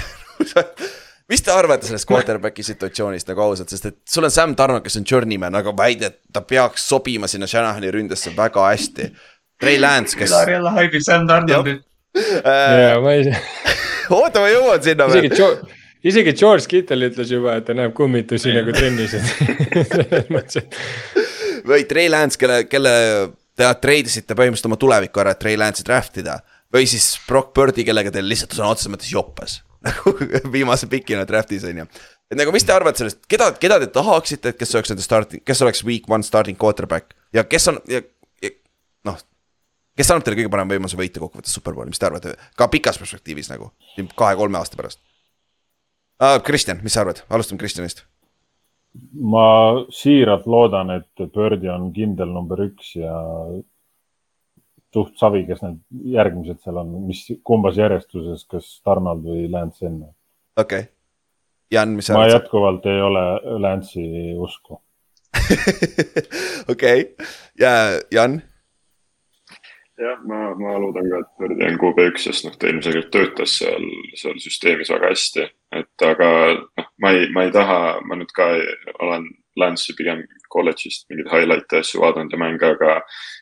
mis 1.30 1.42
te 1.42 1.50
arvate 1.50 1.88
sellest 1.88 2.06
quarterback'i 2.06 2.62
situatsioonist 2.66 3.30
nagu 3.32 3.42
ausalt, 3.48 3.72
sest 3.72 3.88
et 3.90 3.96
sul 4.10 4.26
on 4.28 4.30
Sam 4.34 4.54
Tarno, 4.58 4.78
kes 4.84 5.00
on 5.00 5.06
journeyman, 5.10 5.54
aga 5.58 5.72
väide, 5.78 6.12
et 6.12 6.20
ta 6.34 6.42
peaks 6.46 6.86
sobima 6.90 7.26
sinna 7.30 7.48
Shanahani 7.50 7.90
ründesse 7.94 8.30
väga 8.36 8.68
hästi. 8.70 9.10
Trey 9.60 9.80
Lance, 9.80 10.18
kes, 10.18 10.30
Pilar 10.30 10.50
jälle 10.56 10.74
haibib 10.76 11.04
Sam 11.04 11.26
Darnoldi. 11.28 11.78
ja 12.16 13.00
ma 13.02 13.16
ei, 13.16 13.32
oota, 14.10 14.42
ma 14.42 14.50
jõuan 14.52 14.82
sinna 14.84 15.08
isegi 15.12 15.30
veel. 15.30 15.38
George, 15.40 15.78
isegi 16.06 16.36
George 16.36 16.70
Kittle 16.70 17.10
ütles 17.10 17.32
juba, 17.32 17.56
et 17.60 17.66
ta 17.68 17.76
näeb 17.76 17.94
kummitusi 17.96 18.52
nagu 18.56 18.74
trennis, 18.76 19.16
et 19.16 19.88
selles 19.92 20.30
mõttes, 20.32 20.62
et 20.64 21.66
või 21.66 21.86
Trey 21.88 22.10
Lance, 22.12 22.38
kelle, 22.40 22.64
kelle 22.70 22.92
te 23.56 23.68
treidisite 23.82 24.36
põhimõtteliselt 24.36 24.70
oma 24.70 24.78
tuleviku 24.80 25.22
ära, 25.22 25.32
et 25.34 25.40
Trey 25.42 25.58
Lance'i 25.58 25.86
draft 25.86 26.20
ida. 26.20 26.40
või 26.72 26.88
siis 26.90 27.14
Brock 27.28 27.54
Birdi, 27.54 27.84
kellega 27.86 28.10
teil 28.12 28.26
lihtsalt 28.28 28.56
sõna 28.56 28.72
otseses 28.74 28.92
mõttes 28.92 29.12
joppes. 29.12 29.60
nagu 29.86 30.12
viimase 30.50 30.88
pikina 30.90 31.24
draft'is 31.28 31.64
on 31.68 31.82
ju. 31.82 31.86
et 32.30 32.38
nagu, 32.40 32.52
mis 32.52 32.64
te 32.66 32.74
arvate 32.74 33.02
sellest, 33.02 33.20
keda, 33.30 33.52
keda 33.60 33.78
te 33.82 33.86
tahaksite, 33.94 34.50
et 34.50 34.58
kes 34.58 34.74
oleks 34.74 34.90
nende 34.92 35.04
starting, 35.04 35.44
kes 35.46 35.62
oleks 35.62 35.84
week 35.86 36.08
one 36.10 36.26
starting 36.26 36.58
quarterback 36.58 37.14
ja 37.36 37.44
kes 37.46 37.68
on 37.70 37.78
ja, 37.90 38.00
ja 38.42 38.50
noh. 39.06 39.20
Kes 39.96 40.10
annab 40.10 40.26
teile 40.26 40.40
kõige 40.40 40.52
parema 40.52 40.74
võimaluse 40.74 40.98
võita 40.98 41.22
kokkuvõttes 41.22 41.54
superbowli, 41.56 41.92
mis 41.92 42.02
te 42.02 42.08
arvate, 42.08 42.34
ka 42.56 42.68
pikas 42.72 43.00
perspektiivis 43.00 43.50
nagu 43.52 43.70
kahe-kolme 44.16 44.60
aasta 44.60 44.78
pärast 44.78 45.00
uh,? 46.22 46.38
Kristjan, 46.44 46.82
mis 46.84 46.96
sa 46.96 47.04
arvad, 47.04 47.22
alustame 47.30 47.60
Kristjanist. 47.62 48.04
ma 49.20 49.46
siiralt 49.92 50.46
loodan, 50.46 50.92
et 50.96 51.26
Birdi 51.32 51.70
on 51.72 51.90
kindel 51.96 52.32
number 52.32 52.62
üks 52.68 52.94
ja 52.96 53.14
suht 54.96 55.16
savi, 55.20 55.44
kes 55.48 55.60
need 55.64 55.80
järgmised 56.16 56.62
seal 56.64 56.80
on, 56.80 56.92
mis, 57.04 57.26
kumbas 57.44 57.76
järjestuses, 57.76 58.46
kas 58.48 58.68
Donald 58.86 59.24
või 59.26 59.48
Lance 59.52 59.84
enne. 59.88 60.12
okei 60.56 60.86
okay.. 60.86 60.92
Jan, 61.70 61.96
mis 61.98 62.06
sa 62.06 62.14
ma 62.14 62.24
arvad? 62.24 62.36
jätkuvalt 62.36 62.84
ei 62.86 63.00
ole 63.02 63.22
Lance'i 63.58 64.34
usku. 64.38 64.78
okei, 66.72 67.00
ja 67.60 67.70
Jan, 68.14 68.38
jah, 70.00 70.20
ma, 70.28 70.40
ma 70.58 70.76
loodan 70.80 71.08
ka, 71.10 71.22
et 71.22 71.40
Birdi 71.40 71.66
on 71.66 71.78
QB1, 71.80 72.20
sest 72.26 72.46
noh, 72.46 72.56
ta 72.60 72.68
ilmselgelt 72.70 73.10
töötas 73.14 73.56
seal, 73.60 73.88
seal 74.18 74.38
süsteemis 74.42 74.92
väga 74.92 75.12
hästi. 75.12 75.48
et 75.76 76.06
aga 76.06 76.28
noh, 76.56 76.88
ma 77.02 77.12
ei, 77.16 77.28
ma 77.34 77.46
ei 77.46 77.52
taha, 77.54 77.80
ma 78.06 78.18
nüüd 78.20 78.32
ka 78.36 78.50
ei, 78.56 78.66
olen 79.04 79.28
Lance'i 79.56 79.96
pigem 79.96 80.20
kolledžist 80.52 81.06
mingeid 81.08 81.30
highlight'e 81.32 81.80
asju 81.80 82.02
vaadanud 82.02 82.32
ja 82.32 82.40
mänge, 82.40 82.72
aga 82.76 82.98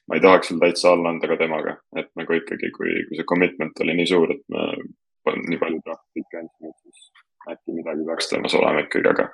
ma 0.09 0.19
ei 0.19 0.23
tahaks 0.23 0.51
seal 0.51 0.63
täitsa 0.63 0.93
alla 0.95 1.11
anda 1.11 1.31
ka 1.31 1.39
temaga, 1.41 1.77
et 1.99 2.11
nagu 2.19 2.39
ikkagi, 2.39 2.71
kui, 2.77 2.95
kui 3.09 3.19
see 3.19 3.29
commitment 3.29 3.83
oli 3.83 3.99
nii 3.99 4.11
suur, 4.13 4.35
et 4.37 4.45
me 4.55 5.37
nii 5.51 5.61
palju 5.61 5.83
ikka 5.83 6.43
andsime, 6.43 6.73
siis 6.85 7.11
äkki 7.51 7.77
midagi 7.77 8.07
peaks 8.09 8.31
temas 8.31 8.55
olema 8.55 8.87
ikkagi, 8.87 9.11
aga. 9.11 9.29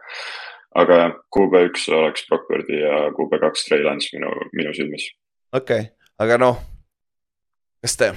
aga 0.80 0.98
jah, 1.02 1.16
QB1 1.36 1.86
oleks 2.00 2.26
Brock 2.28 2.48
Purdy 2.48 2.80
ja 2.80 3.06
QB2 3.16 3.64
Trey 3.68 3.84
Lance 3.84 4.12
minu, 4.16 4.32
minu 4.56 4.74
silmis. 4.74 5.10
okei 5.52 5.86
okay., 5.86 6.14
aga 6.18 6.38
noh. 6.40 6.79
Kas 7.80 7.96
te, 7.96 8.10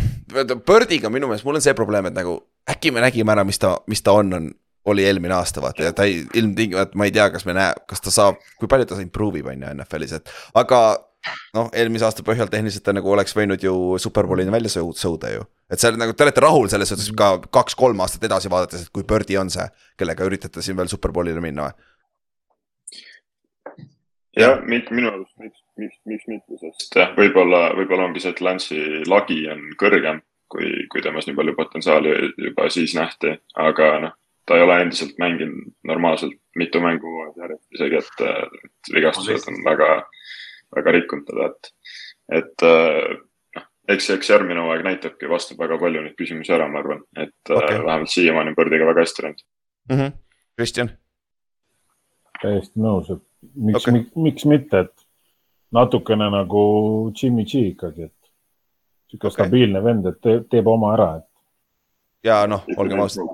Birdiga 0.68 1.11
minu 1.14 1.30
meelest 1.30 1.47
mul 1.47 1.59
on 1.59 1.64
see 1.64 1.76
probleem, 1.78 2.09
et 2.09 2.18
nagu 2.18 2.39
äkki 2.70 2.91
me 2.91 3.03
nägime 3.03 3.34
ära, 3.36 3.45
mis 3.47 3.59
ta, 3.61 3.78
mis 3.91 4.03
ta 4.03 4.16
on, 4.20 4.34
on 4.36 4.51
oli 4.91 5.05
eelmine 5.07 5.34
aasta 5.34 5.61
vaata 5.64 5.86
ja 5.88 5.93
ta 5.95 6.03
ei, 6.03 6.26
ilmtingimata 6.36 6.97
ma 6.99 7.07
ei 7.07 7.16
tea, 7.16 7.30
kas 7.32 7.45
me 7.47 7.55
näe, 7.55 7.72
kas 7.88 8.03
ta 8.03 8.11
saab, 8.11 8.39
kui 8.59 8.68
palju 8.72 8.88
ta 8.89 8.99
improve 9.01 9.39
ib 9.39 9.47
on 9.51 9.64
ju 9.64 9.72
NFL-is, 9.78 10.18
et 10.20 10.32
aga 10.59 10.82
noh, 11.55 11.70
eelmise 11.72 12.07
aasta 12.07 12.26
põhjal 12.28 12.51
tehniliselt 12.51 12.84
ta 12.84 12.95
nagu 12.95 13.11
oleks 13.14 13.36
võinud 13.38 13.64
ju 13.64 13.74
superbowlini 14.01 14.51
välja 14.51 14.84
sõuda 14.84 15.32
ju. 15.32 15.47
et 15.72 15.80
see 15.80 15.93
nagu, 15.95 16.16
te 16.16 16.28
olete 16.28 16.43
rahul 16.43 16.68
selles 16.72 16.91
suhtes 16.91 17.09
ka 17.18 17.38
kaks-kolm 17.47 18.03
aastat 18.03 18.28
edasi 18.28 18.51
vaadates, 18.51 18.84
et 18.84 18.93
kui 18.93 19.07
Birdi 19.07 19.39
on 19.39 19.51
see, 19.53 19.66
kellega 19.99 20.28
üritate 20.28 20.66
siin 20.66 20.78
veel 20.80 20.91
superbowlile 20.91 21.43
minna 21.43 21.70
või? 21.70 21.89
jah, 24.43 24.59
minu 24.68 25.14
arust 25.14 25.38
miks, 25.39 25.62
miks, 25.82 25.97
miks 26.09 26.28
mitte, 26.28 26.59
sest 26.61 26.95
jah, 26.99 27.13
võib-olla, 27.17 27.69
võib-olla 27.78 28.09
ongi 28.09 28.24
see, 28.24 28.34
et 28.36 28.41
Lance'i 28.41 29.03
lagi 29.09 29.39
on 29.51 29.63
kõrgem, 29.80 30.21
kui, 30.51 30.69
kui 30.91 31.01
temas 31.01 31.28
nii 31.28 31.38
palju 31.38 31.55
potentsiaali 31.57 32.13
juba 32.47 32.69
siis 32.74 32.93
nähti, 32.97 33.38
aga 33.59 33.93
noh 34.07 34.19
ta 34.45 34.57
ei 34.57 34.63
ole 34.63 34.80
endiselt 34.82 35.19
mänginud 35.19 35.71
normaalselt 35.88 36.36
mitu 36.55 36.82
mängu 36.84 37.11
järjest 37.38 37.78
isegi, 37.78 37.99
et, 38.01 38.24
et 38.55 38.95
vigastused 38.95 39.47
on 39.51 39.61
väga, 39.65 39.89
väga 40.76 40.95
rikkunud 40.97 41.30
teda, 41.30 41.49
et, 41.51 41.71
et 42.39 42.65
noh, 43.57 43.67
eks, 43.95 44.09
eks 44.17 44.34
järgmine 44.34 44.65
hooaeg 44.65 44.84
näitabki, 44.88 45.30
vastab 45.32 45.63
väga 45.63 45.80
palju 45.82 46.03
neid 46.03 46.17
küsimusi 46.19 46.53
ära, 46.55 46.67
ma 46.71 46.82
arvan, 46.84 47.05
et 47.15 47.36
okay. 47.49 47.80
vähemalt 47.80 48.11
siiamaani 48.11 48.53
on 48.53 48.59
Birdiga 48.59 48.89
väga 48.89 49.05
hästi 49.05 49.28
läinud 49.28 49.45
mm. 49.45 49.95
-hmm. 49.97 50.19
Kristjan? 50.59 50.91
täiesti 52.41 52.84
nõus, 52.84 53.13
et 53.13 53.24
miks 53.55 53.88
okay., 53.88 54.03
miks 54.15 54.45
mitte, 54.49 54.84
et 54.84 54.93
natukene 55.74 56.30
nagu 56.34 56.63
Jimmy 57.17 57.45
G 57.45 57.69
ikkagi, 57.74 58.09
et 58.09 58.32
sihuke 59.11 59.30
okay. 59.30 59.38
stabiilne 59.39 59.84
vend, 59.84 60.07
et 60.11 60.21
teeb, 60.21 60.47
teeb 60.51 60.69
oma 60.69 60.93
ära, 60.95 61.09
et. 61.21 61.28
ja 62.30 62.43
noh, 62.49 62.65
olgem 62.78 63.03
ausad 63.03 63.28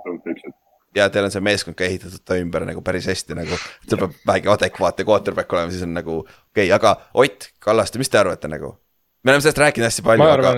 ja 0.95 1.09
teil 1.13 1.27
on 1.27 1.33
see 1.33 1.43
meeskond 1.45 1.77
ka 1.77 1.85
ehitatud 1.85 2.23
ta 2.25 2.37
ümber 2.41 2.65
nagu 2.67 2.81
päris 2.85 3.07
hästi 3.09 3.37
nagu. 3.37 3.59
seal 3.85 4.01
peab 4.01 4.17
vähegi 4.27 4.51
adekvaatne 4.55 5.05
quarterback 5.05 5.53
olema, 5.53 5.71
siis 5.71 5.85
on 5.85 5.93
nagu 5.93 6.19
okei 6.19 6.65
okay,, 6.65 6.71
aga 6.75 6.95
Ott 7.13 7.49
Kallaste, 7.59 8.01
mis 8.01 8.09
te 8.09 8.19
arvate 8.21 8.51
nagu? 8.51 8.75
me 9.23 9.31
oleme 9.31 9.41
sellest 9.41 9.63
rääkinud 9.63 9.87
hästi 9.87 10.05
palju, 10.05 10.29
aga. 10.33 10.53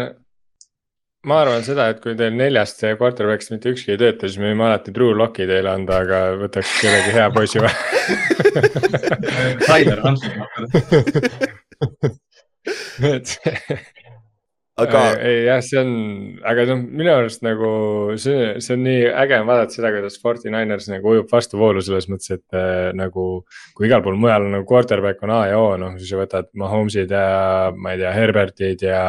ma 1.25 1.41
arvan 1.43 1.65
seda, 1.65 1.89
et 1.91 2.01
kui 2.03 2.15
teil 2.17 2.35
neljast 2.37 2.83
quarterback'ist 2.99 3.55
mitte 3.55 3.73
ükski 3.73 3.95
ei 3.95 4.01
tööta, 4.01 4.29
siis 4.29 4.39
me 4.41 4.51
võime 4.51 4.69
alati 4.69 4.93
True 4.95 5.17
Locki 5.17 5.49
teile 5.49 5.73
anda, 5.73 6.03
aga 6.05 6.21
võtaks 6.45 6.77
kellegi 6.81 7.17
hea 7.17 7.27
poisi 7.33 7.61
või 7.61 7.73
Tyler 9.67 10.05
Hampton. 10.05 11.57
et 13.11 13.37
aga. 14.81 15.01
ei 15.21 15.43
jah, 15.45 15.59
see 15.65 15.79
on, 15.81 15.91
aga 16.47 16.65
noh, 16.69 16.81
minu 16.99 17.11
arust 17.13 17.43
nagu 17.45 17.71
see, 18.21 18.53
see 18.63 18.75
on 18.77 18.83
nii 18.85 19.03
äge 19.23 19.39
on 19.41 19.47
vaadata 19.49 19.75
seda, 19.75 19.91
kuidas 19.93 20.17
Forty 20.21 20.51
Niners 20.53 20.87
nagu 20.91 21.13
ujub 21.13 21.29
vastuvoolu 21.31 21.83
selles 21.85 22.07
mõttes, 22.11 22.33
et 22.37 22.57
äh, 22.57 22.89
nagu. 22.97 23.27
kui 23.77 23.87
igal 23.89 24.03
pool 24.05 24.19
mujal 24.21 24.47
on 24.47 24.55
nagu 24.57 24.67
quarterback 24.69 25.23
on 25.25 25.33
A 25.35 25.41
ja 25.51 25.59
O, 25.61 25.75
noh 25.81 25.97
siis 25.99 26.13
võtad 26.17 26.51
Mahomes'id 26.57 27.11
ja 27.13 27.25
ma 27.75 27.95
ei 27.95 28.01
tea, 28.01 28.13
Herbertid 28.15 28.85
ja 28.87 29.03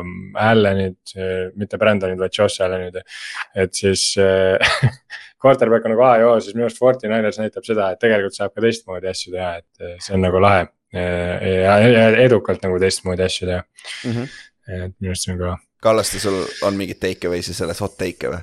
mm, 0.00 0.36
Allanid, 0.48 1.16
mitte 1.58 1.80
Brandonid, 1.80 2.20
vaid 2.20 2.38
Josh 2.38 2.64
Allanid. 2.64 3.00
et 3.54 3.74
siis 3.78 4.12
äh, 4.20 4.76
quarterback 5.42 5.86
on 5.86 5.96
nagu 5.96 6.06
A 6.06 6.14
ja 6.22 6.30
O, 6.30 6.36
siis 6.40 6.56
minu 6.56 6.68
arust 6.68 6.82
Forty 6.82 7.10
Niners 7.10 7.40
näitab 7.42 7.66
seda, 7.68 7.92
et 7.92 8.02
tegelikult 8.02 8.38
saab 8.38 8.54
ka 8.54 8.64
teistmoodi 8.64 9.10
asju 9.12 9.34
teha, 9.34 9.58
et 9.62 9.84
äh, 9.84 9.98
see 10.00 10.16
on 10.16 10.24
nagu 10.24 10.40
lahe 10.42 10.70
ja, 10.92 11.76
ja 11.88 12.08
edukalt 12.20 12.64
nagu 12.64 12.78
teistmoodi 12.80 13.24
asju 13.24 13.48
teha 13.48 13.62
mm. 13.62 14.16
-hmm 14.16 14.32
et 14.68 14.94
minu 15.00 15.12
arust 15.12 15.26
see 15.26 15.34
on 15.34 15.42
ka. 15.42 15.58
Kallaste, 15.82 16.22
sul 16.22 16.40
on 16.66 16.78
mingeid 16.78 17.02
take 17.02 17.28
away'si 17.28 17.54
selles 17.56 17.82
hot 17.82 17.98
take'e 17.98 18.30
või? 18.30 18.42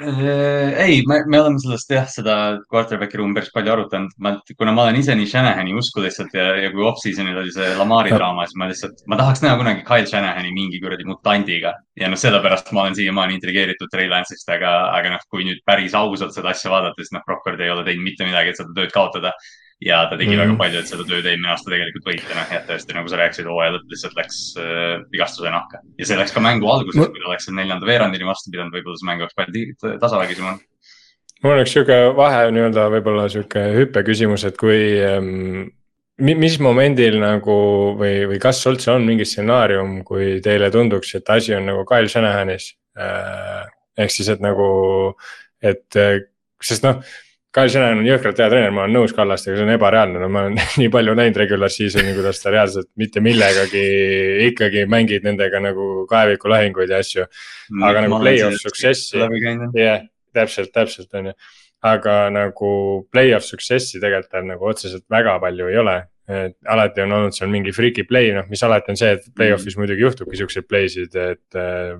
Äh, 0.00 0.70
ei, 0.80 1.00
me, 1.04 1.18
me 1.28 1.36
oleme 1.42 1.60
sellest 1.60 1.90
jah, 1.92 2.06
seda 2.08 2.34
quarterback'i 2.72 3.18
ruumi 3.20 3.36
päris 3.36 3.50
palju 3.52 3.74
arutanud. 3.74 4.14
ma, 4.24 4.32
kuna 4.56 4.72
ma 4.72 4.86
olen 4.86 4.96
ise 4.96 5.12
nii 5.12 5.28
Shanahani 5.28 5.74
usku 5.76 6.00
lihtsalt 6.00 6.32
ja, 6.38 6.46
ja 6.56 6.70
kui 6.72 6.86
off-season'il 6.88 7.36
oli 7.42 7.52
see 7.52 7.68
Lamari 7.76 8.14
draama, 8.14 8.46
siis 8.48 8.56
ma 8.62 8.70
lihtsalt, 8.70 9.04
ma 9.12 9.20
tahaks 9.20 9.44
näha 9.44 9.58
kunagi 9.60 9.84
Kyle 9.84 10.08
Shanahani 10.08 10.54
mingi 10.56 10.80
kuradi 10.80 11.04
mutandiga. 11.04 11.74
ja 12.00 12.08
noh, 12.08 12.16
sellepärast 12.16 12.72
ma 12.72 12.86
olen 12.86 12.96
siiamaani 12.96 13.36
intrigeeritud 13.36 13.92
Trey 13.92 14.08
Lance'ist, 14.08 14.48
aga, 14.48 14.72
aga 14.96 15.18
noh, 15.18 15.26
kui 15.28 15.44
nüüd 15.44 15.60
päris 15.68 15.92
ausalt 15.92 16.32
seda 16.32 16.54
asja 16.54 16.72
vaadata, 16.72 16.96
siis 16.96 17.12
noh, 17.12 17.26
Brockford 17.28 17.60
ei 17.60 17.68
ole 17.68 17.84
teinud 17.84 18.08
mitte 18.08 18.24
midagi, 18.24 18.54
et 18.54 18.62
seda 18.62 18.72
tööd 18.80 18.96
kaotada 18.96 19.36
ja 19.84 20.02
ta 20.10 20.16
tegi 20.20 20.34
mm. 20.34 20.42
väga 20.42 20.56
palju, 20.60 20.80
et 20.82 20.90
seda 20.90 21.04
tööd 21.08 21.26
eelmine 21.26 21.52
aasta 21.54 21.72
tegelikult 21.72 22.08
võita, 22.10 22.34
noh, 22.36 22.48
jah, 22.52 22.64
tõesti 22.68 22.96
nagu 22.96 23.10
sa 23.10 23.20
rääkisid, 23.20 23.48
hooaja 23.48 23.74
lõpp 23.76 23.94
lihtsalt 23.94 24.16
läks 24.18 24.40
äh, 24.60 24.96
vigastuse 25.12 25.52
nahka 25.52 25.80
ja 25.96 26.08
see 26.08 26.18
läks 26.20 26.34
ka 26.36 26.42
mängu 26.44 26.68
alguses, 26.68 27.00
kui 27.00 27.22
ta 27.22 27.30
oleks 27.30 27.48
seal 27.48 27.56
neljanda 27.56 27.88
veerandini 27.88 28.28
vastu 28.28 28.52
pidanud, 28.52 28.74
võib-olla 28.76 29.00
see 29.00 29.08
mäng 29.08 29.24
oleks 29.24 29.38
palju 29.38 29.94
tasavägisem 30.02 30.50
olnud. 30.50 30.66
mul 31.40 31.54
on 31.54 31.62
üks 31.64 31.76
sihuke 31.76 31.98
vahe 32.18 32.42
nii-öelda 32.52 32.88
võib-olla 32.96 33.28
sihuke 33.32 33.62
hüppeküsimus, 33.78 34.44
et 34.50 34.60
kui 34.60 34.82
ähm, 35.06 35.70
mis 36.20 36.60
momendil 36.60 37.16
nagu 37.22 37.56
või, 37.96 38.26
või 38.28 38.42
kas 38.42 38.60
üldse 38.68 38.92
on 38.92 39.08
mingi 39.08 39.24
stsenaarium, 39.24 40.02
kui 40.04 40.36
teile 40.44 40.68
tunduks, 40.74 41.14
et 41.16 41.32
asi 41.32 41.56
on 41.56 41.64
nagu 41.72 41.88
Kyle 41.88 42.12
Shanahanis 42.12 42.74
äh,. 43.00 43.64
ehk 43.96 44.12
siis, 44.12 44.28
et 44.28 44.44
nagu, 44.44 44.68
et 45.64 46.00
sest 46.60 46.84
noh 46.84 47.00
Kyle 47.50 47.66
Shannon 47.66 47.98
on 47.98 48.06
jõhkralt 48.06 48.38
hea 48.38 48.46
treener, 48.46 48.70
ma 48.74 48.84
olen 48.84 48.92
nõus 48.94 49.12
Kallastega, 49.14 49.56
see 49.58 49.64
on 49.66 49.72
ebareaalne, 49.74 50.20
no 50.22 50.28
ma 50.30 50.44
olen 50.46 50.58
nii 50.80 50.90
palju 50.94 51.16
näinud 51.18 51.40
regular 51.40 51.72
season'i, 51.74 52.12
kuidas 52.14 52.38
ta 52.42 52.52
reaalselt 52.54 52.86
mitte 53.00 53.22
millegagi 53.24 53.82
ikkagi 54.46 54.84
mängib 54.90 55.26
nendega 55.26 55.62
nagu 55.62 56.04
kaevikulahinguid 56.10 56.94
ja 56.94 57.00
asju. 57.02 57.26
aga 57.88 58.04
nagu 58.06 58.20
play-off 58.22 58.62
success'i, 58.62 59.18
jah, 59.74 60.06
täpselt, 60.36 60.70
täpselt 60.76 61.18
on 61.18 61.32
ju. 61.32 61.34
aga 61.90 62.14
nagu 62.30 62.70
play-off 63.10 63.48
success'i 63.48 63.98
tegelikult 63.98 64.30
tal 64.30 64.46
nagu 64.46 64.70
otseselt 64.70 65.08
väga 65.10 65.38
palju 65.42 65.68
ei 65.74 65.82
ole. 65.82 65.98
et 66.30 66.54
alati 66.70 67.02
on 67.02 67.12
olnud 67.16 67.34
seal 67.34 67.50
mingi 67.50 67.72
freaky 67.74 68.04
play, 68.06 68.30
noh, 68.30 68.46
mis 68.46 68.62
alati 68.62 68.92
on 68.92 68.98
see, 69.00 69.16
et 69.16 69.24
play-off'is 69.34 69.74
mm. 69.74 69.82
muidugi 69.82 70.04
juhtubki 70.04 70.38
siukseid 70.38 70.68
play 70.70 70.86
sid, 70.86 71.16
et 71.18 71.58
äh, 71.58 71.96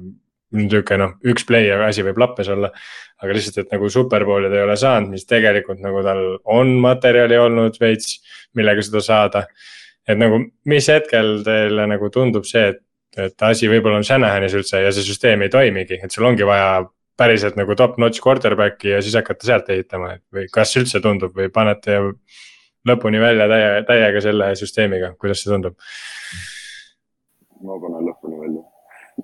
niisugune 0.57 0.99
noh, 1.03 1.17
üks 1.31 1.47
play 1.49 1.69
ja 1.69 1.79
asi 1.87 2.05
võib 2.07 2.21
lappes 2.21 2.51
olla. 2.53 2.73
aga 3.21 3.35
lihtsalt, 3.37 3.59
et 3.61 3.73
nagu 3.75 3.89
superbowli 3.93 4.49
ta 4.49 4.57
ei 4.57 4.65
ole 4.65 4.77
saanud, 4.81 5.13
mis 5.13 5.27
tegelikult 5.29 5.83
nagu 5.85 6.01
tal 6.03 6.23
on 6.49 6.71
materjali 6.81 7.37
olnud 7.37 7.77
veits, 7.81 8.15
millega 8.57 8.83
seda 8.83 9.03
saada. 9.05 9.45
et 10.09 10.19
nagu, 10.19 10.41
mis 10.67 10.89
hetkel 10.89 11.43
teile 11.47 11.87
nagu 11.87 12.09
tundub 12.11 12.49
see, 12.49 12.71
et, 12.73 12.81
et 13.17 13.43
asi 13.51 13.69
võib-olla 13.69 14.01
on 14.01 14.07
Shanahanis 14.07 14.57
üldse 14.57 14.81
ja 14.81 14.93
see 14.95 15.07
süsteem 15.07 15.43
ei 15.45 15.53
toimigi, 15.53 16.01
et 16.03 16.11
sul 16.11 16.27
ongi 16.27 16.47
vaja 16.49 16.81
päriselt 17.21 17.59
nagu 17.61 17.77
top-notch 17.77 18.23
quarterback'i 18.25 18.95
ja 18.95 19.03
siis 19.05 19.17
hakata 19.19 19.47
sealt 19.47 19.69
ehitama, 19.71 20.15
või 20.33 20.47
kas 20.53 20.73
üldse 20.81 21.03
tundub 21.05 21.37
või 21.37 21.51
panete 21.53 21.99
lõpuni 22.89 23.21
välja 23.21 23.49
täie, 23.51 23.83
täiega 23.89 24.23
selle 24.25 24.55
süsteemiga, 24.57 25.13
kuidas 25.21 25.45
see 25.45 25.53
tundub? 25.53 25.77
ma 27.61 27.77
panen 27.77 28.07
lõpuni 28.09 28.20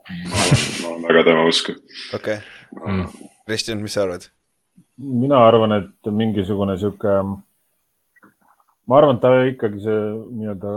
ma 0.07 0.88
olen, 0.88 1.02
väga 1.09 1.24
tema 1.24 1.44
usku. 1.48 1.72
okei 2.14 2.38
okay. 2.38 2.92
mm., 2.92 3.07
Kristjan, 3.46 3.82
mis 3.82 3.94
sa 3.94 4.02
arvad? 4.02 4.28
mina 4.96 5.40
arvan, 5.46 5.72
et 5.72 6.11
mingisugune 6.11 6.76
sihuke, 6.78 7.14
ma 8.86 8.98
arvan, 8.98 9.18
et 9.18 9.22
ta 9.24 9.32
ikkagi 9.50 9.82
see 9.84 10.02
nii-öelda 10.40 10.74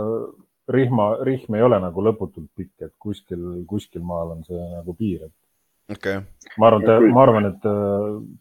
rihma, 0.70 1.06
rihm 1.26 1.56
ei 1.58 1.66
ole 1.66 1.80
nagu 1.82 2.04
lõputult 2.04 2.50
pikk, 2.56 2.74
et 2.86 2.94
kuskil, 2.98 3.62
kuskil 3.70 4.02
maal 4.06 4.36
on 4.36 4.44
see 4.46 4.60
nagu 4.74 4.94
piir, 4.98 5.28
et 5.28 5.96
okay.. 5.96 6.20
ma 6.58 6.70
arvan, 6.70 7.08
ma 7.14 7.24
arvan, 7.24 7.50
et 7.52 7.70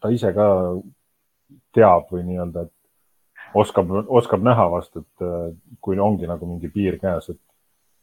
ta 0.01 0.13
ise 0.13 0.33
ka 0.35 0.49
teab 1.75 2.11
või 2.13 2.25
nii-öelda, 2.27 2.67
et 2.67 3.55
oskab, 3.57 3.93
oskab 4.07 4.45
näha 4.45 4.67
vast, 4.73 4.97
et 4.99 5.27
kui 5.81 5.99
ongi 5.99 6.29
nagu 6.29 6.49
mingi 6.49 6.69
piir 6.73 6.99
käes, 7.01 7.31
et 7.33 7.41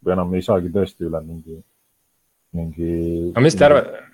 või 0.05 0.17
enam 0.17 0.35
ei 0.35 0.45
saagi 0.45 0.71
tõesti 0.73 1.07
üle 1.07 1.21
mingi 1.25 1.61
mingi. 2.57 3.33
aga 3.35 3.45
mis 3.45 3.57
te 3.59 3.67
arvate, 3.69 4.05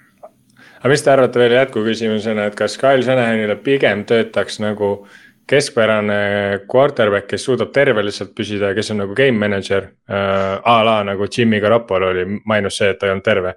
aga 0.79 0.93
mis 0.93 1.05
te 1.05 1.13
arvate 1.13 1.43
veel 1.43 1.57
jätkuküsimusena, 1.59 2.49
et 2.51 2.57
kas 2.59 2.79
Kyle 2.81 3.05
Shanahanile 3.07 3.59
pigem 3.63 4.07
töötaks 4.09 4.59
nagu 4.63 4.97
keskpärane 5.53 6.63
quarterback, 6.71 7.27
kes 7.31 7.45
suudab 7.47 7.73
terve 7.75 8.05
lihtsalt 8.07 8.33
püsida 8.37 8.71
ja 8.71 8.77
kes 8.79 8.93
on 8.95 9.03
nagu 9.03 9.17
game 9.19 9.39
manager 9.39 9.89
äh,. 10.09 10.61
a 10.63 10.77
la 10.85 11.03
nagu 11.05 11.27
Jimmy 11.27 11.61
Garoppolo 11.61 12.13
oli, 12.13 12.25
mainus 12.47 12.79
see, 12.79 12.93
et 12.93 13.01
ta 13.01 13.09
ei 13.09 13.15
olnud 13.15 13.27
terve 13.27 13.55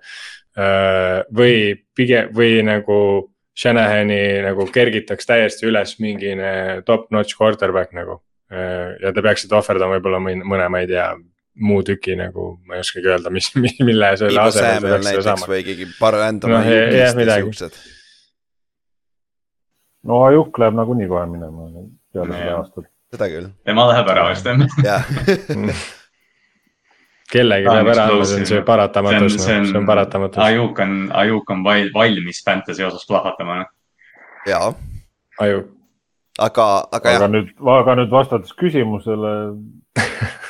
äh,. 0.57 1.21
või 1.35 1.75
pigem 1.95 2.33
või 2.35 2.59
nagu 2.65 2.97
Shanahani 3.55 4.41
nagu 4.43 4.65
kergitaks 4.67 5.29
täiesti 5.29 5.69
üles 5.69 5.95
mingine 6.03 6.81
top-notch 6.85 7.37
quarterback 7.39 7.93
nagu 7.95 8.19
äh,. 8.51 8.97
ja 9.01 9.13
te 9.13 9.23
peaksite 9.23 9.55
ohverdama 9.55 9.99
võib-olla 9.99 10.21
mõne, 10.25 10.69
ma 10.69 10.83
ei 10.83 10.91
tea 10.91 11.13
muu 11.55 11.83
tüki 11.87 12.15
nagu, 12.19 12.47
ma 12.67 12.75
ei 12.77 12.83
oskagi 12.83 13.11
öelda, 13.11 13.31
mis, 13.33 13.51
mille 13.87 14.11
selle 14.19 14.41
asemel 14.47 15.03
seda 15.07 15.35
või 15.45 15.61
keegi 15.67 15.87
Bar 15.99 16.17
Random 16.19 16.51
no,. 16.51 16.63
jah, 16.67 17.13
midagi. 17.17 17.69
no 20.05 20.23
Ajuk 20.29 20.59
läheb 20.61 20.75
nagunii 20.81 21.07
kohe 21.11 21.25
minema 21.31 21.69
peale 22.15 22.33
seda 22.33 22.47
Jah. 22.47 22.57
aastat. 22.59 22.89
seda 23.15 23.29
küll, 23.31 23.51
tema 23.67 23.87
läheb 23.91 24.11
ära 24.15 24.25
vist 24.31 24.49
jah. 24.49 24.65
jah. 24.83 25.85
kellegi 27.31 27.67
Aa, 27.69 27.77
peab 27.79 27.87
mis 27.87 27.97
ära 27.97 28.07
see 28.09 28.39
on 28.41 28.49
see 28.51 28.59
noh. 28.59 28.65
paratamatus, 28.67 29.37
noh, 29.39 29.45
see 29.45 29.79
on 29.79 29.87
paratamatus. 29.87 30.41
Ajuk 30.45 30.83
on, 30.85 30.97
Ajuk 31.23 31.55
on 31.55 31.63
val- 31.65 31.89
valmis 31.95 32.43
Fantasy 32.45 32.85
osas 32.85 33.07
plahvatama. 33.09 33.61
noh. 33.63 33.71
ja, 34.47 34.61
aju, 35.41 35.63
aga, 36.37 36.67
aga 36.91 36.97
aga 36.99 37.15
jah, 37.17 37.29
nüüd, 37.31 37.55
aga 37.79 37.95
nüüd 38.01 38.11
vastates 38.13 38.53
küsimusele. 38.59 39.33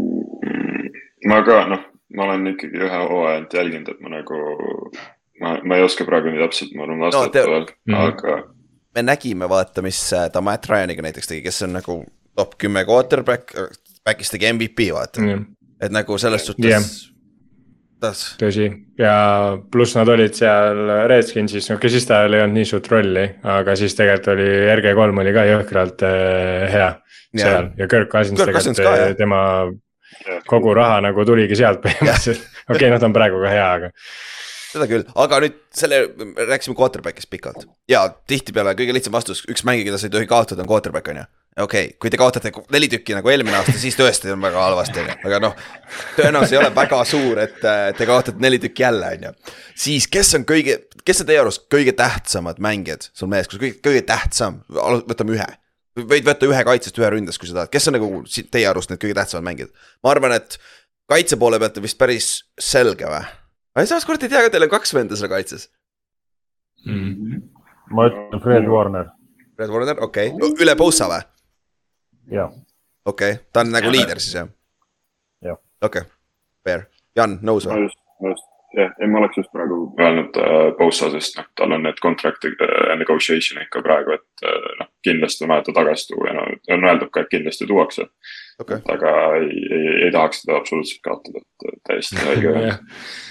ma 1.28 1.40
ka 1.46 1.56
noh, 1.70 1.82
ma 2.16 2.26
olen 2.28 2.46
ikkagi 2.52 2.78
ühe 2.86 3.00
hooaja 3.10 3.34
ainult 3.38 3.56
jälginud, 3.58 3.90
et 3.92 4.00
ma 4.04 4.12
nagu, 4.14 4.38
ma, 5.42 5.56
ma 5.66 5.78
ei 5.78 5.84
oska 5.86 6.06
praegu 6.08 6.30
nii 6.32 6.42
täpselt, 6.44 6.72
ma 6.78 6.86
arvan, 6.86 7.02
vastata 7.06 7.34
te- 7.34 7.44
veel, 7.50 7.66
Mhm. 7.88 7.98
aga 8.06 8.36
me 8.94 9.02
nägime, 9.02 9.48
vaata, 9.50 9.82
mis 9.84 10.00
äh, 10.12 10.28
ta 10.32 10.40
Matt 10.40 10.66
Ryan'iga 10.70 11.02
näiteks 11.04 11.26
tegi, 11.28 11.42
kes 11.44 11.62
on 11.66 11.72
nagu 11.76 11.98
top 12.36 12.54
kümme 12.58 12.84
quarterback, 12.88 13.52
back'is 14.06 14.30
tegi 14.30 14.46
MVP, 14.52 14.90
vaata. 14.94 15.20
et 15.80 15.92
nagu 15.92 16.18
selles 16.18 16.46
suhtes 16.46 16.70
Jah. 16.70 16.82
tas, 18.02 18.22
tõsi. 18.40 18.68
Ja 18.98 19.14
pluss 19.72 19.96
nad 19.98 20.08
olid 20.10 20.36
seal 20.36 20.80
Redskinsis, 21.10 21.68
no 21.70 21.78
okei, 21.78 21.92
siis 21.92 22.06
tal 22.08 22.34
ei 22.34 22.44
olnud 22.44 22.58
nii 22.58 22.68
suurt 22.68 22.88
rolli, 22.92 23.26
aga 23.56 23.76
siis 23.78 23.96
tegelikult 23.98 24.32
oli 24.34 24.48
RG3 24.76 25.22
oli 25.24 25.34
ka 25.36 25.44
jõhkralt 25.48 26.06
äh, 26.08 26.64
hea 26.72 26.88
seal. 27.34 27.70
Ja 27.78 27.90
Kirk 27.90 28.10
Cousins 28.12 28.40
tegelikult 28.40 28.82
ka, 28.82 28.96
jah. 28.96 29.12
äh, 29.12 29.14
tema 29.18 29.42
kogu 30.48 30.74
raha 30.76 31.02
nagu 31.04 31.24
tuligi 31.28 31.58
sealt 31.58 31.82
põhimõtteliselt. 31.84 32.44
okei 32.70 32.76
okay,, 32.76 32.92
no 32.92 33.00
ta 33.00 33.08
on 33.08 33.16
praegu 33.16 33.42
ka 33.44 33.52
hea, 33.52 33.68
aga 33.80 33.92
seda 34.68 34.88
küll, 34.90 35.04
aga 35.24 35.42
nüüd 35.44 35.58
selle, 35.74 36.00
rääkisime 36.38 36.76
quarterback'ist 36.78 37.30
pikalt. 37.32 37.68
Ja 37.90 38.06
tihtipeale 38.30 38.74
kõige 38.78 38.96
lihtsam 38.96 39.14
vastus, 39.16 39.44
üks 39.48 39.64
mängija, 39.68 39.90
keda 39.90 40.00
sa 40.00 40.08
ei 40.08 40.14
tohi 40.14 40.30
kaotada, 40.30 40.64
on 40.64 40.70
quarterback 40.70 41.12
on 41.12 41.22
ju. 41.22 41.28
Okei 41.62 41.84
okay,, 41.84 41.96
kui 42.00 42.10
te 42.10 42.18
kaotate 42.20 42.52
neli 42.72 42.88
tükki 42.92 43.16
nagu 43.16 43.30
eelmine 43.32 43.58
aasta, 43.58 43.74
siis 43.80 43.96
tõesti 43.98 44.32
on 44.32 44.42
väga 44.42 44.62
halvasti, 44.62 45.02
on 45.02 45.10
ju, 45.10 45.16
aga 45.28 45.40
noh. 45.42 45.62
tõenäosus 46.16 46.54
ei 46.54 46.60
ole 46.60 46.70
väga 46.74 47.00
suur, 47.08 47.40
et 47.42 47.58
te 47.98 48.08
kaotate 48.08 48.42
neli 48.42 48.60
tükki 48.62 48.84
jälle, 48.84 49.12
on 49.16 49.28
ju. 49.28 49.54
siis, 49.86 50.08
kes 50.12 50.34
on 50.38 50.46
kõige, 50.48 50.78
kes 51.04 51.22
on 51.24 51.30
teie 51.30 51.40
arust 51.42 51.66
kõige 51.72 51.94
tähtsamad 51.98 52.60
mängijad 52.62 53.08
sul 53.12 53.30
mees, 53.32 53.50
kus 53.50 53.60
kõige, 53.62 53.80
kõige 53.84 54.04
tähtsam, 54.08 54.60
võtame 54.70 55.36
ühe. 55.36 55.48
võid 55.98 56.26
võtta 56.28 56.50
ühe 56.50 56.64
kaitsest, 56.70 57.00
ühe 57.00 57.10
ründest, 57.14 57.42
kui 57.42 57.50
sa 57.50 57.60
tahad, 57.60 57.72
kes 57.74 57.90
on 57.90 57.98
nagu 57.98 58.10
teie 58.38 58.68
arust 58.70 58.92
need 58.92 59.02
kõige 59.02 59.18
tähtsamad 59.18 59.48
mängijad? 59.50 59.74
ma 60.04 60.14
arvan, 60.14 60.36
et 60.38 60.60
kaitse 61.10 61.40
poole 61.40 61.58
pealt 61.58 61.80
on 61.80 61.86
vist 61.88 61.98
päris 61.98 62.30
selge 62.60 63.08
või? 63.08 63.24
aga 63.74 63.86
samas 63.86 64.06
kurat 64.06 64.22
ei 64.22 64.32
tea 64.32 64.44
ka, 64.46 64.54
teil 64.54 64.68
on 64.68 64.74
kaks 64.76 64.94
venda 64.94 65.18
seal 65.18 65.32
kaitses. 65.32 65.70
mm. 66.86 67.42
ma 67.96 68.06
ütlen 68.12 68.44
Fred 68.44 68.70
Warner, 68.70 69.10
Red 69.58 69.74
Warner, 69.74 70.04
okei 70.06 70.30
okay., 70.36 70.54
üle 70.62 70.78
Bosa 70.78 71.10
või? 71.10 71.24
jah. 72.32 72.52
okei 73.04 73.32
okay., 73.32 73.44
ta 73.52 73.64
on 73.64 73.72
nagu 73.74 73.92
liider 73.92 74.20
siis 74.22 74.38
jah? 74.40 74.52
Jah. 75.44 75.58
okei 75.82 76.04
okay., 76.04 76.14
fair, 76.64 76.86
Jan, 77.16 77.38
nõus 77.42 77.68
ma 77.68 77.78
või? 77.78 77.90
jah, 78.76 78.92
ei 79.00 79.08
ma 79.08 79.22
oleks 79.22 79.40
just 79.40 79.52
praegu 79.54 79.78
öelnud 80.00 80.36
äh, 80.42 80.56
Bosa, 80.78 81.08
sest 81.14 81.38
noh, 81.38 81.46
tal 81.56 81.72
on 81.76 81.86
need 81.86 82.00
contract 82.04 82.44
äh, 82.48 82.92
negotiation'id 83.00 83.70
ka 83.72 83.82
praegu, 83.84 84.18
et 84.18 84.44
äh, 84.44 84.68
noh, 84.82 84.90
kindlasti 85.06 85.46
on 85.46 85.54
vaja 85.54 85.66
ta 85.68 85.74
tagasi 85.80 86.12
tuua 86.12 86.28
ja 86.28 86.36
no 86.36 86.44
on 86.76 86.86
öeldud 86.90 87.12
ka, 87.14 87.24
et 87.24 87.32
kindlasti 87.32 87.68
tuuakse 87.70 88.08
okei, 88.60 88.80
aga 88.94 89.14
ei, 89.40 89.64
ei, 89.64 89.90
ei 90.06 90.12
tahaks 90.14 90.44
teda 90.44 90.60
absoluutselt 90.60 91.02
kaotada, 91.06 91.42
et 91.42 91.82
täiesti 91.88 92.20
õige 92.34 92.52
öelda. 92.52 92.78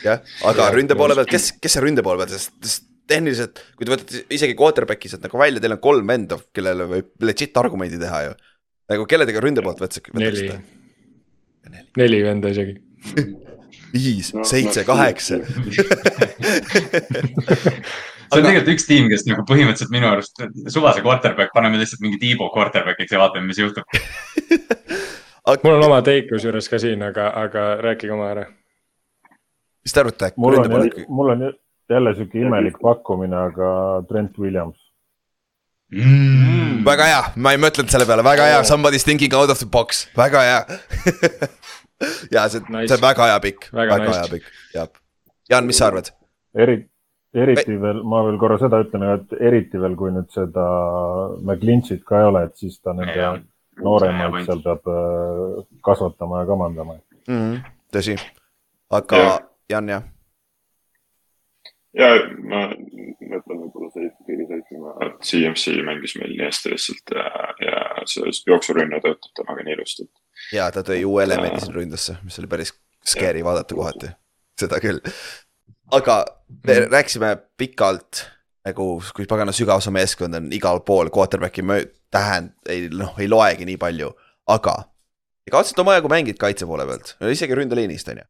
jah, 0.07 0.35
aga 0.51 0.69
ründe 0.75 0.97
poole 0.99 1.17
pealt, 1.19 1.31
kes, 1.31 1.51
kes 1.61 1.77
see 1.77 1.85
ründe 1.85 2.05
poole 2.05 2.23
pealt, 2.23 2.33
sest, 2.33 2.55
sest 2.65 2.93
tehniliselt, 3.07 3.61
kui 3.77 3.87
te 3.87 3.93
võtate 3.93 4.25
isegi 4.35 4.55
quarterback'i 4.57 5.11
sealt 5.11 5.23
nagu 5.23 5.39
välja, 5.39 5.61
teil 5.63 5.77
on 5.77 5.83
kolm 5.83 6.09
venda, 6.11 6.37
kellele 6.55 6.87
võib 6.91 7.27
legit 7.27 7.55
argumendi 7.59 7.99
teha 8.01 8.23
ju. 8.25 8.33
Nagu 8.91 9.05
kelledega 9.09 9.43
ründe 9.43 9.63
poolt 9.65 9.81
võtsite? 9.83 10.13
neli, 10.17 10.49
neli 11.99 12.23
venda 12.25 12.53
isegi. 12.53 12.77
viis 13.93 14.33
No,, 14.33 14.43
seitse, 14.43 14.83
kaheksa. 14.87 15.39
see 18.27 18.39
on 18.39 18.43
tegelikult 18.43 18.71
üks 18.73 18.87
tiim, 18.87 19.07
kes 19.11 19.25
nagu 19.29 19.45
põhimõtteliselt 19.47 19.93
minu 19.93 20.09
arust 20.09 20.41
suvase 20.73 21.03
quarterback, 21.05 21.53
paneme 21.55 21.79
lihtsalt 21.81 22.03
mingi 22.03 22.19
Tiibo 22.21 22.49
quarterback'iks 22.53 23.15
ja 23.15 23.21
vaatame, 23.21 23.47
mis 23.49 23.61
juhtub. 23.61 23.85
mul 25.63 25.77
on 25.77 25.85
oma 25.87 26.01
take 26.05 26.27
kusjuures 26.31 26.67
ka 26.71 26.79
siin, 26.81 27.03
aga, 27.07 27.29
aga 27.45 27.67
rääkige 27.85 28.13
oma 28.15 28.31
ära. 28.33 28.45
mis 29.85 29.95
te 29.95 30.03
arvate, 30.03 30.33
mul 30.37 30.59
on 30.59 30.67
mul 31.07 31.33
on 31.35 31.47
jälle 31.89 32.15
sihuke 32.15 32.43
imelik 32.43 32.81
pakkumine, 32.81 33.37
aga 33.51 33.69
Trent 34.09 34.39
Williams. 34.39 34.79
Mm. 35.91 36.83
väga 36.83 37.05
hea, 37.07 37.19
ma 37.39 37.53
ei 37.55 37.59
mõtelnud 37.63 37.87
selle 37.93 38.03
peale, 38.09 38.23
väga 38.25 38.43
hea, 38.49 38.59
somebody's 38.67 39.05
thinking 39.07 39.31
out 39.37 39.49
of 39.53 39.59
the 39.61 39.65
box, 39.71 40.01
väga 40.17 40.41
hea. 40.43 40.59
ja 42.35 42.43
see, 42.51 42.59
Nice. 42.69 42.89
see 42.91 42.97
on 42.97 43.03
väga 43.05 43.27
hea 43.31 43.39
pikk, 43.45 43.69
Väga 43.71 43.95
väga 43.95 44.09
nice. 44.09 44.19
hea 44.19 44.31
pikk, 44.33 44.49
jah. 44.75 44.89
Jan, 45.49 45.65
mis 45.69 45.79
sa 45.79 45.87
arvad? 45.87 46.09
eri, 46.57 46.75
eriti 47.37 47.77
veel, 47.79 48.01
ma 48.03 48.19
veel 48.27 48.35
korra 48.41 48.57
seda 48.59 48.81
ütlen, 48.83 49.05
et 49.15 49.37
eriti 49.39 49.79
veel, 49.79 49.95
kui 49.99 50.11
nüüd 50.11 50.27
seda 50.35 50.65
McLinchit 51.39 52.03
ka 52.07 52.19
ei 52.23 52.27
ole, 52.33 52.43
et 52.49 52.57
siis 52.59 52.75
ta 52.83 52.91
nende 52.97 53.29
nooremaid 53.83 54.43
seal 54.47 54.59
peab 54.65 54.87
äh, 54.91 55.63
kasvatama 55.85 56.41
ja 56.43 56.49
kamandama. 56.51 56.97
Mhm, 57.31 57.57
tõsi, 57.95 58.17
aga 58.91 59.23
Jah. 59.23 59.39
Jan, 59.71 59.87
jah, 59.91 60.03
ja 61.97 62.09
ma 62.51 62.61
mõtlen 63.27 63.61
võib-olla 63.63 63.89
see 63.93 64.07
seitsme, 64.49 64.93
et 65.05 65.17
CMC 65.29 65.73
mängis 65.87 66.13
meil 66.19 66.35
nii 66.35 66.45
hästi 66.47 66.71
lihtsalt 66.73 67.13
ja, 67.17 67.25
ja 67.65 67.81
see 68.09 68.31
jooksurünne 68.51 68.99
töötab 69.03 69.33
temaga 69.39 69.65
nii 69.65 69.75
ilusti. 69.77 70.07
ja 70.53 70.69
ta 70.71 70.83
tõi 70.87 71.01
uue 71.07 71.23
elemendi 71.25 71.61
sinna 71.63 71.79
ründesse, 71.79 72.17
mis 72.23 72.37
oli 72.41 72.47
päris 72.51 72.73
scary 73.07 73.43
vaadata 73.45 73.75
kohati, 73.75 74.11
seda 74.59 74.79
küll. 74.83 74.99
aga 75.91 76.23
me 76.67 76.79
Mhm. 76.79 76.91
rääkisime 76.93 77.31
pikalt 77.57 78.25
nagu, 78.67 79.01
kui 79.15 79.25
pagana 79.25 79.51
sügav 79.55 79.79
see 79.81 79.91
meeskond 79.95 80.35
on 80.35 80.49
igal 80.51 80.79
pool, 80.83 81.07
quarterback'i 81.09 81.63
mö- 81.63 81.87
tähend, 82.11 82.51
ei 82.67 82.89
noh, 82.91 83.13
ei 83.19 83.27
loegi 83.27 83.65
nii 83.65 83.77
palju, 83.77 84.11
aga. 84.47 84.73
te 85.45 85.51
kaotasite 85.51 85.81
omajagu 85.81 86.09
mängid 86.11 86.37
kaitse 86.37 86.65
poole 86.67 86.85
pealt, 86.85 87.15
isegi 87.31 87.55
ründeliinist 87.55 88.09
on 88.11 88.17
ju. 88.17 88.23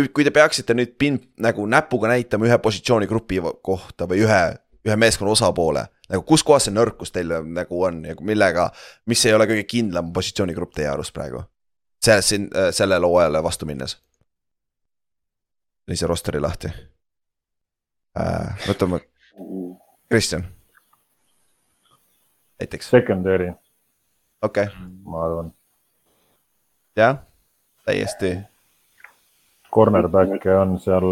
kui, 0.00 0.08
kui 0.08 0.24
te 0.24 0.32
peaksite 0.34 0.74
nüüd 0.74 0.96
pin- 0.98 1.20
nagu 1.40 1.66
näpuga 1.66 2.08
näitama 2.08 2.48
ühe 2.48 2.58
positsioonigrupi 2.58 3.40
kohta 3.62 4.08
või 4.08 4.24
ühe, 4.24 4.42
ühe 4.86 4.96
meeskonna 4.96 5.32
osapoole. 5.32 5.86
nagu 6.10 6.22
kus 6.26 6.42
kohas 6.42 6.64
see 6.66 6.74
nõrkus 6.74 7.12
teil 7.14 7.30
nagu 7.54 7.82
on 7.86 8.04
ja 8.04 8.14
millega, 8.20 8.70
mis 9.06 9.24
ei 9.26 9.34
ole 9.34 9.46
kõige 9.46 9.64
kindlam 9.64 10.12
positsioonigrupp 10.12 10.74
teie 10.74 10.88
arust 10.88 11.14
praegu? 11.14 11.44
selles 12.04 12.28
siin, 12.28 12.48
sellele 12.72 13.06
hooajale 13.06 13.42
vastu 13.42 13.66
minnes. 13.66 13.98
lõi 15.88 15.96
see 15.96 16.08
roster'i 16.08 16.40
lahti 16.40 16.72
äh,. 18.18 18.68
võtame, 18.68 19.00
Kristjan. 20.08 20.44
näiteks, 22.60 22.90
Secondary, 22.90 23.52
okei 24.42 24.64
okay., 24.64 24.88
ma 25.04 25.24
arvan, 25.24 25.52
jah, 26.96 27.18
täiesti, 27.84 28.38
cornerback'e 29.74 30.56
on 30.56 30.78
seal 30.80 31.08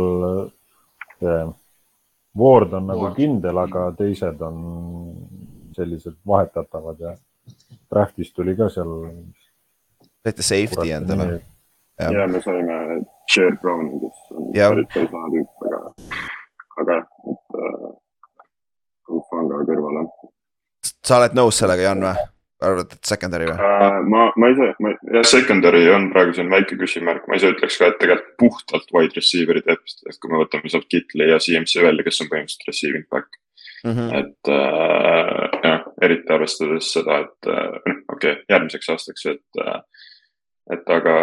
äh,. 1.23 1.49
Ward 2.39 2.73
on 2.73 2.87
nagu 2.87 3.09
Ward. 3.09 3.17
kindel, 3.17 3.59
aga 3.59 3.89
teised 3.99 4.43
on 4.47 4.59
sellised 5.75 6.15
vahetatavad 6.27 7.01
ja 7.01 7.15
draft'is 7.91 8.31
tuli 8.37 8.55
ka 8.57 8.69
seal. 8.71 8.93
teete 10.23 10.43
safety 10.43 10.93
endale. 10.95 11.41
Jah. 11.99 12.13
ja 12.13 12.29
me 12.29 12.41
saime 12.45 12.77
Jared 13.37 13.59
Browni, 13.61 14.01
kes 14.01 14.19
on 14.31 14.53
päris 14.95 15.15
lahe 15.15 15.31
tüüp, 15.33 15.65
aga, 15.67 15.81
aga 16.83 16.99
jah, 17.01 17.09
et 17.33 17.59
äh, 17.65 17.89
Fanga 19.31 19.65
kõrval 19.67 20.05
on 20.05 20.11
sa 21.09 21.19
oled 21.19 21.37
nõus 21.37 21.59
sellega, 21.61 21.89
Jan 21.89 22.05
või? 22.05 22.27
arvad, 22.65 22.95
et 22.95 23.11
secondary 23.11 23.49
või? 23.51 23.57
äh,. 23.57 23.99
ma, 24.13 24.29
ma 24.37 24.53
ise, 24.55 24.71
ma, 24.85 24.95
jah, 25.17 25.27
secondary 25.31 25.85
on 25.95 26.09
praegu 26.15 26.37
selline 26.37 26.57
väike 26.59 26.79
küsimärk, 26.81 27.27
ma 27.29 27.39
ise 27.39 27.53
ütleks 27.55 27.79
ka, 27.81 27.93
et 27.93 28.01
tegelikult 28.03 28.33
puhtalt 28.43 28.95
wide 28.97 29.19
receiver'i 29.19 29.65
depth, 29.67 30.01
et 30.09 30.19
kui 30.19 30.33
me 30.33 30.43
võtame 30.43 30.73
sealt 30.73 30.89
Kitli 30.91 31.31
ja 31.31 31.39
CMC 31.43 31.85
välja, 31.85 32.07
kes 32.07 32.25
on 32.25 32.33
põhimõtteliselt 32.33 32.73
receiving 32.73 33.07
back, 33.13 33.41
Mhm. 33.85 34.11
et 34.15 34.49
äh, 34.51 35.61
jah, 35.63 35.85
eriti 36.03 36.33
arvestades 36.35 36.91
seda, 36.93 37.21
et 37.25 37.47
äh, 37.51 37.77
noh, 37.87 38.01
okei 38.11 38.33
okay,, 38.33 38.45
järgmiseks 38.51 38.91
aastaks, 38.95 39.27
et 39.31 39.61
äh, 39.63 39.79
et 40.75 40.91
aga, 40.93 41.15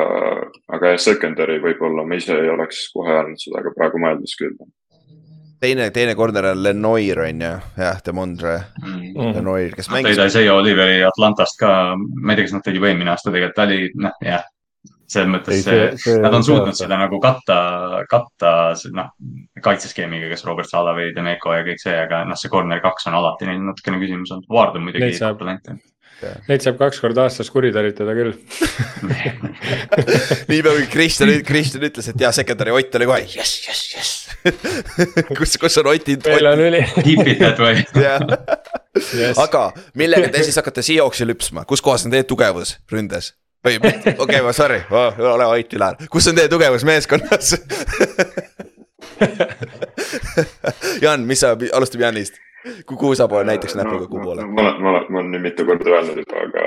aga 0.74 0.94
jah, 0.94 1.02
secondary 1.04 1.60
võib-olla 1.62 2.06
ma 2.08 2.18
ise 2.18 2.38
ei 2.40 2.50
oleks 2.50 2.88
kohe 2.94 3.12
öelnud 3.14 3.42
seda, 3.42 3.60
aga 3.60 3.74
praegu 3.76 4.02
mõeldes 4.02 4.34
küll. 4.40 4.56
teine, 5.60 5.90
teine 5.92 6.16
corner 6.16 6.46
on 6.52 6.64
Lenoir 6.64 7.20
on 7.26 7.42
ju, 7.42 7.54
jah, 7.78 8.02
Demondre 8.06 8.56
Mm. 8.86 9.34
Lenoir, 9.36 9.72
kes 9.76 9.90
Nad 9.90 9.98
tõid 9.98 10.10
mängis, 10.10 10.20
Isaiah 10.32 10.56
Oliveri 10.56 11.00
Atlantast 11.06 11.60
ka, 11.60 11.70
ma 11.96 12.34
ei 12.34 12.40
tea, 12.40 12.46
kas 12.48 12.54
nad 12.58 12.66
tõid 12.66 12.80
juba 12.80 12.92
eelmine 12.92 13.14
aasta 13.14 13.32
tegelikult, 13.32 13.56
ta 13.56 13.66
oli 13.70 13.90
noh, 13.96 14.20
jah. 14.22 14.46
selles 15.08 15.30
mõttes 15.30 15.68
nad 16.22 16.34
on 16.34 16.44
suutnud 16.44 16.72
aasta. 16.72 16.84
seda 16.84 16.98
nagu 16.98 17.20
katta, 17.22 17.58
katta 18.10 18.54
noh, 18.98 19.12
kaitseskeemiga, 19.62 20.30
kas 20.34 20.46
Robert 20.46 20.70
Sala 20.70 20.96
või 20.98 21.12
Demeco 21.16 21.54
ja 21.54 21.66
kõik 21.68 21.82
see, 21.82 21.98
aga 22.06 22.24
noh, 22.26 22.40
see 22.40 22.50
corner 22.50 22.82
kaks 22.84 23.08
on 23.12 23.20
alati 23.22 23.50
neil 23.50 23.62
natukene 23.62 24.02
küsimus 24.02 24.34
olnud. 24.34 24.50
Ward 24.50 24.80
on 24.80 24.88
muidugi 24.88 25.06
Neid 25.06 25.20
talent. 26.22 26.48
Neid 26.50 26.66
saab 26.66 26.78
kaks 26.80 27.00
korda 27.04 27.26
aastas 27.26 27.50
kuritarvitada 27.54 28.16
küll. 28.18 28.34
niipea 30.52 30.74
kui 30.74 30.88
Kristjan, 30.92 31.32
Kristjan 31.48 31.86
ütles, 31.90 32.10
et 32.12 32.26
jaa, 32.26 32.32
secondary 32.36 32.76
Ott 32.76 32.98
oli 33.00 33.10
kohe 33.10 33.22
jess, 33.24 33.58
jess, 33.68 33.86
jess. 33.96 34.12
kus, 35.38 35.56
kus 35.62 35.80
on 35.82 35.92
Oti, 35.94 36.18
meil 36.28 36.52
on 36.52 36.66
üli. 36.68 36.84
Deepited 37.02 37.62
või? 37.62 37.86
Yes. 38.96 39.36
aga 39.36 39.74
millega 40.00 40.30
te 40.32 40.40
siis 40.48 40.56
hakkate 40.56 40.80
Seahawksi 40.88 41.26
lüpsma, 41.28 41.66
kus 41.68 41.82
kohas 41.84 42.06
on 42.08 42.14
teie 42.14 42.24
tugevus 42.24 42.78
ründes? 42.88 43.34
või 43.66 43.76
okei 43.82 44.14
okay,, 44.14 44.40
ma 44.46 44.54
sorry, 44.56 44.78
ole 44.88 45.48
vait, 45.50 45.76
Ülar, 45.76 45.98
kus 46.14 46.30
on 46.32 46.38
teie 46.38 46.48
tugevus 46.48 46.86
meeskonnas? 46.88 47.58
Jan, 51.04 51.26
mis 51.28 51.44
sa, 51.44 51.56
alustame 51.76 52.06
Janist. 52.06 52.40
Kuhu 52.86 53.16
sa 53.16 53.28
poole 53.28 53.46
näiteks 53.50 53.76
näpuga, 53.76 54.08
kuhu 54.08 54.24
poole? 54.24 54.46
ma 54.46 54.62
olen, 54.62 54.82
ma 54.82 54.90
olen, 54.90 55.06
ma 55.10 55.20
olen 55.20 55.32
nüüd 55.36 55.44
mitu 55.46 55.66
korda 55.66 55.92
öelnud 55.98 56.22
juba, 56.22 56.46
aga 56.48 56.64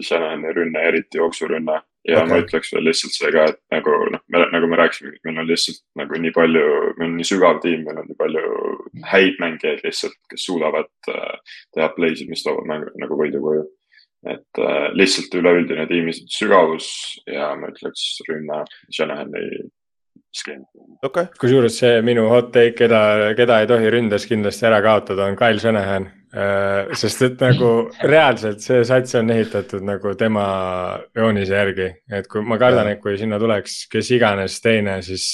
Shanahani 0.00 0.52
rünne, 0.56 0.82
eriti 0.88 1.18
jooksurünne. 1.18 1.80
ja 2.08 2.22
okay. 2.22 2.28
ma 2.28 2.38
ütleks 2.44 2.72
veel 2.74 2.86
lihtsalt 2.88 3.16
see 3.16 3.32
ka, 3.34 3.46
et 3.52 3.58
nagu 3.74 3.96
noh, 4.14 4.22
nagu 4.54 4.70
me 4.70 4.78
rääkisime, 4.80 5.12
meil 5.26 5.42
on 5.42 5.48
lihtsalt 5.48 5.82
nagu 6.00 6.20
nii 6.24 6.32
palju, 6.36 6.62
meil 6.98 7.10
on 7.10 7.18
nii 7.18 7.28
sügav 7.32 7.60
tiim, 7.64 7.82
meil 7.88 8.00
on 8.00 8.08
nii 8.08 8.20
palju 8.20 8.44
häid 9.10 9.42
mängijaid 9.42 9.84
lihtsalt, 9.84 10.16
kes 10.32 10.46
suudavad 10.48 11.12
äh, 11.12 11.58
teha 11.76 11.90
play'sid, 11.98 12.30
mis 12.32 12.46
toovad 12.46 12.70
mängu 12.70 12.94
nagu 13.02 13.20
võidu 13.20 13.42
koju. 13.44 13.66
et 14.30 14.58
äh, 14.60 14.88
lihtsalt 14.92 15.34
üleüldine 15.34 15.86
tiimi 15.88 16.12
sügavus 16.12 16.88
ja 17.26 17.54
ma 17.56 17.70
ütleks 17.72 18.20
rünne 18.28 18.64
Shanahani 18.92 19.70
skeem. 20.34 20.62
okei, 21.02 21.26
kusjuures 21.40 21.76
see 21.82 22.00
minu 22.06 22.28
hot 22.30 22.52
take, 22.54 22.76
keda, 22.78 23.02
keda 23.38 23.60
ei 23.62 23.68
tohi 23.70 23.90
ründes 23.92 24.26
kindlasti 24.30 24.66
ära 24.68 24.80
kaotada, 24.84 25.26
on 25.26 25.38
Kyle 25.38 25.60
Shanahan. 25.62 26.08
sest 26.94 27.24
et 27.26 27.40
nagu 27.42 27.68
reaalselt 28.12 28.62
see 28.62 28.84
sats 28.86 29.16
on 29.18 29.32
ehitatud 29.34 29.82
nagu 29.82 30.12
tema 30.18 30.44
joonise 31.16 31.56
järgi, 31.56 31.88
et 32.18 32.28
kui 32.30 32.44
ma 32.46 32.58
kardan, 32.60 32.92
et 32.92 33.00
kui 33.02 33.16
sinna 33.18 33.40
tuleks 33.42 33.80
kes 33.90 34.12
iganes 34.14 34.60
teine, 34.62 35.00
siis 35.02 35.24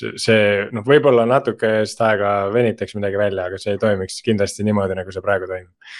see 0.00 0.46
noh, 0.72 0.86
võib-olla 0.86 1.26
natuke 1.28 1.74
just 1.82 2.00
aega 2.00 2.48
venitaks 2.54 2.96
midagi 2.96 3.20
välja, 3.20 3.50
aga 3.50 3.60
see 3.60 3.76
ei 3.76 3.82
toimiks 3.82 4.22
kindlasti 4.24 4.64
niimoodi, 4.64 4.96
nagu 4.96 5.12
see 5.12 5.24
praegu 5.24 5.50
toimub. 5.50 5.92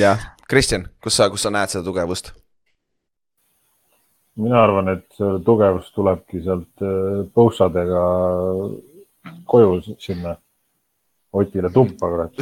jah, 0.00 0.30
Kristjan, 0.48 0.88
kus 1.04 1.20
sa, 1.20 1.28
kus 1.28 1.44
sa 1.44 1.52
näed 1.52 1.76
seda 1.76 1.84
tugevust? 1.84 2.32
Mina 4.40 4.62
arvan, 4.62 4.88
et 4.96 5.10
tugevus 5.46 5.92
tulebki 5.94 6.42
sealt 6.44 6.82
äh, 6.82 7.26
põussadega 7.34 8.02
koju 9.50 9.96
sinna 9.98 10.36
Otile 11.34 11.66
tuppa, 11.74 12.06
kurat. 12.06 12.30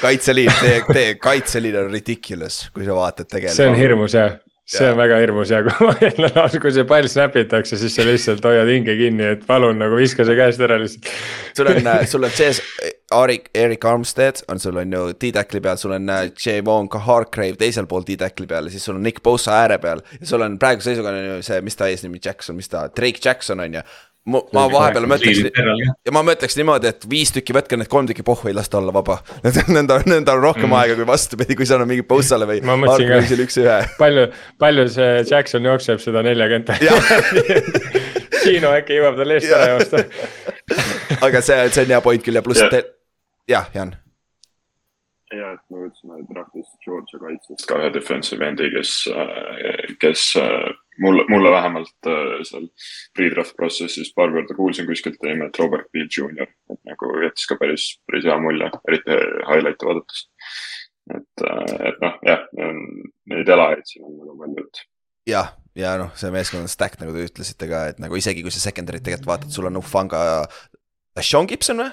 kaitseliin, 0.00 0.52
teie, 0.60 0.78
teie 0.88 1.14
kaitseliin 1.20 1.76
on 1.82 1.90
ridiculous, 1.92 2.70
kui 2.72 2.86
sa 2.86 2.96
vaatad 2.96 3.28
tegelikult. 3.28 3.58
see 3.58 3.68
on 3.68 3.76
hirmus 3.76 4.16
jah, 4.16 4.32
see 4.72 4.88
on 4.88 4.96
väga 4.98 5.18
hirmus 5.20 5.52
ja 5.52 5.60
kui 5.66 5.74
ma 5.86 5.94
jälle, 6.00 6.60
kui 6.62 6.72
see 6.74 6.86
pall 6.88 7.08
snap 7.10 7.36
itakse, 7.40 7.78
siis 7.80 7.96
sa 7.96 8.06
lihtsalt 8.06 8.44
hoiad 8.46 8.70
hinge 8.72 8.94
kinni, 8.98 9.28
et 9.36 9.46
palun 9.48 9.80
nagu 9.82 9.98
viska 9.98 10.26
see 10.28 10.36
käest 10.38 10.62
ära 10.64 10.78
lihtsalt. 10.80 11.10
sul 11.56 11.72
on, 11.72 11.90
sul 12.12 12.28
on 12.28 12.36
sees 12.36 12.62
Erik, 13.12 13.50
Erik 13.54 13.84
Armstead 13.84 14.44
on 14.48 14.62
sul 14.62 14.78
on 14.80 14.92
ju 14.92 15.02
T-Tackli 15.12 15.60
peal, 15.64 15.80
sul 15.80 15.96
on 15.98 16.08
äh, 16.12 16.24
J-Von 16.32 16.88
ka 16.92 17.02
Hargrave 17.04 17.58
teisel 17.60 17.88
pool 17.90 18.06
T-Tackli 18.08 18.48
peal 18.48 18.70
ja 18.70 18.74
siis 18.74 18.86
sul 18.88 18.96
on 18.96 19.04
Nick 19.04 19.22
Bosa 19.22 19.58
ääre 19.60 19.78
peal. 19.82 20.00
ja 20.20 20.26
sul 20.26 20.44
on 20.44 20.58
praeguse 20.58 20.92
seisuga 20.92 21.12
on 21.12 21.20
ju 21.26 21.42
see, 21.44 21.60
mis 21.64 21.76
ta 21.76 21.90
eesnimi 21.92 22.22
Jackson, 22.24 22.56
mis 22.56 22.72
ta, 22.72 22.88
Drake 22.96 23.20
Jackson 23.24 23.60
on 23.60 23.80
ju. 23.80 23.84
Ma 24.22 24.38
ma 24.54 24.64
vahepeal 24.70 25.06
mõtleks 25.10 25.40
ja 26.06 26.12
ma 26.14 26.22
mõtleks 26.26 26.54
niimoodi, 26.58 26.90
et 26.92 27.06
viis 27.10 27.32
tükki 27.34 27.54
võtke 27.56 27.78
need 27.78 27.90
kolm 27.90 28.06
tükki 28.06 28.22
pohhu 28.26 28.50
ei 28.50 28.54
lasta 28.54 28.78
olla 28.78 28.94
vaba. 28.94 29.18
Nendel 29.74 29.96
on, 29.98 30.06
nendel 30.06 30.38
on 30.38 30.44
rohkem 30.44 30.68
mm. 30.68 30.76
aega 30.78 30.98
kui 30.98 31.06
vastupidi, 31.08 31.56
kui 31.58 31.66
seal 31.66 31.82
on 31.82 31.90
mingi 31.90 32.06
Bosale 32.06 32.46
või 32.48 32.62
Ma 32.68 32.76
mõtlesin 32.78 33.10
ka- 33.10 33.40
üks-ühe. 33.46 33.78
palju, 34.02 34.28
palju 34.62 34.86
see 34.94 35.24
Jackson 35.30 35.66
jookseb 35.66 36.02
seda 36.02 36.22
neljakümmet. 36.26 36.86
Kino 38.42 38.70
äkki 38.76 39.00
jõuab 39.00 39.18
tal 39.18 39.34
eest 39.34 39.50
ära 39.54 39.72
joosta. 39.74 40.04
aga 41.22 41.42
see, 41.42 41.58
see 41.74 41.84
on 41.86 41.96
hea 41.96 42.00
point 42.04 42.22
küll 42.26 42.38
ja 42.38 42.44
pluss 42.46 42.62
Jah. 42.62 42.70
te, 42.70 42.84
jah, 43.50 43.66
Jan. 43.74 43.92
ja, 45.34 45.52
et 45.54 45.62
me 45.72 45.82
võtsime 45.84 46.22
draftis 46.30 46.70
Georgia 46.84 47.18
kaitsest 47.22 47.66
ka 47.66 47.78
ühe 47.82 47.90
defensive 47.94 48.46
endi, 48.46 48.70
kes, 48.74 48.96
kes 50.02 50.26
mulle, 51.02 51.24
mulle 51.30 51.50
vähemalt 51.54 52.10
äh, 52.10 52.42
seal 52.48 52.68
pre-draft 53.16 53.56
protsessis 53.58 54.12
paar 54.16 54.32
korda 54.34 54.56
kuulsin 54.58 54.88
kuskilt 54.88 55.20
nimelt 55.26 55.58
Robert 55.60 55.90
Peel 55.92 56.08
Jr, 56.10 56.48
et 56.72 56.80
nagu 56.88 57.10
jättis 57.24 57.48
ka 57.50 57.58
päris, 57.60 57.88
päris 58.08 58.28
hea 58.28 58.38
mulje, 58.42 58.70
eriti 58.88 59.18
highlight'e 59.48 59.90
vaadates. 59.90 60.24
et, 61.12 61.44
et 61.90 61.98
noh, 62.02 62.18
jah, 62.26 62.46
neid 63.32 63.48
elajaid 63.56 63.88
siin 63.88 64.06
on 64.06 64.20
väga 64.20 64.38
palju, 64.44 64.66
et 64.68 64.84
jah, 65.32 65.50
ja 65.78 65.96
noh, 66.00 66.12
see 66.18 66.30
meeskond 66.34 66.66
on 66.66 66.70
stack, 66.70 66.98
nagu 67.00 67.14
te 67.14 67.26
ütlesite 67.26 67.68
ka, 67.70 67.86
et 67.92 68.00
nagu 68.02 68.16
isegi 68.18 68.44
kui 68.44 68.54
sa 68.54 68.62
secondary't 68.62 69.04
tegelikult 69.06 69.30
vaatad, 69.30 69.52
sul 69.54 69.68
on 69.70 69.80
Ufanga 69.80 70.22
ja 70.28 71.24
Sean 71.26 71.50
Gibson 71.50 71.82
või? 71.82 71.90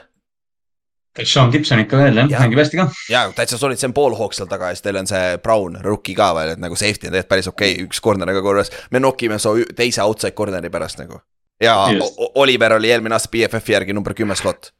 Sean 1.24 1.52
Gibson 1.52 1.82
ikka 1.82 1.98
veel 1.98 2.22
jah 2.22 2.30
ja., 2.32 2.40
mängib 2.44 2.62
hästi 2.62 2.80
ka. 2.80 2.86
jaa, 3.10 3.32
täitsa 3.36 3.58
solid, 3.58 3.80
see 3.82 3.90
on 3.90 3.96
Paul 3.98 4.16
Hawk 4.20 4.36
seal 4.38 4.50
taga 4.50 4.70
ja 4.70 4.78
siis 4.78 4.86
teil 4.86 5.00
on 5.02 5.10
see 5.10 5.38
Brown, 5.44 5.80
rookie 5.84 6.16
ka 6.18 6.30
veel, 6.38 6.54
et 6.54 6.62
nagu 6.62 6.78
safety 6.80 7.10
on 7.10 7.16
tegelikult 7.16 7.32
päris 7.34 7.50
okei 7.52 7.74
okay,, 7.74 7.88
üks 7.88 8.02
corner 8.04 8.34
ka 8.38 8.44
korras. 8.46 8.72
me 8.92 9.02
nokime 9.02 9.40
su 9.42 9.56
teise 9.76 10.04
outside 10.06 10.36
corner'i 10.38 10.72
pärast 10.72 11.02
nagu. 11.02 11.22
ja 11.62 11.76
Just. 11.96 12.22
Oliver 12.36 12.78
oli 12.78 12.92
eelmine 12.94 13.18
aasta 13.18 13.32
BFF-i 13.34 13.76
järgi 13.78 13.96
number 13.98 14.14
kümme 14.14 14.38
slot. 14.38 14.74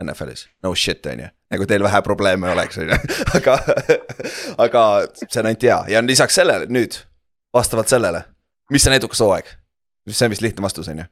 NFL-is, 0.00 0.46
no 0.64 0.72
shit 0.72 1.04
on 1.12 1.20
ju, 1.20 1.26
nagu 1.52 1.66
teil 1.68 1.82
vähe 1.84 2.02
probleeme 2.02 2.48
oleks, 2.54 2.78
on 2.80 2.88
ju, 2.88 2.98
aga, 3.36 3.58
aga 4.64 4.84
see 5.18 5.42
on 5.42 5.50
ainult 5.50 5.66
hea 5.68 5.80
ja 5.92 6.00
lisaks 6.06 6.38
sellele 6.40 6.70
nüüd, 6.72 6.96
vastavalt 7.52 7.92
sellele, 7.92 8.22
mis 8.72 8.86
on 8.88 8.96
edukas 8.96 9.20
hooaeg? 9.20 9.56
see 10.08 10.24
on 10.24 10.32
vist 10.32 10.42
lihtne 10.42 10.64
vastus, 10.64 10.88
on 10.88 11.02
ju. 11.02 11.10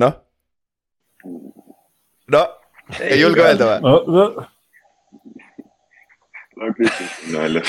noh, 0.00 0.16
no 2.32 2.42
ei 3.00 3.20
julge 3.20 3.42
öelda 3.44 3.68
või? 3.68 3.78
no, 3.84 3.92
no, 4.06 4.24
no 6.56 6.74
Kristjan 6.76 7.40
välja. 7.42 7.62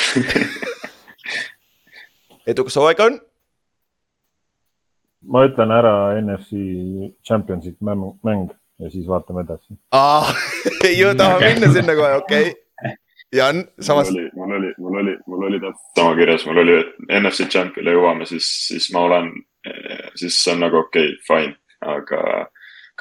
edukas 2.47 2.77
hooaeg 2.79 3.01
on? 3.05 3.17
ma 5.25 5.45
ütlen 5.47 5.73
ära 5.73 5.95
NFC 6.21 6.59
Championship 7.25 7.81
mäng, 7.81 8.51
ja 8.79 8.91
siis 8.93 9.07
vaatame 9.09 9.45
edasi. 9.45 9.75
aa, 9.91 10.29
ei 10.87 10.99
ju 10.99 11.15
taha 11.17 11.41
minna 11.41 11.73
sinna 11.73 11.97
kohe, 11.97 12.13
okei 12.21 12.51
okay.. 12.51 12.61
Jan, 13.33 13.55
mul 13.55 13.83
samas, 13.83 14.09
oli, 14.13 14.29
mul 14.37 14.51
oli, 14.55 14.69
mul 14.79 14.99
oli, 15.01 15.13
mul 15.27 15.47
oli 15.47 15.57
täpselt 15.59 15.97
sama 15.97 16.15
kirjas, 16.15 16.45
mul 16.47 16.61
oli, 16.61 16.75
et 16.79 16.91
NFC 17.19 17.49
Champion'i 17.51 17.95
jõuame, 17.97 18.27
siis, 18.29 18.47
siis 18.69 18.85
ma 18.93 19.01
olen, 19.09 19.31
siis 20.15 20.37
on 20.53 20.61
nagu 20.63 20.77
okei 20.85 21.09
okay,, 21.09 21.23
fine, 21.25 21.57
aga 21.81 22.21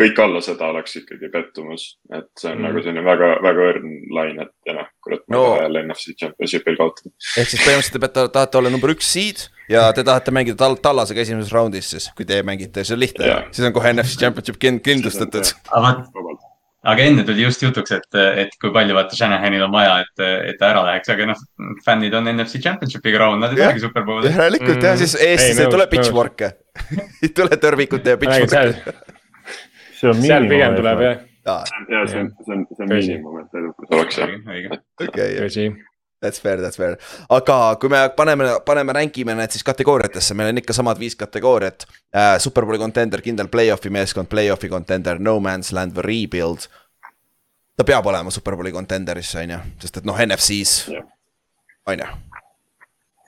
kõik 0.01 0.19
alla 0.19 0.41
seda 0.43 0.67
oleks 0.73 0.97
ikkagi 0.99 1.29
pettumus, 1.31 1.85
et 2.13 2.27
see 2.39 2.51
on 2.51 2.57
Mm. 2.59 2.61
mm. 2.61 2.67
nagu 2.69 2.83
selline 2.83 3.05
väga, 3.07 3.29
väga 3.45 3.67
õrn 3.73 3.91
lain, 4.17 4.41
et 4.43 4.53
ja 4.67 4.73
noh, 4.81 4.89
kurat, 5.05 5.21
ma 5.29 5.37
No. 5.37 5.43
ei 5.45 5.51
taha 5.59 5.67
jälle 5.69 5.83
NFC 5.89 6.15
Championship'il 6.19 6.77
kaotada. 6.81 7.11
ehk 7.39 7.49
siis 7.49 7.63
põhimõtteliselt 7.63 7.93
te 7.93 8.03
peate, 8.07 8.29
tahate 8.39 8.59
olla 8.59 8.71
number 8.75 8.91
üks 8.91 9.13
seed 9.13 9.45
ja 9.71 9.93
te 9.93 10.03
tahate 10.05 10.31
mängida 10.35 10.57
tal-, 10.57 10.77
tallasega 10.83 11.21
esimeses 11.21 11.53
raundis 11.55 11.91
siis, 11.95 12.11
kui 12.17 12.25
teie 12.27 12.43
mängite, 12.43 12.85
see 12.85 12.95
on 12.95 13.01
lihtne 13.01 13.27
Jaa. 13.27 13.45
siis 13.53 13.67
on 13.69 13.73
kohe 13.73 13.93
NFC 13.93 14.19
Championship 14.19 14.59
kind- 14.59 14.83
kindlustatud. 14.83 15.55
aga 15.73 16.05
aga 16.85 17.01
enne 17.07 17.23
tuli 17.25 17.41
just 17.47 17.63
jutuks, 17.63 17.93
et, 17.97 18.15
et 18.37 18.51
kui 18.61 18.71
palju 18.75 18.93
vaata 18.95 19.17
Shanahanil 19.17 19.63
on 19.65 19.73
vaja, 19.73 20.01
et, 20.05 20.21
et 20.51 20.59
ta 20.61 20.69
ära 20.75 20.83
läheks, 20.85 21.09
aga 21.15 21.31
noh, 21.31 21.39
fännid 21.87 22.13
on 22.19 22.27
NFC 22.29 22.61
Championshipiga 22.61 23.23
rahul, 23.23 23.39
nad 23.41 23.55
ei 23.55 23.63
tahagi 23.63 23.81
superbowli. 23.87 24.29
järelikult 24.35 24.83
jah, 24.85 24.99
siis 25.01 25.15
Mm. 25.15 25.27
Eestis 25.31 25.59
Ei, 25.59 25.65
ei 25.65 25.71
tule 25.71 25.87
nõus. 25.87 25.93
pitchfork'e. 25.95 26.51
ei 27.23 27.29
tule 27.39 27.57
tõrvikute 27.57 28.13
ja 28.13 28.17
pitchfork'e., 28.21 29.14
see 30.05 30.13
on 30.13 30.23
seal 30.23 30.47
pigem 30.51 30.79
tuleb 30.79 31.03
miinimum. 31.03 31.27
jah, 31.49 31.75
ja 31.89 32.05
see 32.11 32.21
on, 32.21 32.31
see 32.45 32.55
on, 32.55 32.63
see 32.71 32.87
on 32.87 32.95
miinimum, 32.95 33.43
et 33.43 33.59
edukas 33.63 33.99
oleks 33.99 34.23
jah. 34.23 34.79
okei, 35.09 35.75
that's 36.25 36.41
fair, 36.41 36.61
that's 36.61 36.79
fair. 36.81 36.97
aga 37.29 37.77
kui 37.81 37.91
me 37.93 38.01
paneme, 38.17 38.49
paneme, 38.67 38.93
rankime 38.97 39.35
need 39.39 39.57
siis 39.57 39.67
kategooriatesse, 39.67 40.37
meil 40.39 40.53
on 40.53 40.63
ikka 40.63 40.77
samad 40.77 41.01
viis 41.01 41.17
kategooriat 41.21 41.87
äh,. 41.89 42.39
Superbowli 42.41 42.81
contender, 42.81 43.23
kindel 43.25 43.51
play-off'i 43.53 43.93
meeskond, 43.93 44.31
play-off'i 44.33 44.71
contender, 44.73 45.21
no 45.21 45.37
man's 45.41 45.73
land 45.77 45.97
või 45.97 46.09
rebuild. 46.11 46.69
ta 47.77 47.85
peab 47.85 48.07
olema 48.07 48.31
Superbowli 48.31 48.73
contender'is, 48.73 49.35
on 49.43 49.57
ju, 49.57 49.61
sest 49.85 50.01
et 50.01 50.09
noh, 50.09 50.21
NFC-s 50.27 50.89
on 51.87 52.05
ju. 52.05 52.11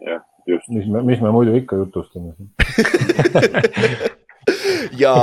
jah, 0.08 0.22
just. 0.46 0.68
mis 0.68 0.88
me, 0.88 1.02
mis 1.02 1.20
me 1.20 1.34
muidu 1.34 1.56
ikka 1.60 1.82
jutustame 1.82 2.32
siin. 2.36 2.52
ja 5.02 5.14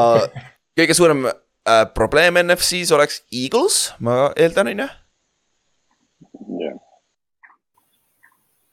kõige 0.78 0.94
suurem 0.98 1.26
äh, 1.70 1.86
probleem 1.94 2.34
NFC-s 2.44 2.92
oleks 2.96 3.22
Eagles, 3.32 3.94
ma 4.00 4.32
eeldan, 4.36 4.68
on 4.74 4.80
ju. 4.86 4.90
jah, 6.64 6.76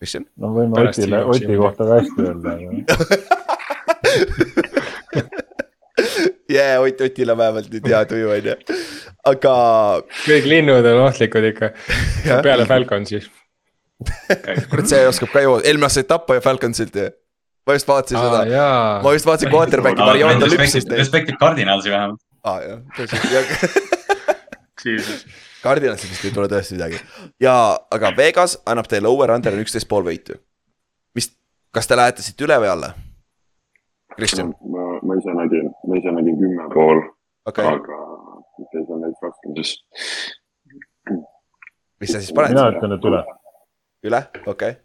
Kristjan? 0.01 0.25
no 0.41 0.47
võime 0.57 0.75
Otile, 0.81 1.19
Oti 1.29 1.57
kohta 1.61 1.83
ka 1.85 1.93
hästi 2.01 2.19
öelda, 2.25 2.49
aga 2.57 2.69
jaa, 6.57 6.81
Ott, 6.81 7.01
Otil 7.05 7.31
on 7.35 7.39
vähemalt 7.41 7.69
nüüd 7.73 7.85
hea 7.91 8.01
tuju, 8.09 8.29
on 8.37 8.45
ju. 8.51 8.55
aga 9.33 9.55
kõik 10.25 10.45
linnud 10.49 10.85
on 10.93 10.99
ohtlikud 11.07 11.45
ikka, 11.53 11.67
peale 12.47 12.65
Falconsi. 12.71 13.19
kurat, 14.71 14.87
see 14.89 15.03
oskab 15.09 15.31
ka 15.35 15.39
ju, 15.45 15.51
eelmine 15.61 15.87
aasta 15.91 16.01
sai 16.01 16.07
tappa 16.09 16.31
ju 16.39 16.43
Falconsilt 16.45 16.95
ju. 16.97 17.07
ma 17.69 17.77
just 17.77 17.89
vaatasin 17.91 18.17
aa 18.17 18.23
seda, 18.25 18.39
ma, 19.05 19.09
just 19.15 19.29
vaatasin 19.29 19.53
quarterback'i, 19.53 20.01
Mariota 20.01 20.47
lüpsis 20.49 20.85
neid. 20.89 20.99
respektib 21.03 21.37
Cardinalsi 21.43 21.89
vähemalt. 21.93 22.21
Aa 22.45 22.59
jah, 22.65 22.81
tõsi, 22.97 23.17
Cardinalist 25.61 26.09
vist 26.09 26.25
ei 26.25 26.33
tule 26.35 26.49
tõesti 26.49 26.77
midagi 26.79 26.99
ja, 27.43 27.55
aga 27.93 28.13
Vegas 28.17 28.57
annab 28.69 28.89
teile 28.89 29.11
over-under 29.13 29.57
on 29.57 29.65
üksteist 29.65 29.89
pool 29.91 30.05
võitu. 30.07 30.39
mis, 31.15 31.31
kas 31.75 31.87
te 31.91 31.99
lähete 32.01 32.25
siit 32.25 32.41
üle 32.47 32.57
või 32.63 32.71
alla? 32.73 32.95
Kristjan, 34.17 34.55
ma, 34.73 34.87
ma 35.07 35.17
ise 35.21 35.33
nägin, 35.37 35.67
ma 35.89 36.01
ise 36.01 36.11
nägin 36.17 36.39
kümme 36.41 36.69
pool, 36.75 36.99
okei 37.49 37.65
okay., 37.65 37.77
aga 37.77 37.99
okei, 38.65 38.85
see 38.85 38.95
on 38.97 39.05
veits 39.07 39.27
raskem 39.27 39.51
siis. 39.61 39.71
mis 42.01 42.15
sa 42.15 42.23
siis 42.23 42.33
paned 42.37 42.57
mina? 42.57 42.71
ütlen, 42.75 42.97
et 42.97 43.11
üle. 43.13 43.21
üle, 44.11 44.21
okei 44.47 44.73
okay., 44.75 44.81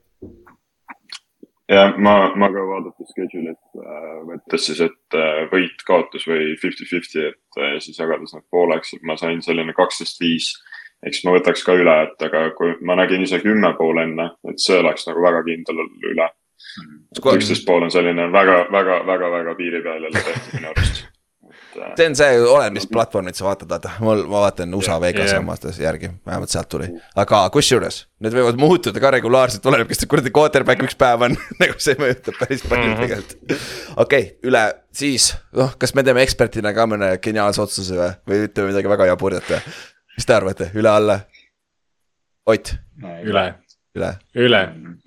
ja 1.71 1.87
ma, 1.97 2.15
ma 2.37 2.49
ka 2.53 2.65
vaadates 2.69 3.09
schedule'it 3.13 3.79
äh, 3.81 4.17
võttes 4.29 4.67
siis, 4.69 4.81
et 4.85 5.17
äh, 5.17 5.45
võit, 5.51 5.81
kaotus 5.87 6.27
või 6.29 6.53
fifty-fifty, 6.61 7.31
et 7.31 7.41
äh, 7.61 7.75
siis 7.83 7.99
jagades 7.99 8.33
need 8.35 8.45
pooleks, 8.51 8.93
et 8.95 9.03
ma 9.03 9.17
sain 9.19 9.41
selline 9.41 9.73
kaksteist, 9.73 10.21
viis. 10.21 10.53
eks 11.05 11.21
ma 11.25 11.35
võtaks 11.35 11.61
ka 11.65 11.75
üle, 11.77 11.95
et 12.07 12.23
aga 12.27 12.47
kui 12.57 12.73
ma 12.81 12.95
nägin 12.97 13.21
ise 13.21 13.39
kümme 13.43 13.73
pool 13.77 13.99
enne, 14.01 14.31
et 14.49 14.61
see 14.61 14.79
oleks 14.79 15.05
nagu 15.07 15.21
väga 15.21 15.43
kindel 15.45 15.83
üle. 16.11 16.29
üksteist 17.35 17.65
pool 17.67 17.85
on 17.85 17.91
selline 17.91 18.31
väga, 18.31 18.65
väga, 18.71 19.03
väga, 19.07 19.31
väga 19.39 19.55
piiri 19.55 19.83
peal 19.83 20.07
jälle 20.07 20.23
tehtud 20.23 20.57
minu 20.59 20.73
arust. 20.73 21.05
Äh, 21.77 21.91
see 21.97 22.07
on 22.09 22.15
see, 22.19 22.39
oleneb, 22.41 22.73
mis 22.77 22.87
platvormit 22.91 23.35
sa 23.39 23.45
vaatad, 23.47 23.69
vaata, 23.71 23.91
mul, 24.03 24.23
ma 24.31 24.41
vaatan 24.45 24.73
USA 24.77 24.97
Vegase 25.01 25.33
Jah. 25.35 25.43
omast 25.43 25.67
järgi, 25.81 26.09
vähemalt 26.27 26.53
sealt 26.53 26.69
tuli. 26.71 26.87
aga 27.15 27.41
kusjuures, 27.53 28.01
need 28.23 28.33
võivad 28.37 28.59
muutuda 28.61 29.01
ka 29.03 29.11
regulaarselt, 29.17 29.65
oleneb, 29.71 29.87
kes 29.91 30.03
see 30.03 30.09
kuradi 30.11 30.31
quarterback 30.35 30.83
üks 30.87 30.97
päev 30.99 31.25
on, 31.29 31.37
nagu 31.61 31.77
see 31.83 31.97
mõjutab 31.99 32.39
päris 32.41 32.63
palju 32.69 32.89
Mhm. 32.91 33.01
tegelikult. 33.01 33.59
okei 33.97 34.23
okay,, 34.27 34.31
üle, 34.49 34.63
siis, 34.95 35.31
noh, 35.55 35.75
kas 35.81 35.95
me 35.95 36.03
teeme 36.07 36.23
ekspertina 36.25 36.73
ka 36.77 36.87
mõne 36.91 37.13
geniaalse 37.23 37.61
otsuse 37.65 37.95
või, 37.99 38.11
või 38.29 38.43
ütleme 38.49 38.71
midagi 38.73 38.91
väga 38.95 39.09
jaburat 39.13 39.51
või? 39.51 39.61
mis 40.15 40.25
te 40.29 40.33
arvate, 40.37 40.69
üle-alla? 40.79 41.19
Ott, 42.47 42.75
üle, 43.25 43.47
üle, 43.97 44.11
üle, 44.37 44.59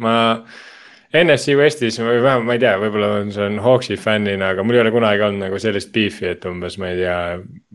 ma 0.02 0.14
NSC 1.16 1.54
Westis 1.56 1.96
või 2.02 2.18
vähemalt 2.20 2.44
ma 2.44 2.56
ei 2.58 2.60
tea, 2.60 2.74
võib-olla 2.80 3.06
on, 3.22 3.30
see 3.32 3.44
on 3.46 3.54
Hawksi 3.64 3.96
fännina, 3.96 4.50
aga 4.52 4.64
mul 4.64 4.76
ei 4.76 4.82
ole 4.82 4.90
kunagi 4.92 5.24
olnud 5.24 5.40
nagu 5.46 5.60
sellist 5.62 5.88
beef'i, 5.94 6.26
et 6.34 6.44
umbes 6.48 6.76
ma 6.80 6.90
ei 6.92 6.98
tea. 7.00 7.20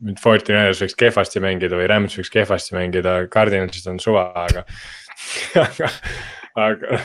nüüd 0.05 0.19
Forty 0.21 0.53
Niners 0.53 0.83
võiks 0.83 0.97
kehvasti 0.99 1.41
mängida 1.41 1.79
või 1.79 1.87
Rams 1.89 2.17
võiks 2.19 2.29
kehvasti 2.33 2.77
mängida, 2.77 3.15
Cardinalist 3.33 3.89
on 3.89 3.97
suva, 4.03 4.27
aga. 4.43 4.65
aga, 5.65 5.89
aga, 6.67 7.01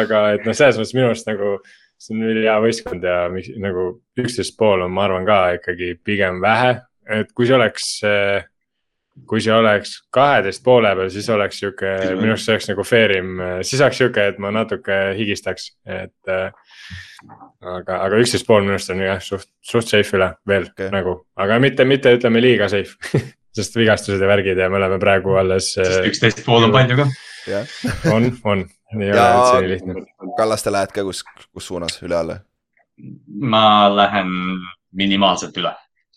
aga 0.00 0.22
et 0.36 0.44
noh, 0.44 0.56
selles 0.58 0.80
mõttes 0.80 0.94
minu 0.98 1.08
arust 1.08 1.30
nagu 1.30 1.56
see 2.02 2.16
on 2.16 2.28
ülihea 2.28 2.58
võistkond 2.60 3.04
ja 3.06 3.18
miks 3.32 3.52
nagu 3.62 3.88
üksteist 4.20 4.58
pool 4.58 4.84
on, 4.84 4.92
ma 4.92 5.06
arvan 5.06 5.24
ka 5.28 5.42
ikkagi 5.56 5.94
pigem 6.04 6.42
vähe, 6.44 6.74
et 7.08 7.32
kui 7.32 7.48
see 7.48 7.56
oleks 7.56 7.94
äh, 8.04 8.42
kui 9.28 9.42
see 9.44 9.52
oleks 9.52 9.98
kaheteist 10.14 10.62
poole 10.64 10.94
peal, 10.96 11.10
siis 11.12 11.28
oleks 11.32 11.60
sihuke, 11.60 11.90
minu 12.16 12.32
arust 12.34 12.48
see 12.48 12.54
oleks 12.54 12.70
nagu 12.70 12.86
fair 12.86 13.12
im, 13.18 13.34
siis 13.66 13.82
oleks 13.84 14.00
sihuke, 14.00 14.24
et 14.32 14.40
ma 14.42 14.52
natuke 14.54 14.98
higistaks, 15.18 15.68
et 15.84 16.32
äh,. 16.32 16.48
aga, 17.60 17.98
aga 17.98 18.22
üksteist 18.22 18.48
pool 18.48 18.64
minu 18.64 18.78
arust 18.78 18.94
on 18.94 19.04
jah 19.04 19.20
suht, 19.22 19.50
suht 19.60 19.92
safe 19.92 20.16
üle 20.18 20.32
veel 20.48 20.66
okay. 20.70 20.88
nagu, 20.94 21.18
aga 21.36 21.60
mitte, 21.62 21.86
mitte 21.88 22.14
ütleme 22.16 22.42
liiga 22.44 22.70
safe. 22.72 22.96
sest 23.56 23.74
vigastused 23.76 24.22
ja 24.22 24.28
värgid 24.30 24.56
ja 24.56 24.70
me 24.72 24.78
oleme 24.78 24.96
praegu 25.00 25.34
alles, 25.36 25.74
sest 25.76 26.06
üksteist 26.08 26.40
pool 26.46 26.64
on 26.64 26.72
palju 26.72 27.02
ka. 27.02 27.08
on, 28.14 28.30
on, 28.48 28.64
ei 28.96 29.10
ole 29.10 29.18
Ja- 29.18 29.28
üldse 29.34 29.60
nii 29.60 29.72
lihtne. 29.74 30.04
Kallaste 30.38 30.72
lähed 30.72 30.94
ka 30.94 31.04
kus, 31.04 31.20
kus 31.52 31.68
suunas, 31.68 31.98
üle-alla? 32.06 32.40
ma 33.42 33.88
lähen 33.92 34.30
minimaalselt 34.94 35.56
üle. 35.58 35.72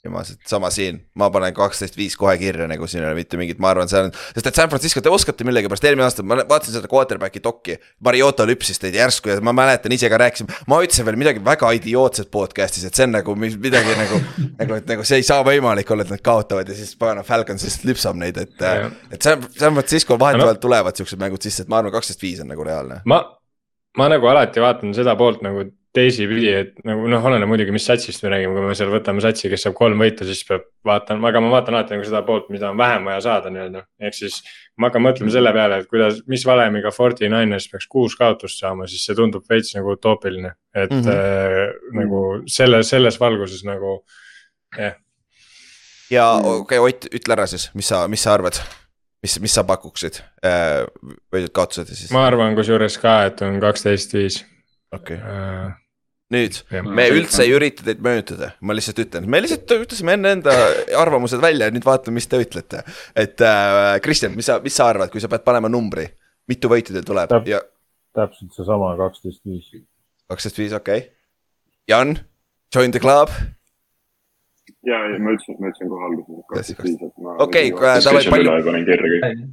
viimased, 0.06 0.40
sama 0.48 0.70
siin, 0.74 1.00
ma 1.18 1.30
panen 1.34 1.54
kaksteist 1.56 1.98
viis 1.98 2.16
kohe 2.20 2.36
kirja, 2.40 2.68
nagu 2.70 2.88
siin 2.90 3.04
ei 3.04 3.10
ole 3.10 3.18
mitte 3.20 3.40
mingit, 3.40 3.60
ma 3.62 3.72
arvan, 3.74 3.90
see 3.92 4.04
on, 4.06 4.12
sest 4.36 4.50
et 4.52 4.60
San 4.60 4.72
Francisco, 4.72 5.02
te 5.04 5.12
oskate 5.14 5.48
millegipärast, 5.48 5.88
eelmine 5.90 6.06
aasta 6.06 6.26
ma 6.26 6.38
vaatasin 6.48 6.78
seda 6.78 6.90
quarterback'i 6.92 7.42
dok'i. 7.44 7.78
Mariota 8.06 8.46
lüpsis 8.48 8.82
teid 8.82 8.98
järsku 8.98 9.34
ja 9.34 9.38
ma 9.46 9.54
mäletan 9.56 9.94
ise 9.96 10.10
ka 10.12 10.20
rääkisin, 10.22 10.50
ma 10.72 10.82
ütlesin 10.86 11.08
veel 11.08 11.20
midagi 11.20 11.44
väga 11.46 11.72
idiootset 11.80 12.32
podcast'is, 12.34 12.88
et 12.88 12.98
see 12.98 13.08
on 13.08 13.16
nagu 13.18 13.38
midagi 13.40 13.98
nagu. 14.00 14.22
nagu, 14.60 14.78
et 14.80 14.90
nagu 14.90 15.06
see 15.08 15.22
ei 15.22 15.28
saa 15.28 15.44
võimalik 15.46 15.90
olla, 15.92 16.06
et 16.06 16.14
nad 16.14 16.24
kaotavad 16.26 16.70
ja 16.70 16.78
siis 16.78 16.96
pagana 17.00 17.24
Falcons 17.26 17.66
lihtsalt 17.66 17.88
lüpsab 17.90 18.20
neid, 18.20 18.38
et 18.42 18.66
et 18.66 19.22
San, 19.22 19.44
San 19.56 19.74
Francisco 19.74 20.20
vahetevahel 20.20 20.60
tulevad 20.62 20.98
siuksed 20.98 21.20
mängud 21.22 21.44
sisse, 21.44 21.66
et 21.66 21.72
ma 21.72 21.82
arvan, 21.82 21.94
kaksteist 21.96 22.22
viis 22.24 22.42
on 22.44 22.52
nagu 22.52 22.64
reaalne. 22.66 23.02
ma, 23.10 23.22
ma 23.98 24.12
nagu 24.12 24.30
alati 24.32 24.64
vaatan 24.64 24.94
seda 24.98 25.16
poolt 25.20 25.44
nagu 25.46 25.68
teisipidi, 25.96 26.50
et 26.52 26.74
nagu 26.88 27.08
noh, 27.10 27.24
oleneb 27.30 27.50
muidugi, 27.50 27.74
mis 27.76 27.86
satsist 27.88 28.24
me 28.26 28.32
räägime, 28.34 28.56
kui 28.58 28.68
me 28.68 28.76
seal 28.78 28.92
võtame 28.92 29.24
satsi, 29.24 29.50
kes 29.52 29.66
saab 29.66 29.78
kolm 29.78 30.02
võitu, 30.04 30.28
siis 30.28 30.44
peab 30.48 30.68
vaatama, 30.88 31.30
aga 31.32 31.42
ma 31.44 31.52
vaatan 31.54 31.78
alati 31.78 31.96
nagu 31.96 32.08
seda 32.08 32.22
poolt, 32.28 32.50
mida 32.54 32.70
on 32.72 32.80
vähem 32.80 33.08
vaja 33.10 33.24
saada 33.26 33.52
nii-öelda. 33.54 33.86
ehk 34.04 34.18
siis 34.18 34.42
ma 34.78 34.90
hakkan 34.90 35.06
mõtlema 35.08 35.34
selle 35.34 35.54
peale, 35.56 35.80
et 35.82 35.90
kuidas, 35.92 36.22
mis 36.32 36.46
valemiga 36.48 36.92
Forty 36.96 37.30
Niners 37.32 37.70
peaks 37.72 37.88
kuus 37.92 38.18
kaotust 38.20 38.62
saama, 38.62 38.90
siis 38.92 39.06
see 39.08 39.18
tundub 39.18 39.48
veits 39.50 39.74
nagu 39.78 39.96
utoopiline. 39.96 40.54
et 40.76 40.92
mm. 40.92 41.02
-hmm. 41.02 41.10
äh, 41.10 42.00
nagu 42.02 42.24
selle, 42.48 42.84
selles 42.84 43.20
valguses 43.20 43.64
nagu 43.64 44.02
jah, 44.78 44.98
ja 46.12 46.32
okei 46.38 46.80
okay,, 46.80 46.80
Ott, 46.80 47.08
ütle 47.14 47.34
ära 47.34 47.48
siis, 47.48 47.70
mis 47.74 47.88
sa, 47.88 48.08
mis 48.08 48.24
sa 48.24 48.34
arvad? 48.34 48.60
mis, 49.26 49.40
mis 49.42 49.56
sa 49.58 49.64
pakuksid, 49.66 50.20
võidud-kaotused 51.34 51.90
ja 51.90 51.98
siis, 51.98 52.12
ma 52.14 52.28
arvan 52.30 52.54
kusjuures 52.58 53.00
ka, 53.02 53.24
et 53.30 53.42
on 53.46 53.58
kaksteist, 53.64 54.14
viis. 54.14 54.44
okei 54.94 55.18
okay., 55.18 55.40
jah, 55.40 55.74
nüüd 56.36 56.60
me 56.86 57.08
üldse 57.14 57.46
ei 57.46 57.54
ürita 57.56 57.86
teid 57.88 58.04
möönutada, 58.06 58.52
ma 58.62 58.76
lihtsalt 58.76 59.02
ütlen, 59.06 59.28
me 59.32 59.42
lihtsalt 59.44 59.72
ütlesime 59.78 60.18
enne 60.18 60.36
enda 60.38 60.56
arvamused 61.02 61.42
välja 61.44 61.70
ja 61.70 61.76
nüüd 61.76 61.88
vaatame, 61.88 62.20
mis 62.20 62.30
te 62.32 62.40
ütlete. 62.44 62.84
et 63.16 63.42
äh, 63.42 63.96
Kristjan, 64.06 64.36
mis 64.38 64.52
sa, 64.52 64.60
mis 64.64 64.76
sa 64.76 64.90
arvad, 64.94 65.12
kui 65.14 65.24
sa 65.24 65.32
pead 65.32 65.46
panema 65.48 65.72
numbri, 65.72 66.08
mitu 66.52 66.72
võitu 66.72 66.96
teil 66.96 67.08
tuleb 67.08 67.32
Täp- 67.32 67.50
ja 67.50 67.64
täpselt 68.16 68.56
seesama 68.56 68.94
kaksteist 69.00 69.44
viis. 69.48 69.70
kaksteist 70.32 70.62
viis, 70.62 70.74
okei 70.76 71.04
okay.. 71.04 71.12
Jan, 71.88 72.18
join 72.74 72.92
the 72.92 73.00
club, 73.00 73.30
ja, 74.86 75.00
ja 75.12 75.18
ma 75.22 75.34
ütlesin, 75.34 75.58
ma 75.62 75.70
ütlesin 75.72 75.90
kohe 75.92 76.08
alguses. 76.08 76.72
Okei, 77.46 77.72
kui- 77.74 77.88
davai, 78.06 78.22
palju- 78.30 78.52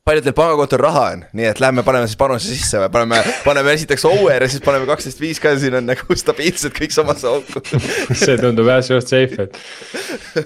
palju. 0.07 0.22
teil 0.26 0.37
pangakontol 0.37 0.83
raha 0.83 1.05
on, 1.14 1.24
nii 1.39 1.49
et 1.51 1.62
lähme 1.62 1.85
paneme 1.87 2.07
siis 2.11 2.18
panuse 2.20 2.51
sisse 2.53 2.80
või 2.83 2.91
paneme, 2.95 3.22
paneme 3.47 3.74
esiteks 3.78 4.05
over 4.11 4.45
ja 4.47 4.51
siis 4.53 4.64
paneme 4.64 4.87
kaksteist 4.91 5.20
viis 5.22 5.41
ka, 5.43 5.55
siin 5.61 5.78
on 5.80 5.89
nagu 5.93 6.18
stabiilselt 6.24 6.76
kõik 6.78 6.95
samasse 6.95 7.28
auku 7.30 7.64
see 8.24 8.37
tundub 8.41 8.68
jah 8.70 8.83
suht 8.87 9.09
safe, 9.11 9.49
et 9.49 9.59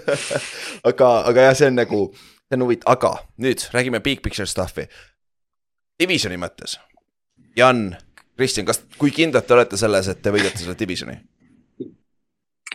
aga, 0.91 1.11
aga 1.33 1.49
jah, 1.51 1.55
see 1.59 1.71
on 1.73 1.79
nagu, 1.83 2.01
see 2.47 2.59
on 2.59 2.67
huvitav, 2.67 2.91
aga 2.97 3.13
nüüd 3.43 3.67
räägime 3.75 4.03
big 4.05 4.23
picture 4.25 4.47
stuff'i. 4.51 4.87
Divisioni 6.01 6.37
mõttes, 6.41 6.77
Jan, 7.57 7.87
Kristjan, 8.37 8.67
kas, 8.69 8.83
kui 9.01 9.09
kindlad 9.17 9.47
te 9.49 9.55
olete 9.57 9.79
selles, 9.81 10.11
et 10.13 10.19
te 10.23 10.33
võidate 10.35 10.61
selle 10.61 10.75
divisioni? 10.77 11.15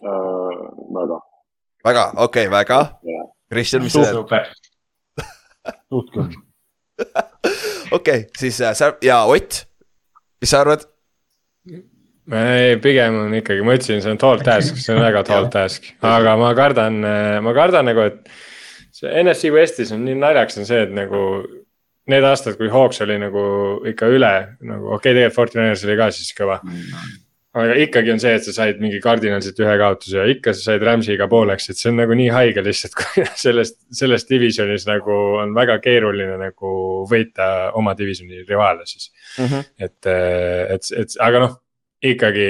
väga, 0.02 0.10
väga, 1.86 2.06
okei 2.16 2.48
okay,, 2.48 2.52
väga. 2.52 2.80
Kristjan, 3.52 3.84
mis 3.84 3.94
sa 3.94 4.06
teed? 4.06 4.16
super. 4.16 4.48
suht 5.92 6.14
küll. 6.16 6.38
okei, 7.98 8.26
siis 8.38 8.62
äh, 8.62 8.76
sa 8.78 8.94
ja 9.04 9.24
Ott, 9.30 9.64
mis 10.42 10.54
sa 10.54 10.62
arvad? 10.66 10.86
ei, 12.32 12.78
pigem 12.82 13.18
on 13.26 13.34
ikkagi, 13.36 13.64
ma 13.66 13.76
ütlesin, 13.76 14.04
see 14.04 14.14
on 14.14 14.22
tall 14.22 14.44
task, 14.46 14.78
see 14.80 14.96
on 14.96 15.02
väga 15.04 15.24
tall 15.28 15.50
task, 15.58 15.90
aga 16.06 16.38
ma 16.40 16.54
kardan, 16.58 17.02
ma 17.44 17.54
kardan 17.58 17.90
nagu, 17.90 18.06
et. 18.08 18.32
see 18.96 19.12
NSC 19.24 19.52
Westis 19.56 19.92
on 19.96 20.06
nii 20.06 20.20
naljakas 20.20 20.62
on 20.62 20.70
see, 20.70 20.86
et 20.86 20.94
nagu 20.96 21.26
need 22.12 22.26
aastad, 22.28 22.58
kui 22.60 22.70
Hawks 22.72 23.02
oli 23.06 23.18
nagu 23.22 23.44
ikka 23.92 24.10
üle 24.12 24.32
nagu 24.60 24.94
okei 24.96 24.98
okay,, 24.98 25.18
tegelikult 25.18 25.38
Fortinaires 25.38 25.86
oli 25.88 25.98
ka 26.00 26.10
siis 26.16 26.34
kõva. 26.38 26.60
Aga 27.52 27.76
ikkagi 27.84 28.14
on 28.14 28.22
see, 28.24 28.32
et 28.38 28.46
sa 28.48 28.54
said 28.56 28.80
mingi 28.84 29.02
kardinaalselt 29.04 29.58
ühe 29.60 29.74
kaotuse 29.82 30.22
ja 30.22 30.28
ikka 30.32 30.54
sa 30.56 30.70
said 30.70 30.86
Rams'iga 30.88 31.28
pooleks, 31.32 31.68
et 31.72 31.80
see 31.80 31.90
on 31.92 32.00
nagu 32.00 32.16
nii 32.16 32.30
haige 32.32 32.64
lihtsalt, 32.64 32.96
kui 33.00 33.26
sellest, 33.40 33.82
selles 33.98 34.28
divisionis 34.30 34.88
nagu 34.88 35.18
on 35.42 35.56
väga 35.58 35.80
keeruline 35.84 36.38
nagu 36.40 36.76
võita 37.12 37.50
oma 37.80 37.96
divisjoni 38.00 38.46
rivaale 38.48 38.88
siis. 38.88 39.12
Et, 39.42 40.00
et, 40.08 40.94
et 41.04 41.20
aga 41.28 41.44
noh, 41.44 41.60
ikkagi 42.14 42.48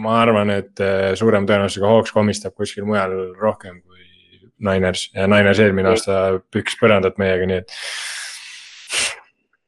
ma 0.00 0.20
arvan, 0.22 0.52
et 0.54 0.84
eh, 0.84 1.10
suurem 1.18 1.46
tõenäosusega 1.48 1.88
Hawks 1.88 2.14
komistab 2.14 2.54
kuskil 2.58 2.86
mujal 2.88 3.14
rohkem 3.40 3.80
kui 3.80 4.04
Niners 4.64 5.08
ja 5.14 5.26
Niners 5.30 5.60
eelmine 5.64 5.94
aasta 5.94 6.40
püks 6.52 6.76
põrandat 6.80 7.18
meiega, 7.20 7.48
nii 7.48 7.62
et 7.62 7.76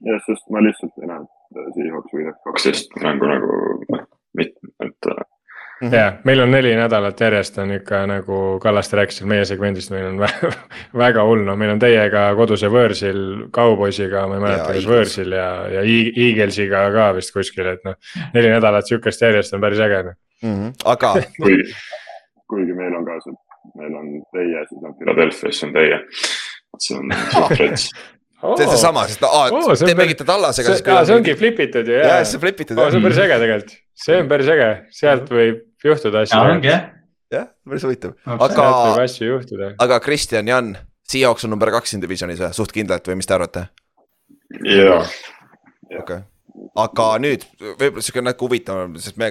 jah, 0.08 0.22
sest 0.28 0.48
ma 0.52 0.62
lihtsalt 0.64 1.00
ei 1.00 1.10
näe, 1.10 1.28
Seahawks 1.52 2.16
võidab 2.16 2.40
kaksteist 2.48 2.96
mängu 3.02 3.28
nagu 3.28 4.01
noh, 4.32 4.42
mitte, 4.42 4.72
et 4.80 5.08
äh, 5.12 5.24
ja 5.92 6.12
meil 6.24 6.40
on 6.40 6.50
neli 6.54 6.74
nädalat 6.78 7.20
järjest 7.20 7.58
on 7.58 7.72
ikka 7.74 8.04
nagu 8.06 8.38
Kallaste 8.62 8.96
rääkis 8.96 9.18
seal 9.18 9.28
meie 9.30 9.44
segmendist, 9.48 9.90
meil 9.90 10.06
on 10.12 10.20
vä- 10.22 10.52
väga 10.98 11.24
hull, 11.26 11.42
noh, 11.46 11.56
meil 11.58 11.74
on 11.74 11.82
teiega 11.82 12.28
koduse 12.38 12.70
Võõrsil, 12.72 13.22
Cowboysiga, 13.54 14.26
ma 14.30 14.36
ei 14.36 14.40
Ja 14.40 14.46
mäleta, 14.46 14.68
kas. 14.76 14.86
Võõrsil 14.88 15.34
ja, 15.36 15.48
ja 15.78 15.82
Eaglesiga 15.82 16.84
ka 16.94 17.08
vist 17.18 17.34
kuskil, 17.34 17.72
et 17.74 17.82
noh. 17.88 17.98
neli 18.34 18.52
nädalat 18.54 18.88
sihukest 18.88 19.26
järjest 19.26 19.58
on 19.58 19.64
päris 19.64 19.82
äge 19.82 20.02
noh. 20.10 20.18
Mhm. 20.42 20.72
aga 20.90 21.12
kuigi, 21.42 21.74
kuigi 22.50 22.78
meil 22.78 22.96
on 22.98 23.04
ka 23.06 23.18
see, 23.26 23.36
meil 23.78 23.94
on 23.98 24.16
teie, 24.34 24.64
siis 24.70 24.82
on 24.82 24.96
Philadelphia, 24.98 25.52
siis 25.52 25.62
on 25.68 25.76
teie. 25.76 26.00
see 26.78 26.98
on 26.98 27.14
suht 27.34 27.94
rets. 28.42 28.58
see 28.62 28.66
on 28.68 28.72
seesama, 28.76 29.04
sest 29.10 29.22
no 29.24 29.30
aa 29.32 29.48
see 29.50 29.86
on 29.86 29.90
te 29.92 29.96
mängite 29.98 30.26
Tallasega. 30.28 30.76
see, 30.78 30.92
aa, 30.94 31.04
see 31.08 31.16
ongi 31.18 31.34
flipitud 31.38 31.88
ju 31.92 31.98
jah, 31.98 32.08
jaa. 32.08 32.24
siis 32.24 32.38
on 32.38 32.44
flipitud 32.46 32.78
Oh, 32.78 32.88
see 32.90 32.98
on 33.00 33.06
päris 33.08 33.20
äge 33.26 33.38
tegelikult, 33.44 33.76
see 34.06 34.18
on 34.22 34.32
päris 34.32 34.50
äge, 34.56 34.70
sealt 35.02 35.30
võib 35.32 35.62
juhtuda 35.86 36.24
asju. 36.26 36.38
ja 36.38 36.56
ongi 36.56 36.72
jah. 36.72 36.88
jah, 37.32 37.46
päris 37.68 37.86
huvitav, 37.88 38.16
Aga- 38.26 38.48
aga 38.48 38.56
sealt 38.56 38.82
võib 38.96 39.04
asju 39.06 39.30
juhtuda. 39.34 39.70
aga 39.86 40.00
Kristjan, 40.04 40.48
Jan, 40.50 40.74
Seahawks 41.12 41.44
on 41.44 41.50
number 41.54 41.70
kaks 41.74 41.90
siin 41.94 42.02
divisionis 42.02 42.40
või, 42.40 42.52
suht 42.56 42.72
kindlalt 42.74 43.06
või 43.08 43.18
mis 43.20 43.26
te 43.30 43.34
arvate? 43.38 43.66
jah, 44.66 45.08
okei 46.00 46.22
aga 46.78 47.06
nüüd 47.22 47.44
võib-olla 47.60 48.02
sihuke 48.04 48.22
natuke 48.24 48.46
huvitavam, 48.46 48.94
sest 49.00 49.16
me, 49.20 49.30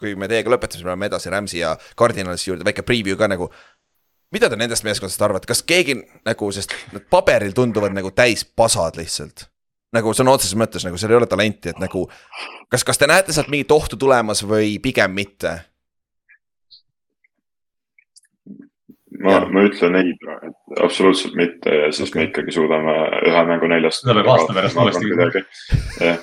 kui 0.00 0.14
me 0.18 0.28
teiega 0.30 0.50
lõpetasime, 0.52 0.88
läheme 0.90 1.08
edasi 1.08 1.30
Rams'i 1.32 1.60
ja 1.60 1.74
Cardinalsi 1.98 2.50
juurde, 2.50 2.64
väike 2.66 2.84
preview 2.86 3.16
ka 3.18 3.28
nagu. 3.30 3.48
Mida 4.32 4.50
te 4.50 4.58
nendest 4.58 4.84
meeskondadest 4.86 5.24
arvate, 5.24 5.48
kas 5.50 5.62
keegi 5.66 5.98
nagu, 6.26 6.50
sest 6.54 6.74
need 6.92 7.08
paberil 7.12 7.54
tunduvad 7.56 7.94
nagu 7.96 8.12
täis 8.16 8.44
pasad 8.44 8.98
lihtsalt. 9.00 9.48
nagu 9.92 10.14
sõna 10.16 10.32
otseses 10.32 10.56
mõttes 10.56 10.86
nagu 10.86 10.96
seal 10.96 11.12
ei 11.12 11.18
ole 11.20 11.28
talenti, 11.28 11.72
et 11.72 11.82
nagu. 11.82 12.06
kas, 12.72 12.84
kas 12.84 12.98
te 12.98 13.10
näete 13.10 13.32
sealt 13.32 13.52
mingit 13.52 13.72
ohtu 13.72 13.96
tulemas 13.96 14.44
või 14.46 14.78
pigem 14.82 15.12
mitte? 15.16 15.58
ma, 19.22 19.38
ma 19.52 19.64
ütlen 19.68 19.96
ei, 20.00 20.14
et 20.48 20.80
absoluutselt 20.82 21.36
mitte 21.38 21.74
ja 21.74 21.90
siis 21.92 22.10
okay. 22.10 22.22
me 22.22 22.28
ikkagi 22.30 22.54
suudame 22.56 22.94
ühe 23.28 23.44
mängu 23.48 23.68
neljast. 23.70 24.02
Seda 24.02 24.16
peab 24.18 24.30
aasta 24.34 24.56
pärast 24.56 24.80
uuesti 24.80 25.12
jah, 26.00 26.18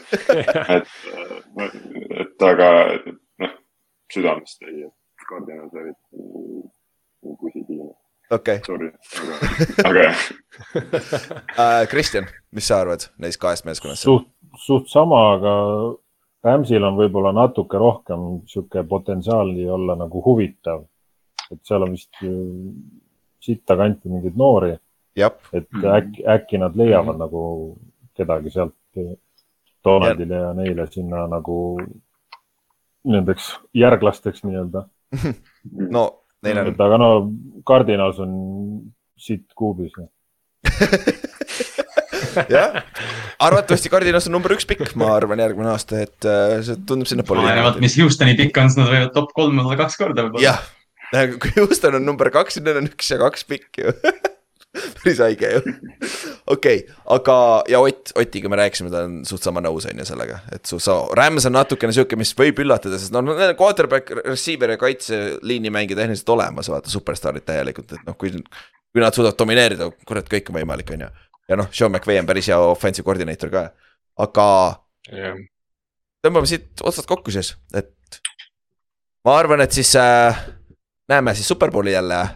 et, 0.75 0.91
et 2.23 2.47
aga 2.49 2.69
noh, 3.45 3.55
südamest 4.13 4.67
ei, 4.67 4.89
et 4.89 5.27
Cardinal 5.29 5.69
olid 5.69 5.97
pusitiim, 7.21 7.89
okei 8.31 8.59
sorry, 8.65 8.91
aga, 9.85 10.03
jah, 10.03 10.19
okay., 11.55 11.87
Kristjan, 11.91 12.27
mis 12.51 12.67
sa 12.67 12.81
arvad 12.83 13.07
neist 13.17 13.39
kahest 13.41 13.65
meeskonnast? 13.65 14.03
suht, 14.03 14.27
suht 14.65 14.87
sama, 14.91 15.21
aga 15.37 15.53
Ramsil 16.43 16.83
on 16.87 16.95
võib-olla 16.95 17.33
natuke 17.35 17.77
rohkem 17.77 18.41
sihuke 18.47 18.83
potentsiaali 18.87 19.65
olla 19.69 19.95
nagu 19.99 20.21
huvitav. 20.23 20.85
et 21.51 21.59
seal 21.65 21.81
on 21.83 21.91
vist 21.91 22.13
ju 22.21 22.31
sitta 23.41 23.75
kanti 23.75 24.09
mingeid 24.09 24.35
noori, 24.37 24.75
et 25.53 25.67
Mhm. 25.73 25.85
äkki, 25.95 26.23
äkki 26.27 26.57
nad 26.59 26.75
leiavad 26.77 27.17
nagu 27.17 27.77
kedagi 28.15 28.49
sealt 28.51 28.75
Donaldile 29.83 30.35
ja 30.35 30.53
neile 30.53 30.85
sinna 30.91 31.25
nagu 31.27 31.79
nendeks 33.03 33.59
järglasteks 33.73 34.43
nii-öelda. 34.43 34.83
no 35.95 36.03
neil 36.45 36.61
on 36.61 36.71
aga 36.87 36.99
no 37.01 37.09
Cardinals 37.67 38.19
on 38.23 38.31
sitt 39.19 39.51
kuubis. 39.57 39.91
jah, 42.53 42.81
arvatavasti 43.43 43.91
Cardinals 43.91 44.27
on 44.29 44.35
number 44.37 44.55
üks 44.55 44.67
pikk, 44.69 44.95
ma 44.99 45.13
arvan, 45.17 45.41
järgmine 45.43 45.71
aasta, 45.73 46.03
et 46.07 46.27
äh, 46.27 46.59
see 46.65 46.79
tundub 46.87 47.09
sinnapoole. 47.09 47.43
olenevalt, 47.45 47.79
mis 47.83 47.97
Houstoni 47.99 48.37
pikk 48.39 48.59
on, 48.61 48.71
siis 48.71 48.81
nad 48.81 48.91
võivad 48.91 49.13
top 49.15 49.33
kolm 49.37 49.61
olla 49.63 49.79
kaks 49.79 49.99
korda 49.99 50.27
võib-olla. 50.27 50.45
jah, 50.47 50.59
kui 51.41 51.55
Houston 51.57 51.99
on 51.99 52.07
number 52.07 52.31
kaks, 52.33 52.57
siis 52.57 52.65
neil 52.65 52.81
on 52.81 52.89
üks 52.91 53.13
ja 53.13 53.19
kaks 53.21 53.47
pikki 53.49 53.87
ju. 53.87 53.95
päris 54.73 55.19
haige 55.23 55.51
ju. 55.53 55.61
okei 56.53 56.77
okay,, 56.77 56.95
aga 57.15 57.35
ja 57.71 57.81
Ott, 57.83 58.11
Otiga 58.19 58.49
me 58.51 58.59
rääkisime, 58.59 58.91
ta 58.93 59.03
on 59.07 59.19
suht 59.27 59.45
sama 59.45 59.63
nõus 59.65 59.87
on 59.89 60.01
ju 60.01 60.07
sellega, 60.07 60.41
et 60.55 60.69
su 60.69 60.79
sa, 60.83 60.99
Rams 61.17 61.47
on 61.49 61.55
natukene 61.57 61.95
sihuke, 61.95 62.19
mis 62.19 62.35
võib 62.37 62.61
üllatada, 62.63 62.99
sest 63.01 63.13
noh, 63.15 63.25
neil 63.25 63.53
on 63.53 63.59
quarterback, 63.59 64.11
receiver 64.25 64.75
ja 64.75 64.81
kaitseliini 64.81 65.73
mängija 65.73 66.01
tehniliselt 66.01 66.33
olemas, 66.35 66.69
vaata 66.71 66.91
superstaarid 66.93 67.47
täielikult, 67.47 67.97
et 67.97 68.05
noh, 68.07 68.17
kui. 68.19 68.35
kui 68.89 69.03
nad 69.03 69.13
suudavad 69.13 69.37
domineerida, 69.37 69.85
kurat, 70.09 70.25
kõik 70.25 70.47
on 70.49 70.55
võimalik, 70.57 70.89
on 70.95 71.05
ju. 71.05 71.09
ja 71.51 71.57
noh, 71.59 71.67
Sean 71.73 71.91
McVay 71.93 72.17
on 72.21 72.29
päris 72.29 72.47
hea 72.49 72.57
offensive 72.57 73.05
koordineeter 73.05 73.51
ka, 73.53 73.67
aga 74.25 74.45
jah, 75.13 75.37
tõmbame 76.25 76.49
siit 76.49 76.81
otsad 76.81 77.05
kokku 77.09 77.33
siis, 77.33 77.53
et 77.77 78.21
ma 79.25 79.37
arvan, 79.37 79.61
et 79.61 79.75
siis 79.75 79.91
äh, 79.99 80.39
näeme 81.09 81.35
siis 81.35 81.47
Superbowli 81.47 81.93
jälle. 81.93 82.27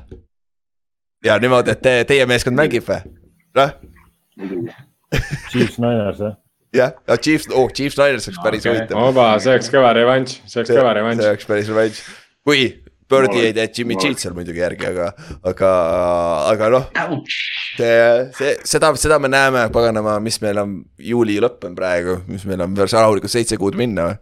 Ja 1.23 1.39
niimoodi, 1.41 1.73
et 1.73 1.83
te, 1.83 1.97
teie 2.09 2.27
meeskond 2.29 2.57
mängib 2.59 2.87
või? 2.87 3.01
noh. 3.59 3.75
Chiefs 5.51 5.77
Niners 5.77 6.21
jah, 6.23 6.37
jah, 6.73 6.95
ja 7.07 7.17
Chiefs, 7.17 7.49
oh 7.53 7.69
Chiefs 7.71 7.99
Niners 7.99 8.27
oleks 8.29 8.41
päris 8.43 8.65
huvitav. 8.67 8.97
oba, 9.11 9.27
see 9.43 9.53
oleks 9.53 9.69
kõva 9.73 9.93
revanš, 9.97 10.39
see 10.47 10.61
oleks 10.61 10.73
kõva 10.73 10.95
revanš 10.97 11.21
see. 11.21 11.29
oleks 11.35 11.49
päris 11.49 11.69
revanš, 11.71 12.01
kui 12.47 12.65
Birdi 13.13 13.43
ei 13.45 13.53
tee 13.53 13.67
Jimmy 13.77 13.97
Cheat 13.99 14.21
seal 14.23 14.33
muidugi 14.33 14.61
järgi, 14.63 14.87
aga, 14.89 15.11
aga, 15.45 15.71
aga 16.49 16.69
noh, 16.73 16.87
see, 17.77 17.97
see, 18.39 18.53
seda, 18.65 18.89
seda 18.97 19.19
me 19.21 19.29
näeme, 19.29 19.67
paganama, 19.75 20.15
mis 20.23 20.39
meil 20.41 20.61
on, 20.63 20.77
juuli 20.97 21.35
lõpp 21.43 21.67
on 21.67 21.75
praegu, 21.77 22.21
mis 22.31 22.47
meil 22.49 22.63
on 22.65 22.73
päris 22.79 22.95
rahulikult 22.97 23.33
seitse 23.33 23.59
kuud 23.61 23.77
minna 23.77 24.07
või 24.09 24.21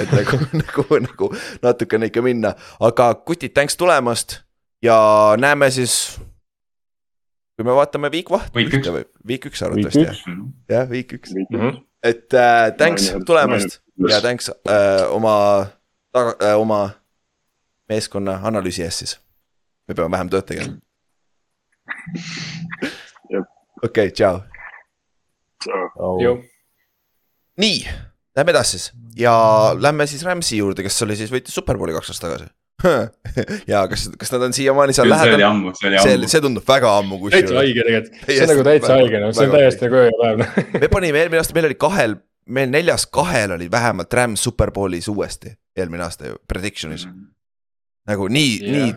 et 0.00 0.12
nagu, 0.12 0.40
nagu, 0.62 0.86
nagu 1.06 1.30
natukene 1.64 2.10
ikka 2.10 2.24
minna, 2.24 2.54
aga 2.84 3.12
kutid, 3.24 3.54
thanks 3.56 3.78
tulemast 3.80 4.42
ja 4.84 4.96
näeme 5.40 5.70
siis. 5.74 5.94
kui 7.56 7.64
me 7.64 7.74
vaatame 7.76 8.10
Week 8.10 8.30
One, 8.34 8.44
Week 8.54 8.68
üks. 8.74 8.88
Üks 9.48 9.62
arvatavasti 9.62 10.02
jah, 10.02 10.14
üks, 10.14 10.22
jah, 10.72 10.88
Week 10.90 11.12
üks, 11.16 11.34
Mhm. 11.50 11.76
et 12.02 12.34
äh, 12.34 12.70
thanks 12.76 13.08
Niners- 13.10 13.24
tulemast 13.28 13.78
Niners- 13.98 14.10
ja 14.12 14.20
thanks 14.20 14.48
äh, 14.50 15.04
oma, 15.14 15.66
äh, 16.16 16.56
oma 16.58 16.80
meeskonna 17.88 18.40
analüüsi 18.42 18.82
eest 18.82 18.98
siis. 19.04 19.16
me 19.88 19.94
peame 19.94 20.10
vähem 20.16 20.28
tööd 20.32 20.46
tegema. 20.48 20.76
Okei, 23.84 24.10
tšau. 24.10 24.40
nii, 27.60 27.84
lähme 28.36 28.50
edasi 28.54 28.78
siis 28.78 28.92
ja 29.16 29.34
lähme 29.78 30.06
siis 30.10 30.24
Rams'i 30.26 30.56
juurde, 30.58 30.82
kes 30.82 31.02
oli 31.06 31.16
siis 31.16 31.30
võitis 31.32 31.54
Superbowli 31.54 31.92
kaks 31.96 32.10
aastat 32.12 32.26
tagasi. 32.30 32.48
ja 33.72 33.82
kas, 33.88 34.06
kas 34.18 34.32
nad 34.34 34.46
on 34.48 34.54
siiamaani 34.56 34.94
seal 34.96 35.08
see 35.08 35.14
oli 35.14 35.30
lähedal? 35.30 35.46
ammu, 35.48 35.72
see 35.78 35.88
oli 35.90 35.98
ammu,. 36.00 36.28
see 36.32 36.44
tundub 36.44 36.68
väga 36.68 36.92
ammu 36.98 37.18
täitsa 37.18 37.40
kusjuures. 37.40 37.58
haige 37.60 37.86
tegelikult, 37.88 38.26
see 38.28 38.44
on 38.44 38.52
nagu 38.52 38.66
täitsa 38.68 38.98
haige, 38.98 39.20
noh, 39.22 39.34
see 39.36 39.48
on 39.48 39.54
täiesti 39.56 39.88
nagu 39.88 40.00
ööpäev. 40.02 40.44
me 40.84 40.90
panime 40.92 41.22
eelmine 41.22 41.42
aasta, 41.42 41.56
meil 41.56 41.68
oli 41.70 41.78
kahel, 41.86 42.16
meil 42.58 42.72
neljas 42.72 43.06
kahel 43.18 43.56
oli 43.56 43.70
vähemalt 43.72 44.18
Rams 44.20 44.44
Superbowlis 44.48 45.08
uuesti, 45.12 45.54
eelmine 45.76 46.06
aasta 46.06 46.30
ju 46.30 46.40
prediction'is. 46.52 47.08
nagu 48.10 48.28
nii, 48.28 48.56
nii, 48.68 48.88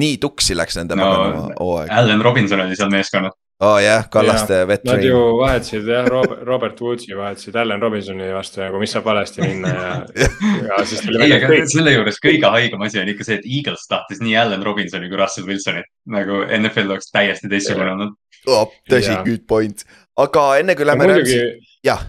nii 0.00 0.18
tuksi 0.18 0.56
läks 0.56 0.80
nende 0.80 0.96
No, 0.96 1.50
hooaeg. 1.60 1.92
Allan 1.92 2.24
Robinson 2.24 2.64
oli 2.64 2.76
seal 2.76 2.92
meeskonnas. 2.92 3.36
Aa 3.62 3.80
jah, 3.80 4.08
Kallaste 4.10 4.56
Nad 4.58 4.68
veteran 4.68 5.04
ju. 5.04 5.18
vahetasid 5.38 5.88
jah, 5.88 6.08
Robert 6.42 6.80
Woodsi 6.80 7.14
vahetasid 7.16 7.56
Allan 7.56 7.82
Robinsoni 7.82 8.32
vastu 8.34 8.60
nagu, 8.64 8.80
mis 8.82 8.94
saab 8.94 9.06
valesti 9.06 9.44
minna 9.44 9.74
ja, 9.74 9.92
ja 10.70 10.80
siis 10.88 11.04
tuli 11.04 11.20
välja, 11.22 11.38
kõik. 11.46 11.68
selle 11.72 11.94
juures 11.94 12.18
kõige 12.24 12.50
haigem 12.56 12.82
asi 12.86 13.02
on 13.02 13.12
ikka 13.14 13.28
see, 13.28 13.38
et 13.38 13.46
Eagles 13.46 13.86
tahtis 13.90 14.22
nii 14.24 14.34
Allan 14.42 14.64
Robinsoni 14.66 15.10
kui 15.12 15.20
Russell 15.20 15.46
Wilsonit. 15.50 15.86
nagu 16.10 16.42
NFL 16.58 16.96
oleks 16.96 17.12
täiesti 17.14 17.50
teistsugune 17.52 17.94
olnud. 17.94 18.18
oh,. 18.46 18.74
tõsi 18.90 19.14
good 19.22 19.46
point, 19.48 19.86
aga 20.26 20.48
enne 20.62 20.74
kui 20.78 20.90
lähme 20.90 21.08
muidugi 21.12 21.38
jah, 21.86 22.02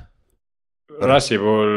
Rassi 1.02 1.38
puhul 1.38 1.72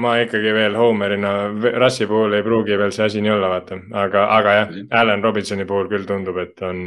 ma 0.00 0.16
ikkagi 0.18 0.50
veel 0.54 0.74
Homerina, 0.78 1.30
Rassi 1.78 2.06
puhul 2.08 2.34
ei 2.34 2.42
pruugi 2.42 2.74
veel 2.78 2.92
see 2.94 3.04
asi 3.06 3.22
nii 3.22 3.30
olla, 3.30 3.50
vaata, 3.52 3.78
aga, 4.02 4.24
aga 4.36 4.54
jah, 4.56 4.72
Allan 5.00 5.22
Robinsoni 5.22 5.66
puhul 5.68 5.86
küll 5.92 6.06
tundub, 6.08 6.38
et 6.42 6.62
on, 6.66 6.80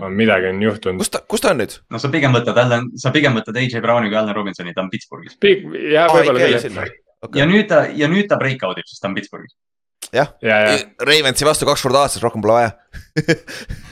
on 0.00 0.16
midagi 0.18 0.50
on 0.50 0.62
juhtunud. 0.64 1.02
kus 1.04 1.12
ta, 1.14 1.22
kus 1.28 1.44
ta 1.44 1.52
on 1.54 1.62
nüüd? 1.62 1.76
no 1.94 2.02
sa 2.02 2.10
pigem 2.12 2.34
võtad 2.34 2.58
Allan, 2.64 2.90
sa 2.98 3.14
pigem 3.14 3.38
võtad 3.38 3.58
AJ 3.62 3.78
Browni 3.84 4.10
kui 4.10 4.18
Allan 4.18 4.34
Robinsoni, 4.34 4.74
ta 4.74 4.82
on 4.82 4.90
Pittsburghis. 4.92 5.38
jah, 5.38 6.08
aa, 6.08 6.10
ei 6.10 6.16
võib-olla 6.18 6.46
küll, 6.46 6.60
sinna. 6.66 6.86
ja 7.38 7.50
nüüd 7.50 7.68
ta, 7.70 7.84
ja 7.94 8.10
nüüd 8.10 8.30
ta 8.30 8.40
break 8.42 8.64
out 8.66 8.82
ib, 8.82 8.88
sest 8.90 9.04
ta 9.04 9.12
on 9.12 9.18
Pittsburghis. 9.18 9.54
ja, 10.10 10.26
ja 10.42 10.62
Ravensi 11.06 11.46
vastu 11.46 11.70
kaks 11.70 11.86
korda 11.86 12.06
aastas, 12.06 12.24
rohkem 12.26 12.42
pole 12.42 12.58
vaja. 12.58 12.74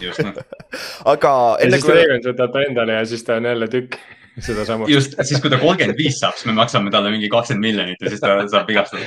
just, 0.02 0.24
aga 1.14 1.36
ja 1.62 1.74
siis 1.76 1.86
kui, 1.86 1.94
Ravens 1.94 2.32
võtab 2.32 2.56
ta 2.56 2.66
endale 2.66 2.98
ja 2.98 3.06
siis 3.06 3.22
ta 3.22 3.38
on 3.38 3.46
jälle 3.52 3.70
tükk 3.70 4.00
sedasama. 4.44 4.88
just, 4.90 5.16
siis 5.22 5.40
kui 5.42 5.52
ta 5.52 5.58
kolmkümmend 5.62 5.98
viis 5.98 6.20
saab, 6.22 6.36
siis 6.38 6.48
me 6.50 6.56
maksame 6.58 6.92
talle 6.94 7.12
mingi 7.14 7.30
kakskümmend 7.32 7.66
miljonit 7.66 8.04
ja 8.04 8.12
siis 8.12 8.22
ta 8.22 8.36
saab 8.50 8.70
vigastada. 8.70 9.04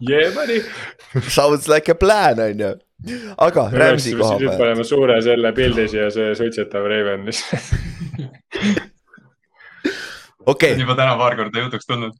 Yeah 0.00 0.34
buddy. 0.34 0.62
sounds 1.28 1.68
like 1.68 1.92
a 1.92 1.94
plan 1.94 2.40
on 2.40 2.60
ju, 2.60 2.72
aga 3.38 3.66
Rams'i 3.72 4.14
koha 4.16 4.36
nüüd 4.38 4.50
peal. 4.50 4.58
paneme 4.60 4.84
suure 4.84 5.20
selle 5.24 5.52
pildi 5.56 5.88
siia, 5.92 6.10
see 6.14 6.34
suitsetav 6.38 6.86
Raven 6.90 7.28
okei 10.46 10.72
okay,, 10.72 10.80
juba 10.80 10.96
täna 10.98 11.16
paar 11.20 11.36
korda 11.38 11.64
jutuks 11.64 11.88
tulnud. 11.88 12.14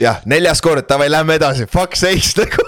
jah, 0.00 0.22
neljas 0.30 0.62
kord, 0.64 0.86
davai, 0.88 1.10
lähme 1.12 1.38
edasi, 1.38 1.68
fuck 1.70 1.96
sakes 1.98 2.34
nagu. 2.40 2.66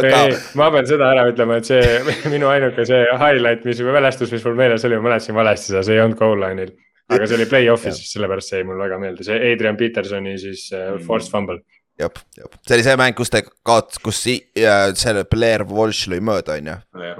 aga 0.00 0.22
ei, 0.26 0.36
ma 0.58 0.70
pean 0.74 0.88
seda 0.88 1.12
ära 1.14 1.26
ütlema, 1.30 1.60
et 1.60 1.68
see 1.68 1.84
minu 2.32 2.50
ainuke 2.52 2.86
see 2.88 3.04
highlight, 3.20 3.64
mis 3.68 3.80
mälestus, 3.84 4.32
mis 4.34 4.44
mul 4.46 4.58
meeles 4.58 4.84
oli, 4.88 4.98
ma 5.00 5.10
mäletasin 5.10 5.38
valesti 5.38 5.72
seda, 5.72 5.84
see 5.86 5.96
ei 5.96 6.04
olnud 6.04 6.18
goal 6.20 6.40
line'il. 6.42 6.74
Aga 7.14 7.26
see 7.28 7.38
oli 7.38 7.48
play-off'is, 7.50 8.00
sellepärast 8.10 8.52
see 8.52 8.60
jäi 8.60 8.68
mulle 8.68 8.86
väga 8.86 8.98
meelde, 9.02 9.26
see 9.26 9.38
Adrian 9.52 9.78
Petersoni 9.78 10.36
siis 10.42 10.66
uh, 10.74 10.96
forced 11.06 11.32
fumble. 11.32 11.60
jah, 12.00 12.10
jah, 12.36 12.48
see 12.68 12.74
oli 12.76 12.84
see 12.84 12.96
mäng, 13.00 13.14
kus 13.16 13.30
te 13.32 13.40
kaot-, 13.66 13.96
kus 14.04 14.18
ja 14.56 14.74
selle 14.98 15.22
Blair 15.30 15.64
Walsh 15.68 16.10
lõi 16.12 16.18
mööda, 16.24 16.56
on 16.60 16.68
ju, 16.70 16.76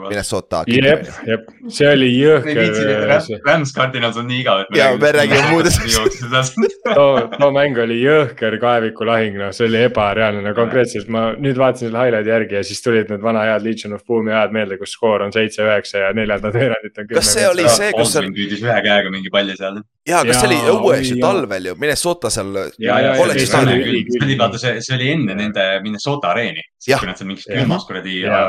Minnesota. 0.06 0.62
jep, 0.68 1.06
jep, 1.26 1.46
see 1.72 1.88
oli 1.90 2.10
jõhker. 2.12 3.40
Rams 3.46 3.72
Cardinals 3.76 4.18
on 4.20 4.28
nii 4.28 4.42
igav, 4.44 4.64
et. 4.66 4.76
Jaa, 4.76 4.96
me 5.00 5.12
räägime 5.16 5.48
muudest 5.54 5.80
asjadest. 5.84 6.60
too, 6.92 7.24
too 7.38 7.50
mäng 7.56 7.78
oli 7.82 7.98
jõhker 8.02 8.58
kaeviku 8.62 9.08
lahing, 9.08 9.38
noh, 9.40 9.52
see 9.56 9.68
oli 9.70 9.80
ebareaalne, 9.88 10.44
no 10.44 10.52
konkreetselt 10.58 11.08
ma 11.12 11.28
nüüd 11.40 11.56
vaatasin 11.60 11.88
selle 11.88 12.04
highlight'i 12.04 12.32
järgi 12.34 12.58
ja 12.60 12.64
siis 12.66 12.84
tulid 12.84 13.10
need 13.12 13.24
vana 13.24 13.46
head 13.48 13.64
Legion 13.66 13.96
of 13.96 14.04
Boom'i 14.06 14.34
ajad 14.34 14.54
meelde, 14.56 14.78
kus 14.80 14.92
skoor 14.96 15.24
on 15.26 15.32
seitse-üheksa 15.34 16.04
ja 16.04 16.12
neljandad 16.16 16.54
veerandid 16.56 17.00
on. 17.02 17.08
Kas 17.16 17.32
see 17.34 17.48
oli 17.48 17.64
see, 17.72 17.90
kus 17.96 18.12
seal- 18.16 18.28
püüdis 18.36 18.62
ühe 18.64 18.78
käega 18.84 19.12
mingi 19.14 19.32
palli 19.32 19.56
seal. 19.58 19.80
jaa, 20.06 20.22
kas 20.28 20.40
see 20.42 20.50
oli 20.52 20.60
õues 20.76 21.10
ju 21.14 21.18
talvel 21.22 21.70
ju, 21.72 21.74
Minnesota 21.80 22.30
seal. 22.30 22.52
See 22.76 24.22
oli 24.22 24.36
vaata, 24.38 24.58
see, 24.60 24.65
see 24.84 24.96
oli 24.96 25.10
enne 25.14 25.36
nende 25.38 25.66
Minnesota 25.84 26.32
areeni. 26.34 26.64
Jah. 26.86 27.00
kui 27.02 27.08
nad 27.08 27.18
seal 27.18 27.26
mingis 27.26 27.48
külmas 27.48 27.84
kuradi 27.88 28.20
ja 28.22 28.40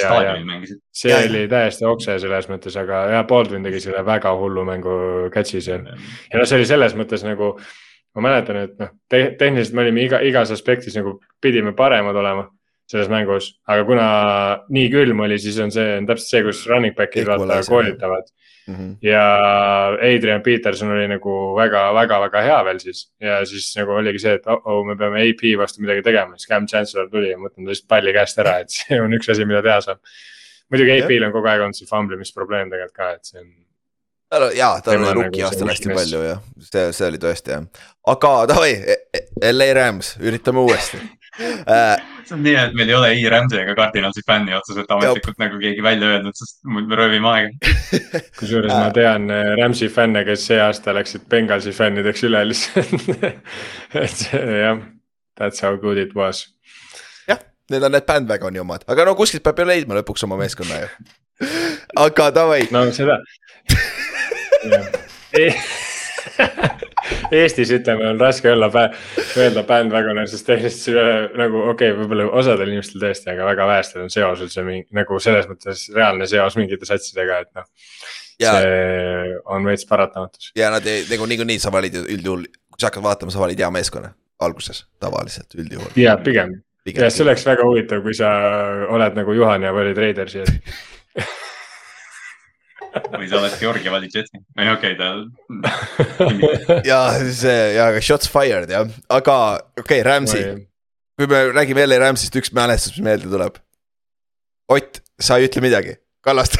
staadionil 0.00 0.46
mängisid. 0.48 0.80
see 0.90 1.12
jaa. 1.12 1.20
oli 1.28 1.44
täiesti 1.50 1.86
okse 1.86 2.16
selles 2.22 2.48
mõttes, 2.50 2.74
aga 2.80 3.04
jah, 3.12 3.26
Baldwin 3.30 3.66
tegi 3.66 3.84
selle 3.84 4.02
väga 4.06 4.32
hullu 4.40 4.64
mängu 4.66 4.96
catch'i 5.34 5.62
seal. 5.62 5.86
ja 5.86 6.40
noh, 6.40 6.48
see 6.48 6.58
oli 6.58 6.66
selles 6.66 6.96
mõttes 6.98 7.22
nagu, 7.26 7.52
ma 8.16 8.26
mäletan, 8.26 8.58
et 8.66 8.74
noh 8.82 8.90
te, 9.10 9.22
tehniliselt 9.38 9.78
me 9.78 9.84
olime 9.86 10.02
iga, 10.08 10.22
igas 10.26 10.50
aspektis 10.54 10.98
nagu 10.98 11.20
pidime 11.42 11.74
paremad 11.78 12.18
olema 12.18 12.48
selles 12.90 13.08
mängus, 13.08 13.54
aga 13.68 13.84
kuna 13.88 14.08
nii 14.72 14.88
külm 14.92 15.24
oli, 15.24 15.38
siis 15.40 15.58
on 15.64 15.72
see 15.74 15.98
on 15.98 16.08
täpselt 16.08 16.30
see, 16.30 16.42
kus 16.46 16.64
running 16.70 16.96
back'id 16.96 17.28
vaata 17.30 17.62
koolitavad 17.68 18.28
Mhm. 18.66 18.96
ja 19.02 19.24
Adrian 20.00 20.42
Peterson 20.42 20.90
oli 20.90 21.08
nagu 21.08 21.32
väga-väga-väga 21.56 22.40
hea 22.46 22.60
veel 22.64 22.78
siis 22.80 23.02
ja 23.20 23.42
siis 23.44 23.66
nagu 23.76 23.92
oligi 23.98 24.22
see, 24.22 24.38
et 24.38 24.46
oh, 24.48 24.62
oh, 24.64 24.78
me 24.88 24.96
peame 24.96 25.20
AP 25.20 25.42
vastu 25.60 25.84
midagi 25.84 26.00
tegema, 26.06 26.38
siis 26.38 26.48
Cam 26.48 26.66
Chancellor 26.70 27.10
tuli 27.12 27.28
ja 27.28 27.36
ma 27.36 27.50
võtan 27.50 27.66
ta 27.66 27.74
lihtsalt 27.74 27.90
palli 27.92 28.14
käest 28.16 28.40
ära, 28.40 28.54
et 28.64 28.72
see 28.72 28.96
on 29.04 29.12
üks 29.18 29.28
asi, 29.34 29.44
mida 29.44 29.60
teha 29.64 29.82
saab. 29.84 30.00
muidugi 30.72 30.96
AP-l 30.96 31.28
on 31.28 31.34
kogu 31.36 31.52
aeg 31.52 31.66
olnud 31.66 31.76
see 31.76 31.90
famblimisprobleem 31.90 32.72
tegelikult 32.72 32.96
ka, 32.96 33.10
et 33.18 33.28
see 33.28 33.42
on 33.42 33.52
jaa, 34.56 34.80
tal 34.80 34.96
oli 34.96 35.10
nagu 35.10 35.20
rookie 35.20 35.42
see 35.42 35.48
aastal 35.50 35.72
hästi 35.74 35.90
weakness. 35.90 36.00
palju 36.00 36.24
jah, 36.30 36.42
see, 36.70 36.88
see 36.96 37.12
oli 37.12 37.22
tõesti 37.26 37.56
jah. 37.58 37.68
aga 38.14 38.34
davai, 38.54 38.72
LA 39.52 39.70
Rams, 39.76 40.14
üritame 40.24 40.64
uuesti 40.64 41.04
äh,. 41.68 42.13
see 42.28 42.36
on 42.36 42.42
nii, 42.44 42.54
et 42.58 42.74
meil 42.76 42.90
ei 42.90 42.96
ole 42.96 43.10
ei 43.14 43.24
Rams'i 43.32 43.60
ega 43.60 43.74
Cardinalsi 43.78 44.24
fänni 44.26 44.54
otseselt 44.56 44.90
ametlikult 44.94 45.40
nagu 45.42 45.60
keegi 45.60 45.84
välja 45.84 46.10
öelnud, 46.14 46.36
sest 46.38 46.60
muidu 46.68 46.90
me 46.90 46.98
röövime 47.00 47.30
aega. 47.30 47.72
kusjuures 48.40 48.72
ma 48.72 48.88
tean 48.96 49.28
äh, 49.32 49.52
Rams'i 49.60 49.90
fänne, 49.92 50.24
kes 50.28 50.46
see 50.50 50.60
aasta 50.62 50.94
läksid 50.96 51.28
Bengalsi 51.30 51.74
fännideks 51.76 52.26
üle 52.28 52.44
lihtsalt. 52.48 53.08
et 54.04 54.18
see 54.24 54.42
jah, 54.64 54.82
that's 55.40 55.64
how 55.64 55.76
good 55.80 56.00
it 56.00 56.14
was. 56.18 56.46
jah, 57.28 57.40
need 57.70 57.84
on 57.84 57.96
need 57.96 58.08
bandwagoni 58.08 58.64
omad, 58.64 58.88
aga 58.88 59.08
no 59.08 59.16
kuskilt 59.18 59.44
peab 59.46 59.62
ju 59.62 59.70
leidma 59.70 60.00
lõpuks 60.00 60.26
oma 60.28 60.40
meeskonna 60.40 60.84
ju. 60.84 60.92
aga 62.08 62.30
davai, 62.34 62.62
no 62.74 62.86
seda. 62.94 63.20
Eestis 67.38 67.70
ütleme, 67.74 68.06
on 68.12 68.20
raske 68.20 68.50
olla, 68.52 68.68
öelda 69.36 69.64
bandwagoner, 69.68 70.26
sest 70.30 70.46
tehniliselt 70.48 70.82
see, 70.88 71.04
nagu 71.38 71.62
okei 71.70 71.92
okay,, 71.92 71.98
võib-olla 72.00 72.26
osadel 72.40 72.72
inimestel 72.72 73.02
tõesti, 73.02 73.30
aga 73.34 73.48
väga 73.50 73.68
vähestel 73.70 74.04
on 74.04 74.12
seos 74.12 74.42
üldse 74.44 74.64
mingi 74.66 74.86
nagu 74.96 75.20
selles 75.22 75.48
mõttes 75.50 75.86
reaalne 75.94 76.28
seos 76.30 76.58
mingite 76.60 76.88
satsidega, 76.88 77.40
et 77.44 77.60
noh. 77.60 77.68
see 78.40 79.38
on 79.56 79.68
veits 79.68 79.88
paratamatus. 79.88 80.52
ja 80.58 80.72
nad 80.74 80.86
ei, 80.90 81.04
nagu 81.10 81.28
niikuinii 81.30 81.60
sa 81.62 81.72
valid 81.74 82.00
ju 82.00 82.04
üldjuhul, 82.16 82.46
kui 82.74 82.82
sa 82.82 82.90
hakkad 82.90 83.06
vaatama, 83.06 83.34
sa 83.34 83.42
valid 83.42 83.64
hea 83.64 83.70
meeskonna 83.74 84.14
alguses 84.44 84.84
tavaliselt 85.02 85.54
üldjuhul. 85.58 85.92
ja 86.00 86.16
pigem, 86.20 86.58
ja 86.90 87.10
see 87.10 87.26
oleks 87.26 87.46
väga 87.46 87.68
huvitav, 87.68 88.02
kui 88.04 88.16
sa 88.16 88.32
oled 88.92 89.20
nagu 89.20 89.36
Juhan 89.36 89.68
ja 89.68 89.74
valid 89.76 90.00
Raidersi, 90.00 90.44
et 90.44 91.24
või 93.14 93.28
sa 93.30 93.40
oled 93.40 93.56
Georgia 93.60 93.92
valid 93.94 94.14
Jetsi. 94.14 94.40
ei 94.58 94.70
okei 94.72 94.94
okay,, 94.94 94.98
ta. 94.98 95.08
ja 96.90 97.00
see 97.30 97.58
ja 97.78 97.90
aga 97.92 98.04
shots 98.04 98.30
fired 98.30 98.70
jah, 98.70 98.88
aga 99.08 99.38
okei 99.78 100.00
okay,, 100.00 100.06
Rams'i, 100.06 100.44
kui 101.18 101.30
me 101.30 101.44
räägime 101.56 101.86
jälle 101.86 102.00
Rams'ist, 102.02 102.38
üks 102.40 102.54
mälestus, 102.56 102.96
mis 102.96 103.06
meelde 103.06 103.30
tuleb. 103.30 103.60
Ott, 104.72 105.02
sa 105.20 105.36
ei 105.38 105.50
ütle 105.50 105.60
midagi, 105.64 105.98
Kallaste 106.24 106.58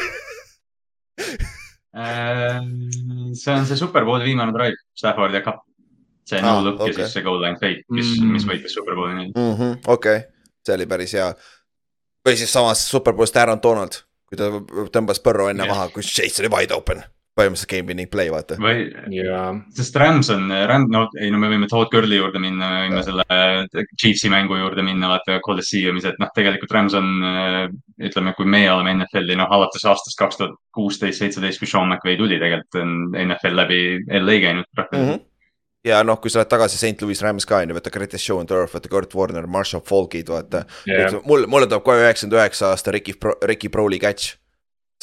see 3.33 3.53
on 3.53 3.65
see 3.65 3.77
Superbowli 3.77 4.25
viimane 4.27 4.51
drive, 4.51 4.75
Stafford 4.93 5.33
ja 5.33 5.41
Cup. 5.41 5.63
see 6.25 6.41
no 6.41 6.57
Ah, 6.57 6.63
look 6.63 6.79
ja 6.79 6.83
okei. 6.83 6.93
siis 6.93 7.13
see 7.13 7.23
goal 7.23 7.41
line 7.41 7.57
fake, 7.61 7.83
mis 7.89 8.05
Mm. 8.05 8.25
mm., 8.25 8.31
mis 8.33 8.45
võitis 8.45 8.73
Superbowli 8.73 9.13
mm 9.13 9.31
-hmm,. 9.33 9.77
okei 9.87 10.17
okay., 10.17 10.29
see 10.65 10.75
oli 10.75 10.85
päris 10.85 11.13
hea. 11.13 11.33
või 12.27 12.35
siis 12.35 12.53
samas 12.53 12.89
Superbowlist 12.89 13.37
Aaron 13.37 13.61
Donald, 13.63 14.01
kui 14.29 14.39
ta 14.39 14.51
tõmbas 14.93 15.21
põrru 15.23 15.51
enne 15.51 15.67
yeah. 15.67 15.75
maha, 15.75 15.91
kus 15.93 16.09
Chase 16.13 16.43
oli 16.43 16.51
wide 16.53 16.75
open. 16.75 17.03
põhimõtteliselt 17.35 17.67
game 17.67 17.91
winning 17.91 18.07
play, 18.07 18.29
vaata. 18.31 18.55
või, 18.63 18.85
ja 19.11 19.49
sest 19.75 19.97
Rams 19.99 20.29
on, 20.31 20.45
Ram-, 20.69 20.85
no 20.87 21.01
ei 21.19 21.27
no 21.33 21.41
me 21.41 21.49
võime 21.51 21.67
Todd 21.67 21.89
Gurley 21.91 22.15
juurde 22.15 22.39
minna, 22.39 22.69
me 22.71 22.85
võime 22.85 23.01
selle 23.03 23.25
Chiefsi 23.99 24.31
mängu 24.31 24.55
juurde 24.55 24.85
minna, 24.87 25.09
vaata 25.11 25.41
Coliseeumis, 25.43 26.07
et 26.07 26.21
noh, 26.21 26.31
tegelikult 26.37 26.71
Rams 26.71 26.95
on, 26.95 27.11
ütleme, 28.07 28.31
kui 28.37 28.47
meie 28.47 28.71
oleme 28.71 28.95
NFL-i 28.95 29.35
noh, 29.35 29.51
alates 29.51 29.83
aastast 29.83 30.15
kaks 30.21 30.39
tuhat 30.39 30.55
kuusteist, 30.75 31.19
seitseteist, 31.19 31.59
kui 31.59 31.67
Sean 31.67 31.91
McVay 31.91 32.15
tuli, 32.21 32.39
tegelikult 32.39 32.79
on 32.85 32.95
NFL 33.25 33.59
läbi 33.65 33.81
LA 34.21 34.39
käinud 34.47 34.71
praktiliselt. 34.71 35.27
Ja 35.85 36.01
noh, 36.05 36.17
kui 36.21 36.31
sa 36.33 36.41
oled 36.41 36.49
tagasi 36.51 36.79
St 36.79 37.05
Louis 37.05 37.21
Rams 37.21 37.45
ka 37.47 37.59
on 37.61 37.69
ju, 37.71 37.77
vaata 37.77 37.93
Curtis 37.93 38.23
Sean 38.25 38.47
Turf, 38.49 38.73
vaata 38.75 38.91
Kurt 38.91 39.13
Warner, 39.17 39.47
Marshall 39.47 39.83
Falkid, 39.85 40.31
vaata 40.33 40.63
ja 40.89 41.05
yeah.. 41.05 41.19
mul, 41.27 41.45
mulle 41.51 41.69
tuleb 41.69 41.85
kohe 41.85 42.01
üheksakümmend 42.03 42.39
üheksa 42.39 42.71
aasta 42.73 42.93
Ricky, 42.95 43.15
Ricky 43.43 43.69
Prowli 43.69 43.99
catch. 44.01 44.35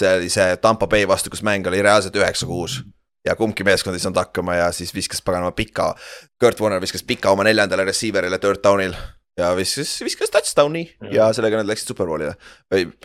see 0.01 0.17
oli 0.17 0.29
see 0.33 0.57
Tampa 0.57 0.89
Bay 0.89 1.07
vastu, 1.09 1.31
kus 1.31 1.43
mäng 1.47 1.67
oli 1.69 1.83
reaalselt 1.85 2.17
üheksa-kuus. 2.17 2.83
ja 3.29 3.37
kumbki 3.39 3.65
meeskond 3.65 3.95
ei 3.95 4.03
saanud 4.03 4.19
hakkama 4.19 4.59
ja 4.59 4.71
siis 4.73 4.95
viskas 4.95 5.23
paganama 5.23 5.53
pika, 5.53 5.95
Kurt 6.41 6.61
Warner 6.61 6.83
viskas 6.83 7.05
pika 7.07 7.31
oma 7.31 7.47
neljandale 7.47 7.87
receiver'ile 7.87 8.39
third 8.43 8.65
down'il. 8.65 8.97
ja 9.39 9.55
viskas, 9.57 10.01
viskas 10.05 10.35
touchdown'i 10.35 10.87
ja 11.13 11.33
sellega 11.33 11.63
nad 11.63 11.71
läksid 11.71 11.95
superbowlile. 11.95 12.35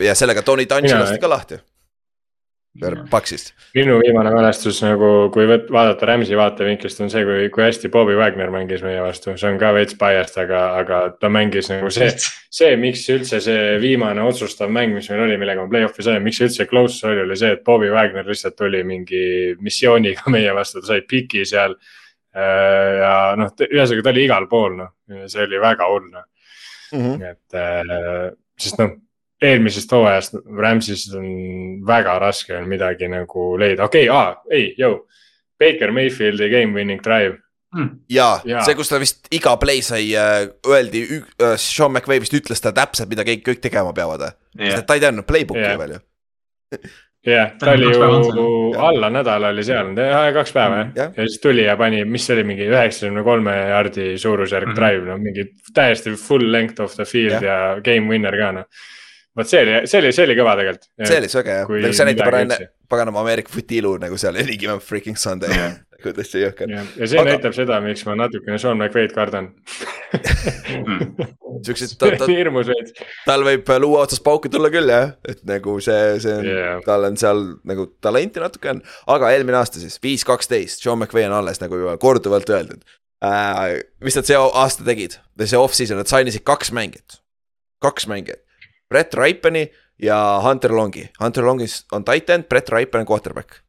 ja 0.00 0.14
sellega 0.14 0.42
Tony 0.42 0.66
Dungy 0.66 0.90
Mina- 0.90 1.04
lasti 1.04 1.20
ka 1.22 1.30
lahti, 1.30 1.62
Paxist. 3.10 3.52
minu 3.74 3.96
viimane 3.98 4.30
mälestus 4.34 4.78
nagu, 4.84 5.28
kui 5.34 5.46
võt-, 5.50 5.66
vaadata 5.74 6.06
Rams'i 6.06 6.36
vaatevinklist 6.38 7.00
on 7.04 7.10
see, 7.10 7.24
kui, 7.26 7.48
kui 7.54 7.64
hästi 7.64 7.90
Bobby 7.92 8.14
Wagner 8.18 8.50
mängis 8.54 8.82
meie 8.86 9.00
vastu, 9.02 9.34
see 9.36 9.50
on 9.50 9.58
ka 9.58 9.72
veits 9.74 9.96
biased, 9.98 10.38
aga, 10.44 10.60
aga 10.82 11.00
ta 11.20 11.30
mängis 11.32 11.70
nagu 11.72 11.90
see, 11.94 12.08
see, 12.54 12.70
miks 12.80 13.02
üldse 13.14 13.40
see 13.44 13.76
viimane 13.82 14.22
otsustav 14.22 14.70
mäng, 14.70 14.94
mis 14.94 15.10
meil 15.10 15.24
oli, 15.26 15.36
millega 15.40 15.64
me 15.64 15.72
play-off'i 15.72 16.06
saime, 16.06 16.22
miks 16.24 16.38
see 16.38 16.48
üldse 16.50 16.68
close 16.70 17.02
oli, 17.08 17.24
oli 17.26 17.36
see, 17.40 17.52
et 17.58 17.64
Bobby 17.66 17.90
Wagner 17.94 18.26
lihtsalt 18.28 18.56
tuli 18.56 18.84
mingi 18.86 19.24
missiooniga 19.60 20.30
meie 20.34 20.54
vastu, 20.54 20.80
ta 20.84 20.94
sai 20.94 21.02
piki 21.08 21.44
seal. 21.48 21.76
ja 22.38 23.12
noh, 23.40 23.50
ühesõnaga 23.66 24.04
ta 24.04 24.10
oli 24.12 24.24
igal 24.28 24.44
pool, 24.50 24.76
noh, 24.78 24.90
see 25.26 25.42
oli 25.48 25.58
väga 25.62 25.88
hull, 25.90 26.10
noh, 26.12 26.26
Mhm. 26.92 27.20
et 27.20 27.52
äh, 27.52 28.30
sest 28.56 28.78
noh, 28.80 28.94
eelmisest 29.42 29.92
hooajast 29.92 30.34
Rams'is 30.58 31.04
on 31.16 31.28
väga 31.86 32.18
raske 32.18 32.56
on 32.58 32.68
midagi 32.68 33.08
nagu 33.08 33.50
leida, 33.60 33.84
okei 33.84 34.08
okay,, 34.08 34.16
aa, 34.16 34.34
ei, 34.50 34.72
jõu. 34.78 35.04
Baker 35.58 35.90
Mayfieldi 35.90 36.48
game 36.52 36.74
winning 36.74 37.00
drive, 37.02 37.38
ja 38.08 38.28
Jaa. 38.46 38.62
see, 38.64 38.74
kus 38.78 38.88
ta 38.88 38.98
vist 39.02 39.26
iga 39.34 39.56
play 39.60 39.82
sai, 39.82 40.06
öeldi, 40.66 41.02
Sean 41.60 41.92
McVay 41.92 42.20
vist 42.22 42.32
ütles 42.38 42.62
talle 42.62 42.74
täpselt, 42.78 43.10
mida 43.10 43.24
kõik, 43.26 43.42
kõik 43.46 43.60
tegema 43.64 43.92
peavad. 43.92 44.30
sest 44.56 44.78
et 44.78 44.86
ta 44.88 44.94
ei 44.96 45.02
teadnud 45.02 45.26
playbook'i 45.28 45.66
Jah. 45.66 45.78
veel 45.78 45.96
ju. 45.96 46.00
jah, 47.28 47.50
Ta 47.58 47.66
ta 47.66 47.72
oli 47.72 47.90
ju 47.90 48.74
alla 48.78 49.10
nädala 49.10 49.50
oli 49.52 49.64
seal, 49.66 49.90
kaks 50.34 50.52
päeva 50.54 50.76
jah 50.78 50.92
Jah. 50.96 51.10
ja 51.16 51.26
siis 51.26 51.40
tuli 51.42 51.64
ja 51.66 51.76
pani, 51.76 52.04
mis 52.04 52.26
see 52.26 52.36
oli, 52.38 52.44
mingi 52.44 52.68
üheksakümne 52.70 53.24
kolme 53.26 53.56
jaardi 53.68 54.12
suurusjärk 54.18 54.68
Mhm. 54.72 54.76
drive, 54.78 55.04
noh 55.10 55.18
mingi 55.18 55.48
täiesti 55.74 56.14
full 56.16 56.46
length 56.52 56.80
of 56.80 56.94
the 56.94 57.04
field 57.04 57.42
Jah. 57.42 57.42
ja 57.42 57.80
game 57.84 58.08
winner 58.08 58.36
ka 58.38 58.52
noh. 58.52 58.64
Vot 59.38 59.50
see 59.50 59.64
oli, 59.64 59.74
see 59.90 60.00
oli, 60.02 60.14
see 60.14 60.24
oli 60.28 60.38
kõva 60.38 60.54
tegelikult. 60.58 60.88
see 61.02 61.18
oli 61.22 61.32
söge 61.32 61.58
jah, 61.60 61.66
kui 61.68 61.82
see 61.90 62.06
näitab 62.08 62.30
ära 62.30 62.44
üldse. 62.46 62.70
paganama 62.90 63.22
Ameerika 63.24 63.52
footi 63.52 63.82
ilu 63.82 63.94
nagu 64.02 64.18
seal 64.20 64.38
Eligima 64.40 64.78
freaking 64.82 65.18
Sunday 65.20 65.52
Jah. 65.54 65.76
nagu 65.98 66.12
täitsa 66.16 66.42
jõhker. 66.42 66.72
ja, 66.72 66.84
ja 66.98 67.10
see 67.10 67.20
Aga- 67.22 67.34
näitab 67.34 67.56
seda, 67.56 67.80
miks 67.84 68.04
ma 68.08 68.16
natukene 68.18 68.58
Sean 68.62 68.78
McVay'd 68.78 69.14
kardan. 69.16 69.50
Siuksed, 71.66 71.96
ta, 72.00 72.12
ta, 72.20 72.28
tal 73.26 73.46
võib 73.46 73.72
luua 73.82 74.04
otsast 74.06 74.22
pauku 74.26 74.50
tulla 74.52 74.70
küll 74.72 74.90
jah, 74.92 75.14
et 75.28 75.42
nagu 75.48 75.78
see, 75.84 76.14
see 76.22 76.36
on 76.38 76.46
yeah. 76.46 76.78
Tal 76.86 77.08
on 77.08 77.18
seal 77.20 77.42
nagu 77.68 77.88
talenti 78.04 78.42
natuke 78.42 78.72
on. 78.76 78.84
aga 79.14 79.32
eelmine 79.34 79.58
aasta 79.60 79.82
siis 79.82 79.98
viis, 80.02 80.26
kaksteist, 80.28 80.84
Sean 80.84 81.00
McVay 81.00 81.28
on 81.28 81.38
alles 81.40 81.62
nagu 81.62 81.82
juba 81.82 81.98
korduvalt 82.00 82.50
öeldud 82.54 82.86
äh,. 83.24 83.80
mis 84.04 84.16
nad 84.18 84.28
see 84.28 84.38
aasta 84.38 84.86
tegid 84.86 85.18
või 85.38 85.50
see 85.50 85.60
off-season, 85.60 85.98
nad 86.00 86.10
sign 86.10 86.30
isid 86.30 86.44
kaks 86.46 86.70
mängijat, 86.74 87.20
kaks 87.84 88.08
mängijat. 88.10 88.42
Brett 88.88 89.14
Ripeni 89.14 89.66
ja 90.02 90.40
Hunter 90.44 90.72
Longi, 90.74 91.08
Hunter 91.20 91.44
Longis 91.44 91.84
on 91.92 92.04
tight 92.04 92.30
end, 92.30 92.48
Brett 92.48 92.70
Ripen 92.70 93.00
on 93.00 93.06
quarterback. 93.06 93.60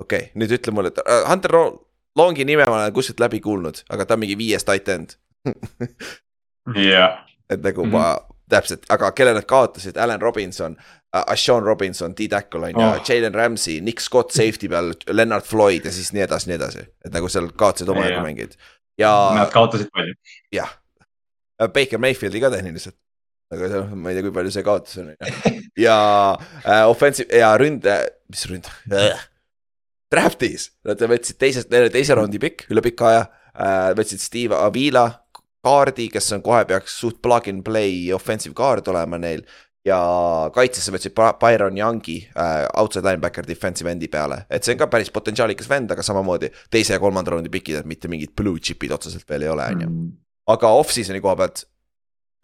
okei 0.00 0.18
okay,, 0.18 0.30
nüüd 0.38 0.52
ütle 0.54 0.72
mulle, 0.72 0.92
et 0.94 0.98
äh, 1.04 1.24
Hunter 1.30 1.52
Lo- 1.52 1.88
Longi 2.16 2.44
nime 2.44 2.64
ma 2.66 2.76
olen 2.82 2.92
kuskilt 2.94 3.20
läbi 3.20 3.40
kuulnud, 3.40 3.82
aga 3.90 4.06
ta 4.06 4.14
on 4.14 4.22
mingi 4.22 4.38
viies 4.38 4.64
tight 4.64 4.88
end 4.88 5.16
jah, 6.92 7.24
et 7.50 7.62
nagu 7.62 7.84
mm 7.84 7.90
-hmm. 7.90 7.98
ma 7.98 8.18
täpselt, 8.48 8.86
aga 8.88 9.10
kelle 9.12 9.34
nad 9.34 9.44
kaotasid, 9.44 9.96
Allan 9.96 10.20
Robinson 10.22 10.76
uh,, 10.78 11.24
Ashon 11.32 11.62
Robinson, 11.62 12.14
D-Tackle 12.16 12.64
on 12.64 12.70
ju 12.70 12.86
Oh. 12.86 13.02
Jalen 13.08 13.34
Ramsey, 13.34 13.80
Nick 13.80 14.00
Scott 14.00 14.30
safety 14.32 14.68
peal, 14.72 14.92
Leonard 15.10 15.44
Floyd 15.44 15.84
ja 15.84 15.92
siis 15.92 16.12
nii 16.12 16.22
edasi, 16.22 16.48
nii 16.48 16.56
edasi, 16.56 16.86
et 17.04 17.12
nagu 17.12 17.28
seal 17.28 17.50
kaotasid 17.56 17.88
omajagu 17.88 18.14
Jah. 18.14 18.22
mängijaid. 18.22 18.54
ja 18.98 19.30
nad 19.34 19.50
kaotasid 19.52 19.90
palju. 19.92 20.14
jah, 20.52 20.70
Baker 21.58 21.98
Mayfieldi 21.98 22.40
ka 22.40 22.50
tehniliselt. 22.50 22.96
Aga 23.54 23.70
see, 23.72 23.84
ma 23.94 24.12
ei 24.12 24.18
tea, 24.18 24.26
kui 24.26 24.34
palju 24.36 24.52
see 24.54 24.66
kaotus 24.66 25.00
on, 25.02 25.12
on 25.14 25.32
ju. 25.32 25.54
ja 25.86 25.98
uh, 26.36 26.84
offensive 26.90 27.42
ja 27.42 27.54
ründe, 27.60 27.96
mis 28.32 28.44
ründ 28.50 28.68
uh,, 28.92 29.26
Draftis, 30.08 30.70
nad 30.88 31.00
võtsid 31.04 31.36
teisest, 31.40 31.68
neil 31.72 31.86
oli 31.86 31.92
teise 31.92 32.16
raundi 32.16 32.40
pikk, 32.40 32.68
üle 32.72 32.84
pika 32.84 33.08
aja 33.12 33.24
uh,, 33.28 33.90
võtsid 33.98 34.24
Steve 34.24 34.56
Avila 34.56 35.08
kaardi, 35.64 36.08
kes 36.12 36.32
on 36.36 36.44
kohe 36.44 36.64
peaks 36.68 36.98
suht 37.00 37.22
plug 37.24 37.48
and 37.50 37.64
play 37.66 38.12
offensive 38.14 38.54
guard 38.56 38.86
olema 38.88 39.18
neil. 39.20 39.42
ja 39.86 39.96
kaitsesse 40.52 40.92
võtsid 40.92 41.14
Byron 41.40 41.76
Youngi 41.78 42.18
äh, 42.36 42.66
outside 42.76 43.06
linebacker 43.06 43.46
defensive 43.46 43.88
endi 43.88 44.08
peale, 44.12 44.42
et 44.50 44.66
see 44.66 44.74
on 44.74 44.80
ka 44.82 44.88
päris 44.92 45.08
potentsiaalikas 45.14 45.70
vend, 45.70 45.94
aga 45.94 46.04
samamoodi 46.04 46.50
teise 46.68 46.92
ja 46.92 47.00
kolmanda 47.00 47.32
raundi 47.32 47.48
pikid, 47.48 47.78
et 47.78 47.88
mitte 47.88 48.10
mingid 48.10 48.34
blue 48.36 48.60
chip'id 48.60 48.92
otseselt 48.92 49.24
veel 49.30 49.46
ei 49.46 49.52
ole, 49.54 49.68
on 49.72 49.84
ju. 49.84 49.92
aga 50.52 50.72
off-season'i 50.82 51.22
koha 51.24 51.38
pealt 51.40 51.64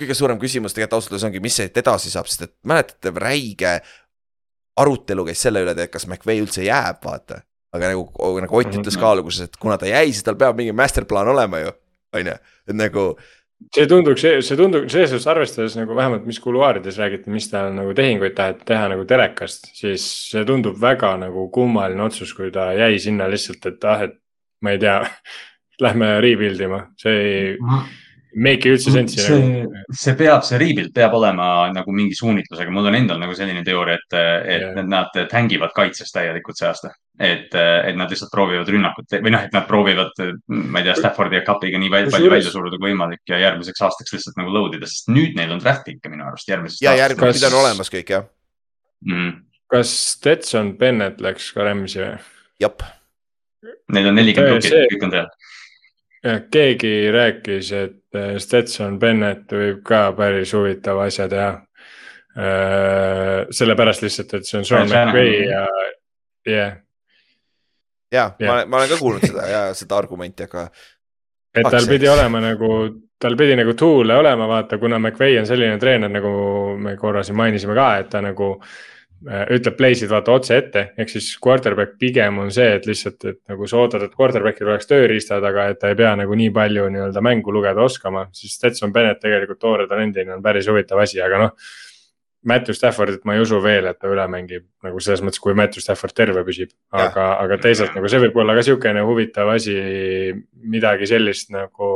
kõige 0.01 0.17
suurem 0.17 0.41
küsimus 0.43 0.75
tegelikult 0.75 0.99
ausalt 0.99 1.15
öeldes 1.15 1.29
ongi, 1.29 1.43
mis 1.45 1.59
siit 1.61 1.77
edasi 1.81 2.11
saab, 2.13 2.29
sest 2.31 2.49
et 2.49 2.55
mäletate, 2.67 3.13
räige 3.21 3.77
arutelu 4.81 5.27
käis 5.29 5.45
selle 5.45 5.63
üle, 5.65 5.77
et 5.77 5.93
kas 5.93 6.09
McVay 6.09 6.43
üldse 6.43 6.65
jääb, 6.67 7.03
vaata. 7.05 7.45
aga 7.75 7.91
nagu, 7.91 8.05
nagu 8.43 8.59
Ott 8.61 8.77
ütles 8.79 8.97
ka 8.99 9.09
alguses, 9.11 9.49
et 9.49 9.57
kuna 9.59 9.75
ta 9.79 9.89
jäi, 9.89 10.13
siis 10.13 10.23
tal 10.23 10.37
peab 10.39 10.55
mingi 10.59 10.75
masterplaan 10.77 11.33
olema 11.33 11.59
ju, 11.59 11.73
on 12.15 12.29
ju, 12.31 12.35
et 12.71 12.77
nagu 12.79 13.07
see 13.75 13.87
tunduks, 13.91 14.23
see 14.47 14.59
tundub 14.59 14.87
selles 14.93 15.11
suhtes 15.11 15.27
arvestades 15.31 15.75
nagu 15.79 15.97
vähemalt, 15.97 16.27
mis 16.29 16.39
kuluaarides 16.43 16.99
räägiti, 17.01 17.33
mis 17.35 17.49
tal 17.51 17.73
nagu 17.75 17.95
tehinguid 17.97 18.37
taheti 18.37 18.67
teha 18.71 18.91
nagu 18.93 19.07
telekast, 19.11 19.71
siis 19.75 20.05
see 20.31 20.45
tundub 20.47 20.79
väga 20.81 21.15
nagu 21.23 21.49
kummaline 21.55 22.07
otsus, 22.07 22.35
kui 22.37 22.53
ta 22.55 22.71
jäi 22.77 22.99
sinna 23.03 23.27
lihtsalt, 23.31 23.67
et 23.71 23.91
ah, 23.91 24.07
et 24.09 24.19
ma 24.63 24.75
ei 24.75 24.83
tea, 24.83 25.01
lähme 25.85 26.15
rebuild 26.23 26.63
ima, 26.63 26.85
see 27.01 27.21
ei 27.27 27.55
make'i 28.35 28.73
üldse 28.75 28.93
sensi 28.95 29.21
see 29.23 29.65
see 29.95 30.15
peab, 30.19 30.43
see 30.47 30.59
rebuild 30.61 30.91
peab 30.95 31.15
olema 31.19 31.47
nagu 31.73 31.95
mingi 31.95 32.17
suunitlusega, 32.19 32.73
mul 32.75 32.89
on 32.91 32.99
endal 32.99 33.21
nagu 33.23 33.35
selline 33.37 33.63
teooria, 33.67 33.97
et, 34.01 34.17
et 34.17 34.65
Jah. 34.65 34.75
yeah. 34.75 34.89
nad 34.91 35.19
tängivad 35.31 35.75
kaitses 35.77 36.11
täielikult 36.15 36.59
see 36.59 36.69
aasta. 36.69 36.91
et, 37.15 37.55
et 37.55 37.95
nad 37.95 38.11
lihtsalt 38.11 38.33
proovivad 38.35 38.69
rünnakut 38.75 39.17
või 39.23 39.31
noh, 39.31 39.45
et 39.47 39.53
nad 39.55 39.69
proovivad, 39.69 40.11
ma 40.51 40.81
ei 40.81 40.89
tea, 40.89 40.97
Staffordi 40.99 41.39
ja 41.39 41.45
Cupiga 41.47 41.79
nii 41.79 41.93
palju 41.93 42.11
Kusjuures- 42.11 42.35
välja 42.35 42.55
suruda 42.57 42.81
kui 42.81 42.91
võimalik 42.91 43.23
ja 43.31 43.39
järgmiseks 43.39 43.85
aastaks 43.87 44.17
lihtsalt 44.17 44.41
nagu 44.41 44.51
load 44.55 44.75
ida, 44.81 44.89
sest 44.91 45.13
nüüd 45.15 45.39
neil 45.39 45.55
on 45.55 45.63
draft 45.63 45.87
pick'e 45.87 46.11
minu 46.11 46.27
arust 46.27 46.51
järgmisest 46.51 46.83
ja 46.83 46.91
aastast. 46.91 47.05
järgmine 47.05 47.31
Kas- 47.31 47.39
pidi 47.39 47.51
on 47.53 47.59
olemas 47.61 47.93
kõik 47.95 48.11
jah, 48.17 48.27
mm.. 49.07 49.33
kas 49.71 49.95
Stetson 50.17 50.75
Bennett 50.81 51.23
läks 51.23 51.53
ka 51.55 51.69
Rams'i 51.69 52.03
või? 52.03 52.17
jep. 52.65 52.83
Neil 53.95 54.11
on 54.11 54.19
nelikümmend 54.19 54.59
rukit, 54.59 54.75
kõik 54.95 55.07
on 55.07 55.15
seal. 55.15 55.31
jah, 56.25 56.41
keegi 56.51 56.95
rääkis, 57.13 57.73
et 57.73 58.19
äh, 58.19 58.35
Stetson 58.43 58.99
Bennett 59.01 59.53
võib 59.53 59.83
ka 59.87 60.07
päris 60.17 60.55
huvitava 60.57 61.09
asja 61.11 61.29
teha. 61.29 61.53
sellepärast 63.55 64.03
lihtsalt, 64.03 64.33
et 64.35 64.47
see 64.49 64.57
on 64.59 64.65
Sean. 64.67 64.89
McVay 64.89 65.45
ja, 65.47 65.61
jah, 66.51 66.73
ja 68.11 68.25
ma 68.49 68.57
olen, 68.57 68.71
ma 68.73 68.81
olen 68.81 68.89
ka 68.91 68.97
kuulnud 68.99 69.23
seda 69.23 69.45
ja 69.47 69.61
seda 69.79 69.95
argumenti, 70.01 70.49
aga 70.49 70.65
et 71.55 71.69
tal 71.71 71.87
pidi 71.87 72.11
olema 72.11 72.41
nagu, 72.43 72.71
tal 73.23 73.39
pidi 73.39 73.55
nagu 73.55 73.77
tool'e 73.79 74.17
olema, 74.19 74.49
vaata, 74.51 74.81
kuna 74.83 74.99
McVay 74.99 75.39
on 75.39 75.47
selline 75.47 75.79
treener, 75.79 76.11
nagu 76.11 76.35
me 76.75 76.97
korra 76.99 77.23
siin 77.23 77.39
mainisime 77.39 77.79
ka, 77.79 77.87
et 78.03 78.11
ta 78.11 78.25
nagu 78.25 78.51
äh, 78.57 78.75
ütleb 79.25 79.77
play'sid 79.79 80.11
vaata 80.13 80.35
otse 80.37 80.57
ette, 80.59 80.83
ehk 81.01 81.13
siis 81.13 81.31
quarterback 81.43 81.97
pigem 82.01 82.39
on 82.43 82.51
see, 82.53 82.67
et 82.77 82.87
lihtsalt, 82.89 83.25
et 83.31 83.41
nagu 83.51 83.69
sa 83.71 83.81
ootad, 83.81 84.05
et 84.05 84.13
quarterback'il 84.19 84.69
oleks 84.69 84.91
tööriistad, 84.91 85.45
aga 85.49 85.71
et 85.73 85.81
ta 85.81 85.93
ei 85.93 85.99
pea 85.99 86.13
nagu 86.21 86.37
nii 86.37 86.51
palju 86.55 86.91
nii-öelda 86.93 87.23
mängu 87.25 87.55
lugeda 87.55 87.85
oskama, 87.85 88.27
siis 88.37 88.59
Stetson 88.59 88.93
Bennett 88.93 89.23
tegelikult 89.25 89.63
toore 89.63 89.89
talendina 89.91 90.37
on 90.37 90.45
päris 90.45 90.69
huvitav 90.69 91.01
asi, 91.05 91.23
aga 91.25 91.41
noh. 91.47 91.57
Matthew 92.45 92.77
Staffordit 92.77 93.23
ma 93.25 93.39
ei 93.39 93.41
usu 93.41 93.57
veel, 93.65 93.87
et 93.89 93.97
ta 93.97 94.09
üle 94.13 94.25
mängib 94.29 94.67
nagu 94.85 95.01
selles 95.01 95.23
mõttes, 95.25 95.41
kui 95.41 95.55
Matthew 95.57 95.81
Stafford 95.81 96.13
terve 96.13 96.43
püsib, 96.45 96.75
aga, 96.93 97.39
aga 97.41 97.57
teisalt 97.63 97.97
nagu 97.97 98.11
see 98.13 98.21
võib 98.27 98.37
olla 98.43 98.53
ka 98.59 98.67
sihukene 98.67 99.01
huvitav 99.09 99.49
asi, 99.55 99.79
midagi 100.61 101.09
sellist 101.09 101.49
nagu 101.55 101.95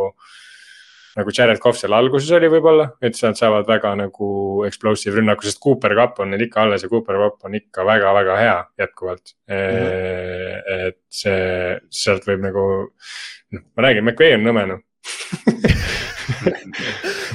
nagu 1.18 1.30
Jared 1.34 1.58
Cough 1.62 1.78
seal 1.78 1.94
alguses 1.96 2.30
oli 2.36 2.48
võib-olla, 2.52 2.84
et 3.02 3.14
nad 3.24 3.36
saavad 3.38 3.66
väga 3.68 3.90
nagu 3.98 4.26
explosive 4.68 5.16
rünnaku, 5.18 5.42
sest 5.46 5.60
Cooper 5.62 5.92
Cup 5.98 6.14
on 6.22 6.28
neil 6.32 6.44
ikka 6.46 6.58
alles 6.64 6.82
ja 6.84 6.88
Cooper 6.92 7.16
Cup 7.24 7.36
on 7.48 7.52
ikka 7.58 7.80
väga-väga 7.86 8.34
hea 8.38 8.58
jätkuvalt 8.84 9.26
mm. 9.48 9.54
-hmm. 9.54 9.58
et 10.88 11.00
see, 11.10 11.78
sealt 11.90 12.24
võib 12.28 12.40
nagu, 12.46 12.62
noh, 13.56 13.62
ma 13.74 13.78
räägin, 13.88 14.04
McVay 14.06 14.32
on 14.38 14.44
nõme 14.46 14.62
noh. 14.72 14.80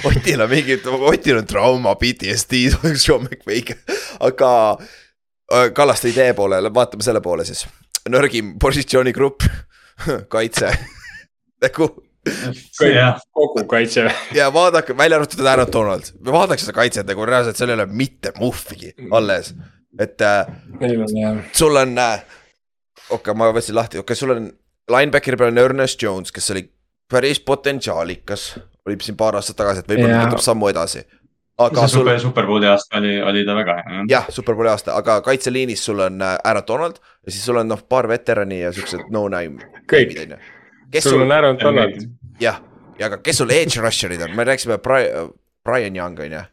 Otil 0.07 0.39
on 0.43 0.49
mingi, 0.51 0.75
Otil 0.85 1.37
on 1.41 1.47
trauma 1.49 1.91
PTSD 1.99 2.53
Sean 2.95 3.21
McVay'ga, 3.27 3.75
aga 4.23 4.49
äh, 4.79 5.67
Kallaste 5.75 6.07
idee 6.13 6.31
poolele, 6.37 6.69
vaatame 6.73 7.03
selle 7.03 7.21
poole 7.21 7.43
siis. 7.45 7.61
nõrgim 8.09 8.59
positsioonigrupp, 8.59 9.39
kaitse 10.33 10.67
nagu 11.63 12.12
kogu 13.37 13.65
kaitse, 13.69 14.07
ja 14.35 14.47
vaadake, 14.53 14.97
välja 14.97 15.19
arvatud 15.19 15.45
Aaron 15.45 15.71
Donald, 15.73 16.11
vaadake 16.25 16.63
seda 16.63 16.75
kaitset 16.77 17.07
nagu 17.09 17.25
reaalselt, 17.27 17.59
seal 17.59 17.73
ei 17.73 17.79
ole 17.79 17.87
mitte 17.91 18.31
muhvigi 18.39 18.93
alles, 19.11 19.53
et 19.99 20.21
äh, 20.21 20.47
sul 21.51 21.75
on 21.75 21.97
äh,, 21.99 22.23
okei 23.09 23.17
okay,, 23.19 23.37
ma 23.37 23.51
võtsin 23.51 23.75
lahti, 23.75 23.99
okei 23.99 24.13
okay,, 24.13 24.19
sul 24.19 24.35
on 24.37 24.51
linebackeri 24.89 25.37
peal 25.37 25.51
on 25.51 25.57
Ernest 25.57 26.01
Jones, 26.03 26.31
kes 26.31 26.51
oli 26.51 26.63
päris 27.11 27.39
potentsiaalikas, 27.39 28.59
oli 28.85 28.97
siin 29.01 29.17
paar 29.17 29.35
aastat 29.35 29.57
tagasi, 29.59 29.83
et 29.83 29.91
võib-olla 29.91 30.15
Jaa. 30.15 30.25
võtab 30.27 30.43
sammu 30.43 30.69
edasi. 30.71 31.03
aga 31.63 31.83
see 31.85 31.93
sul 31.93 32.01
super, 32.01 32.19
superbowli 32.19 32.67
aasta 32.67 32.97
oli, 32.97 33.13
oli 33.21 33.45
ta 33.45 33.55
väga 33.55 33.75
hea. 33.77 34.03
jah, 34.09 34.25
superbowli 34.29 34.71
aasta, 34.71 34.95
aga 34.97 35.19
kaitseliinis 35.21 35.85
sul 35.85 36.01
on 36.01 36.21
äh, 36.21 36.35
Aaron 36.43 36.67
Donald 36.67 36.99
ja 37.25 37.31
siis 37.31 37.45
sul 37.45 37.61
on 37.61 37.69
noh, 37.69 37.83
paar 37.89 38.09
veterani 38.09 38.59
ja 38.63 38.73
siuksed 38.73 39.11
no-name. 39.13 39.69
Kõik. 39.91 40.15
kes 40.91 41.03
sul 41.03 41.17
sul 41.17 41.25
on, 41.27 41.31
Aaron 41.31 41.59
Donald, 41.59 42.01
jah, 42.43 42.59
ja 42.99 43.09
aga 43.09 43.21
kes 43.23 43.41
sul 43.41 43.53
edge 43.53 43.81
rusher'id 43.81 44.23
on, 44.25 44.35
me 44.37 44.45
rääkisime 44.47 44.79
Brian, 44.83 45.31
Brian 45.63 45.95
Young 45.95 46.19
on 46.19 46.37
ju. 46.37 46.43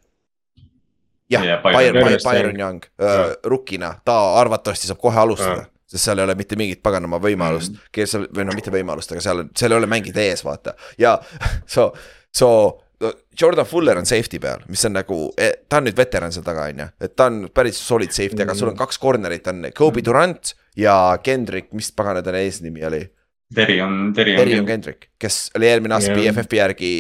jah 1.30 1.44
yeah,, 1.44 1.62
Byron 1.62 1.94
Byron, 1.94 2.18
Byron 2.24 2.60
Young 2.60 2.84
äh, 3.02 3.34
rukkina, 3.44 3.94
ta 4.04 4.18
arvatavasti 4.40 4.90
saab 4.90 5.00
kohe 5.02 5.20
alustada 5.20 5.64
Aa. 5.66 5.70
sest 5.90 6.04
seal 6.04 6.18
ei 6.18 6.26
ole 6.28 6.34
mitte 6.38 6.58
mingit 6.58 6.82
paganama 6.82 7.20
võimalust, 7.22 7.78
kes 7.92 8.14
seal 8.14 8.28
või 8.34 8.46
no 8.48 8.54
mitte 8.56 8.72
võimalust, 8.74 9.12
aga 9.14 9.24
seal, 9.24 9.44
seal 9.56 9.74
ei 9.74 9.82
ole 9.82 9.90
mängida 9.90 10.22
ees, 10.22 10.44
vaata. 10.46 10.76
Ja 10.98 11.16
so, 11.74 11.90
so 12.30 12.50
Jordan 13.40 13.66
Fuller 13.66 13.98
on 13.98 14.06
safety 14.06 14.38
peal, 14.38 14.60
mis 14.68 14.84
on 14.84 14.92
nagu, 14.98 15.20
ta 15.68 15.78
on 15.80 15.86
nüüd 15.88 15.96
veteran 15.96 16.34
seal 16.34 16.44
taga, 16.44 16.66
on 16.68 16.82
ju, 16.82 16.88
et 17.00 17.14
ta 17.16 17.30
on 17.30 17.46
päris 17.54 17.78
solid 17.80 18.12
safety, 18.12 18.42
aga 18.44 18.56
sul 18.58 18.72
on 18.72 18.76
kaks 18.76 19.00
corner'it 19.00 19.48
on 19.48 19.64
Kobe 19.76 20.04
Durant 20.04 20.52
ja 20.76 20.94
Kendrick, 21.24 21.72
mis 21.76 21.88
pagana 21.96 22.22
ta 22.22 22.34
eesnimi 22.36 22.84
oli? 22.86 23.00
Terry 23.54 23.80
on, 23.82 24.12
Terry 24.14 24.36
Terry 24.36 24.54
on 24.54 24.60
on. 24.60 24.66
Kendrick, 24.66 25.08
kes 25.18 25.50
oli 25.58 25.66
eelmine 25.66 25.94
aasta 25.96 26.12
Jah. 26.14 26.20
BFF-i 26.34 26.56
järgi 26.60 26.90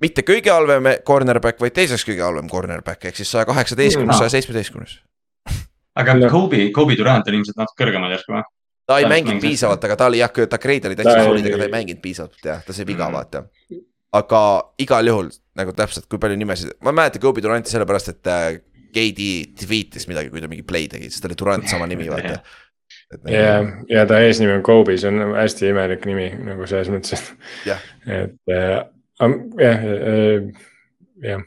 mitte 0.00 0.24
kõige 0.26 0.52
halvem 0.52 0.88
cornerback, 1.06 1.60
vaid 1.60 1.74
teiseks 1.76 2.04
kõige 2.08 2.24
halvem 2.24 2.48
cornerback 2.50 3.04
ehk 3.10 3.16
siis 3.20 3.30
saja 3.32 3.46
kaheksateistkümnes, 3.48 4.18
saja 4.20 4.32
seitsmeteistkümnes. 4.36 4.98
aga 6.00 6.16
Kobe, 6.32 6.70
Kobe 6.72 6.96
Durant 6.96 7.28
on 7.28 7.34
ilmselt 7.40 7.58
natuke 7.60 7.84
kõrgemal 7.84 8.12
järsku 8.14 8.36
või? 8.36 8.42
ta 8.90 8.98
ei 8.98 9.06
mänginud 9.10 9.42
piisavalt, 9.44 9.84
aga 9.86 9.96
ta 9.96 10.06
oli 10.10 10.18
jah, 10.18 10.30
ta 10.50 10.58
grade 10.58 10.88
oli 10.88 10.96
Ta 10.96 11.02
täitsa 11.04 11.18
ei- 11.20 11.26
solid, 11.28 11.46
aga 11.46 11.58
ta 11.58 11.64
ei 11.68 11.74
mänginud 11.76 12.00
piisavalt 12.02 12.40
jah, 12.44 12.62
ta 12.66 12.72
sai 12.72 12.84
viga 12.88 13.08
Mm. 13.08 13.12
vaata. 13.14 13.44
aga 14.12 14.40
igal 14.78 15.06
juhul 15.06 15.28
nagu 15.56 15.72
täpselt, 15.72 16.08
kui 16.10 16.18
palju 16.18 16.36
nimesid, 16.36 16.72
ma 16.82 16.90
ei 16.90 16.94
mäleta 16.98 17.18
Kobe 17.22 17.40
Duranti 17.42 17.70
sellepärast, 17.70 18.08
et 18.08 18.26
äh, 18.26 18.60
KD 18.90 19.54
tweet'is 19.54 20.08
midagi, 20.10 20.30
kui 20.30 20.40
ta 20.40 20.48
mingi 20.48 20.64
play 20.66 20.88
tegi, 20.88 21.10
siis 21.10 21.20
ta 21.20 21.28
oli 21.28 21.36
Durant 21.38 21.68
sama 21.68 21.86
nimi, 21.86 22.08
vaata. 22.10 22.40
Ja, 23.26 23.54
ja 23.90 24.04
ta 24.06 24.20
eesnimi 24.22 24.52
on 24.54 24.62
Kobe, 24.62 24.94
see 25.00 25.10
on 25.10 25.34
hästi 25.34 25.72
imelik 25.72 26.04
nimi 26.06 26.28
nagu 26.46 26.66
selles 26.70 26.92
mõttes, 26.94 27.18
et, 27.18 27.88
et 28.06 28.52
äh, 28.54 28.76
jah, 29.58 29.86
äh, 30.06 30.68
jah 31.26 31.42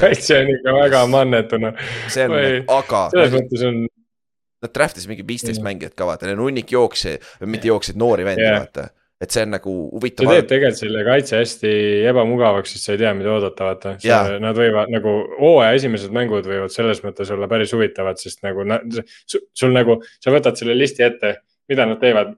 kaitse 0.00 0.40
on 0.40 0.50
ikka 0.50 0.74
väga 0.80 1.04
mannetuna. 1.10 1.72
see 2.10 2.26
on, 2.26 2.34
aga. 2.74 3.04
selles 3.14 3.36
mõttes 3.38 3.64
on. 3.68 3.84
Nad 4.64 4.72
draft'isid 4.72 5.10
mingi 5.10 5.26
viisteist 5.28 5.62
mängijat 5.62 5.94
ka 5.98 6.06
vaata, 6.08 6.26
neil 6.26 6.38
on 6.38 6.48
hunnik 6.48 6.70
jooksjaid, 6.72 7.24
mitte 7.46 7.68
jooksjaid, 7.68 7.98
noori 8.00 8.24
vendi 8.26 8.46
yeah. 8.46 8.62
vaata 8.62 8.88
et 9.24 9.34
see 9.34 9.44
on 9.46 9.54
nagu 9.54 9.72
huvitav. 9.94 10.28
see 10.28 10.40
teeb 10.40 10.50
tegelikult 10.50 10.80
selle 10.80 11.04
kaitse 11.06 11.40
hästi 11.40 11.72
ebamugavaks, 12.10 12.74
sest 12.74 12.88
sa 12.88 12.94
ei 12.94 13.00
tea, 13.02 13.14
mida 13.18 13.32
oodata, 13.34 13.70
vaata. 13.70 13.94
Nad 14.42 14.60
võivad 14.60 14.92
nagu, 14.92 15.16
hooaja 15.40 15.80
esimesed 15.80 16.14
mängud 16.14 16.46
võivad 16.50 16.74
selles 16.74 17.02
mõttes 17.06 17.32
olla 17.34 17.48
päris 17.50 17.74
huvitavad, 17.76 18.20
sest 18.20 18.44
nagu 18.46 18.66
nad, 18.68 19.02
sul 19.30 19.74
nagu, 19.74 19.98
sa 20.22 20.34
võtad 20.34 20.60
selle 20.60 20.76
listi 20.78 21.06
ette, 21.06 21.36
mida 21.70 21.88
nad 21.90 22.00
teevad 22.02 22.36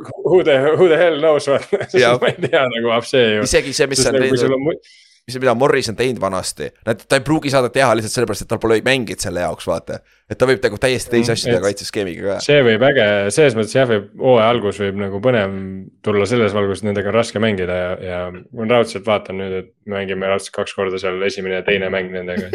Who 0.00 0.42
the, 0.42 0.54
who 0.78 0.86
the 0.88 0.96
hell 0.96 1.18
knows, 1.20 1.44
vaata, 1.50 1.76
ma 2.22 2.30
ei 2.30 2.48
tea 2.48 2.62
nagu, 2.72 2.92
see 3.04 3.34
ju. 3.34 3.44
isegi 3.44 3.74
see, 3.76 3.88
mis 3.90 4.06
on 4.08 4.16
teinud 4.16 4.78
mis, 5.30 5.40
mida 5.42 5.54
Morris 5.58 5.88
on 5.92 5.98
teinud 5.98 6.20
vanasti, 6.22 6.70
ta 6.84 6.96
ei 7.16 7.24
pruugi 7.24 7.52
saada 7.52 7.70
teha 7.72 7.92
lihtsalt 7.96 8.16
sellepärast, 8.18 8.44
et 8.44 8.50
tal 8.50 8.60
pole 8.62 8.80
mängijat 8.84 9.24
selle 9.26 9.44
jaoks, 9.44 9.68
vaata. 9.70 10.00
et 10.30 10.38
ta 10.38 10.48
võib 10.50 10.62
nagu 10.64 10.78
täiesti 10.82 11.14
teisi 11.14 11.30
mm, 11.30 11.36
asju 11.36 11.50
teha 11.52 11.62
kaitseskeemiga 11.64 12.26
ka. 12.26 12.38
see 12.44 12.60
võib 12.66 12.86
äge, 12.90 13.06
selles 13.34 13.56
mõttes 13.58 13.76
jah, 13.76 13.88
võib 13.90 14.10
hooaja 14.20 14.48
algus 14.54 14.80
võib 14.82 15.00
nagu 15.00 15.20
põnev 15.24 15.56
tulla 16.06 16.26
selles 16.30 16.56
valguses, 16.56 16.84
nendega 16.86 17.12
on 17.12 17.18
raske 17.18 17.42
mängida 17.42 17.78
ja, 17.80 17.92
ja 18.04 18.20
ma 18.34 18.70
raudselt 18.70 19.06
vaatan 19.06 19.40
nüüd, 19.42 19.58
et 19.62 19.70
mängime 19.90 20.30
raudselt 20.30 20.56
kaks 20.58 20.76
korda 20.78 21.00
seal 21.02 21.22
esimene 21.26 21.60
ja 21.60 21.66
teine 21.66 21.90
mäng 21.92 22.12
nendega. 22.14 22.50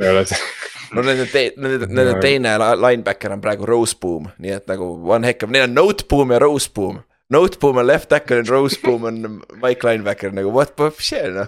Ei 0.00 0.10
ole 0.10 0.24
no 0.94 1.04
nende 1.06 1.26
te-, 1.30 1.52
nende, 1.60 1.86
nende 1.90 2.16
teine 2.22 2.56
linebacker 2.78 3.36
on 3.36 3.44
praegu 3.44 3.68
Roseboom, 3.68 4.30
nii 4.42 4.56
et 4.58 4.66
nagu 4.70 4.92
one 5.10 5.28
heck 5.28 5.44
of, 5.46 5.52
neil 5.52 5.68
on 5.68 5.76
Noteboom 5.76 6.34
ja 6.34 6.42
Roseboom 6.42 7.00
Noteboom 7.30 7.78
on 7.78 7.86
left 7.86 8.08
tackle 8.10 8.42
Roseboom 8.42 9.04
on 9.06 9.42
Mike 9.62 9.86
linebacker 9.86 10.32
nagu 10.34 10.50
what, 10.50 10.74
what 10.80 10.98
shit 10.98 11.30
noh 11.34 11.46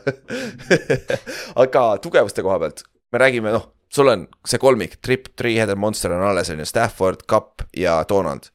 aga 1.62 1.82
tugevuste 2.02 2.44
koha 2.46 2.60
pealt, 2.62 2.84
me 3.12 3.22
räägime 3.22 3.54
noh, 3.54 3.66
sul 3.92 4.12
on 4.12 4.28
see 4.46 4.62
kolmik, 4.62 5.00
trip, 5.02 5.32
three-headed 5.38 5.80
monster 5.80 6.14
on 6.14 6.22
alles 6.28 6.52
on 6.54 6.62
ju, 6.62 6.68
Stafford, 6.70 7.26
Cup 7.30 7.66
ja 7.76 7.98
Donald. 8.09 8.52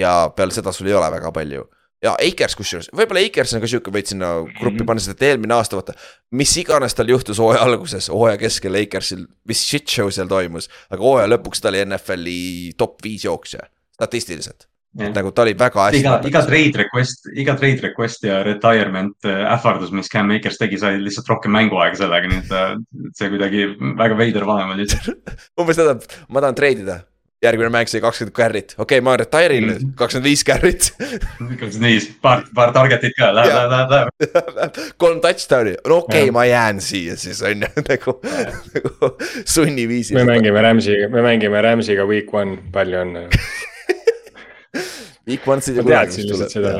ja 0.00 0.32
peale 0.36 0.56
seda 0.56 0.72
sul 0.72 0.88
ei 0.88 0.96
ole 0.96 1.12
väga 1.12 1.32
palju 1.36 1.66
ja 2.02 2.16
Akers 2.16 2.56
kusjuures, 2.58 2.88
võib-olla 2.96 3.26
Akers 3.28 3.52
on 3.52 3.62
ka 3.62 3.68
sihuke 3.70 3.92
veits 3.94 4.14
sinna 4.14 4.32
gruppi 4.48 4.80
mhm. 4.80 4.88
panna, 4.88 5.04
sest 5.04 5.18
et 5.18 5.28
eelmine 5.28 5.54
aasta 5.54 5.76
vaata. 5.78 5.94
mis 6.32 6.56
iganes 6.56 6.96
tal 6.96 7.12
juhtus 7.12 7.38
hooaja 7.42 7.62
alguses, 7.68 8.08
hooaja 8.10 8.40
keskel 8.40 8.80
Akersil, 8.80 9.28
mis 9.48 9.62
shit 9.68 9.92
show 9.92 10.10
seal 10.10 10.30
toimus. 10.32 10.72
aga 10.88 11.04
hooaja 11.04 11.30
lõpuks 11.36 11.60
ta 11.60 11.70
oli 11.70 11.84
NFL-i 11.84 12.74
top 12.80 13.04
viis 13.04 13.28
jooksja, 13.28 13.68
statistiliselt 14.00 14.71
nagu 14.92 15.32
ta 15.32 15.46
oli 15.46 15.54
väga 15.58 15.86
hästi. 15.86 16.00
iga, 16.02 16.18
iga 16.28 16.42
trade 16.46 16.82
request, 16.82 17.30
iga 17.34 17.54
trade 17.58 17.86
request 17.88 18.26
ja 18.28 18.42
retirement 18.46 19.28
äh, 19.28 19.46
ähvardus, 19.54 19.94
mis 19.96 20.10
Cam 20.12 20.30
Akers 20.34 20.60
tegi, 20.60 20.80
sai 20.80 20.98
lihtsalt 21.00 21.30
rohkem 21.32 21.54
mänguaega 21.56 22.02
sellega, 22.02 22.28
nii 22.28 22.42
et 22.42 23.16
see 23.16 23.32
kuidagi 23.32 23.70
väga 24.00 24.18
veider 24.18 24.48
vanem 24.48 24.76
oli 24.76 24.88
umbes 25.60 25.80
seda, 25.80 25.96
ma 26.28 26.44
tahan 26.44 26.58
trade 26.58 26.86
ida 26.86 27.00
järgmine 27.42 27.70
mäng 27.74 27.90
sai 27.90 28.00
kakskümmend 28.02 28.34
carry't, 28.36 28.74
okei 28.76 28.98
okay,, 28.98 29.04
ma 29.04 29.16
retire 29.18 29.56
in 29.58 29.66
nüüd, 29.66 29.80
mm. 29.82 29.94
kakskümmend 29.98 30.28
viis 30.28 30.44
carry't. 30.46 30.90
kakskümmend 31.60 31.88
viis, 31.88 32.06
paar, 32.22 32.44
paar 32.54 32.70
target'it 32.76 33.16
ka, 33.18 33.32
läheb, 33.34 33.56
läheb, 33.56 33.90
läheb, 33.90 34.14
läheb. 34.60 34.78
kolm 35.02 35.18
touchdown'i, 35.24 35.74
no 35.82 35.98
okei 36.04 36.28
okay,, 36.28 36.34
ma 36.34 36.46
jään 36.46 36.80
siia 36.84 37.18
siis 37.18 37.42
on 37.46 37.66
ju, 37.66 37.84
nagu, 37.88 38.16
nagu 38.76 39.12
sunniviisil. 39.56 40.20
me 40.20 40.26
mängime 40.30 40.62
Rams'iga, 40.68 41.10
me 41.10 41.26
mängime 41.26 41.66
Rams'iga 41.66 42.06
week 42.06 42.30
one, 42.34 42.60
palju 42.72 43.02
õnne 43.02 43.26
Big 45.26 45.44
One'id 45.46 45.76
ja 45.78 45.84
teadsin 45.86 46.26
lihtsalt 46.26 46.54
seda. 46.54 46.72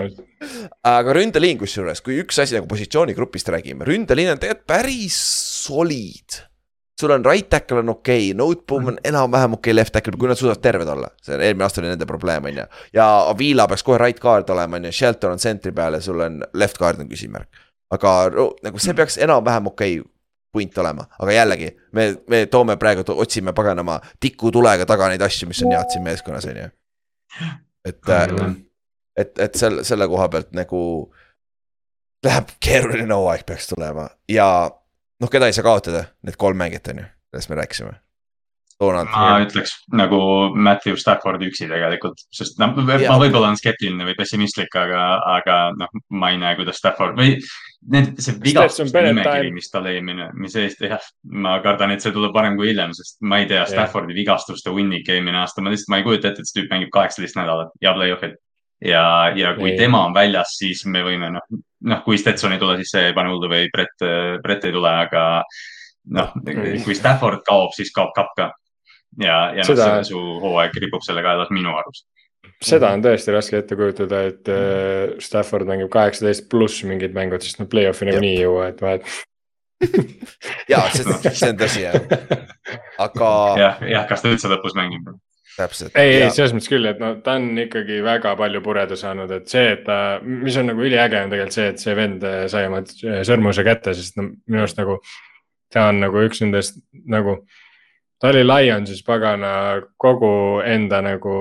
aga 0.88 1.14
ründeliin 1.14 1.58
kusjuures, 1.60 2.02
kui 2.02 2.18
üks 2.22 2.40
asi 2.42 2.56
nagu 2.56 2.66
positsioonigrupist 2.70 3.52
räägime, 3.54 3.86
ründeliin 3.86 4.32
on 4.34 4.40
tegelikult 4.42 4.66
päris 4.66 5.18
soliid. 5.66 6.42
sul 7.00 7.10
on 7.10 7.24
right 7.24 7.48
tackle 7.50 7.78
on 7.78 7.88
okei 7.88 8.30
okay,, 8.30 8.38
noteboom 8.38 8.92
on 8.92 8.98
enam-vähem 9.04 9.56
okei 9.56 9.70
okay, 9.70 9.76
left 9.76 9.92
tackle, 9.92 10.18
kui 10.18 10.28
nad 10.30 10.38
suudavad 10.38 10.62
terved 10.62 10.88
olla. 10.88 11.08
see 11.22 11.34
on 11.34 11.42
eelmine 11.42 11.66
aasta 11.66 11.82
oli 11.82 11.92
nende 11.92 12.06
probleem, 12.06 12.44
on 12.50 12.62
ju. 12.62 12.66
ja 12.94 13.08
Avila 13.30 13.68
peaks 13.68 13.86
kohe 13.86 13.98
right 13.98 14.20
guard 14.20 14.50
olema, 14.50 14.76
on 14.76 14.90
ju, 14.90 14.92
Shelton 14.92 15.36
on 15.36 15.42
center'i 15.42 15.74
peal 15.74 15.98
ja 15.98 16.00
sul 16.00 16.20
on 16.20 16.42
left 16.54 16.78
guard 16.78 17.00
on 17.00 17.08
küsimärk. 17.10 17.64
aga 17.90 18.16
nagu 18.62 18.78
see 18.78 18.94
peaks 18.94 19.18
enam-vähem 19.18 19.70
okei 19.70 20.00
okay 20.00 20.10
punt 20.52 20.78
olema, 20.78 21.06
aga 21.18 21.32
jällegi 21.32 21.70
me, 21.96 22.14
me 22.28 22.46
toome 22.46 22.76
praegu, 22.76 23.06
otsime 23.14 23.54
paganama 23.56 24.00
tikutulega 24.20 24.84
taga 24.86 25.08
neid 25.08 25.22
asju, 25.24 25.48
mis 25.48 25.62
on 25.64 25.72
head 25.72 25.94
siin 25.94 26.04
meeskonnas, 26.04 26.44
on 26.50 26.58
ju 26.66 26.72
et, 27.84 28.08
äh, 28.08 28.54
et, 29.16 29.38
et 29.38 29.58
selle, 29.58 29.84
selle 29.84 30.08
koha 30.08 30.28
pealt 30.32 30.52
nagu 30.56 30.82
läheb 32.22 32.54
keeruline 32.62 33.14
hooaeg 33.14 33.44
peaks 33.46 33.68
tulema 33.70 34.08
ja 34.30 34.46
noh, 35.22 35.30
keda 35.30 35.48
ei 35.48 35.56
saa 35.56 35.66
kaotada, 35.66 36.06
need 36.26 36.38
kolm 36.38 36.58
mängijat 36.58 36.92
on 36.92 37.02
ju, 37.02 37.10
millest 37.32 37.52
me 37.52 37.60
rääkisime. 37.60 37.98
Donald. 38.82 39.12
ma 39.14 39.38
ütleks 39.44 39.76
nagu 39.94 40.18
Matthew 40.58 40.96
Staffordi 40.98 41.46
üksi 41.52 41.68
tegelikult, 41.70 42.24
sest 42.34 42.58
noh, 42.58 42.72
ma 42.74 42.96
võib-olla 43.20 43.44
olen 43.44 43.58
skeptiline 43.60 44.08
või 44.08 44.16
pessimistlik, 44.18 44.74
aga, 44.78 45.04
aga 45.36 45.58
noh, 45.78 45.92
ma 46.18 46.32
ei 46.32 46.40
näe, 46.40 46.56
kuidas 46.58 46.80
Stafford 46.82 47.14
või 47.18 47.36
need, 47.90 48.12
see 48.22 48.36
vigastuste 48.42 49.02
nimekiri, 49.06 49.50
mis 49.54 49.70
tal 49.72 49.88
eelmine, 49.90 50.28
mis 50.38 50.54
eest, 50.60 50.84
jah, 50.86 51.02
ma 51.44 51.56
kardan, 51.64 51.94
et 51.94 52.04
see 52.04 52.14
tuleb 52.14 52.34
varem 52.34 52.56
kui 52.58 52.70
hiljem, 52.70 52.94
sest 52.96 53.18
ma 53.26 53.40
ei 53.42 53.48
tea, 53.50 53.64
Staffordi 53.68 54.14
vigastuste 54.16 54.72
hunnik 54.74 55.08
eelmine 55.10 55.42
aasta, 55.42 55.64
ma 55.64 55.72
lihtsalt, 55.72 55.90
ma 55.92 56.00
ei 56.00 56.06
kujuta 56.06 56.30
ette, 56.30 56.44
et 56.44 56.50
see 56.50 56.60
tüüp 56.60 56.72
mängib 56.72 56.92
kaheksateist 56.94 57.38
nädalat 57.40 57.74
ja 57.82 57.94
play-off'il. 57.96 58.36
ja, 58.86 59.04
ja 59.38 59.54
kui 59.58 59.72
ei. 59.72 59.78
tema 59.78 60.04
on 60.06 60.14
väljas, 60.14 60.56
siis 60.58 60.84
me 60.86 61.04
võime 61.06 61.32
noh, 61.34 61.60
noh, 61.90 62.02
kui 62.06 62.18
Stetson 62.18 62.54
ei 62.54 62.62
tule, 62.62 62.78
siis 62.80 62.94
see 62.94 63.10
ei 63.10 63.16
pane 63.16 63.30
hullu 63.32 63.50
või 63.50 63.68
Brett, 63.74 64.06
Brett 64.42 64.66
ei 64.66 64.74
tule, 64.74 64.96
aga 65.06 65.26
noh, 66.18 66.34
kui 66.86 66.98
Stafford 66.98 67.44
kaob, 67.46 67.74
siis 67.76 67.94
kaob 67.94 68.14
kapp 68.16 68.34
ka. 68.38 68.50
Ja, 69.20 69.52
ja 69.52 69.66
noh, 69.68 69.98
su 70.08 70.18
hooaeg 70.40 70.78
ripub 70.80 71.02
selle 71.04 71.20
kaelas 71.20 71.50
minu 71.52 71.74
arust 71.76 72.06
seda 72.66 72.92
on 72.94 73.02
tõesti 73.04 73.34
raske 73.34 73.58
ette 73.62 73.76
kujutada, 73.78 74.22
et 74.30 74.50
äh, 74.52 75.18
Stafford 75.22 75.68
mängib 75.68 75.90
kaheksateist 75.92 76.48
pluss 76.52 76.84
mingid 76.88 77.16
mängud, 77.16 77.44
sest 77.44 77.60
nad 77.62 77.70
play-off'i 77.72 78.08
nagunii 78.08 78.36
ei 78.36 78.46
jõua, 78.46 78.70
et 78.72 78.82
vahet 78.84 79.06
ja, 80.72 80.84
see, 80.94 81.32
see 81.34 81.50
on 81.50 81.58
tõsi 81.58 81.84
jah, 81.84 81.98
aga. 83.02 83.28
jah, 83.58 83.84
jah, 83.90 84.08
kas 84.10 84.22
ta 84.22 84.30
üldse 84.30 84.50
lõpus 84.52 84.76
mängib? 84.78 85.10
täpselt. 85.56 85.96
ei, 85.98 86.22
ei 86.22 86.30
selles 86.32 86.54
mõttes 86.56 86.70
küll, 86.70 86.86
et 86.88 87.00
no 87.02 87.14
ta 87.24 87.36
on 87.40 87.50
ikkagi 87.64 88.00
väga 88.04 88.34
palju 88.38 88.62
pureda 88.64 88.96
saanud, 88.98 89.32
et 89.36 89.50
see, 89.52 89.74
et 89.74 89.82
ta, 89.86 89.96
mis 90.24 90.56
on 90.60 90.70
nagu 90.70 90.84
üliäge 90.84 91.20
on 91.20 91.32
tegelikult 91.32 91.58
see, 91.58 91.68
et 91.74 91.82
see 91.82 91.96
vend 91.98 92.24
äh, 92.28 92.44
sai 92.52 92.68
oma 92.70 92.82
sõrmuse 93.28 93.66
kätte, 93.66 93.96
sest 93.98 94.18
no 94.20 94.30
minu 94.30 94.64
arust 94.64 94.80
nagu. 94.80 95.00
ta 95.72 95.86
on 95.88 96.02
nagu 96.02 96.20
üks 96.20 96.42
nendest 96.42 96.82
nagu 97.08 97.38
ta 98.22 98.28
oli 98.30 98.44
Lionsis 98.46 99.02
pagana 99.02 99.82
kogu 99.98 100.60
enda 100.62 101.00
nagu 101.02 101.32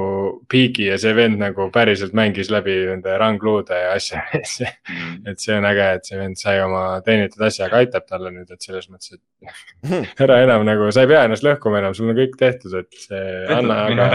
piigi 0.49 0.87
ja 0.87 0.95
see 1.01 1.11
vend 1.13 1.37
nagu 1.37 1.67
päriselt 1.73 2.15
mängis 2.17 2.49
läbi 2.49 2.73
nende 2.87 3.17
rangluude 3.21 3.77
ja 3.77 3.91
asja 3.93 4.23
mm.. 4.33 5.19
et 5.29 5.43
see 5.43 5.53
on 5.59 5.67
äge, 5.69 5.85
et 5.99 6.09
see 6.09 6.17
vend 6.17 6.41
sai 6.41 6.57
oma 6.63 6.85
teenitud 7.05 7.43
asja, 7.45 7.67
aga 7.67 7.83
aitab 7.83 8.07
talle 8.09 8.31
nüüd, 8.33 8.49
et 8.49 8.65
selles 8.65 8.89
mõttes, 8.89 9.13
et 9.13 9.93
ära 10.25 10.39
enam 10.47 10.65
nagu, 10.65 10.87
sa 10.95 11.05
ei 11.05 11.11
pea 11.11 11.27
ennast 11.27 11.45
lõhkuma 11.45 11.83
enam, 11.83 11.93
sul 11.97 12.09
on 12.09 12.17
kõik 12.17 12.33
tehtud, 12.41 12.73
et 12.81 13.03
see 13.03 13.21
anna, 13.59 13.77
aga 13.91 14.09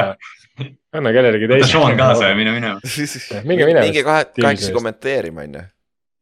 anna 0.98 1.14
kellelegi 1.14 1.52
teisele. 1.52 1.70
võta 1.70 1.70
Sean 1.70 2.02
kaasa 2.02 2.32
ja 2.32 2.40
mine 2.40 2.56
minema. 2.56 2.82
minge 3.47 3.70
minema. 3.70 3.86
minge 3.86 4.05
kahe, 4.10 4.26
kahekesi 4.40 4.74
kommenteerima, 4.74 5.47
on 5.47 5.56
ju. 5.60 5.64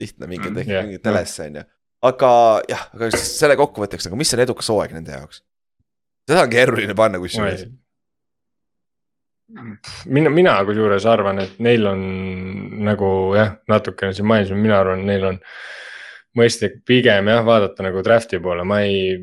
lihtne, 0.04 0.28
minge 0.28 0.50
mm, 0.50 0.60
tehke 0.60 0.84
mingi 0.90 1.02
telesse, 1.08 1.48
on 1.48 1.58
ju. 1.62 1.66
aga 2.12 2.36
jah, 2.68 2.86
aga 3.00 3.12
selle 3.16 3.56
kokkuvõtteks 3.64 4.10
nagu, 4.10 4.20
mis 4.20 4.36
on 4.36 4.44
edukas 4.44 4.68
hooaeg 4.74 4.92
nende 5.00 5.16
jaoks? 5.16 5.40
Seda 6.28 6.44
on 6.44 6.52
keeruline 6.52 6.96
panna 6.98 7.20
kusjuures. 7.22 7.64
mina, 10.06 10.30
mina 10.30 10.58
kusjuures 10.66 11.06
arvan, 11.06 11.42
et 11.44 11.58
neil 11.62 11.86
on 11.88 12.04
nagu 12.84 13.08
jah, 13.36 13.56
natukene 13.70 14.16
siin 14.16 14.28
mainisime, 14.28 14.62
mina 14.64 14.80
arvan, 14.80 15.04
neil 15.06 15.28
on 15.32 15.42
mõistlik 16.38 16.80
pigem 16.88 17.28
jah, 17.30 17.44
vaadata 17.46 17.84
nagu 17.86 18.02
draft'i 18.04 18.40
poole, 18.42 18.64
ma 18.66 18.80
ei. 18.86 19.20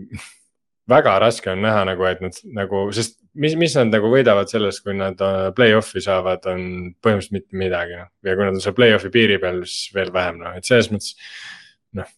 väga 0.92 1.14
raske 1.24 1.52
on 1.52 1.62
näha 1.64 1.84
nagu, 1.88 2.04
et 2.10 2.22
nad 2.24 2.38
nagu, 2.58 2.88
sest 2.92 3.22
mis, 3.38 3.56
mis 3.60 3.76
nad 3.78 3.92
nagu 3.94 4.10
võidavad 4.12 4.50
sellest, 4.52 4.82
kui 4.84 4.96
nad 4.98 5.20
äh, 5.24 5.50
play-off'i 5.56 6.02
saavad, 6.04 6.46
on 6.52 6.64
põhimõtteliselt 7.04 7.36
mitte 7.38 7.60
midagi 7.60 8.00
noh. 8.00 8.10
ja 8.26 8.36
kui 8.36 8.48
nad 8.48 8.58
on 8.58 8.64
seal 8.64 8.76
play-off'i 8.76 9.12
piiri 9.14 9.38
peal, 9.42 9.62
siis 9.68 9.94
veel 9.96 10.12
vähem 10.14 10.42
noh, 10.42 10.58
et 10.58 10.68
selles 10.68 10.92
mõttes 10.92 11.14
noh. 11.98 12.10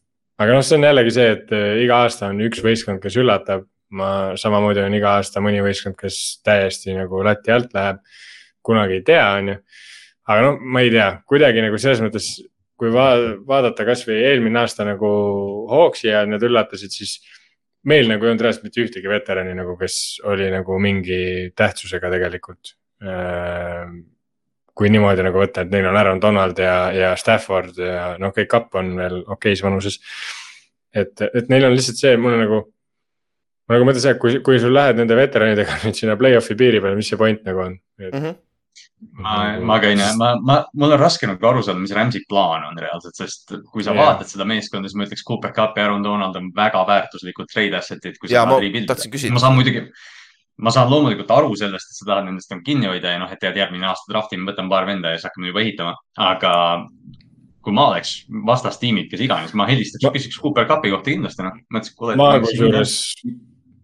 aga 0.41 0.57
noh, 0.57 0.65
see 0.65 0.79
on 0.79 0.87
jällegi 0.87 1.13
see, 1.17 1.29
et 1.37 1.53
äh, 1.53 1.67
iga 1.83 2.01
aasta 2.05 2.31
on 2.31 2.41
üks 2.47 2.63
võistkond, 2.65 3.03
kes 3.03 3.19
üllatab 3.21 3.67
ma 3.93 4.09
samamoodi 4.39 4.83
on 4.83 4.95
iga 4.97 5.17
aasta 5.19 5.41
mõni 5.43 5.61
võistkond, 5.65 5.97
kes 5.99 6.19
täiesti 6.45 6.95
nagu 6.97 7.21
lati 7.25 7.53
alt 7.53 7.73
läheb. 7.75 8.01
kunagi 8.63 9.01
ei 9.01 9.03
tea, 9.03 9.23
on 9.37 9.51
ju. 9.51 9.55
aga 10.31 10.41
no 10.45 10.51
ma 10.61 10.81
ei 10.81 10.91
tea, 10.93 11.09
kuidagi 11.27 11.63
nagu 11.65 11.77
selles 11.77 12.01
mõttes 12.03 12.29
kui 12.79 12.91
va 12.93 13.07
vaadata 13.47 13.85
kasvõi 13.85 14.21
eelmine 14.29 14.59
aasta 14.63 14.85
nagu 14.87 15.09
Hawksi 15.71 16.07
ja 16.09 16.23
need 16.25 16.43
üllatasid, 16.43 16.95
siis 16.95 17.19
meil 17.87 18.07
nagu 18.09 18.23
ei 18.23 18.31
olnud 18.31 18.43
reaalselt 18.43 18.65
mitte 18.67 18.81
ühtegi 18.83 19.11
veterani 19.11 19.53
nagu, 19.57 19.75
kes 19.79 20.23
oli 20.31 20.47
nagu 20.51 20.79
mingi 20.79 21.51
tähtsusega 21.55 22.11
tegelikult 22.13 22.73
kui 24.73 24.89
niimoodi 24.89 25.25
nagu 25.25 25.41
võtta, 25.41 25.63
et 25.63 25.73
neil 25.73 25.87
on 25.89 25.97
Aaron 25.99 26.21
Donald 26.21 26.59
ja, 26.61 26.77
ja 26.95 27.11
Stafford 27.19 27.77
ja 27.77 28.13
noh, 28.21 28.33
kõik 28.33 28.49
kapp 28.49 28.79
on 28.79 28.93
veel 28.97 29.19
okeis 29.35 29.61
vanuses. 29.63 29.99
et, 30.93 31.13
et 31.21 31.49
neil 31.49 31.67
on 31.67 31.75
lihtsalt 31.75 31.99
see, 31.99 32.15
mul 32.17 32.37
on 32.37 32.43
nagu, 32.45 32.59
ma 33.67 33.77
nagu 33.77 33.87
mõtlen 33.87 34.03
see, 34.03 34.15
et 34.15 34.21
kui, 34.21 34.39
kui 34.45 34.61
sul 34.61 34.73
lähed 34.75 34.99
nende 34.99 35.17
veteranidega 35.17 35.83
nüüd 35.85 35.99
sinna 35.99 36.17
play-off'i 36.19 36.57
piiri 36.59 36.81
peale, 36.83 36.99
mis 36.99 37.11
see 37.11 37.19
point 37.19 37.45
nagu 37.47 37.67
on 37.67 37.77
et... 37.99 38.11
mm? 38.11 38.19
-hmm 38.23 38.41
ma, 39.19 39.59
ma 39.59 39.77
näe, 39.83 40.15
ma, 40.17 40.33
ma, 40.41 40.57
mul 40.79 40.95
on 40.95 40.99
raske 41.01 41.27
nagu 41.27 41.47
aru 41.49 41.63
saada, 41.65 41.81
mis 41.81 41.93
Rams'i 41.95 42.23
plaan 42.29 42.65
on 42.69 42.79
reaalselt, 42.79 43.17
sest 43.19 43.55
kui 43.71 43.85
sa 43.85 43.93
yeah. 43.93 43.99
vaatad 43.99 44.31
seda 44.31 44.47
meeskonda, 44.49 44.89
siis 44.89 44.99
ma 44.99 45.07
ütleks, 45.07 45.25
Cooper 45.27 45.53
Cup 45.55 45.77
ja 45.77 45.87
Aaron 45.87 46.05
Donald 46.05 46.37
on 46.39 46.49
väga 46.55 46.83
väärtuslikud 46.87 47.51
trade 47.51 47.77
asset'id. 47.79 48.19
ja 48.31 48.45
ma 48.49 48.59
tahtsin 48.87 49.13
küsida. 49.13 49.35
ma 49.35 49.43
saan 49.43 49.57
muidugi, 49.57 49.83
ma 50.57 50.73
saan 50.73 50.91
loomulikult 50.91 51.31
aru 51.35 51.55
sellest, 51.59 51.91
et 51.91 51.99
sa 51.99 52.09
tahad 52.09 52.29
nendest 52.29 52.53
nagu 52.53 52.65
kinni 52.65 52.89
hoida 52.91 53.15
ja 53.15 53.21
noh, 53.21 53.31
et 53.31 53.41
tead, 53.43 53.59
järgmine 53.59 53.89
aasta 53.91 54.13
draftime, 54.13 54.47
võtame 54.49 54.73
paar 54.73 54.89
venda 54.89 55.13
ja 55.13 55.19
siis 55.19 55.29
hakkame 55.29 55.51
juba 55.51 55.63
ehitama. 55.65 55.95
aga 56.31 56.53
kui 57.63 57.75
ma 57.75 57.87
oleks 57.93 58.17
vastastiimid, 58.47 59.07
kes 59.11 59.23
iganes, 59.23 59.53
ma 59.55 59.67
helistaks 59.69 60.03
ma..., 60.03 60.11
küsiks 60.15 60.39
Cooper 60.41 60.67
Cupi 60.67 60.91
kohta 60.91 61.13
kindlasti 61.13 61.45
noh. 61.45 61.59
ma 62.19 62.35
kusjuures, 62.43 62.97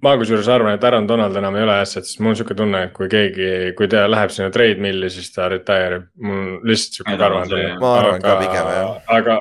ma 0.06 0.16
kusjuures 0.20 0.48
arvan, 0.52 0.78
et 0.78 0.84
Aaron 0.88 1.08
Donald 1.08 1.36
enam 1.40 1.58
ei 1.60 1.66
ole 1.66 1.78
asset, 1.84 2.08
sest 2.08 2.22
mul 2.24 2.34
on 2.34 2.40
sihuke 2.40 2.56
tunne, 2.58 2.86
et 2.88 2.96
kui 2.96 3.10
keegi, 3.12 3.50
kui 3.78 3.90
ta 3.92 4.06
läheb 4.10 4.34
sinna 4.34 4.50
trade 4.56 4.80
mill'i, 4.84 5.12
siis 5.14 5.32
ta 5.36 5.50
retire 5.52 6.02
ib. 6.02 6.10
mul 6.24 6.44
lihtsalt 6.70 7.00
sihuke 7.02 7.18
arvamus. 7.18 7.56
ma 7.82 7.94
arvan 8.00 8.24
ka 8.24 8.36
pigem 8.44 8.74
jah. 8.76 8.92
aga 9.20 9.40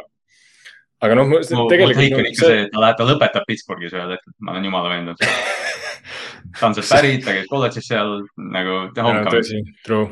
aga 1.06 1.18
noh, 1.20 1.30
tegelikult. 1.30 1.58
mu 1.60 1.68
take 1.70 2.18
on 2.18 2.30
ikka 2.32 2.46
see, 2.46 2.62
et 2.64 2.72
ta 2.74 2.82
läheb, 2.82 2.98
ta 2.98 3.10
lõpetab 3.12 3.46
Pittsburghis 3.50 3.94
ühel 3.94 4.16
hetkel, 4.16 4.34
ma 4.42 4.56
olen 4.56 4.70
jumala 4.70 4.94
veendunud 4.94 5.22
ta 6.58 6.70
on 6.70 6.74
sealt 6.78 6.90
pärit, 6.90 7.24
ta 7.24 7.36
käis 7.36 7.50
kolledžis 7.50 7.88
seal 7.90 8.14
nagu. 8.56 8.80
tõsi, 8.96 9.62
true, 9.86 10.10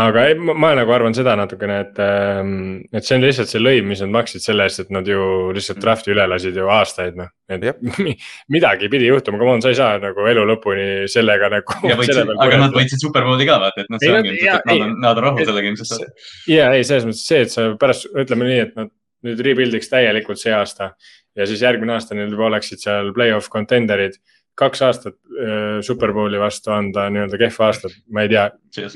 aga 0.00 0.24
ei, 0.30 0.34
ma 0.38 0.72
nagu 0.78 0.92
arvan 0.94 1.14
seda 1.16 1.36
natukene, 1.38 1.76
et, 1.84 2.00
ähm, 2.02 2.54
et 2.94 3.06
see 3.06 3.18
on 3.18 3.24
lihtsalt 3.26 3.50
see 3.50 3.62
lõiv, 3.62 3.86
mis 3.88 4.02
nad 4.04 4.12
maksid 4.14 4.44
selle 4.44 4.66
eest, 4.68 4.82
et 4.84 4.90
nad 4.94 5.06
ju 5.08 5.20
lihtsalt 5.54 5.78
mm. 5.78 5.84
draft'i 5.84 6.14
üle 6.14 6.26
lasid 6.30 6.58
ju 6.58 6.70
aastaid, 6.74 7.18
noh. 7.20 7.30
et 7.52 7.66
midagi 8.56 8.90
pidi 8.92 9.10
juhtuma, 9.10 9.40
come 9.40 9.56
on, 9.56 9.64
sa 9.64 9.72
ei 9.74 9.78
saa 9.78 10.00
nagu 10.02 10.26
elu 10.32 10.46
lõpuni 10.50 10.88
sellega 11.12 11.52
nagu. 11.52 11.78
aga 11.84 12.60
nad 12.66 12.74
võitsid 12.74 13.06
superbowli 13.06 13.48
ka 13.48 13.60
vaata, 13.62 13.84
et 13.86 13.94
noh, 13.94 14.02
see 14.02 14.12
ongi 14.14 14.34
ilmselt, 14.34 14.60
et 14.60 14.70
nad 14.72 14.84
on, 14.88 14.98
nad 15.06 15.22
on 15.22 15.28
rahul 15.28 15.48
sellega 15.52 15.72
ilmselt. 15.72 16.26
ja 16.50 16.72
ei, 16.74 16.86
selles 16.86 17.08
mõttes 17.10 17.26
see, 17.28 17.46
et 17.46 17.54
sa 17.54 17.70
pärast 17.80 18.10
ütleme 18.10 18.50
nii, 18.50 18.60
et 18.68 18.78
nad 18.78 18.92
nüüd 19.24 19.40
rebuild'iks 19.46 19.88
täielikult 19.88 20.40
see 20.40 20.52
aasta 20.52 20.92
ja 21.38 21.46
siis 21.48 21.62
järgmine 21.64 21.96
aasta 21.96 22.16
neil 22.16 22.32
juba 22.32 22.48
oleksid 22.50 22.82
seal 22.82 23.10
play-off 23.16 23.50
contender'id. 23.52 24.18
Kaks 24.58 24.82
aastat 24.86 25.16
äh, 25.16 25.80
superbowli 25.84 26.38
vastu 26.40 26.72
anda 26.74 27.08
nii-öelda 27.10 27.40
kehva 27.40 27.70
aastat, 27.70 27.96
ma 28.12 28.24
ei 28.24 28.30
tea, 28.32 28.44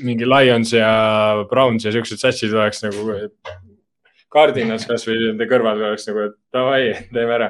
mingi 0.05 0.27
Lions 0.27 0.73
ja 0.75 0.91
Browns 1.49 1.87
ja 1.87 1.93
siuksed 1.95 2.21
satsid 2.21 2.55
oleks 2.55 2.83
nagu. 2.85 3.19
Cardinas 4.29 4.85
kasvõi 4.85 5.15
nende 5.23 5.47
kõrval 5.49 5.79
oleks 5.87 6.05
nagu, 6.05 6.27
et 6.29 6.35
davai, 6.53 6.81
teeme 7.09 7.33
ära. 7.39 7.47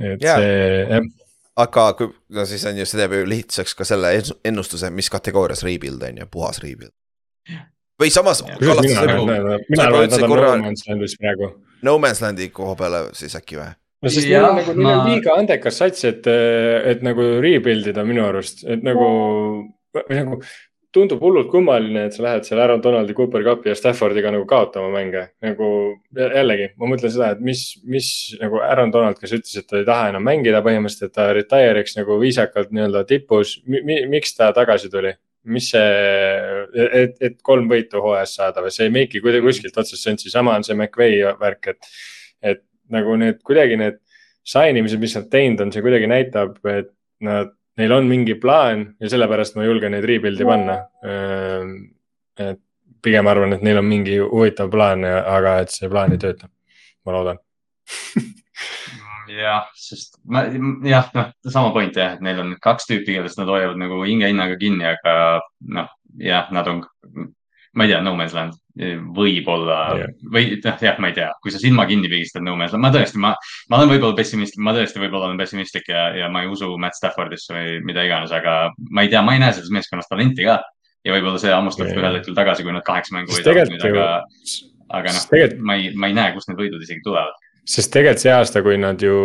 et 0.00 0.24
yeah. 0.24 0.40
see, 0.40 0.86
jah 0.90 1.10
aga 1.56 1.84
kui, 1.96 2.08
no 2.32 2.44
siis 2.48 2.64
on 2.68 2.78
ju, 2.80 2.86
see 2.88 3.00
teeb 3.00 3.12
ju 3.16 3.26
lihtsaks 3.28 3.74
ka 3.76 3.84
selle 3.84 4.12
ennustuse, 4.48 4.90
mis 4.94 5.10
kategoorias 5.12 5.64
rebuild 5.66 6.02
on 6.08 6.22
ju, 6.22 6.28
puhas 6.32 6.62
rebuild. 6.64 6.94
või 8.00 8.10
samas. 8.10 8.42
mina, 8.48 8.78
mina 9.68 9.84
arvan, 9.84 10.06
et 10.06 10.16
nad 10.16 10.24
on 10.24 10.32
No 10.32 10.56
Man's 10.64 10.88
Landis 10.88 11.16
praegu 11.20 11.52
No 11.82 11.98
Man's 11.98 12.22
Landi 12.22 12.48
koha 12.54 12.74
peale 12.78 13.02
siis 13.18 13.34
äkki 13.36 13.58
või? 13.58 13.68
No 14.02 14.12
sest 14.12 14.28
neil 14.28 14.48
on 14.48 14.58
nagu, 14.60 14.74
neil 14.74 14.88
ma... 14.88 14.98
on 14.98 15.12
liiga 15.12 15.38
andekas 15.38 15.78
sats, 15.82 16.04
et, 16.08 16.26
et 16.26 17.06
nagu 17.06 17.28
rebuild 17.42 17.88
ida 17.92 18.04
minu 18.06 18.26
arust, 18.26 18.66
et 18.66 18.84
nagu, 18.86 19.08
või 19.96 20.18
nagu 20.18 20.42
tundub 20.92 21.22
hullult 21.24 21.48
kummaline, 21.48 22.06
et 22.06 22.16
sa 22.16 22.24
lähed 22.26 22.46
seal 22.46 22.60
Aaron 22.60 22.82
Donaldi, 22.84 23.14
Cooper 23.16 23.44
Cupi 23.46 23.70
ja 23.70 23.76
Staffordiga 23.78 24.32
nagu 24.34 24.44
kaotama 24.48 24.90
mänge. 24.92 25.24
nagu 25.44 25.68
jällegi, 26.12 26.68
ma 26.76 26.90
mõtlen 26.90 27.12
seda, 27.14 27.30
et 27.32 27.40
mis, 27.44 27.64
mis 27.88 28.08
nagu 28.40 28.60
Aaron 28.60 28.92
Donald, 28.92 29.18
kes 29.20 29.32
ütles, 29.38 29.56
et 29.56 29.68
ta 29.70 29.80
ei 29.80 29.86
taha 29.88 30.10
enam 30.12 30.26
mängida 30.28 30.60
põhimõtteliselt, 30.64 31.08
et 31.08 31.16
ta 31.16 31.30
retire'iks 31.32 31.96
nagu 31.96 32.18
viisakalt 32.20 32.74
nii-öelda 32.74 33.06
tipus 33.08 33.58
mi,. 33.64 33.80
Mi, 33.86 34.02
miks 34.10 34.36
ta 34.36 34.52
tagasi 34.56 34.92
tuli? 34.92 35.16
mis 35.42 35.72
see, 35.72 35.86
et, 36.78 37.16
et 37.18 37.40
kolm 37.42 37.66
võitu 37.66 37.98
hooajas 37.98 38.36
saada 38.38 38.62
või 38.62 38.70
see 38.70 38.84
ei 38.86 38.92
make'i 38.94 39.18
kuidagi 39.24 39.42
kuskilt 39.42 39.78
otsast 39.80 40.04
sensi, 40.06 40.30
sama 40.30 40.54
on 40.54 40.62
see 40.62 40.76
McVay 40.76 41.24
värk, 41.40 41.72
et. 41.72 41.96
et 42.52 42.62
nagu 42.90 43.16
need 43.20 43.40
kuidagi 43.46 43.78
need 43.78 44.00
sign 44.42 44.76
imised, 44.76 45.00
mis 45.00 45.14
nad 45.16 45.28
teinud 45.30 45.62
on, 45.62 45.72
see 45.72 45.84
kuidagi 45.84 46.08
näitab, 46.10 46.58
et 46.70 46.90
nad, 47.22 47.52
neil 47.78 47.94
on 47.96 48.08
mingi 48.10 48.34
plaan 48.40 48.88
ja 49.00 49.10
sellepärast 49.12 49.56
ma 49.56 49.66
julgen 49.66 49.94
neid 49.94 50.06
rebuild'i 50.08 50.46
panna. 50.48 50.78
Ehm, 51.06 51.72
et 52.42 52.60
pigem 53.02 53.28
arvan, 53.30 53.54
et 53.56 53.64
neil 53.66 53.80
on 53.80 53.88
mingi 53.88 54.18
huvitav 54.22 54.70
plaan, 54.72 55.04
aga 55.06 55.58
et 55.62 55.74
see 55.74 55.90
plaan 55.90 56.14
ei 56.14 56.22
tööta, 56.22 56.50
ma 57.06 57.16
loodan. 57.16 57.42
Jah, 59.32 59.68
sest 59.78 60.18
ma 60.28 60.42
jah, 60.84 61.06
noh, 61.16 61.30
sama 61.48 61.70
point 61.72 61.94
jah, 61.96 62.18
et 62.18 62.24
neil 62.24 62.42
on 62.42 62.50
kaks 62.60 62.84
tüüpi, 62.90 63.14
kellest 63.16 63.38
nad 63.40 63.48
hoiavad 63.48 63.78
nagu 63.80 64.02
hinge 64.04 64.28
hinnaga 64.28 64.58
kinni, 64.60 64.84
aga 64.84 65.14
noh, 65.72 65.88
jah, 66.20 66.50
nad 66.52 66.68
on, 66.68 66.82
ma 67.72 67.86
ei 67.86 67.94
tea, 67.94 68.02
No 68.04 68.12
Man's 68.18 68.34
Land 68.36 68.58
võib-olla 68.72 69.78
yeah. 69.98 70.12
või 70.32 70.54
noh, 70.56 70.76
jah, 70.80 71.00
ma 71.02 71.10
ei 71.10 71.16
tea, 71.16 71.28
kui 71.44 71.52
sa 71.52 71.60
silma 71.60 71.84
kinni 71.88 72.08
pigistad 72.08 72.44
No 72.44 72.54
Man's 72.56 72.72
Land, 72.72 72.84
ma 72.86 72.92
tõesti, 72.94 73.20
ma, 73.20 73.32
ma 73.68 73.80
olen 73.80 73.90
võib-olla 73.90 74.16
pessimistlik, 74.16 74.62
ma 74.64 74.72
tõesti 74.76 75.02
võib-olla 75.02 75.28
olen 75.28 75.40
pessimistlik 75.40 75.90
ja, 75.92 76.06
ja 76.16 76.30
ma 76.32 76.44
ei 76.44 76.48
usu 76.48 76.70
Matt 76.80 76.96
Staffordisse 76.96 77.52
või 77.52 77.82
mida 77.84 78.06
iganes, 78.08 78.32
aga 78.32 78.72
ma 78.88 79.04
ei 79.04 79.12
tea, 79.12 79.20
ma 79.26 79.36
ei 79.36 79.42
näe 79.44 79.52
selles 79.52 79.72
meeskonnas 79.76 80.08
talenti 80.08 80.48
ka. 80.48 80.62
ja 81.04 81.16
võib-olla 81.16 81.42
see 81.42 81.52
hammustab 81.52 81.90
yeah. 81.90 82.00
ühel 82.00 82.18
hetkel 82.20 82.38
tagasi, 82.38 82.64
kui 82.64 82.72
nad 82.72 82.86
kaheksa 82.86 83.18
mängu 83.18 83.36
võidavad 83.36 83.74
nüüd, 83.74 83.86
aga, 83.90 84.08
aga 85.00 85.16
noh, 85.18 85.56
ma 85.60 85.76
ei, 85.76 85.92
ma 85.92 86.08
ei 86.08 86.16
näe, 86.16 86.32
kust 86.32 86.48
need 86.48 86.62
võidud 86.62 86.86
isegi 86.86 87.04
tulevad 87.04 87.36
sest 87.68 87.92
tegelikult 87.94 88.24
see 88.24 88.32
aasta, 88.34 88.62
kui 88.64 88.78
nad 88.80 89.02
ju 89.02 89.18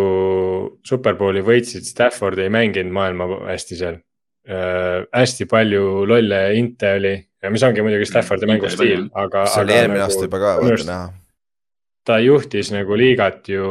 superbowli 0.86 1.42
võitsid, 1.46 1.88
Stafford 1.88 2.38
ei 2.44 2.52
mänginud 2.54 2.94
maailma 2.94 3.30
hästi 3.48 3.80
seal 3.80 3.98
äh,. 4.46 5.08
hästi 5.16 5.48
palju 5.50 6.04
lolle 6.06 6.42
inte 6.60 6.92
oli 7.00 7.16
mis 7.54 7.64
ongi 7.64 7.86
muidugi 7.86 8.10
Staffordi 8.10 8.50
mängustiil, 8.50 9.08
aga. 9.14 9.46
see 9.52 9.64
oli 9.66 9.76
eelmine 9.78 10.02
nagu, 10.02 10.12
aasta 10.12 10.28
juba 10.28 10.42
ka, 10.42 10.54
vaata 10.62 10.88
näha. 10.90 11.10
ta 12.08 12.20
juhtis 12.24 12.72
nagu 12.74 12.98
liigat 12.98 13.50
ju 13.52 13.68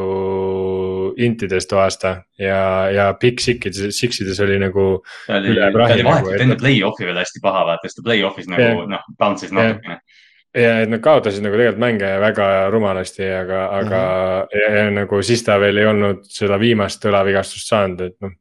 intides 1.17 1.67
too 1.67 1.79
aasta 1.81 2.13
ja, 2.39 2.61
ja 2.93 3.09
Big 3.21 3.41
Sixides, 3.43 3.97
Sixides 3.97 4.39
oli 4.45 4.59
nagu. 4.61 4.87
ta 5.27 5.41
oli, 5.41 5.57
ta 5.57 5.67
oli 5.71 6.07
vahetult 6.07 6.07
nagu, 6.11 6.37
enne 6.37 6.59
play-off'i 6.61 7.09
veel 7.09 7.19
hästi 7.23 7.43
paha 7.43 7.65
vaata, 7.71 7.89
sest 7.89 8.01
ta 8.01 8.07
play-off'is 8.07 8.49
nagu 8.51 8.69
yeah. 8.69 8.87
noh, 8.95 9.11
bounce'is 9.19 9.53
natukene 9.55 9.97
yeah 9.97 10.23
ja 10.57 10.79
et 10.81 10.89
nad 10.89 11.01
kaotasid 11.03 11.43
nagu 11.45 11.57
tegelikult 11.57 11.81
mänge 11.81 12.07
väga 12.21 12.47
rumalasti, 12.73 13.25
aga, 13.25 13.65
aga 13.77 13.99
mm 13.99 14.47
-hmm. 14.47 14.61
ja, 14.61 14.83
ja 14.83 14.91
nagu 14.91 15.21
siis 15.21 15.43
ta 15.43 15.59
veel 15.59 15.77
ei 15.77 15.85
olnud 15.85 16.23
seda 16.23 16.59
viimast 16.59 17.05
õlavigastust 17.05 17.69
saanud, 17.69 18.01
et 18.01 18.15
noh. 18.21 18.31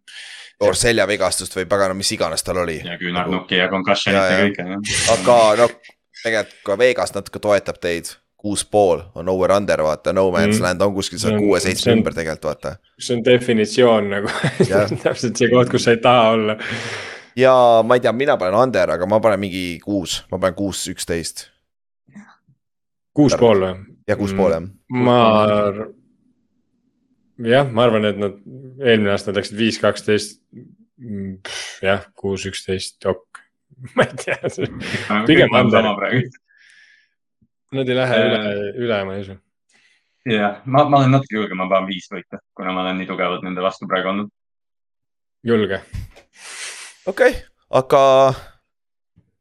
Or 0.65 0.77
seljavigastust 0.79 1.53
või 1.53 1.67
pagana, 1.69 1.93
mis 1.95 2.09
iganes 2.17 2.45
tal 2.45 2.63
oli. 2.63 2.79
ja 2.85 2.97
küünarnukki 2.97 3.59
ja 3.59 3.67
concussion'it 3.69 4.17
ja, 4.17 4.39
kõike. 4.47 4.79
aga 5.13 5.41
noh, 5.61 5.75
tegelikult 6.23 6.63
ka 6.65 6.79
Vegas 6.81 7.13
natuke 7.13 7.43
toetab 7.45 7.81
teid 7.83 8.15
kuus 8.41 8.63
pool 8.65 9.03
on 9.15 9.29
over-under, 9.29 9.83
vaata, 9.83 10.13
no 10.13 10.31
man's 10.31 10.59
mm. 10.59 10.63
land 10.63 10.85
on 10.85 10.95
kuskil 10.95 11.21
seal 11.21 11.37
kuue-seitsme 11.41 11.97
ümber 11.97 12.15
tegelikult, 12.17 12.49
vaata. 12.49 12.77
see 13.01 13.17
on 13.19 13.25
definitsioon 13.27 14.09
nagu 14.13 14.33
täpselt 15.05 15.37
see 15.37 15.51
koht, 15.53 15.73
kus 15.73 15.89
sa 15.89 15.97
ei 15.97 16.01
taha 16.05 16.31
olla. 16.37 16.57
ja 17.37 17.53
ma 17.85 17.99
ei 17.99 18.05
tea, 18.05 18.15
mina 18.17 18.39
panen 18.41 18.61
under, 18.61 18.97
aga 18.97 19.09
ma 19.11 19.21
panen 19.25 19.43
mingi 19.43 19.67
kuus, 19.85 20.23
ma 20.33 20.39
panen 20.39 20.57
kuus, 20.57 20.87
üksteist 20.93 21.49
kuus 23.17 23.37
pool 23.41 23.65
või? 23.65 23.75
jah, 24.09 24.21
kuus 24.21 24.37
pool 24.37 24.53
jah. 24.53 24.65
Mm, 24.65 25.05
ma, 25.09 25.19
jah, 27.45 27.69
ma 27.73 27.87
arvan, 27.87 28.09
et 28.09 28.21
nad 28.21 28.37
eelmine 28.81 29.13
aasta 29.13 29.35
läksid 29.37 29.59
viis, 29.59 29.79
kaksteist. 29.83 30.41
Jah, 31.85 32.07
kuus, 32.17 32.47
üksteist, 32.49 33.03
ok, 33.05 33.43
ma 33.99 34.07
ei 34.07 34.21
tea. 34.23 35.19
pigem 35.29 35.57
under. 35.59 35.91
Nad 37.77 37.91
ei 37.91 37.99
lähe 37.99 38.23
üle, 38.23 38.41
üle, 38.87 39.03
ma 39.05 39.17
ei 39.17 39.27
usu. 39.27 39.37
jah, 40.27 40.63
ma, 40.65 40.87
ma 40.89 41.03
olen 41.03 41.13
natuke 41.15 41.37
julgem, 41.37 41.61
ma 41.61 41.69
panen 41.71 41.91
viis 41.91 42.09
võita, 42.11 42.41
kuna 42.57 42.73
ma 42.75 42.87
olen 42.87 43.01
nii 43.03 43.11
tugevalt 43.11 43.45
nende 43.47 43.63
vastu 43.65 43.89
praegu 43.91 44.15
olnud. 44.15 44.33
julge. 45.47 45.83
okei 47.07 47.35
okay,, 47.37 47.43
aga 47.83 48.03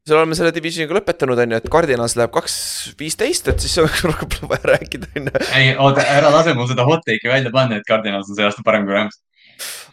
siis 0.05 0.13
oleme 0.13 0.35
selle 0.37 0.53
divisioniga 0.53 0.99
lõpetanud, 0.99 1.39
on 1.41 1.53
ju, 1.55 1.59
et 1.59 1.69
Cardinals 1.73 2.13
läheb 2.19 2.33
kaks 2.33 2.55
viisteist, 2.99 3.47
et 3.49 3.63
siis 3.63 3.77
rohkem 3.81 4.29
pole 4.35 4.51
vaja 4.53 4.75
rääkida, 4.75 5.09
on 5.17 5.29
ju. 5.31 5.45
ei, 5.57 5.71
oota, 5.81 6.05
ära 6.05 6.29
lase 6.33 6.53
mul 6.57 6.69
seda 6.69 6.85
hot 6.85 7.05
take'i 7.07 7.31
välja 7.31 7.53
panna, 7.53 7.79
et 7.81 7.87
Cardinals 7.89 8.29
on 8.29 8.37
see 8.37 8.45
aasta 8.45 8.65
parem 8.65 8.85
kui 8.85 8.93
Rams. 8.93 9.17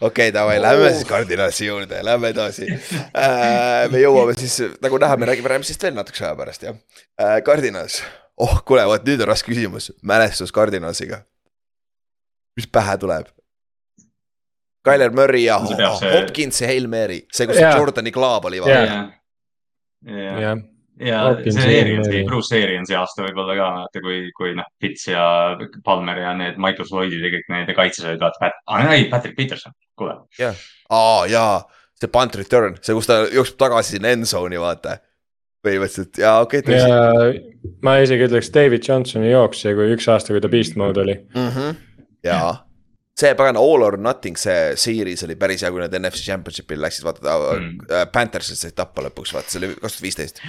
okei 0.01 0.29
okay,, 0.29 0.35
davai 0.35 0.59
oh., 0.59 0.65
lähme 0.67 0.91
siis 0.93 1.09
Cardinalsi 1.09 1.69
juurde, 1.71 2.03
lähme 2.05 2.33
edasi 2.35 2.69
äh,. 2.69 3.89
me 3.93 4.03
jõuame 4.03 4.37
siis, 4.37 4.59
nagu 4.85 5.01
näha, 5.01 5.17
me 5.17 5.31
räägime 5.33 5.55
Ramsist 5.55 5.89
veel 5.89 5.97
natukese 5.97 6.29
aja 6.29 6.37
pärast, 6.37 6.69
jah 6.69 6.77
äh,. 7.17 7.39
Cardinals, 7.47 8.03
oh 8.37 8.59
kuule, 8.69 8.85
vot 8.91 9.09
nüüd 9.09 9.25
on 9.25 9.33
raske 9.33 9.49
küsimus, 9.55 9.95
mälestus 10.03 10.53
Cardinalsiga. 10.53 11.23
mis 12.59 12.69
pähe 12.69 12.99
tuleb? 13.01 13.33
Tyler 14.85 15.13
Murray 15.15 15.47
ja 15.47 15.57
Hopkins 15.63 16.61
ja 16.61 16.69
Hail 16.69 16.89
Mary, 16.91 17.23
see, 17.33 17.47
kus 17.47 17.57
Jaa. 17.63 17.77
Jordani 17.79 18.13
klaab 18.13 18.51
oli 18.51 18.59
Jaa. 18.59 18.67
vaata. 18.67 19.22
ja, 20.07 20.39
ja, 20.41 20.55
jah, 20.99 21.43
ja 21.45 21.53
see 21.55 21.69
ja 21.69 21.83
Ariansi 21.83 22.11
Murray., 22.11 22.25
Bruce 22.29 22.59
Ariansi 22.59 22.97
aasta 22.99 23.27
võib-olla 23.27 23.57
ka 23.59 23.69
vaata, 23.77 24.03
kui, 24.05 24.19
kui 24.37 24.55
noh, 24.59 24.67
Fitz 24.83 25.07
ja 25.11 25.23
Palmer 25.85 26.23
ja 26.23 26.33
need 26.39 26.59
Michael 26.63 26.89
Floydid 26.89 27.23
ja 27.25 27.31
kõik 27.35 27.55
need 27.55 27.71
ja 27.73 27.79
kaitses 27.79 28.09
olid 28.09 28.25
vaata, 28.25 28.51
ei, 28.95 29.07
Patrick 29.13 29.39
Peterson, 29.39 29.75
kuule. 29.99 30.19
aa 30.91 31.23
jaa, 31.31 31.63
see 32.01 32.13
punt 32.13 32.37
return, 32.39 32.77
see, 32.83 32.97
kus 32.99 33.11
ta 33.11 33.23
jookseb 33.33 33.61
tagasi 33.63 33.97
sinna 33.97 34.13
end 34.17 34.29
zone'i 34.31 34.61
vaata. 34.63 34.99
põhimõtteliselt 35.63 36.19
jaa, 36.19 36.41
okei 36.43 36.59
okay,, 36.59 36.75
ja 36.75 37.71
ma 37.87 38.01
isegi 38.03 38.27
ütleks 38.27 38.51
David 38.55 38.83
Johnsoni 38.89 39.31
jooks, 39.31 39.61
see 39.63 39.77
kui 39.79 39.93
üks 39.95 40.09
aasta, 40.11 40.35
kui 40.35 40.43
ta 40.43 40.51
beast 40.51 40.75
mode 40.81 41.05
oli. 41.05 41.15
mm. 41.35 41.49
-hmm. 41.55 41.77
jaa, 42.27 42.57
see 43.23 43.33
pagana 43.39 43.63
all 43.63 43.85
or 43.87 43.97
nothing, 44.01 44.37
see 44.41 44.75
series 44.81 45.23
oli 45.27 45.37
päris 45.41 45.63
hea, 45.65 45.71
kui 45.75 45.83
nad 45.83 45.95
NFC 45.99 46.25
Championship'il 46.29 46.81
läksid, 46.83 47.07
vaata 47.07 47.39
Mm. 47.59 47.73
mm.. 47.87 48.11
Panthersid 48.15 48.59
said 48.61 48.77
tappa 48.79 49.05
lõpuks, 49.09 49.33
vaata 49.37 49.51
see 49.55 49.63
oli 49.63 49.73
kaks 49.75 49.97
tuhat 49.99 50.07
viisteist. 50.09 50.43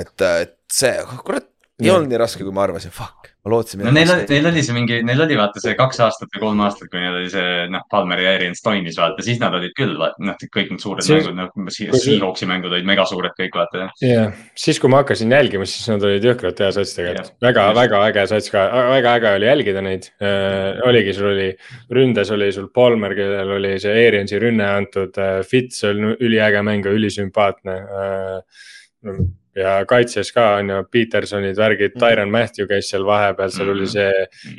et, 0.00 0.14
et 0.42 0.56
see, 0.72 0.94
kurat, 1.24 1.46
ei 1.80 1.88
Jah. 1.88 1.96
olnud 1.98 2.10
nii 2.12 2.20
raske, 2.20 2.44
kui 2.46 2.52
ma 2.56 2.64
arvasin, 2.66 2.92
fuck, 2.94 3.29
ma 3.44 3.50
lootsin. 3.54 3.80
no 3.86 3.92
neil 3.94 4.10
oli, 4.12 4.24
neil 4.28 4.48
oli 4.50 4.62
see 4.66 4.74
mingi, 4.76 4.98
neil 5.06 5.22
oli 5.24 5.36
vaata 5.38 5.62
see 5.62 5.72
kaks 5.78 6.00
aastat 6.04 6.28
või 6.34 6.42
kolm 6.42 6.60
aastat, 6.66 6.90
kui 6.92 7.00
neil 7.00 7.16
oli 7.22 7.30
see 7.32 7.66
noh, 7.72 7.84
Palmer 7.90 8.20
ja 8.20 8.34
Arians 8.36 8.60
toimis 8.64 8.98
vaata, 9.00 9.24
siis 9.24 9.40
nad 9.40 9.56
olid 9.56 9.72
küll 9.78 9.94
noh, 9.96 10.36
kõik 10.44 10.74
need 10.74 10.82
suured 10.82 11.06
Siis- 11.06 11.24
mängud, 11.24 11.38
noh, 11.38 11.48
kui 11.54 11.72
see- 11.74 11.88
Seahawksi 12.04 12.48
mängud 12.50 12.72
olid 12.74 12.88
megasuured 12.90 13.32
kõik 13.38 13.56
vaata. 13.56 13.88
jah, 14.04 14.36
siis 14.54 14.80
kui 14.82 14.92
ma 14.92 15.00
hakkasin 15.02 15.32
jälgima, 15.32 15.64
siis 15.68 15.88
nad 15.88 16.04
olid 16.04 16.28
jõhkralt 16.28 16.60
hea 16.60 16.70
sats 16.76 16.94
tegelikult 16.98 17.32
väga, 17.48 17.66
väga 17.80 18.02
äge 18.10 18.26
sats 18.34 18.52
ka, 18.52 18.66
väga 18.92 19.16
äge 19.20 19.34
oli 19.40 19.50
jälgida 19.50 19.84
neid 19.88 20.10
äh,. 20.20 20.80
oligi, 20.88 21.16
sul 21.16 21.32
oli, 21.32 21.50
ründes 21.96 22.30
oli 22.36 22.52
sul 22.52 22.68
Palmer, 22.74 23.14
kellel 23.16 23.56
oli 23.56 23.76
see 23.80 24.06
Ariansi 24.08 24.38
rünne 24.42 24.68
antud 24.76 25.16
äh,, 25.16 25.40
Fitz 25.48 25.84
on 25.88 26.12
üliäge 26.20 26.60
mängija, 26.66 26.92
ülisümpaatne 26.92 27.80
äh,. 27.80 29.20
Ja 29.56 29.72
kaitses 29.88 30.30
ka 30.34 30.44
on 30.60 30.70
ju, 30.70 30.78
Petersonid, 30.92 31.56
värgid, 31.58 31.96
Tyron 31.98 32.30
Matthew 32.32 32.68
käis 32.70 32.90
seal 32.90 33.04
vahepeal, 33.06 33.50
seal 33.54 33.72
oli 33.72 33.88
see 33.90 34.10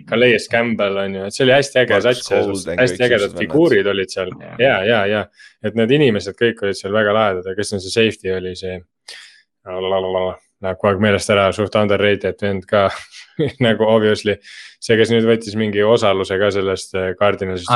Calais 0.09 0.47
Campbell 0.51 0.99
on 1.03 1.15
ju, 1.15 1.25
et 1.27 1.35
see 1.35 1.45
oli 1.45 1.55
hästi 1.55 1.81
äge 1.83 2.01
sats, 2.07 2.31
hästi 2.79 3.07
ägedad 3.07 3.37
figuurid 3.39 3.87
olid 3.87 4.11
seal. 4.11 4.33
Jah. 4.41 4.59
ja, 4.59 4.75
ja, 4.87 5.01
ja, 5.09 5.23
et 5.63 5.79
need 5.79 5.95
inimesed 5.97 6.37
kõik 6.39 6.63
olid 6.65 6.79
seal 6.79 6.95
väga 6.95 7.15
lahedad 7.15 7.51
ja 7.51 7.55
kes 7.57 7.75
on 7.77 7.83
see 7.83 7.93
safety 7.93 8.35
oli 8.35 8.55
see. 8.59 8.79
Läheb 10.61 10.77
kogu 10.77 10.91
aeg 10.91 11.01
meelest 11.01 11.31
ära, 11.33 11.47
suht 11.55 11.75
underrated 11.77 12.41
vend 12.41 12.67
ka 12.69 12.87
nagu 13.65 13.87
obviously, 13.89 14.37
see, 14.77 14.97
kes 14.99 15.13
nüüd 15.13 15.25
võttis 15.29 15.57
mingi 15.57 15.81
osaluse 15.85 16.37
ka 16.41 16.51
sellest 16.53 16.97
äh, 16.97 17.13
Cardinalist. 17.17 17.69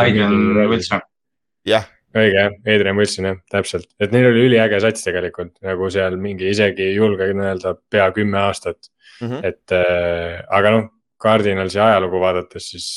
Jah, 1.65 1.87
õige 2.15 2.37
jah, 2.39 2.53
Adrian 2.75 2.97
Wilson 2.99 3.29
jah, 3.29 3.39
täpselt, 3.51 3.87
et 3.99 4.13
neil 4.15 4.29
oli 4.29 4.45
üliäge 4.49 4.79
sats 4.83 5.05
tegelikult 5.05 5.55
nagu 5.65 5.89
seal 5.93 6.17
mingi 6.21 6.49
isegi 6.51 6.91
julgen 6.95 7.41
öelda 7.43 7.75
pea 7.91 8.07
kümme 8.15 8.39
aastat 8.45 8.89
mm. 9.21 9.27
-hmm. 9.27 9.45
et 9.45 9.75
äh, 9.75 10.43
aga 10.49 10.75
noh, 10.77 10.89
Cardinalsi 11.21 11.79
ajalugu 11.79 12.19
vaadates, 12.19 12.69
siis, 12.69 12.87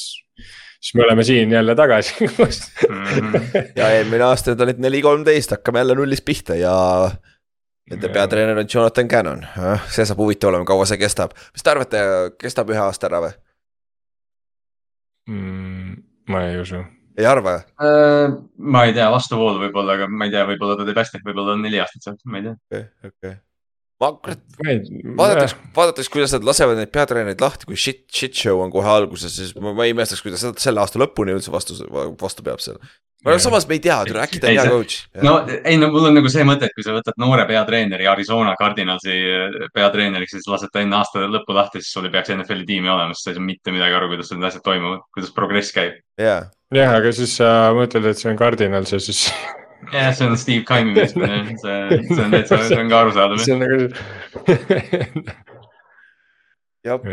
siis 0.81 0.95
me 0.95 1.05
oleme 1.05 1.25
siin 1.25 1.53
jälle 1.53 1.75
tagasi 1.75 2.27
Mhm. 2.29 3.35
ja 3.77 3.91
eelmine 3.91 4.25
aasta 4.25 4.55
nad 4.55 4.61
olid 4.61 4.79
neli, 4.79 5.03
kolmteist, 5.03 5.51
hakkame 5.51 5.79
jälle 5.79 5.95
nullist 5.95 6.25
pihta 6.25 6.55
ja 6.55 6.75
nende 7.91 8.09
peatreener 8.09 8.59
on 8.59 8.67
Jonathan 8.75 9.09
Cannon, 9.09 9.47
see 9.89 10.05
saab 10.05 10.21
huvitav 10.21 10.51
olema, 10.53 10.65
kaua 10.69 10.87
see 10.87 11.01
kestab. 11.01 11.33
mis 11.53 11.65
te 11.65 11.71
arvate, 11.71 12.05
kestab 12.39 12.71
ühe 12.71 12.83
aasta 12.83 13.09
ära 13.09 13.23
või? 13.25 13.33
mm,. 15.29 15.97
ma 16.29 16.45
ei 16.49 16.61
usu, 16.61 16.83
ei 17.19 17.27
arva? 17.27 17.59
Äh, 17.83 18.39
ma 18.59 18.85
ei 18.87 18.95
tea, 18.97 19.09
vastuvoolu 19.15 19.65
võib-olla, 19.67 19.99
aga 19.99 20.09
ma 20.11 20.29
ei 20.29 20.35
tea, 20.35 20.47
võib-olla 20.49 20.79
ta 20.79 20.87
teeb 20.89 21.03
hästi, 21.03 21.25
võib-olla 21.27 21.57
on 21.57 21.67
neli 21.67 21.83
aastat 21.83 22.07
sealt, 22.07 22.25
ma 22.25 22.41
ei 22.41 22.49
tea. 22.49 22.57
okei, 22.71 22.89
okei. 23.11 23.37
Ma 24.03 24.13
kurat, 24.15 24.41
vaadates, 25.19 25.57
vaadates, 25.75 26.09
kuidas 26.13 26.35
nad 26.37 26.47
lasevad 26.47 26.79
neid 26.79 26.93
peatreenereid 26.95 27.43
lahti, 27.43 27.67
kui 27.69 27.79
shit, 27.79 28.05
shit 28.15 28.37
show 28.39 28.63
on 28.63 28.71
kohe 28.75 28.89
alguses, 28.93 29.35
siis 29.35 29.53
ma, 29.59 29.75
ma 29.75 29.87
ei 29.87 29.95
imestaks, 29.95 30.23
kuidas 30.25 30.45
seda 30.45 30.63
selle 30.63 30.83
aasta 30.83 31.01
lõpuni 31.03 31.35
üldse 31.35 31.53
vastu, 31.55 31.77
vastu 32.21 32.47
peab 32.47 32.63
seal. 32.63 32.79
aga 33.27 33.39
samas 33.43 33.67
me 33.67 33.75
ei 33.75 33.83
tea, 33.83 33.97
äkki 34.23 34.39
ta 34.43 34.53
on 34.53 34.55
hea 34.55 34.67
coach. 34.71 35.01
no 35.27 35.35
ei, 35.59 35.75
no 35.81 35.91
mul 35.95 36.11
on 36.13 36.19
nagu 36.21 36.31
see 36.31 36.47
mõte, 36.47 36.71
et 36.71 36.77
kui 36.79 36.87
sa 36.87 36.95
võtad 36.95 37.19
noore 37.19 37.49
peatreeneri 37.51 38.07
Arizona 38.07 38.55
Cardinalsi 38.61 39.19
peatreeneriks 39.75 40.37
ja 40.37 40.43
siis 40.43 40.51
lased 40.55 40.73
ta 40.73 40.85
enne 40.85 41.01
aasta 41.01 41.27
lõppu 41.27 41.59
lahti, 41.59 41.83
siis 41.83 41.91
sul 41.99 42.07
ei 42.07 42.15
peaks 42.15 42.31
NFL-i 42.37 42.69
tiimi 42.71 42.95
olema, 42.95 43.19
sest 43.19 43.27
sa 43.27 43.35
ei 43.35 43.41
saa 43.41 43.49
mitte 43.51 43.75
midagi 43.75 43.99
aru, 43.99 44.13
kuidas 44.15 44.31
need 44.35 44.47
asjad 44.53 44.67
toimuvad, 44.71 45.03
kuidas 45.11 45.35
progress 45.35 45.75
käib. 45.75 45.99
jaa, 46.23 46.43
jah, 46.79 46.99
aga 47.03 47.15
siis 47.19 47.35
sa 47.43 47.73
mõtled, 47.75 48.07
et 48.13 48.23
see 48.23 48.31
on 48.31 48.39
Cardinals 48.39 48.95
ja 48.95 49.03
siis 49.03 49.27
jah, 49.93 50.13
see 50.15 50.27
on 50.29 50.37
Steve 50.41 50.65
Kaimi 50.69 50.93
meeskond, 50.97 51.55
see, 51.63 52.03
see 52.11 52.23
on 52.25 52.35
täitsa, 52.35 52.61
see 52.69 52.79
on 52.83 52.91
ka 52.93 53.03
arusaadav. 53.05 53.43
see 53.43 53.55
on 53.57 53.65
nagu. 53.65 55.35
jah. 56.89 57.11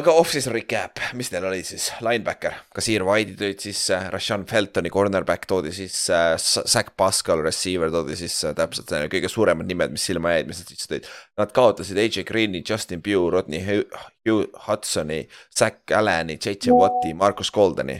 aga 0.00 0.14
off-season 0.16 0.54
recap, 0.56 1.00
mis 1.18 1.28
neil 1.34 1.44
oli 1.50 1.60
siis, 1.68 1.90
linebacker, 2.04 2.54
Kasir 2.76 3.04
White'i 3.04 3.34
tulid 3.36 3.60
sisse, 3.60 3.98
Rashan 4.14 4.46
Feltoni 4.48 4.88
cornerback 4.92 5.44
toodi 5.50 5.72
sisse, 5.76 6.20
Zack 6.40 6.94
Pascal 6.96 7.42
receiver 7.44 7.92
toodi 7.92 8.16
sisse, 8.16 8.54
täpselt 8.56 8.94
need 8.96 9.10
kõige 9.12 9.28
suuremad 9.32 9.68
nimed, 9.68 9.92
mis 9.96 10.06
silma 10.08 10.32
jäid, 10.38 10.48
mis 10.48 10.62
nad 10.62 10.72
sisse 10.72 10.88
tõid. 10.94 11.10
Nad 11.42 11.52
kaotasid 11.56 12.00
AJ 12.00 12.24
Green'i, 12.30 12.62
Justin 12.64 13.04
Pugh, 13.04 13.28
Rodney 13.34 13.60
Hu- 13.66 13.84
Hugh 14.24 14.48
Hudsoni, 14.68 15.26
Zack 15.52 15.92
Allan'i, 15.92 16.38
JJ 16.40 16.72
Watti, 16.72 17.12
Marcus 17.18 17.52
Goldeni. 17.52 17.98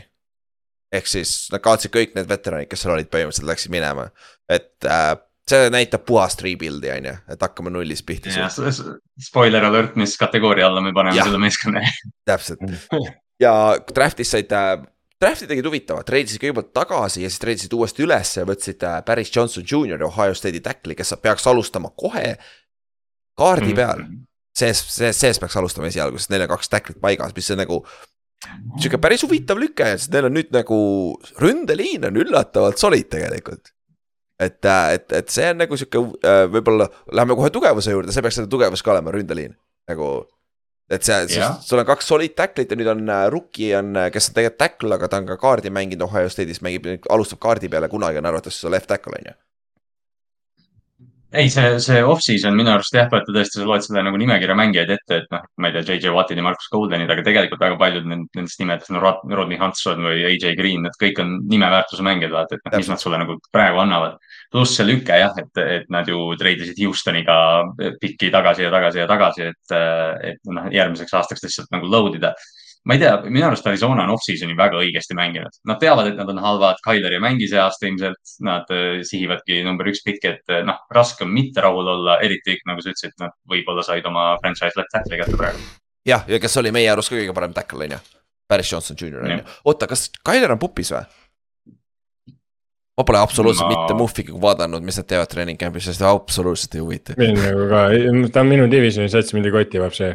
Ehk 0.93 1.06
siis 1.09 1.48
nad 1.52 1.62
kaotasid 1.64 1.93
kõik 1.94 2.14
need 2.19 2.28
veteranid, 2.28 2.69
kes 2.70 2.82
seal 2.85 2.94
olid, 2.97 3.09
põhimõtteliselt 3.12 3.48
läksid 3.48 3.73
minema, 3.73 4.09
et 4.52 4.85
äh, 4.85 5.14
see 5.48 5.70
näitab 5.74 6.05
puhast 6.06 6.43
rebuild'i 6.44 6.90
on 6.94 7.09
ju, 7.10 7.14
et 7.35 7.43
hakkame 7.43 7.73
nullist 7.74 8.05
pihta 8.06 8.31
jah 8.31 8.52
spoiler 9.23 9.64
alert, 9.66 9.97
mis 9.97 10.14
kategooria 10.20 10.66
alla 10.69 10.81
me 10.85 10.93
paneme 10.94 11.16
Jah. 11.16 11.27
selle 11.28 11.40
meeskonna. 11.43 11.82
täpselt 12.28 12.62
ja 13.43 13.55
draft'is 13.94 14.31
said 14.36 14.52
äh,, 14.55 14.77
draft'i 15.23 15.48
tegid 15.51 15.66
huvitavalt, 15.66 16.06
treidisid 16.06 16.40
kõigepealt 16.43 16.70
tagasi 16.77 17.24
ja 17.24 17.31
siis 17.31 17.40
treidisid 17.43 17.73
uuesti 17.74 18.05
üles 18.06 18.36
ja 18.36 18.44
võtsid 18.48 18.85
äh, 18.86 19.01
Paris 19.06 19.32
Johnson 19.35 19.64
Jr 19.66 20.05
Ohio 20.06 20.35
State'i 20.39 20.60
tackle'i, 20.62 20.94
kes 20.98 21.14
peaks 21.23 21.47
alustama 21.51 21.90
kohe 21.97 22.36
kaardi 23.39 23.73
Mhm. 23.73 23.77
peal. 23.77 24.05
sees, 24.55 24.82
sees, 24.93 25.16
sees 25.16 25.39
peaks 25.40 25.56
alustama 25.56 25.89
esialgu, 25.89 26.19
sest 26.20 26.31
neil 26.31 26.43
on 26.44 26.51
kaks 26.52 26.69
tackle'it 26.69 27.01
paigas, 27.01 27.32
mis 27.35 27.51
on 27.55 27.62
nagu 27.64 27.78
sihuke 28.81 28.98
päris 29.02 29.23
huvitav 29.27 29.60
lüke, 29.60 29.86
sest 29.97 30.12
neil 30.14 30.28
on 30.28 30.36
nüüd 30.36 30.51
nagu 30.55 30.81
ründeliin 31.43 32.09
on 32.09 32.19
üllatavalt 32.24 32.81
solid 32.81 33.09
tegelikult. 33.12 33.73
et, 34.43 34.59
et, 34.66 35.12
et 35.12 35.28
see 35.31 35.51
on 35.52 35.60
nagu 35.62 35.78
sihuke 35.78 36.02
äh, 36.27 36.44
võib-olla 36.51 36.89
läheme 37.14 37.36
kohe 37.39 37.51
tugevuse 37.55 37.94
juurde, 37.94 38.14
see 38.14 38.24
peaks 38.24 38.40
seda 38.40 38.51
tugevus 38.51 38.82
ka 38.82 38.94
olema, 38.97 39.14
ründeliin 39.14 39.55
nagu. 39.90 40.09
et 40.93 41.06
see, 41.06 41.39
sul 41.64 41.81
on 41.81 41.89
kaks 41.89 42.10
solid 42.10 42.35
tackle'it 42.39 42.73
ja 42.73 42.78
nüüd 42.78 42.90
on 42.93 43.06
äh, 43.06 43.28
rookie 43.32 43.70
on, 43.78 43.94
äh, 43.97 44.10
kes 44.14 44.31
on 44.31 44.39
tegelikult 44.40 44.60
tackle, 44.64 44.98
aga 44.98 45.09
ta 45.09 45.23
on 45.23 45.31
ka 45.31 45.39
kaardi 45.40 45.70
mänginud 45.70 46.09
Ohio 46.09 46.32
State'is, 46.32 46.62
mängib, 46.64 46.90
alustab 47.10 47.40
kaardi 47.43 47.70
peale 47.73 47.89
kunagi 47.93 48.20
on 48.20 48.28
arvatavasti 48.32 48.73
left 48.73 48.90
tackle 48.90 49.20
on 49.20 49.31
ju. 49.31 49.39
ei, 51.32 51.48
see, 51.50 51.78
see 51.80 52.00
off-season 52.04 52.56
minu 52.56 52.70
arust 52.74 52.94
jah, 52.96 53.09
võtta 53.12 53.32
tõesti, 53.32 53.59
sa 53.59 53.66
loed 53.68 53.84
selle 53.84 54.02
nagu 54.04 54.18
nimekirja 54.20 54.56
mängijaid 54.59 54.92
ette, 54.94 55.18
et 55.22 55.32
noh, 55.32 55.44
ma 55.62 55.70
ei 55.70 55.76
tea, 55.78 55.96
JJ 55.96 56.12
Wattid 56.12 56.40
ja 56.40 56.44
Marcus 56.44 56.68
Goldenid, 56.72 57.10
aga 57.12 57.24
tegelikult 57.24 57.62
väga 57.64 57.78
paljud 57.80 58.09
nend- 58.10 58.28
nendest 58.36 58.60
nimedest, 58.60 58.92
no 58.92 59.00
Rod- 59.00 59.24
Rodney 59.32 59.60
Hudson 59.60 60.04
või 60.04 60.26
AJ 60.28 60.56
Green, 60.60 60.84
need 60.86 60.98
kõik 61.00 61.22
on 61.24 61.34
nimeväärtuse 61.48 62.04
mängijad, 62.04 62.34
vaata, 62.36 62.59
et 62.59 62.68
noh, 62.68 62.78
mis 62.82 62.92
nad 62.92 63.00
sulle 63.00 63.20
nagu 63.22 63.38
praegu 63.52 63.80
annavad. 63.84 64.18
pluss 64.52 64.76
see 64.76 64.84
lüke 64.84 65.16
jah, 65.16 65.32
et, 65.40 65.60
et 65.64 65.86
nad 65.88 66.09
ju 66.09 66.18
treidisid 66.36 66.76
Houstoniga 66.84 67.36
pikki 68.00 68.28
tagasi 68.30 68.66
ja 68.66 68.70
tagasi 68.74 69.00
ja 69.00 69.06
tagasi, 69.09 69.46
et, 69.48 69.76
et 70.32 70.52
noh, 70.52 70.68
järgmiseks 70.68 71.14
aastaks 71.16 71.46
lihtsalt 71.46 71.72
nagu 71.72 71.88
load 71.88 72.20
ida 72.20 72.34
ma 72.84 72.96
ei 72.96 73.02
tea, 73.02 73.12
minu 73.28 73.46
arust 73.46 73.66
Arizona 73.70 74.06
on 74.06 74.14
off-season'i 74.16 74.56
väga 74.59 74.80
õigesti 74.82 75.14
mänginud. 75.18 75.54
Nad 75.68 75.78
teavad, 75.82 76.10
et 76.10 76.18
nad 76.18 76.30
on 76.32 76.40
halvad, 76.42 76.80
Tyler 76.84 77.14
ei 77.14 77.22
mängi 77.22 77.46
see 77.50 77.60
aasta 77.62 77.86
ilmselt, 77.88 78.34
nad 78.46 78.72
äh, 78.74 79.02
sihivadki 79.06 79.60
number 79.66 79.90
üks 79.92 80.02
pikki, 80.06 80.34
et 80.34 80.54
äh, 80.54 80.64
noh, 80.66 80.80
raske 80.94 81.26
on 81.26 81.30
mitte 81.34 81.62
rahul 81.62 81.92
olla, 81.94 82.18
eriti 82.24 82.59
nagu 82.68 82.82
sa 82.82 82.90
ütlesid, 82.90 83.14
nad 83.22 83.36
võib-olla 83.48 83.86
said 83.86 84.06
oma 84.10 84.32
franchise 84.42 84.74
left 84.78 84.94
tackle'i 84.94 85.22
kätte 85.22 85.38
praegu. 85.38 85.70
jah, 86.09 86.26
ja 86.26 86.42
kes 86.42 86.59
oli 86.59 86.74
meie 86.74 86.90
arust 86.90 87.12
ka 87.12 87.18
kõige 87.20 87.36
parem 87.36 87.54
tackle 87.56 87.86
on 87.86 87.96
ju. 87.96 88.02
Paris 88.50 88.72
Johnson 88.72 88.98
Jr 88.98 89.22
on 89.22 89.36
ju 89.36 89.44
oota, 89.70 89.86
kas 89.88 90.09
Tyler 90.18 90.52
on 90.52 90.60
pupis 90.60 90.90
või? 90.92 91.04
ma 92.98 93.06
pole 93.09 93.22
absoluutselt 93.22 93.68
Ma- 93.68 93.72
no. 93.72 93.78
mitte 93.80 93.94
Muffiga 93.96 94.34
vaadanud, 94.42 94.82
mis 94.84 94.98
nad 94.98 95.06
teevad 95.09 95.30
treening 95.30 95.60
camp'is, 95.60 95.86
sest 95.88 96.02
absoluutselt 96.04 96.74
ei 96.76 96.82
huvita. 96.82 97.14
mind 97.16 97.40
nagu 97.40 97.70
ka, 97.70 97.86
ta 98.34 98.42
on 98.42 98.50
minu 98.50 98.66
divisioni 98.70 99.09
sats, 99.12 99.32
mind 99.36 99.48
ei 99.48 99.54
koti 99.54 99.80
vaat 99.80 99.96
see 99.96 100.12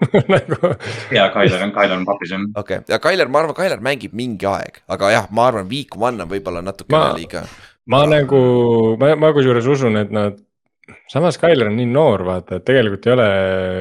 nagu 0.34 0.74
ja 1.12 1.28
Tyler 1.34 1.64
on, 1.66 1.72
Tyler 1.76 1.96
on 1.98 2.06
papis 2.08 2.34
jah. 2.34 2.44
okei 2.54 2.80
okay., 2.82 2.92
ja 2.94 2.98
Tyler, 3.02 3.28
ma 3.28 3.42
arvan, 3.42 3.56
Tyler 3.56 3.82
mängib 3.84 4.14
mingi 4.16 4.48
aeg, 4.48 4.82
aga 4.90 5.10
jah, 5.14 5.26
ma 5.34 5.48
arvan, 5.50 5.68
week 5.70 5.96
one 5.98 6.22
on 6.24 6.30
võib-olla 6.30 6.62
natukene 6.64 7.00
Ma- 7.00 7.16
liiga. 7.16 7.44
ma 7.90 8.04
nagu, 8.08 8.40
ma, 9.00 9.12
ma 9.20 9.32
kusjuures 9.36 9.68
usun, 9.70 9.98
et 10.00 10.14
nad 10.14 10.38
samas 11.10 11.38
Tyler 11.38 11.70
on 11.70 11.76
nii 11.78 11.88
noor, 11.90 12.24
vaata, 12.26 12.58
et 12.58 12.66
tegelikult 12.66 13.06
ei 13.06 13.14
ole, 13.14 13.28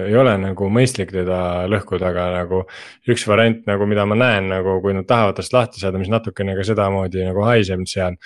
ei 0.10 0.18
ole 0.20 0.36
nagu 0.44 0.70
mõistlik 0.74 1.14
teda 1.14 1.40
lõhkuda, 1.72 2.12
aga 2.12 2.28
nagu. 2.36 2.64
üks 3.10 3.26
variant 3.30 3.66
nagu, 3.70 3.88
mida 3.90 4.06
ma 4.10 4.18
näen 4.20 4.50
nagu, 4.52 4.80
kui 4.84 4.94
nad 4.98 5.08
tahavad 5.10 5.40
tast 5.40 5.56
lahti 5.56 5.82
saada, 5.82 6.02
mis 6.02 6.12
natukene 6.12 6.58
ka 6.58 6.66
sedamoodi 6.68 7.26
nagu 7.26 7.46
haiseb 7.48 7.86
seal. 7.90 8.18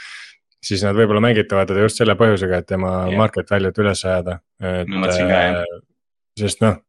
siis 0.64 0.84
nad 0.84 0.96
võib-olla 0.96 1.20
mängitavad 1.20 1.68
teda 1.68 1.84
just 1.84 2.00
selle 2.00 2.16
põhjusega, 2.16 2.62
et 2.64 2.68
tema 2.68 2.92
yeah. 3.10 3.18
market 3.20 3.50
value't 3.52 3.80
üles 3.84 4.06
ajada, 4.08 4.40
et. 4.64 4.88
Äh, 4.88 5.64
sest 6.40 6.64
noh 6.64 6.80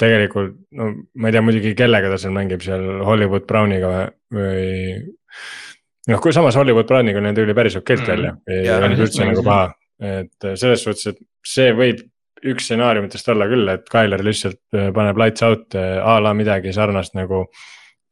tegelikult, 0.00 0.56
no 0.76 0.90
ma 1.16 1.30
ei 1.30 1.36
tea 1.36 1.44
muidugi, 1.44 1.74
kellega 1.78 2.10
ta 2.12 2.18
seal 2.20 2.34
mängib 2.36 2.64
seal 2.64 2.84
Hollywood 3.06 3.46
Browniga 3.48 3.92
või. 4.34 4.98
noh, 6.10 6.20
kui 6.22 6.34
samas 6.36 6.58
Hollywood 6.58 6.88
Browniga 6.88 7.22
näeb 7.24 7.38
tuli 7.38 7.56
päris 7.56 7.78
okeilt 7.80 8.04
mm. 8.04 8.12
välja, 8.12 8.34
ei 8.52 8.68
olnud 8.76 9.06
üldse 9.06 9.28
nagu 9.28 9.46
paha, 9.46 9.70
et 10.04 10.50
selles 10.54 10.84
suhtes, 10.84 11.14
et 11.14 11.24
see 11.46 11.72
võib 11.76 12.04
üks 12.44 12.68
stsenaariumitest 12.68 13.28
olla 13.32 13.48
küll, 13.50 13.68
et 13.72 13.86
Tyler 13.90 14.22
lihtsalt 14.24 14.60
äh, 14.76 14.90
paneb 14.94 15.18
lights 15.20 15.44
out 15.46 15.76
äh, 15.78 15.96
a 16.02 16.18
la 16.22 16.34
midagi 16.36 16.74
sarnast 16.76 17.16
nagu. 17.18 17.46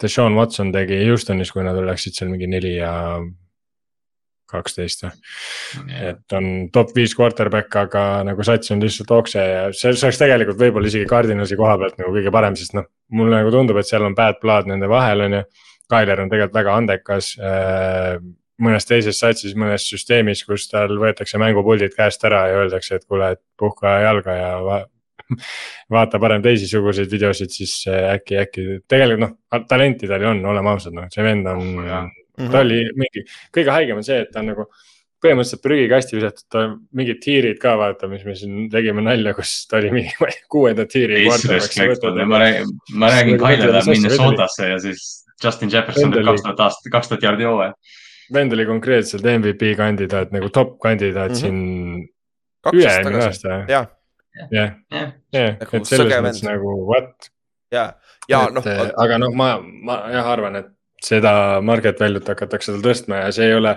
Deshaun 0.02 0.34
Watson 0.34 0.72
tegi 0.74 0.96
Houstonis, 1.06 1.52
kui 1.54 1.62
nad 1.62 1.76
oleksid 1.78 2.16
seal 2.16 2.32
mingi 2.32 2.48
neli 2.50 2.72
ja 2.80 2.90
kaksteist 4.50 5.04
või. 5.04 5.12
et 6.10 6.36
on 6.36 6.48
top 6.72 6.94
viis 6.96 7.14
quarterback, 7.16 7.74
aga 7.76 8.04
nagu 8.28 8.46
sats 8.46 8.72
on 8.74 8.82
lihtsalt 8.82 9.10
okse 9.16 9.44
ja 9.44 9.66
see, 9.72 9.92
see 9.92 10.08
oleks 10.08 10.20
tegelikult 10.20 10.60
võib-olla 10.60 10.90
isegi 10.90 11.08
Cardinalsi 11.10 11.58
koha 11.60 11.76
pealt 11.80 11.98
nagu 12.00 12.14
kõige 12.14 12.32
parem, 12.34 12.56
sest 12.58 12.76
noh. 12.76 12.88
mulle 13.14 13.40
nagu 13.40 13.52
tundub, 13.54 13.80
et 13.80 13.88
seal 13.88 14.06
on 14.06 14.16
bad 14.16 14.40
blood 14.42 14.70
nende 14.70 14.90
vahel, 14.90 15.26
on 15.26 15.40
ju. 15.40 15.44
Tyler 15.92 16.22
on 16.22 16.30
tegelikult 16.32 16.56
väga 16.56 16.74
andekas 16.80 17.34
äh, 17.36 18.16
mõnes 18.64 18.86
teises 18.88 19.18
satsis, 19.20 19.52
mõnes 19.58 19.84
süsteemis, 19.90 20.44
kus 20.48 20.68
tal 20.70 20.96
võetakse 21.00 21.38
mängupuldid 21.42 21.92
käest 21.96 22.24
ära 22.24 22.46
ja 22.48 22.62
öeldakse, 22.62 22.96
et 22.96 23.04
kuule, 23.04 23.34
et 23.34 23.42
puhka 23.60 23.98
jalga 24.06 24.36
ja 24.38 24.50
va 24.64 24.80
vaata 25.94 26.20
parem 26.20 26.42
teisisuguseid 26.44 27.10
videosid, 27.12 27.52
siis 27.52 27.76
äh, 27.90 28.14
äkki, 28.14 28.38
äkki 28.44 28.66
tegelikult 28.88 29.24
noh, 29.24 29.64
talenti 29.68 30.08
tal 30.10 30.24
ju 30.24 30.32
on, 30.32 30.44
oleme 30.52 30.72
ausad, 30.74 30.96
noh, 30.96 31.08
see 31.12 31.24
vend 31.24 31.48
on 31.52 31.64
oh, 31.84 32.08
Mm 32.34 32.46
-hmm. 32.46 32.52
ta 32.52 32.60
oli 32.64 32.82
mingi, 32.98 33.24
kõige 33.54 33.70
haigem 33.70 34.00
on 34.00 34.04
see, 34.06 34.20
et 34.24 34.30
ta 34.32 34.40
on 34.40 34.52
nagu 34.52 34.66
põhimõtteliselt 35.24 35.62
prügikasti 35.64 36.16
visatud, 36.18 36.44
ta 36.52 36.62
mingid 36.96 37.20
tiirid 37.24 37.58
ka 37.62 37.74
vaata, 37.80 38.08
mis 38.10 38.24
me 38.28 38.34
siin 38.38 38.68
tegime 38.72 39.04
nalja, 39.04 39.32
kus 39.36 39.52
ta 39.70 39.78
oli 39.80 39.92
mingi 39.94 40.12
kuuenda 40.52 40.86
tiiri. 40.90 41.24
ma 42.28 42.40
räägin, 42.42 42.72
ma 42.94 43.12
räägin, 43.12 43.38
Kaile 43.40 43.70
läheb 43.72 43.92
Minnesotasse 43.92 44.68
ja 44.68 44.80
siis 44.82 45.04
Justin 45.42 45.72
Jefferson 45.72 46.12
teeb 46.12 46.28
kaks 46.28 46.44
tuhat 46.44 46.64
aastat, 46.66 46.90
kaks 46.92 47.12
tuhat 47.12 47.28
jaardi 47.28 47.48
hooaja. 47.48 47.74
vend 48.32 48.52
oli 48.56 48.66
konkreetselt 48.66 49.24
MVP 49.24 49.74
kandidaat 49.76 50.32
nagu 50.32 50.48
top 50.48 50.78
kandidaat 50.80 51.30
mm 51.30 51.36
-hmm. 51.36 51.40
siin 51.40 52.08
üle-eelmine 52.72 53.24
aasta. 53.24 53.60
jah, 53.68 53.88
jah, 54.50 54.70
jah, 55.32 55.56
et 55.72 55.84
selles 55.84 56.20
mõttes 56.20 56.44
nagu 56.44 56.76
what. 56.90 57.30
ja, 57.72 57.92
ja 58.28 58.46
noh. 58.52 58.64
aga 58.96 59.18
noh, 59.18 59.32
ma, 59.32 59.58
ma 59.60 60.00
jah 60.12 60.32
arvan, 60.36 60.56
et 60.56 60.73
seda 61.04 61.34
market 61.64 62.00
value't 62.00 62.28
hakatakse 62.32 62.74
tal 62.74 62.84
tõstma 62.84 63.24
ja 63.24 63.32
see 63.34 63.50
ei 63.50 63.58
ole, 63.58 63.76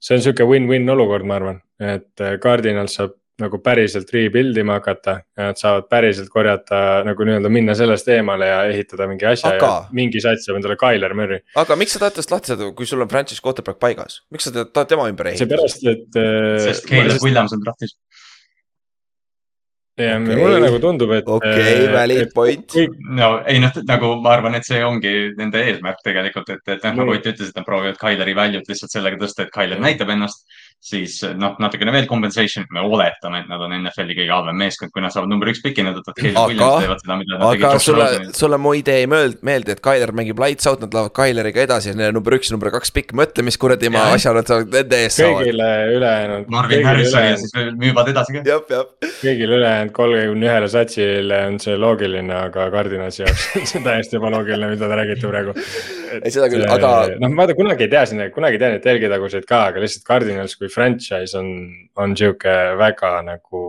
see 0.00 0.18
on 0.18 0.26
sihuke 0.26 0.46
win-win 0.48 0.88
olukord, 0.94 1.26
ma 1.28 1.40
arvan, 1.40 1.62
et 1.82 2.24
äh, 2.24 2.36
Cardinal 2.42 2.90
saab 2.92 3.16
nagu 3.40 3.56
päriselt 3.64 4.10
rebuild 4.12 4.58
ima 4.60 4.76
hakata 4.78 5.14
ja 5.24 5.50
nad 5.50 5.56
saavad 5.60 5.86
päriselt 5.88 6.28
korjata 6.32 7.00
nagu 7.06 7.24
nii-öelda 7.24 7.48
minna 7.52 7.72
sellest 7.78 8.08
eemale 8.12 8.48
ja 8.50 8.58
ehitada 8.68 9.06
mingi 9.08 9.26
asja 9.30 9.54
aga... 9.54 9.70
ja 9.70 9.96
mingi 9.96 10.20
sats 10.20 10.44
saab 10.44 10.58
endale 10.60 10.76
Tyler 10.80 11.14
Murry. 11.16 11.40
aga 11.62 11.78
miks 11.80 11.96
sa 11.96 12.02
tahad 12.04 12.18
tast 12.18 12.34
lahti 12.34 12.52
saada, 12.52 12.70
kui 12.76 12.88
sul 12.88 13.00
on 13.00 13.08
franchise 13.08 13.40
quarterback 13.44 13.80
paigas, 13.82 14.20
miks 14.34 14.48
sa 14.48 14.52
tahad 14.60 14.92
tema 14.92 15.08
ümber 15.10 15.32
ehitada? 15.32 15.56
seepärast, 15.56 15.86
et. 15.88 16.20
Äh, 16.20 16.60
sest 16.66 16.88
Caleb 16.90 17.24
Williams 17.24 17.56
on 17.56 17.64
draftis 17.64 17.96
ja 20.00 20.16
okay. 20.18 20.38
mulle 20.40 20.60
nagu 20.64 20.80
tundub, 20.82 21.12
et. 21.16 21.28
okei 21.28 21.52
okay,, 21.52 21.76
äh, 21.86 21.92
valid 21.94 22.32
point. 22.34 22.76
no 23.20 23.30
ei 23.50 23.60
noh, 23.62 23.76
nagu 23.88 24.14
ma 24.24 24.34
arvan, 24.36 24.58
et 24.58 24.68
see 24.68 24.80
ongi 24.86 25.14
nende 25.38 25.62
eesmärk 25.66 26.02
tegelikult, 26.06 26.50
et, 26.56 26.64
et 26.66 26.88
noh, 26.88 26.98
nagu 27.02 27.16
Ott 27.16 27.26
ütles, 27.26 27.50
et 27.50 27.56
nad 27.58 27.66
proovivad 27.66 27.98
Tyleri 28.00 28.36
value't 28.38 28.68
lihtsalt 28.70 28.94
sellega 28.94 29.20
tõsta, 29.20 29.46
et 29.46 29.54
Tyler 29.54 29.80
näitab 29.82 30.12
ennast 30.14 30.46
siis 30.80 31.18
noh, 31.36 31.58
natukene 31.60 31.92
veel 31.92 32.06
compensation, 32.08 32.64
me 32.72 32.80
oletame, 32.80 33.42
et 33.42 33.48
nad 33.50 33.60
on 33.60 33.74
NFL-i 33.76 34.14
kõige 34.16 34.32
halvem 34.32 34.56
meeskond, 34.62 34.92
kui 34.94 35.02
nad 35.04 35.12
saavad 35.12 35.28
number 35.28 35.50
üks 35.52 35.60
piki, 35.60 35.84
nad 35.84 35.98
võtavad 35.98 36.16
Caleb 36.16 36.38
Williams, 36.40 36.84
teevad 36.86 37.02
seda, 37.02 37.16
mida 37.20 37.36
nad 37.36 37.44
tegid. 37.44 37.66
aga 37.68 37.82
sulle, 37.84 38.06
sulle 38.38 38.58
mu 38.64 38.72
idee 38.78 39.02
ei 39.02 39.08
meeldi, 39.10 39.74
et 39.74 39.82
Tyler 39.84 40.12
mängib 40.16 40.40
lights 40.40 40.70
out, 40.70 40.80
nad 40.80 40.96
lähevad 40.96 41.12
Tyleriga 41.18 41.60
edasi 41.66 41.92
ja 41.92 41.96
neil 41.98 42.14
on 42.14 42.16
number 42.16 42.36
üks 42.38 42.48
ja 42.48 42.56
number 42.56 42.72
kaks 42.72 42.94
pikk, 42.96 43.12
mõtle, 43.20 43.44
mis 43.44 43.60
kuradi 43.60 43.90
maa 43.92 44.14
asja 44.16 44.32
nad 44.36 44.48
saavad 44.48 44.72
nende 44.78 45.02
eest 45.04 45.20
saavad. 45.20 45.42
kõigile 45.42 45.68
ülejäänud. 45.98 46.48
Marvin 46.56 46.88
Harrison 46.88 47.28
ja 47.28 47.36
siis 47.42 47.52
müüvad 47.84 48.08
edasi 48.14 48.38
ka. 48.38 48.44
jah, 48.48 48.64
jah. 48.72 48.88
kõigile 49.20 49.60
ülejäänud 49.60 49.94
kolmekümne 50.00 50.48
ühele 50.48 50.72
satsile 50.72 51.42
on 51.50 51.60
see 51.60 51.76
loogiline, 51.76 52.34
aga 52.48 52.70
Cardinalsi 52.72 53.26
jaoks 53.26 53.50
on 53.60 53.68
see 53.68 53.84
täiesti 53.84 54.16
ebaloogiline, 54.16 54.72
mida 54.72 54.88
te 54.88 55.00
räägite 55.02 55.28
praegu. 55.28 55.56
ei, 56.22 56.32
seda 56.32 56.48
küll, 56.48 56.64
aga. 56.64 56.96
noh, 57.20 57.36
vaata 57.36 57.58
kunagi 57.58 57.84
ei 57.84 57.92
tea 57.92 58.06
sinna, 58.08 58.32
kunagi 58.32 58.56
ei 58.56 58.64
tea 58.64 58.74
neid 58.74 58.86
telgitaguseid 58.86 59.44
ka, 59.48 59.66
aga 59.74 59.84
lihtsalt 59.84 60.08
Cardinals 60.08 60.56
kui 60.56 60.69
franchise 60.72 61.38
on, 61.38 61.50
on 62.00 62.16
sihuke 62.18 62.56
väga 62.80 63.18
nagu 63.26 63.66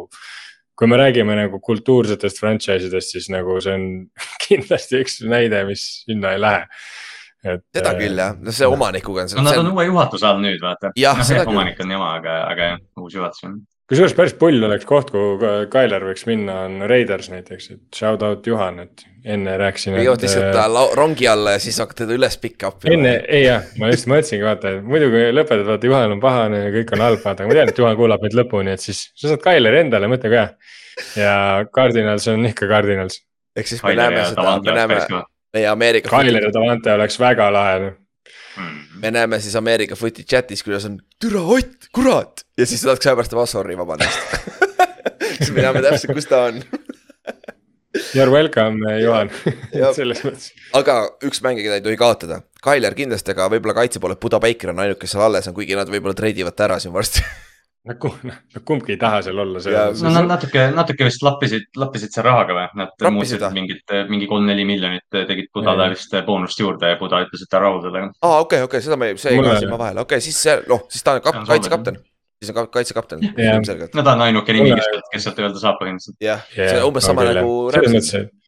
kui 0.81 0.89
me 0.89 0.97
räägime 0.97 1.35
nagu 1.37 1.59
kultuursetest 1.61 2.39
franchise 2.41 2.87
idest, 2.87 3.13
siis 3.13 3.27
nagu 3.29 3.59
see 3.61 3.73
on 3.77 3.87
kindlasti 4.47 5.01
üks 5.03 5.19
näide, 5.29 5.63
mis 5.67 5.83
sinna 6.07 6.35
ei 6.35 6.41
lähe. 6.41 6.63
Et, 7.41 7.61
seda 7.73 7.95
küll 7.97 8.17
jah, 8.21 8.35
no 8.37 8.53
see 8.53 8.67
omanikuga 8.69 9.23
on. 9.25 9.31
no 9.39 9.43
nad 9.47 9.59
on 9.61 9.71
uue 9.73 9.87
juhatuse 9.87 10.27
all 10.29 10.41
nüüd 10.43 10.61
vaata. 10.61 10.91
noh, 10.93 11.21
see 11.25 11.41
omanik 11.41 11.79
on 11.81 11.93
jama, 11.95 12.09
aga, 12.19 12.35
aga 12.51 12.67
jah, 12.67 12.81
uus 13.01 13.15
juhatus 13.17 13.47
on 13.47 13.55
kusjuures 13.91 14.13
päris 14.15 14.35
pull 14.39 14.63
oleks 14.63 14.87
koht, 14.87 15.09
kuhu 15.11 15.37
Tyler 15.71 16.03
võiks 16.07 16.23
minna, 16.29 16.61
on 16.67 16.85
Raiders 16.87 17.27
näiteks, 17.33 17.71
et 17.73 17.97
shout 17.97 18.23
out 18.23 18.47
Juhan, 18.47 18.79
et 18.85 19.03
enne 19.35 19.57
rääkisin. 19.59 19.97
jõuad 20.01 20.23
lihtsalt 20.23 20.55
äh, 20.55 20.77
rongi 20.97 21.27
alla 21.27 21.57
ja 21.57 21.61
siis 21.61 21.79
hakkad 21.83 22.05
teda 22.05 22.15
üles 22.15 22.37
pick 22.41 22.63
up 22.67 22.85
ima. 22.85 22.95
enne, 22.95 23.13
ei 23.27 23.43
jah, 23.43 23.67
ma 23.81 23.91
just 23.91 24.07
mõtlesingi, 24.11 24.47
vaata, 24.47 24.77
et 24.77 24.87
muidu 24.87 25.11
kui 25.11 25.25
lõpetad, 25.35 25.67
vaata 25.67 25.91
Juhan 25.91 26.15
on 26.15 26.23
pahane 26.23 26.63
ja 26.63 26.73
kõik 26.77 26.95
on 26.95 27.05
halb, 27.05 27.23
vaata, 27.25 27.43
aga 27.43 27.51
ma 27.51 27.57
tean, 27.59 27.73
et 27.73 27.81
Juhan 27.83 27.99
kuulab 27.99 28.23
meid 28.23 28.37
lõpuni, 28.39 28.77
et 28.77 28.85
siis 28.85 29.03
sa 29.11 29.33
saad 29.33 29.43
Tyleri 29.43 29.83
endale, 29.83 30.09
mõtle 30.11 30.31
ka. 30.31 30.47
ja 31.19 31.35
Cardinals 31.75 32.29
on 32.31 32.47
ikka 32.47 32.71
Cardinals. 32.71 33.19
ehk 33.59 33.73
siis 33.73 33.83
me 33.83 33.97
näeme 33.99 34.23
seda, 34.31 34.55
me 34.63 34.77
näeme 34.79 35.01
meie 35.51 35.67
Ameerika. 35.67 36.15
Tyler 36.15 36.47
ja 36.47 36.53
Davante 36.55 36.95
oleks 36.95 37.19
väga 37.19 37.51
lahe 37.51 37.79
noh 37.83 37.97
me 39.01 39.11
näeme 39.11 39.39
siis 39.39 39.55
Ameerika 39.55 39.95
footi 39.95 40.23
chatis, 40.23 40.63
kuidas 40.63 40.85
on 40.85 40.99
türa 41.19 41.41
Ott, 41.41 41.80
kurat! 41.95 42.45
Ja 42.57 42.65
siis 42.65 42.83
natukese 42.87 43.11
aja 43.11 43.19
pärast 43.19 43.33
ta 43.33 43.39
vastab 43.39 43.61
sorry, 43.61 43.77
vabandust. 43.77 44.19
Siis 45.41 45.51
me 45.55 45.63
teame 45.63 45.81
täpselt, 45.81 46.13
kus 46.13 46.27
ta 46.29 46.43
on. 46.49 46.59
You 48.13 48.23
are 48.23 48.31
welcome, 48.31 48.95
Juhan. 49.01 49.31
Selles 49.97 50.23
mõttes. 50.25 50.51
aga 50.77 50.97
üks 51.27 51.41
mängija, 51.43 51.67
keda 51.67 51.79
ei 51.79 51.85
tohi 51.85 51.99
kaotada, 51.99 52.41
Kailer 52.63 52.95
kindlasti, 52.97 53.33
aga 53.35 53.49
võib-olla 53.51 53.75
kaitse 53.81 54.01
poole 54.03 54.19
Buda 54.21 54.39
Baker 54.43 54.75
on 54.75 54.83
ainuke, 54.83 55.03
kes 55.03 55.15
seal 55.15 55.25
alles 55.27 55.49
on, 55.49 55.57
kuigi 55.57 55.77
nad 55.79 55.89
võib-olla 55.91 56.15
treidivad 56.17 56.55
ta 56.55 56.69
ära 56.69 56.79
siin 56.83 56.93
varsti 56.95 57.25
Nad 57.81 57.97
no, 57.97 58.61
kumbki 58.65 58.93
ei 58.93 58.97
taha 59.01 59.23
seal 59.25 59.39
olla. 59.41 59.59
no 60.03 60.09
nad 60.13 60.27
natuke, 60.29 60.67
natuke 60.75 61.05
vist 61.07 61.23
lappisid, 61.25 61.63
lappisid 61.81 62.13
seal 62.13 62.27
rahaga 62.27 62.53
või? 62.53 62.65
Nad 62.77 63.05
muutsid 63.15 63.45
mingit, 63.55 63.93
mingi 64.09 64.27
kolm-neli 64.29 64.65
miljonit, 64.69 65.07
tegid 65.09 65.49
Budale 65.55 65.87
vist 65.95 66.13
boonust 66.27 66.61
juurde 66.61 66.91
ja 66.93 66.99
Buda 66.99 67.23
ütles, 67.25 67.41
et 67.41 67.49
ta 67.49 67.63
rahul 67.63 67.81
sellega. 67.81 68.11
aa, 68.21 68.35
okei 68.43 68.61
okay,, 68.61 68.67
okei 68.67 68.67
okay,, 68.67 68.85
seda 68.85 68.99
ma 69.01 69.09
ei, 69.09 69.17
see 69.17 69.33
ei 69.33 69.41
käi 69.41 69.57
silma 69.63 69.79
vahele, 69.81 70.05
okei 70.05 70.19
okay,, 70.21 70.27
siis 70.27 70.37
see, 70.45 70.59
noh, 70.69 70.85
siis 70.93 71.07
ta 71.07 71.17
on 71.17 71.25
kap, 71.25 71.39
kaitsekapten. 71.49 71.97
siis 72.37 72.53
on 72.53 72.69
kaitsekapten, 72.77 73.25
ilmselgelt. 73.31 73.97
no 73.97 74.05
ta 74.05 74.13
on 74.13 74.21
ainuke 74.27 74.53
nimi, 74.59 74.77
kes, 74.77 75.09
kes 75.15 75.25
sealt 75.25 75.41
öelda 75.41 75.63
saab 75.65 75.81
põhimõtteliselt. 75.81 76.19
jah, 76.21 76.45
see 76.53 76.77
on 76.83 76.91
umbes 76.91 77.09
sama 77.09 77.25
nagu. 77.31 77.57
selles 77.73 77.97
mõttes, 77.97 78.13
et 78.21 78.40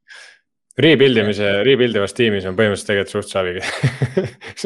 Rebuild 0.74 1.20
imise, 1.22 1.50
rebuild 1.62 1.98
ivas 2.00 2.16
tiimis 2.18 2.48
on 2.50 2.56
põhimõtteliselt 2.58 2.88
tegelikult 2.90 3.12
suht 3.14 3.30
savi 3.30 3.60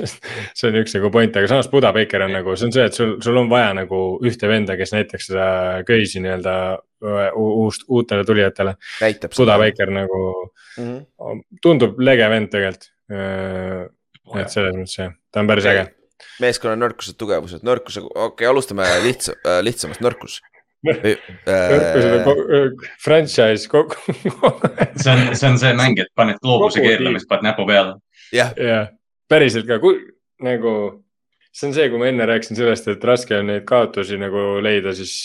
see 0.58 0.70
on 0.70 0.78
üks 0.80 0.96
nagu 0.96 1.10
point, 1.12 1.36
aga 1.36 1.50
samas 1.52 1.68
Buda 1.72 1.92
Baker 1.96 2.24
on 2.24 2.32
nagu, 2.38 2.56
see 2.56 2.70
on 2.70 2.76
see, 2.76 2.86
et 2.88 2.96
sul, 2.96 3.18
sul 3.24 3.40
on 3.42 3.50
vaja 3.52 3.74
nagu 3.76 4.00
ühte 4.24 4.48
venda, 4.48 4.78
kes 4.80 4.94
näiteks 4.96 5.28
seda 5.32 5.48
köisi 5.88 6.22
nii-öelda 6.24 6.54
uust, 7.36 7.84
uutele 7.92 8.24
tulijatele. 8.26 8.78
Buda 9.36 9.58
Baker 9.60 9.92
nagu 9.94 10.22
mm 10.78 10.88
-hmm. 10.88 11.44
tundub 11.62 12.00
lege 12.00 12.30
vend 12.30 12.50
tegelikult. 12.56 12.90
et 14.38 14.52
selles 14.52 14.76
mõttes 14.76 14.98
jah, 15.00 15.14
ta 15.32 15.40
on 15.40 15.48
päris 15.48 15.66
äge. 15.66 15.86
meeskonna 16.40 16.76
nõrkused, 16.76 17.16
tugevused, 17.20 17.64
nõrkused, 17.64 18.04
okei 18.04 18.26
okay,, 18.28 18.48
alustame 18.48 18.88
lihtsa, 19.04 19.36
lihtsamast, 19.64 20.02
nõrkus 20.02 20.42
franchise 23.04 23.68
kogu 23.72 23.96
see 25.02 25.12
on, 25.12 25.36
see 25.36 25.50
on 25.50 25.58
see 25.58 25.74
mäng, 25.78 25.98
et 26.02 26.12
paned 26.18 26.38
gloobuse 26.44 26.84
keerlema, 26.84 27.18
siis 27.20 27.30
paned 27.30 27.50
näpu 27.50 27.66
peale. 27.68 27.98
jah. 28.36 28.54
Ja,, 28.62 28.84
päriselt 29.30 29.68
ka, 29.70 29.80
nagu, 30.46 30.74
see 31.52 31.70
on 31.70 31.76
see, 31.78 31.90
kui 31.90 32.02
ma 32.02 32.12
enne 32.12 32.30
rääkisin 32.30 32.60
sellest, 32.60 32.88
et 32.94 33.10
raske 33.10 33.40
on 33.40 33.50
neid 33.52 33.66
kaotusi 33.68 34.20
nagu 34.22 34.62
leida, 34.64 34.94
siis, 34.98 35.16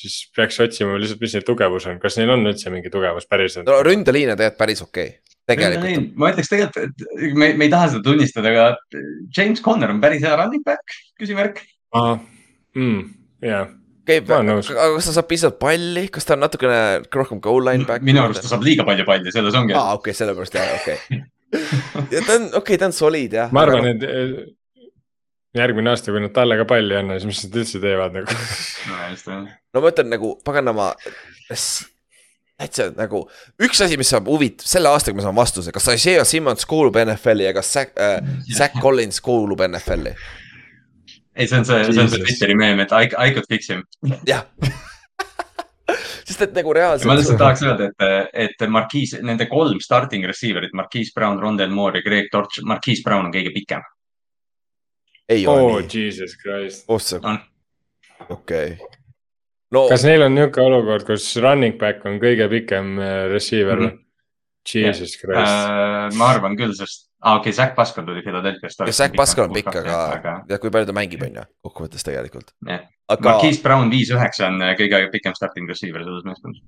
siis 0.00 0.16
peaks 0.36 0.58
otsima 0.64 0.96
lihtsalt, 1.00 1.22
mis 1.22 1.36
neil 1.36 1.46
tugevus 1.46 1.88
on, 1.90 2.00
kas 2.02 2.18
neil 2.20 2.34
on 2.34 2.48
üldse 2.48 2.72
mingi 2.72 2.92
tugevus 2.92 3.28
päriselt? 3.30 3.68
no 3.68 3.82
ründeliin 3.84 4.32
on 4.32 4.40
tegelikult 4.40 4.64
päris 4.64 4.84
okei. 4.86 5.12
Okay 5.12 5.20
tegelikult. 5.44 6.14
ma 6.16 6.32
ütleks 6.32 6.48
tegelikult, 6.48 7.04
et 7.20 7.36
me, 7.36 7.52
me 7.52 7.68
ei 7.68 7.72
taha 7.72 7.92
seda 7.92 8.06
tunnistada, 8.06 8.48
aga 8.54 9.00
James 9.36 9.60
Conner 9.60 9.92
on 9.92 10.00
päris 10.00 10.24
hea 10.24 10.32
running 10.40 10.64
back, 10.64 10.96
küsimärk. 11.20 11.60
mm, 11.92 13.02
jah 13.44 13.68
käib, 14.08 14.32
aga 14.34 14.58
kas 14.62 15.08
ta 15.10 15.14
saab 15.18 15.28
piisavalt 15.30 15.60
palli, 15.62 16.08
kas 16.12 16.28
ta 16.28 16.36
on 16.36 16.44
natukene 16.44 16.80
rohkem 17.14 17.40
goal 17.44 17.64
line 17.68 17.86
back? 17.88 18.04
minu 18.06 18.22
arust 18.24 18.44
ta 18.44 18.50
saab 18.52 18.66
liiga 18.66 18.86
palju 18.88 19.06
palli, 19.08 19.32
selles 19.34 19.56
ongi. 19.58 19.76
aa, 19.78 19.96
okei, 19.98 20.16
sellepärast 20.16 20.58
jah, 20.58 20.74
okei. 20.80 21.22
ja 22.14 22.20
ta 22.26 22.36
on, 22.36 22.50
okei 22.50 22.60
okay,, 22.60 22.82
ta 22.82 22.90
on 22.90 22.96
soliid 22.96 23.38
jah. 23.38 23.54
ma 23.54 23.64
arvan, 23.66 23.90
et 23.94 24.06
eh, 24.08 24.36
järgmine 25.58 25.92
aasta, 25.92 26.12
kui 26.12 26.22
nad 26.22 26.34
talle 26.34 26.58
ka 26.60 26.68
palli 26.68 26.96
ei 26.96 27.02
anna, 27.02 27.18
siis 27.18 27.30
mis 27.30 27.42
nad 27.46 27.58
üldse 27.62 27.82
teevad 27.82 28.16
nagu. 28.18 28.38
no 29.74 29.82
ma 29.84 29.92
ütlen 29.92 30.10
nagu 30.12 30.34
paganama, 30.46 30.92
täitsa 32.58 32.88
nagu 32.94 33.24
üks 33.62 33.82
asi, 33.84 33.98
mis 34.00 34.10
saab 34.14 34.28
huvitav, 34.30 34.66
selle 34.68 34.90
aastaga 34.92 35.18
me 35.18 35.24
saame 35.24 35.40
vastuse, 35.42 35.74
kas 35.74 35.90
Isaiah 35.94 36.26
Simmons 36.28 36.66
kuulub 36.70 36.98
NFL-i 37.02 37.48
ja 37.48 37.54
kas 37.56 37.72
Zack 37.76 37.98
äh, 37.98 38.18
Zack 38.58 38.80
Collins 38.82 39.20
kuulub 39.24 39.62
NFL-i, 39.66 40.14
ei, 41.36 41.46
see 41.46 41.58
on 41.58 41.64
see, 41.68 41.84
see 41.92 42.00
on 42.02 42.08
see. 42.12 42.22
Twitteri 42.24 42.54
meem, 42.58 42.80
et 42.84 42.92
I, 42.92 43.08
I 43.18 43.32
could 43.34 43.46
fix 43.50 43.68
him. 43.70 43.84
jah. 44.28 44.44
sest 46.24 46.40
et 46.46 46.54
nagu 46.56 46.72
ma 46.72 46.80
lihtsalt 46.88 47.04
reaalselt, 47.04 47.38
tahaks 47.40 47.62
öelda, 47.66 47.88
et, 48.32 48.54
et 48.62 48.68
Marquise, 48.72 49.18
nende 49.22 49.46
kolm 49.50 49.80
starting 49.84 50.24
receiver'it, 50.28 50.72
Marquise 50.72 51.12
Brown, 51.14 51.36
Rondel 51.42 51.70
Moore 51.74 52.00
ja 52.00 52.06
Greg 52.06 52.30
Torch, 52.32 52.62
Marquise 52.64 53.04
Brown 53.04 53.26
on 53.28 53.34
kõige 53.34 53.52
pikem. 53.54 53.84
ei 55.28 55.46
ole 55.48 55.60
oh 55.62 55.76
nii, 55.80 55.88
jesus 55.88 56.36
christ. 56.40 56.86
okei. 58.30 58.76
no 59.72 59.86
kas 59.88 60.04
neil 60.08 60.24
on 60.26 60.34
niisugune 60.36 60.66
olukord, 60.78 61.04
kus 61.08 61.28
running 61.44 61.76
back 61.80 62.04
on 62.08 62.18
kõige 62.22 62.48
pikem 62.52 62.96
eh, 63.00 63.26
receiver 63.32 63.76
või 63.84 63.90
Mhm.? 63.92 64.00
Jesus 64.64 65.18
christ. 65.20 65.44
äh, 65.44 66.08
ma 66.16 66.30
arvan 66.32 66.56
küll, 66.56 66.72
sest, 66.72 67.03
aa 67.24 67.38
okei, 67.40 67.52
Zack 67.52 67.74
Pascal 67.74 68.04
tuli 68.04 68.22
Philadelphia'st. 68.22 68.86
ja 68.86 68.92
Zack 68.92 69.16
Pascal 69.16 69.48
on 69.48 69.56
pikk, 69.56 69.72
aga 69.80 70.38
ja 70.48 70.58
kui 70.60 70.72
palju 70.72 70.90
ta 70.90 70.96
mängib, 70.96 71.24
on 71.26 71.40
ju, 71.40 71.44
kokkuvõttes 71.66 72.06
tegelikult. 72.06 72.52
jah, 72.68 72.84
aga 73.08 73.34
Marquise 73.34 73.62
Brown 73.64 73.92
viis 73.92 74.12
üheksa 74.14 74.48
on 74.50 74.60
äh, 74.64 74.74
kõige 74.78 75.04
pikem 75.12 75.36
starting 75.36 75.70
receiver 75.70 76.04
selles 76.04 76.26
meeskonnas. 76.28 76.60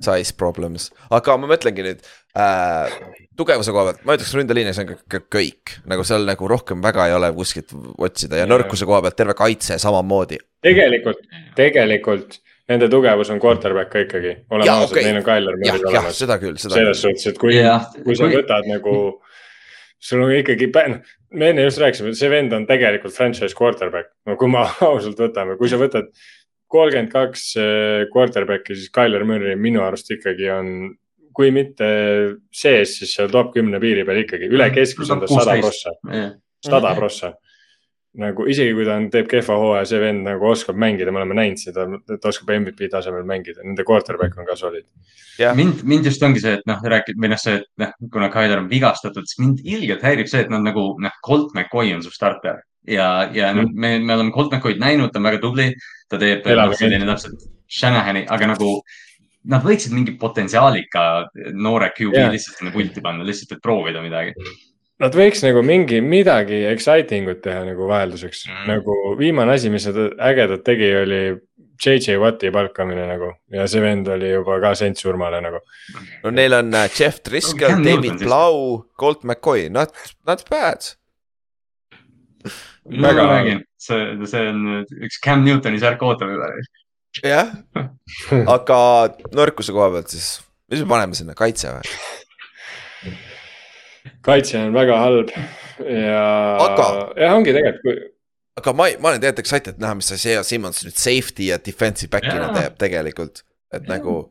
size 0.00 0.34
problems, 0.38 0.90
aga 1.12 1.36
ma 1.38 1.50
mõtlengi 1.50 1.86
nüüd 1.86 2.04
äh, 2.38 2.98
tugevuse 3.38 3.74
koha 3.74 3.90
pealt, 3.90 4.04
ma 4.08 4.18
ütleks 4.18 4.34
ründeliinis 4.38 4.82
on 4.82 4.94
kõik, 5.14 5.76
nagu 5.90 6.06
seal 6.08 6.26
nagu 6.28 6.50
rohkem 6.50 6.82
väga 6.82 7.08
ei 7.08 7.16
ole 7.18 7.32
kuskilt 7.36 7.74
otsida 7.98 8.42
ja 8.42 8.50
nõrkuse 8.50 8.88
koha 8.88 9.02
pealt 9.06 9.18
terve 9.18 9.38
kaitse 9.38 9.78
samamoodi. 9.82 10.40
tegelikult, 10.66 11.22
tegelikult 11.58 12.40
nende 12.70 12.88
tugevus 12.90 13.30
on 13.34 13.40
quarterback 13.42 13.90
ka 13.92 14.04
ikkagi, 14.04 14.34
oleme 14.52 14.70
ausad 14.70 14.94
okei. 14.94 15.06
neil 15.08 15.20
on 15.20 15.26
Tyler 15.26 15.58
Murray, 15.58 15.86
olemas. 15.90 16.18
seda 16.20 16.38
küll, 16.42 16.58
seda 16.60 16.76
selles 16.76 17.00
küll. 17.00 17.02
suhtes, 17.08 17.30
et 17.32 17.40
kui, 17.40 17.56
Jah, 17.56 17.88
kui 18.04 18.18
sa 18.18 18.28
võtad 18.30 18.68
nagu, 18.70 18.94
sul 20.10 20.24
on 20.24 20.34
ikkagi, 20.36 20.70
noh, 20.94 21.16
me 21.40 21.50
enne 21.52 21.66
just 21.66 21.82
rääkisime, 21.82 22.14
see 22.18 22.30
vend 22.32 22.54
on 22.56 22.66
tegelikult 22.68 23.16
franchise 23.16 23.56
quarterback, 23.58 24.12
no 24.28 24.38
kui 24.40 24.50
me 24.52 24.62
ausalt 24.90 25.18
võtame, 25.20 25.58
kui 25.60 25.70
sa 25.72 25.80
võtad 25.80 26.12
kolmkümmend 26.70 27.10
kaks 27.10 27.46
eh, 27.58 28.06
quarterback'i, 28.14 28.78
siis 28.78 28.94
Tyler 28.94 29.26
Murray 29.26 29.58
minu 29.58 29.82
arust 29.82 30.12
ikkagi 30.14 30.50
on, 30.54 30.74
kui 31.34 31.50
mitte 31.54 31.88
sees, 32.54 32.96
siis 33.00 33.16
seal 33.16 33.30
top 33.32 33.50
kümne 33.56 33.80
piiri 33.82 34.06
peal 34.06 34.22
ikkagi, 34.22 34.50
üle 34.50 34.70
keskmise 34.74 35.16
on 35.16 35.24
ta 35.24 35.30
sada 35.30 35.58
prossa, 35.58 35.94
sada 36.66 36.94
prossa. 36.98 37.34
Nagu 38.18 38.46
isegi 38.50 38.72
kui 38.74 38.86
ta 38.88 38.96
on, 38.98 39.06
teeb 39.12 39.28
kehva 39.30 39.56
hooaja, 39.60 39.86
see 39.86 40.00
vend 40.02 40.24
nagu 40.26 40.48
oskab 40.50 40.78
mängida, 40.80 41.12
me 41.14 41.20
oleme 41.20 41.36
näinud 41.38 41.60
seda, 41.62 41.84
et 42.00 42.18
ta 42.18 42.32
oskab 42.32 42.50
MVP 42.56 42.88
tasemel 42.90 43.22
mängida, 43.28 43.62
nende 43.62 43.84
quarterback 43.86 44.34
on 44.38 44.48
ka 44.48 44.56
solid. 44.58 44.88
mind, 45.56 45.84
mind 45.86 46.08
just 46.10 46.22
ongi 46.26 46.42
see, 46.42 46.56
et 46.58 46.66
noh, 46.66 46.82
rääkida 46.82 47.22
või 47.22 47.30
noh, 47.30 47.40
see, 47.40 47.60
et 47.60 47.68
noh, 47.80 47.92
kuna 48.12 48.32
Tyler 48.34 48.64
on 48.64 48.66
vigastatud, 48.72 49.28
siis 49.30 49.38
mind 49.42 49.62
ilgelt 49.62 50.02
häirib 50.02 50.28
see, 50.30 50.42
et 50.42 50.50
nad 50.50 50.66
nagu 50.66 50.90
noh, 50.98 51.22
Colt 51.26 51.54
McCoy 51.54 51.94
on 51.94 52.02
su 52.02 52.10
starter 52.14 52.58
ja, 52.88 53.30
ja 53.34 53.52
noh, 53.54 53.70
me, 53.72 53.98
me 53.98 54.14
oleme 54.16 54.34
Colt 54.34 54.52
McCoy'd 54.52 54.80
näinud, 54.82 55.12
ta 55.12 55.20
on 55.20 55.28
väga 55.28 55.40
tubli, 55.42 55.68
ta 56.10 56.18
teeb 56.20 56.46
noh, 56.48 56.74
selline 56.76 57.06
täpselt 57.08 57.46
Shanahani, 57.70 58.24
aga 58.30 58.50
nagu 58.54 58.72
nad 59.50 59.64
võiksid 59.64 59.94
mingi 59.96 60.16
potentsiaalika 60.20 61.04
noore 61.56 61.92
QB 61.96 62.16
yeah. 62.16 62.32
lihtsalt 62.32 62.60
sinna 62.60 62.72
pulti 62.74 63.02
panna, 63.04 63.24
lihtsalt, 63.24 63.54
et 63.56 63.62
proovida 63.64 64.02
midagi. 64.04 64.34
Nad 65.00 65.14
võiks 65.16 65.40
nagu 65.46 65.62
mingi 65.64 66.00
midagi 66.04 66.58
exciting 66.68 67.28
ut 67.32 67.38
teha 67.44 67.62
nagu 67.64 67.86
vahelduseks 67.88 68.42
Mm. 68.46 68.56
mm., 68.56 68.66
nagu 68.74 69.16
viimane 69.18 69.54
asi, 69.56 69.70
mis 69.72 69.86
nad 69.88 69.96
ägedat 70.20 70.62
tegi, 70.66 70.90
oli 71.02 71.20
JJ 71.80 72.18
Watti 72.20 72.50
palkamine 72.52 73.06
nagu 73.08 73.30
ja 73.56 73.64
see 73.70 73.80
vend 73.80 74.08
oli 74.12 74.28
juba 74.34 74.58
ka 74.60 74.74
sent 74.76 75.00
surmale 75.00 75.38
nagu. 75.40 75.62
no 76.24 76.30
neil 76.30 76.52
on 76.52 76.74
äh, 76.74 76.90
Jeff 76.92 77.22
Driscoll 77.24 77.78
Newton 77.80 78.02
David. 78.18 78.24
Blau, 78.26 78.82
Colt 79.00 79.24
McCoy, 79.24 79.70
not, 79.72 79.88
not 80.28 80.44
bad. 80.50 80.84
ma 82.84 83.08
Väga- 83.08 83.24
räägin, 83.30 83.64
see, 83.78 84.26
see 84.26 84.44
on 84.50 84.84
üks 85.06 85.20
Cam 85.24 85.44
Newtoni 85.44 85.80
särk 85.80 86.02
ootab 86.04 86.28
juba. 86.32 86.48
jah, 87.24 87.50
aga 88.56 88.78
nõrkuse 89.36 89.72
koha 89.76 89.88
pealt 89.96 90.12
siis, 90.12 90.40
mis 90.70 90.84
me 90.84 90.88
paneme 90.92 91.16
sinna, 91.16 91.34
kaitse 91.38 91.72
või? 91.78 91.96
Kaitse 94.26 94.58
on 94.60 94.74
väga 94.76 94.98
halb 95.00 95.34
ja 95.84 96.24
Aga-, 96.66 96.90
jah, 97.16 97.36
ongi 97.36 97.54
tegelikult, 97.56 98.02
aga 98.60 98.74
ma, 98.76 98.90
ma 99.00 99.12
olen 99.12 99.22
tegelikult 99.22 99.46
excited 99.46 99.80
näha, 99.82 99.96
mis 100.00 100.10
Isaiah 100.16 100.44
Simmons 100.46 100.84
nüüd 100.86 100.98
safety 101.00 101.50
ja 101.50 101.58
defensive 101.64 102.12
back'ina 102.12 102.52
teeb 102.56 102.78
tegelikult, 102.80 103.44
et 103.74 103.88
nagu 103.90 104.22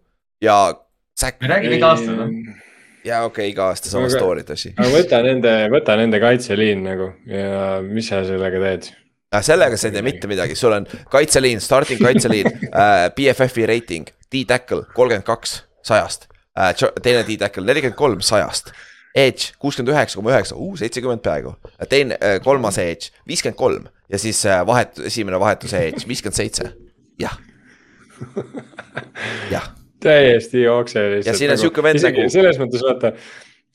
ja 0.43 0.60
me 1.41 1.51
räägime 1.51 1.76
iga 1.80 1.93
aasta, 1.93 2.15
noh. 2.15 2.31
ja 3.06 3.23
okei 3.27 3.49
okay,, 3.49 3.53
iga 3.53 3.69
aasta 3.72 3.91
sama 3.91 4.10
story 4.11 4.45
tõsi. 4.47 4.73
aga 4.77 4.89
võta 4.93 5.22
nende, 5.26 5.53
võta 5.73 5.97
nende 5.99 6.22
kaitseliin 6.23 6.84
nagu 6.85 7.11
ja 7.27 7.80
mis 7.85 8.11
sa 8.11 8.23
sellega 8.27 8.61
teed? 8.64 8.91
sellega 9.45 9.77
sa 9.77 9.89
ei 9.89 9.95
tee 9.97 10.06
mitte 10.06 10.30
midagi, 10.31 10.56
sul 10.57 10.73
on 10.73 10.88
kaitseliin, 11.11 11.61
starting 11.61 12.01
kaitseliin 12.01 12.49
äh,, 12.69 13.10
BFF-i 13.15 13.68
reiting, 13.69 14.10
D-tackle 14.31 14.88
kolmkümmend 14.95 15.27
kaks 15.27 15.60
sajast 15.85 16.30
äh,, 16.57 16.72
teine 17.01 17.26
D-tackle 17.27 17.65
nelikümmend 17.68 17.99
kolm 17.99 18.23
sajast. 18.26 18.73
Edge 19.15 19.53
kuuskümmend 19.60 19.94
üheksa 19.95 20.19
koma 20.19 20.34
üheksa, 20.36 20.56
seitsekümmend 20.84 21.23
peaaegu, 21.26 21.56
teine 21.90 22.18
äh,, 22.22 22.38
kolmas 22.45 22.77
Edge 22.81 23.10
viiskümmend 23.27 23.57
kolm 23.57 23.90
ja 24.10 24.22
siis 24.22 24.44
äh, 24.45 24.61
vahet, 24.68 24.99
esimene 25.10 25.40
vahetuse 25.41 25.81
Edge 25.90 26.07
viiskümmend 26.07 26.38
seitse, 26.38 26.72
jah. 27.22 27.38
jah, 29.53 29.69
täiesti 30.03 30.65
jookse 30.65 31.06
lihtsalt. 31.15 31.34
Ja 31.34 31.38
siin 31.38 31.53
on 31.53 31.61
sihuke 31.61 31.84
vend 31.84 32.03
nagu- 32.03 32.27
selles 32.31 32.60
mõttes 32.61 32.84
vaata, 32.86 33.14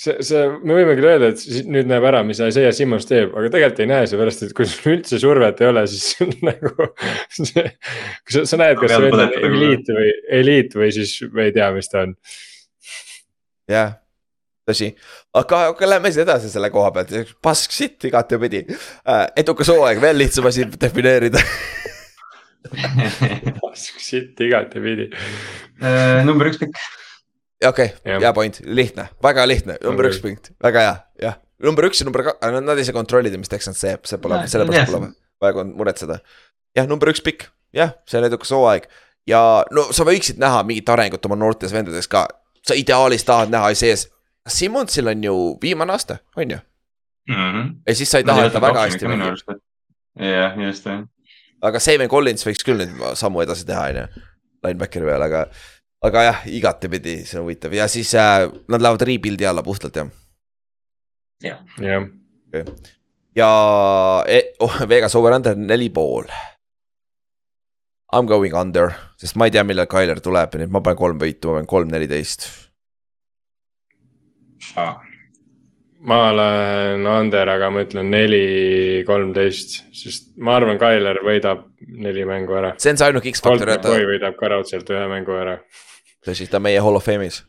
see, 0.00 0.16
see, 0.26 0.44
me 0.62 0.76
võime 0.78 0.94
küll 0.98 1.08
öelda, 1.08 1.30
et 1.34 1.66
nüüd 1.70 1.90
näeb 1.90 2.06
ära, 2.10 2.22
mis 2.26 2.40
Isaiah 2.42 2.74
Simmons 2.76 3.08
teeb, 3.08 3.34
aga 3.34 3.50
tegelikult 3.54 3.82
ei 3.84 3.90
näe, 3.90 4.06
seepärast 4.10 4.46
et 4.46 4.54
kui 4.56 4.68
sul 4.70 4.96
üldse 4.96 5.20
survet 5.22 5.62
ei 5.64 5.70
ole, 5.70 5.84
siis 5.90 6.22
on 6.24 6.32
nagu 6.50 6.88
see, 7.30 7.66
kui 8.22 8.38
sa, 8.38 8.46
sa 8.54 8.60
näed, 8.60 8.78
kas 8.80 8.96
see 8.96 9.10
on 9.10 9.36
eliit 9.50 9.92
või, 9.98 10.14
eliit 10.40 10.78
või 10.78 10.94
siis 10.94 11.18
me 11.34 11.48
ei 11.50 11.54
tea, 11.56 11.70
mis 11.76 11.90
ta 11.92 12.06
on. 12.06 12.16
jah, 13.70 13.94
tõsi, 14.68 14.90
aga, 15.36 15.60
aga 15.72 15.88
lähme 15.88 16.12
siis 16.12 16.24
edasi 16.24 16.50
selle 16.52 16.70
koha 16.74 16.90
pealt, 16.94 17.34
pask 17.44 17.72
sitt 17.74 18.04
igatepidi. 18.08 18.64
Äh,. 18.70 19.26
edukas 19.44 19.70
hooaeg, 19.72 20.00
veel 20.02 20.18
lihtsam 20.22 20.48
asi 20.50 20.66
defineerida. 20.80 21.42
Siit 23.74 24.40
igatepidi. 24.40 25.08
Äh, 25.82 26.20
number 26.24 26.48
üks 26.48 26.60
pikk. 26.60 26.78
okei. 27.66 27.90
Okay,, 27.90 28.20
hea 28.22 28.32
point, 28.36 28.60
lihtne, 28.64 29.08
väga 29.22 29.44
lihtne, 29.48 29.76
number 29.84 30.08
üks 30.08 30.20
punkt, 30.22 30.52
väga 30.62 30.84
hea, 30.84 30.94
jah. 31.26 31.36
number 31.64 31.88
üks 31.88 32.00
ja 32.00 32.08
number 32.08 32.24
kaks, 32.28 32.40
nad 32.64 32.78
ei 32.78 32.86
saa 32.86 32.96
kontrollida, 32.96 33.40
mis 33.40 33.52
Texans 33.52 33.82
teeb, 33.82 34.06
see 34.08 34.20
pole 34.22 34.40
sellepärast 34.50 34.94
pole 34.94 35.12
vaja 35.42 35.64
muretseda. 35.64 36.18
jah, 36.76 36.88
number 36.88 37.10
üks 37.12 37.22
pikk, 37.24 37.48
jah, 37.74 37.94
see 38.08 38.20
on 38.20 38.28
edukas 38.28 38.52
hooaeg. 38.54 38.88
Ja 39.28 39.40
no 39.72 39.88
sa 39.96 40.04
võiksid 40.04 40.40
näha 40.40 40.62
mingit 40.68 40.88
arengut 40.92 41.24
oma 41.26 41.36
noortes 41.40 41.72
vendades 41.72 42.08
ka. 42.08 42.26
sa 42.64 42.76
ideaalis 42.76 43.24
tahad 43.24 43.50
näha 43.52 43.74
sees, 43.76 44.08
Simmonsil 44.48 45.08
on 45.08 45.24
ju 45.24 45.34
viimane 45.62 45.92
aasta, 45.94 46.18
on 46.36 46.50
ju, 46.50 46.58
ja 47.86 47.94
siis 47.96 48.10
sa 48.10 48.20
ei 48.20 48.26
taha, 48.28 48.46
et 48.48 48.52
ta 48.52 48.60
väga 48.60 48.86
hästi 48.86 49.08
mängib. 49.08 49.60
jah, 50.20 50.58
just 50.66 50.86
jah. 50.86 51.04
aga 51.62 51.80
Seven 51.80 52.10
Collins 52.12 52.44
võiks 52.46 52.64
küll 52.66 52.82
nüüd 52.82 53.16
sammu 53.16 53.40
edasi 53.44 53.64
teha, 53.68 53.86
on 53.92 54.02
ju, 54.02 54.24
linebackeri 54.66 55.08
peal, 55.08 55.24
aga, 55.28 55.46
aga 56.04 56.26
jah, 56.28 56.42
igatepidi 56.60 57.22
see 57.24 57.40
on 57.40 57.48
huvitav 57.48 57.72
ja 57.76 57.88
siis 57.88 58.12
äh, 58.20 58.44
nad 58.68 58.84
lähevad 58.84 59.06
rebuild'i 59.08 59.48
alla 59.48 59.64
puhtalt 59.64 59.96
jah. 59.96 60.12
jah, 61.42 61.64
ja 63.34 63.50
e, 64.28 64.40
oh, 64.60 64.80
Vegas 64.88 65.14
over-under 65.18 65.56
neli 65.58 65.90
pool. 65.90 66.28
I 68.14 68.20
m 68.22 68.28
going 68.30 68.54
under, 68.54 68.92
sest 69.18 69.34
ma 69.34 69.48
ei 69.48 69.54
tea, 69.54 69.64
millal 69.66 69.88
Tyler 69.90 70.20
tuleb 70.22 70.52
ja 70.54 70.60
nüüd 70.62 70.70
ma 70.70 70.82
panen 70.84 71.00
kolm 71.00 71.18
võitu, 71.18 71.50
ma 71.50 71.58
panen 71.58 71.70
kolm 71.70 71.90
neliteist. 71.90 72.46
Ma 76.04 76.18
olen 76.30 77.06
under, 77.08 77.48
aga 77.48 77.70
ma 77.72 77.84
ütlen 77.86 78.10
neli, 78.12 79.04
kolmteist, 79.08 79.78
sest 79.96 80.34
ma 80.36 80.58
arvan, 80.58 80.78
Tyler 80.80 81.22
võidab 81.24 81.64
neli 81.88 82.26
mängu 82.28 82.58
ära. 82.60 82.74
see 82.78 82.92
on 82.92 83.00
see 83.00 83.08
ainuke 83.08 83.32
X-faktor, 83.32 83.74
et 83.76 83.84
ta 83.84 83.96
võidab 83.96 84.36
ka 84.40 84.52
raudselt 84.52 84.90
ühe 84.92 85.06
mängu 85.12 85.38
ära. 85.38 85.58
tõsi, 86.26 86.50
ta 86.50 86.60
on 86.60 86.68
meie 86.68 86.82
hall 86.84 87.00
of 87.00 87.08
fame'is. 87.08 87.42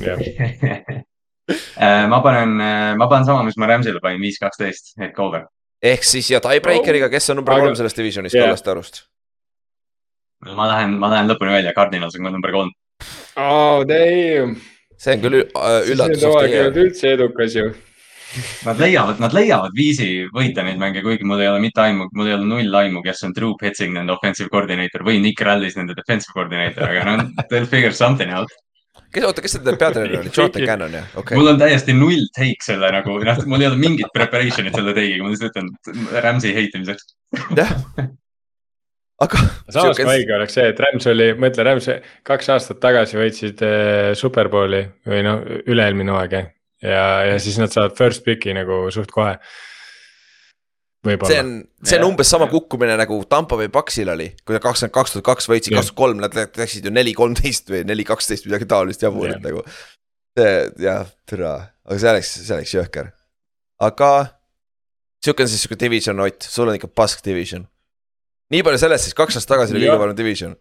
jah, 0.00 0.18
Äh, 1.50 2.06
ma 2.08 2.20
panen, 2.22 2.52
ma 2.98 3.06
panen 3.10 3.26
sama, 3.26 3.42
mis 3.46 3.56
ma 3.58 3.66
Rams'ile 3.70 4.00
panin, 4.02 4.20
viis, 4.22 4.38
kaksteist 4.38 4.92
ehk 5.02 5.18
over. 5.22 5.46
ehk 5.82 6.04
siis 6.06 6.28
ja 6.30 6.40
tiebreaker'iga, 6.44 7.08
kes 7.10 7.30
on 7.32 7.40
number 7.40 7.56
kolm 7.58 7.76
selles 7.78 7.96
divisionis 7.96 8.36
Jah. 8.36 8.46
tollest 8.46 8.68
arust? 8.70 9.00
ma 10.46 10.68
lähen, 10.70 10.94
ma 11.00 11.10
lähen 11.12 11.30
lõpuni 11.30 11.56
välja, 11.56 11.72
Cardinals 11.76 12.18
on 12.18 12.28
number 12.28 12.52
kolm. 12.54 12.70
oh 13.36 13.82
damn. 13.88 14.54
See 15.00 15.16
on 15.16 15.22
küll 15.24 15.38
äh, 15.42 15.92
üllatus 15.92 16.20
see 16.22 16.32
hooaeg 16.32 16.56
ei 16.56 16.64
olnud 16.64 16.82
üldse 16.84 17.14
edukas 17.16 17.56
ju. 17.56 17.70
Nad 18.62 18.78
leiavad, 18.78 19.18
nad 19.18 19.32
leiavad 19.34 19.72
viisi 19.74 20.06
võita 20.30 20.62
neid 20.62 20.78
mänge, 20.78 21.00
kuigi 21.02 21.26
mul 21.26 21.40
ei 21.42 21.48
ole 21.50 21.62
mitte 21.64 21.82
aimu, 21.82 22.06
mul 22.14 22.28
ei 22.28 22.36
ole 22.36 22.46
null 22.46 22.76
aimu, 22.78 23.02
kes 23.02 23.24
on 23.26 23.34
Drew 23.34 23.56
Petzing, 23.58 23.96
nende 23.96 24.14
offensive 24.14 24.52
coordinator 24.52 25.02
või 25.06 25.18
Nick 25.24 25.42
Rallis, 25.42 25.74
nende 25.78 25.96
defensive 25.98 26.36
coordinator, 26.36 26.86
aga 26.86 27.06
noh, 27.08 27.24
they'll 27.50 27.66
figure 27.66 27.96
something 27.96 28.30
out. 28.30 28.54
kes, 29.10 29.26
oota, 29.26 29.42
kes 29.42 29.58
nende 29.58 29.74
peatreener 29.80 30.20
oli, 30.20 30.30
Jonathan 30.30 30.68
Cannon 30.68 30.94
jah, 31.00 31.10
okei 31.18 31.40
mul 31.40 31.50
on 31.50 31.58
täiesti 31.58 31.96
null 31.96 32.30
take 32.36 32.62
selle 32.62 32.92
nagu, 32.94 33.18
noh, 33.26 33.44
mul 33.50 33.66
ei 33.66 33.72
ole 33.72 33.82
mingit 33.82 34.14
preparation'it 34.14 34.78
selle 34.78 34.94
take'iga, 34.94 35.26
ma 35.26 35.34
lihtsalt 35.34 35.50
ütlen 35.50 36.22
Rams'i 36.28 36.54
heitimiseks. 36.54 37.14
jah. 37.58 37.74
aga 39.20 39.40
samas 39.68 39.98
kui 39.98 40.06
haige 40.08 40.34
oleks 40.36 40.56
see, 40.56 40.68
et 40.72 40.78
Rams 40.80 41.06
oli, 41.10 41.30
mõtle 41.40 41.64
Rams 41.66 41.88
kaks 42.26 42.52
aastat 42.54 42.80
tagasi 42.82 43.18
võitsid 43.20 43.64
äh, 43.66 44.12
Superbowli 44.18 44.84
või 45.08 45.24
noh, 45.26 45.42
üle-eelmine 45.66 46.14
hooaeg 46.14 46.36
jah. 46.38 46.46
ja, 46.84 47.04
ja 47.32 47.42
siis 47.42 47.58
nad 47.60 47.72
saavad 47.74 47.96
first 47.98 48.24
pick'i 48.26 48.54
nagu 48.56 48.86
suht 48.94 49.12
kohe. 49.12 49.36
see 51.04 51.38
on, 51.40 51.52
see 51.84 51.96
on 51.96 52.02
Jah. 52.02 52.08
umbes 52.08 52.28
sama 52.32 52.48
kukkumine 52.50 52.96
nagu 53.00 53.20
Tampa 53.28 53.56
Bay 53.60 53.68
Paksil 53.72 54.08
oli, 54.12 54.30
kui 54.44 54.56
ta 54.56 54.60
kakskümmend 54.64 54.96
kaks 54.96 55.14
tuhat 55.16 55.28
kaks 55.30 55.48
võitsid, 55.48 55.76
kakskümmend 55.76 56.00
kolm, 56.00 56.20
nad 56.20 56.36
lä- 56.36 56.50
läksid 56.60 56.84
ju 56.88 56.92
neli, 56.92 57.14
kolmteist 57.16 57.72
või 57.72 57.84
neli, 57.88 58.04
kaksteist, 58.08 58.48
midagi 58.48 58.68
taolist 58.68 59.04
jaburit 59.04 59.40
nagu. 59.44 59.64
see 60.36 60.52
jah, 60.84 61.08
türa, 61.28 61.54
aga 61.88 61.98
see 61.98 62.10
oleks, 62.12 62.34
see 62.46 62.56
oleks 62.56 62.74
jõhker. 62.76 63.12
aga 63.80 64.10
sihuke 65.24 65.44
on 65.44 65.52
siis 65.52 65.64
sihuke 65.64 65.80
division 65.80 66.20
Ott, 66.20 66.44
sul 66.48 66.68
on 66.68 66.76
ikka 66.76 66.88
pask 66.88 67.24
division. 67.24 67.66
Nii 68.54 68.66
palju 68.66 68.82
sellest 68.82 69.08
siis, 69.08 69.16
kaks 69.18 69.38
aastat 69.38 69.54
tagasi 69.56 69.76
oli 69.76 69.86
kõige 69.86 70.02
parem 70.02 70.18
division. 70.18 70.56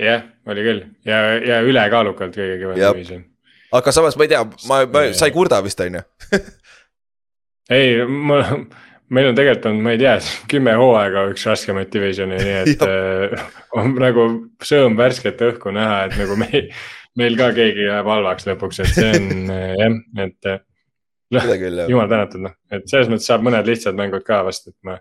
jah, 0.00 0.26
oli 0.50 0.66
küll 0.66 0.82
ja, 1.08 1.20
ja 1.42 1.60
ülekaalukalt 1.66 2.36
kõige 2.36 2.58
kõvem 2.62 2.80
Jep. 2.80 2.98
division. 2.98 3.26
aga 3.80 3.94
samas 3.94 4.18
ma 4.18 4.26
ei 4.26 4.34
tea, 4.34 4.44
ma, 4.70 4.84
ma, 4.86 5.06
sa 5.14 5.30
ei 5.30 5.36
kurda 5.36 5.62
vist 5.64 5.80
on 5.84 6.00
ju? 6.00 6.06
ei, 7.78 8.00
mul, 8.04 8.42
meil 9.14 9.30
on 9.30 9.38
tegelikult 9.38 9.70
on, 9.70 9.80
ma 9.84 9.94
ei 9.94 10.00
tea, 10.00 10.16
kümme 10.50 10.74
hooaega 10.80 11.28
üks 11.32 11.46
raskemaid 11.48 11.90
divisione, 11.92 12.38
nii 12.40 12.58
et 12.62 12.84
äh, 12.88 13.48
on 13.78 13.96
nagu 14.00 14.28
sõõm 14.64 14.98
värsket 14.98 15.42
õhku 15.48 15.72
näha, 15.74 16.04
et 16.08 16.18
nagu 16.20 16.38
meil, 16.40 16.70
meil 17.18 17.38
ka 17.40 17.50
keegi 17.56 17.88
läheb 17.88 18.10
halvaks 18.10 18.48
lõpuks, 18.50 18.82
et 18.84 18.94
see 18.96 19.10
on 19.18 19.30
äh, 19.54 19.74
jah, 19.80 19.98
et 20.26 20.50
äh, 20.50 20.60
jah. 21.34 21.88
jumal 21.90 22.10
tänatud 22.10 22.46
noh, 22.48 22.56
et 22.72 22.86
selles 22.90 23.10
mõttes 23.12 23.28
saab 23.30 23.44
mõned 23.46 23.68
lihtsad 23.68 23.98
mängud 23.98 24.24
ka 24.26 24.42
vast, 24.46 24.70
et 24.72 24.78
ma. 24.86 24.98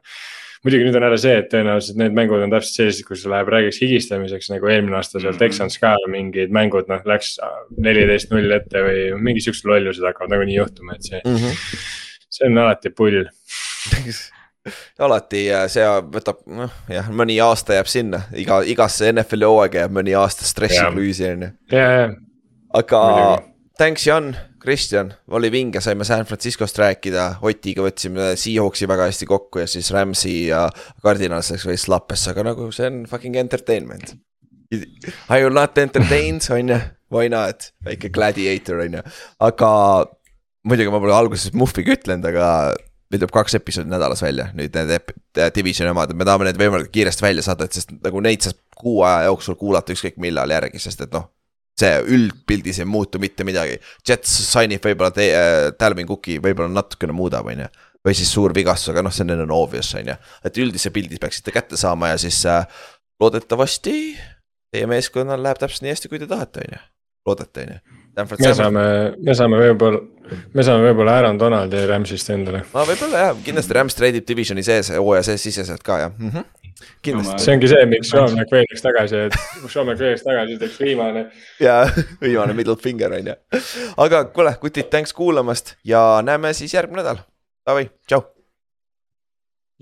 Muidugi 0.63 0.85
nüüd 0.87 0.95
on 0.95 1.03
jälle 1.07 1.17
see, 1.19 1.37
et 1.41 1.49
tõenäoliselt 1.51 1.97
need 1.99 2.13
mängud 2.15 2.43
on 2.45 2.51
täpselt 2.53 2.77
sellised, 2.79 3.05
kus 3.07 3.25
läheb 3.29 3.49
räägiks 3.51 3.81
higistamiseks 3.83 4.49
nagu 4.53 4.69
eelmine 4.71 4.95
aasta 4.99 5.19
seal 5.19 5.35
Texans 5.39 5.75
ka 5.81 5.95
mingid 6.11 6.53
mängud 6.55 6.87
noh, 6.91 7.01
läks 7.09 7.33
neliteist 7.77 8.31
null 8.31 8.51
ette 8.55 8.83
või 8.85 9.01
mingi 9.19 9.43
siuksed 9.43 9.67
lollused 9.67 10.05
hakkavad 10.07 10.31
nagunii 10.37 10.55
juhtuma, 10.61 10.95
et 10.95 11.03
see, 11.09 11.21
Mhm. 11.25 11.57
see 12.29 12.47
on 12.47 12.57
alati 12.63 12.89
pull. 12.95 13.25
alati 14.99 15.45
ja 15.49 15.65
see 15.67 15.83
võtab, 16.13 16.39
noh 16.47 16.71
jah, 16.91 17.09
mõni 17.11 17.35
aasta 17.43 17.75
jääb 17.75 17.89
sinna, 17.91 18.21
iga, 18.39 18.61
igasse 18.63 19.09
NFL-i 19.11 19.49
hooaega 19.49 19.81
jääb 19.83 19.91
mõni 19.99 20.15
aasta 20.15 20.45
stressikluisi 20.47 21.27
on 21.33 21.41
ju. 21.41 21.49
aga 22.73 23.01
Muidugi. 23.03 23.52
Thanks 23.77 24.07
Jan, 24.07 24.33
Kristjan, 24.61 25.13
oli 25.27 25.51
vinge, 25.51 25.81
saime 25.81 26.05
San 26.07 26.25
Franciscost 26.25 26.77
rääkida, 26.79 27.25
Otiga 27.41 27.85
võtsime 27.85 28.33
Seahawksi 28.39 28.87
väga 28.89 29.09
hästi 29.09 29.27
kokku 29.29 29.63
ja 29.63 29.67
siis 29.69 29.91
Rams'i 29.93 30.35
ja 30.49 30.67
Cardinals 31.03 31.51
läks 31.53 31.67
veits 31.67 31.87
lappesse, 31.91 32.31
aga 32.31 32.47
nagu 32.51 32.69
see 32.75 32.87
on 32.89 33.03
fucking 33.09 33.37
entertainment. 33.39 34.15
Are 35.29 35.41
you 35.41 35.51
not 35.53 35.77
entertained, 35.77 36.45
on 36.55 36.73
ju, 36.73 36.79
why 37.13 37.29
not, 37.29 37.71
väike 37.85 38.09
gladiator 38.13 38.85
on 38.85 38.99
ju, 38.99 39.03
aga 39.49 39.69
muidugi 40.63 40.93
ma 40.93 41.03
pole 41.03 41.15
alguses 41.15 41.53
Muffiga 41.57 41.93
ütlenud, 41.97 42.25
aga 42.31 42.47
meil 43.13 43.21
tuleb 43.21 43.33
kaks 43.35 43.59
episoodi 43.59 43.91
nädalas 43.91 44.23
välja, 44.25 44.47
nüüd 44.57 44.73
need 44.73 44.95
ep- 44.95 45.13
divisioni 45.53 45.91
omad, 45.93 46.15
me 46.17 46.25
tahame 46.25 46.47
need 46.47 46.57
võimalikult 46.61 46.93
kiiresti 46.95 47.25
välja 47.25 47.45
saada, 47.45 47.67
et 47.67 47.77
sest 47.77 47.93
nagu 48.01 48.21
neid 48.25 48.45
saab 48.45 48.57
kuu 48.79 49.03
aja 49.05 49.27
jooksul 49.29 49.57
kuulata 49.59 49.93
ükskõik 49.93 50.17
millal 50.21 50.49
järgi, 50.55 50.81
sest 50.81 51.05
et 51.05 51.13
noh. 51.13 51.29
See 51.79 51.93
üldpildis 52.15 52.81
ei 52.83 52.89
muutu 52.89 53.21
mitte 53.21 53.45
midagi, 53.47 53.79
Jets 54.07 54.33
sign'ib 54.51 54.83
võib-olla 54.83 55.13
te- 55.15 55.31
äh, 55.33 55.71
Talvin 55.77 56.07
Cooki 56.09 56.37
võib-olla 56.43 56.69
natukene 56.69 57.15
muudab, 57.15 57.49
on 57.49 57.65
ju. 57.65 57.71
või 58.03 58.15
siis 58.19 58.33
suur 58.35 58.53
vigastus, 58.53 58.91
aga 58.91 59.01
noh, 59.05 59.13
see 59.15 59.23
on 59.23 59.33
enne 59.37 59.55
obvious 59.55 59.93
on 59.95 60.11
ju, 60.11 60.15
et 60.43 60.57
üldise 60.59 60.91
pildi 60.91 61.17
peaksite 61.23 61.53
kätte 61.55 61.79
saama 61.79 62.11
ja 62.11 62.17
siis 62.21 62.41
äh, 62.45 62.67
loodetavasti 63.21 63.95
teie 64.73 64.89
meeskonnal 64.89 65.41
läheb 65.43 65.61
täpselt 65.61 65.85
nii 65.85 65.93
hästi, 65.93 66.11
kui 66.11 66.21
te 66.21 66.27
tahate, 66.29 66.65
on 66.65 66.75
ju, 66.75 66.81
loodate, 67.29 67.65
on 67.65 67.75
ju. 67.75 67.99
me 68.43 68.53
saame, 68.57 68.85
me 69.17 69.37
saame 69.37 69.61
võib-olla, 69.61 70.01
me 70.53 70.65
saame 70.65 70.89
võib-olla 70.89 71.17
Aaron 71.19 71.39
Donaldi 71.41 71.85
Rams'ist 71.89 72.33
endale. 72.35 72.65
no 72.73 72.85
võib-olla 72.89 73.27
jah, 73.27 73.39
kindlasti 73.45 73.79
Rams 73.79 73.97
treidib 73.97 74.27
divisioni 74.27 74.65
sees, 74.65 74.91
hooaja 74.97 75.29
sees 75.31 75.47
siseselt 75.49 75.85
ka 75.85 76.03
jah 76.05 76.13
mm 76.17 76.29
-hmm.. 76.29 76.62
Kindlasti 77.05 77.45
see 77.45 77.55
ongi 77.57 77.71
see, 77.71 77.87
miks 77.91 78.11
Sean 78.13 78.35
McVay 78.35 78.67
läks 78.69 78.85
tagasi, 78.85 79.23
et 79.29 79.37
Sean 79.67 79.87
McVay 79.87 80.13
läks 80.13 80.25
tagasi, 80.27 80.57
ütleks 80.59 80.79
viimane. 80.81 81.25
ja 81.63 81.79
viimane 82.21 82.53
middle 82.57 82.77
finger 82.79 83.17
on 83.17 83.33
ju. 83.33 83.37
aga 84.05 84.25
kuule, 84.35 84.55
kutid, 84.61 84.91
thanks 84.93 85.13
kuulamast 85.13 85.75
ja 85.87 86.21
näeme 86.25 86.53
siis 86.53 86.73
järgmine 86.73 87.03
nädal. 87.03 87.25
Davai, 87.67 87.89
tšau. 88.07 88.23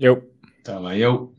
jõu. 0.02 0.18
Davai, 0.66 0.98
jõu 1.02 1.30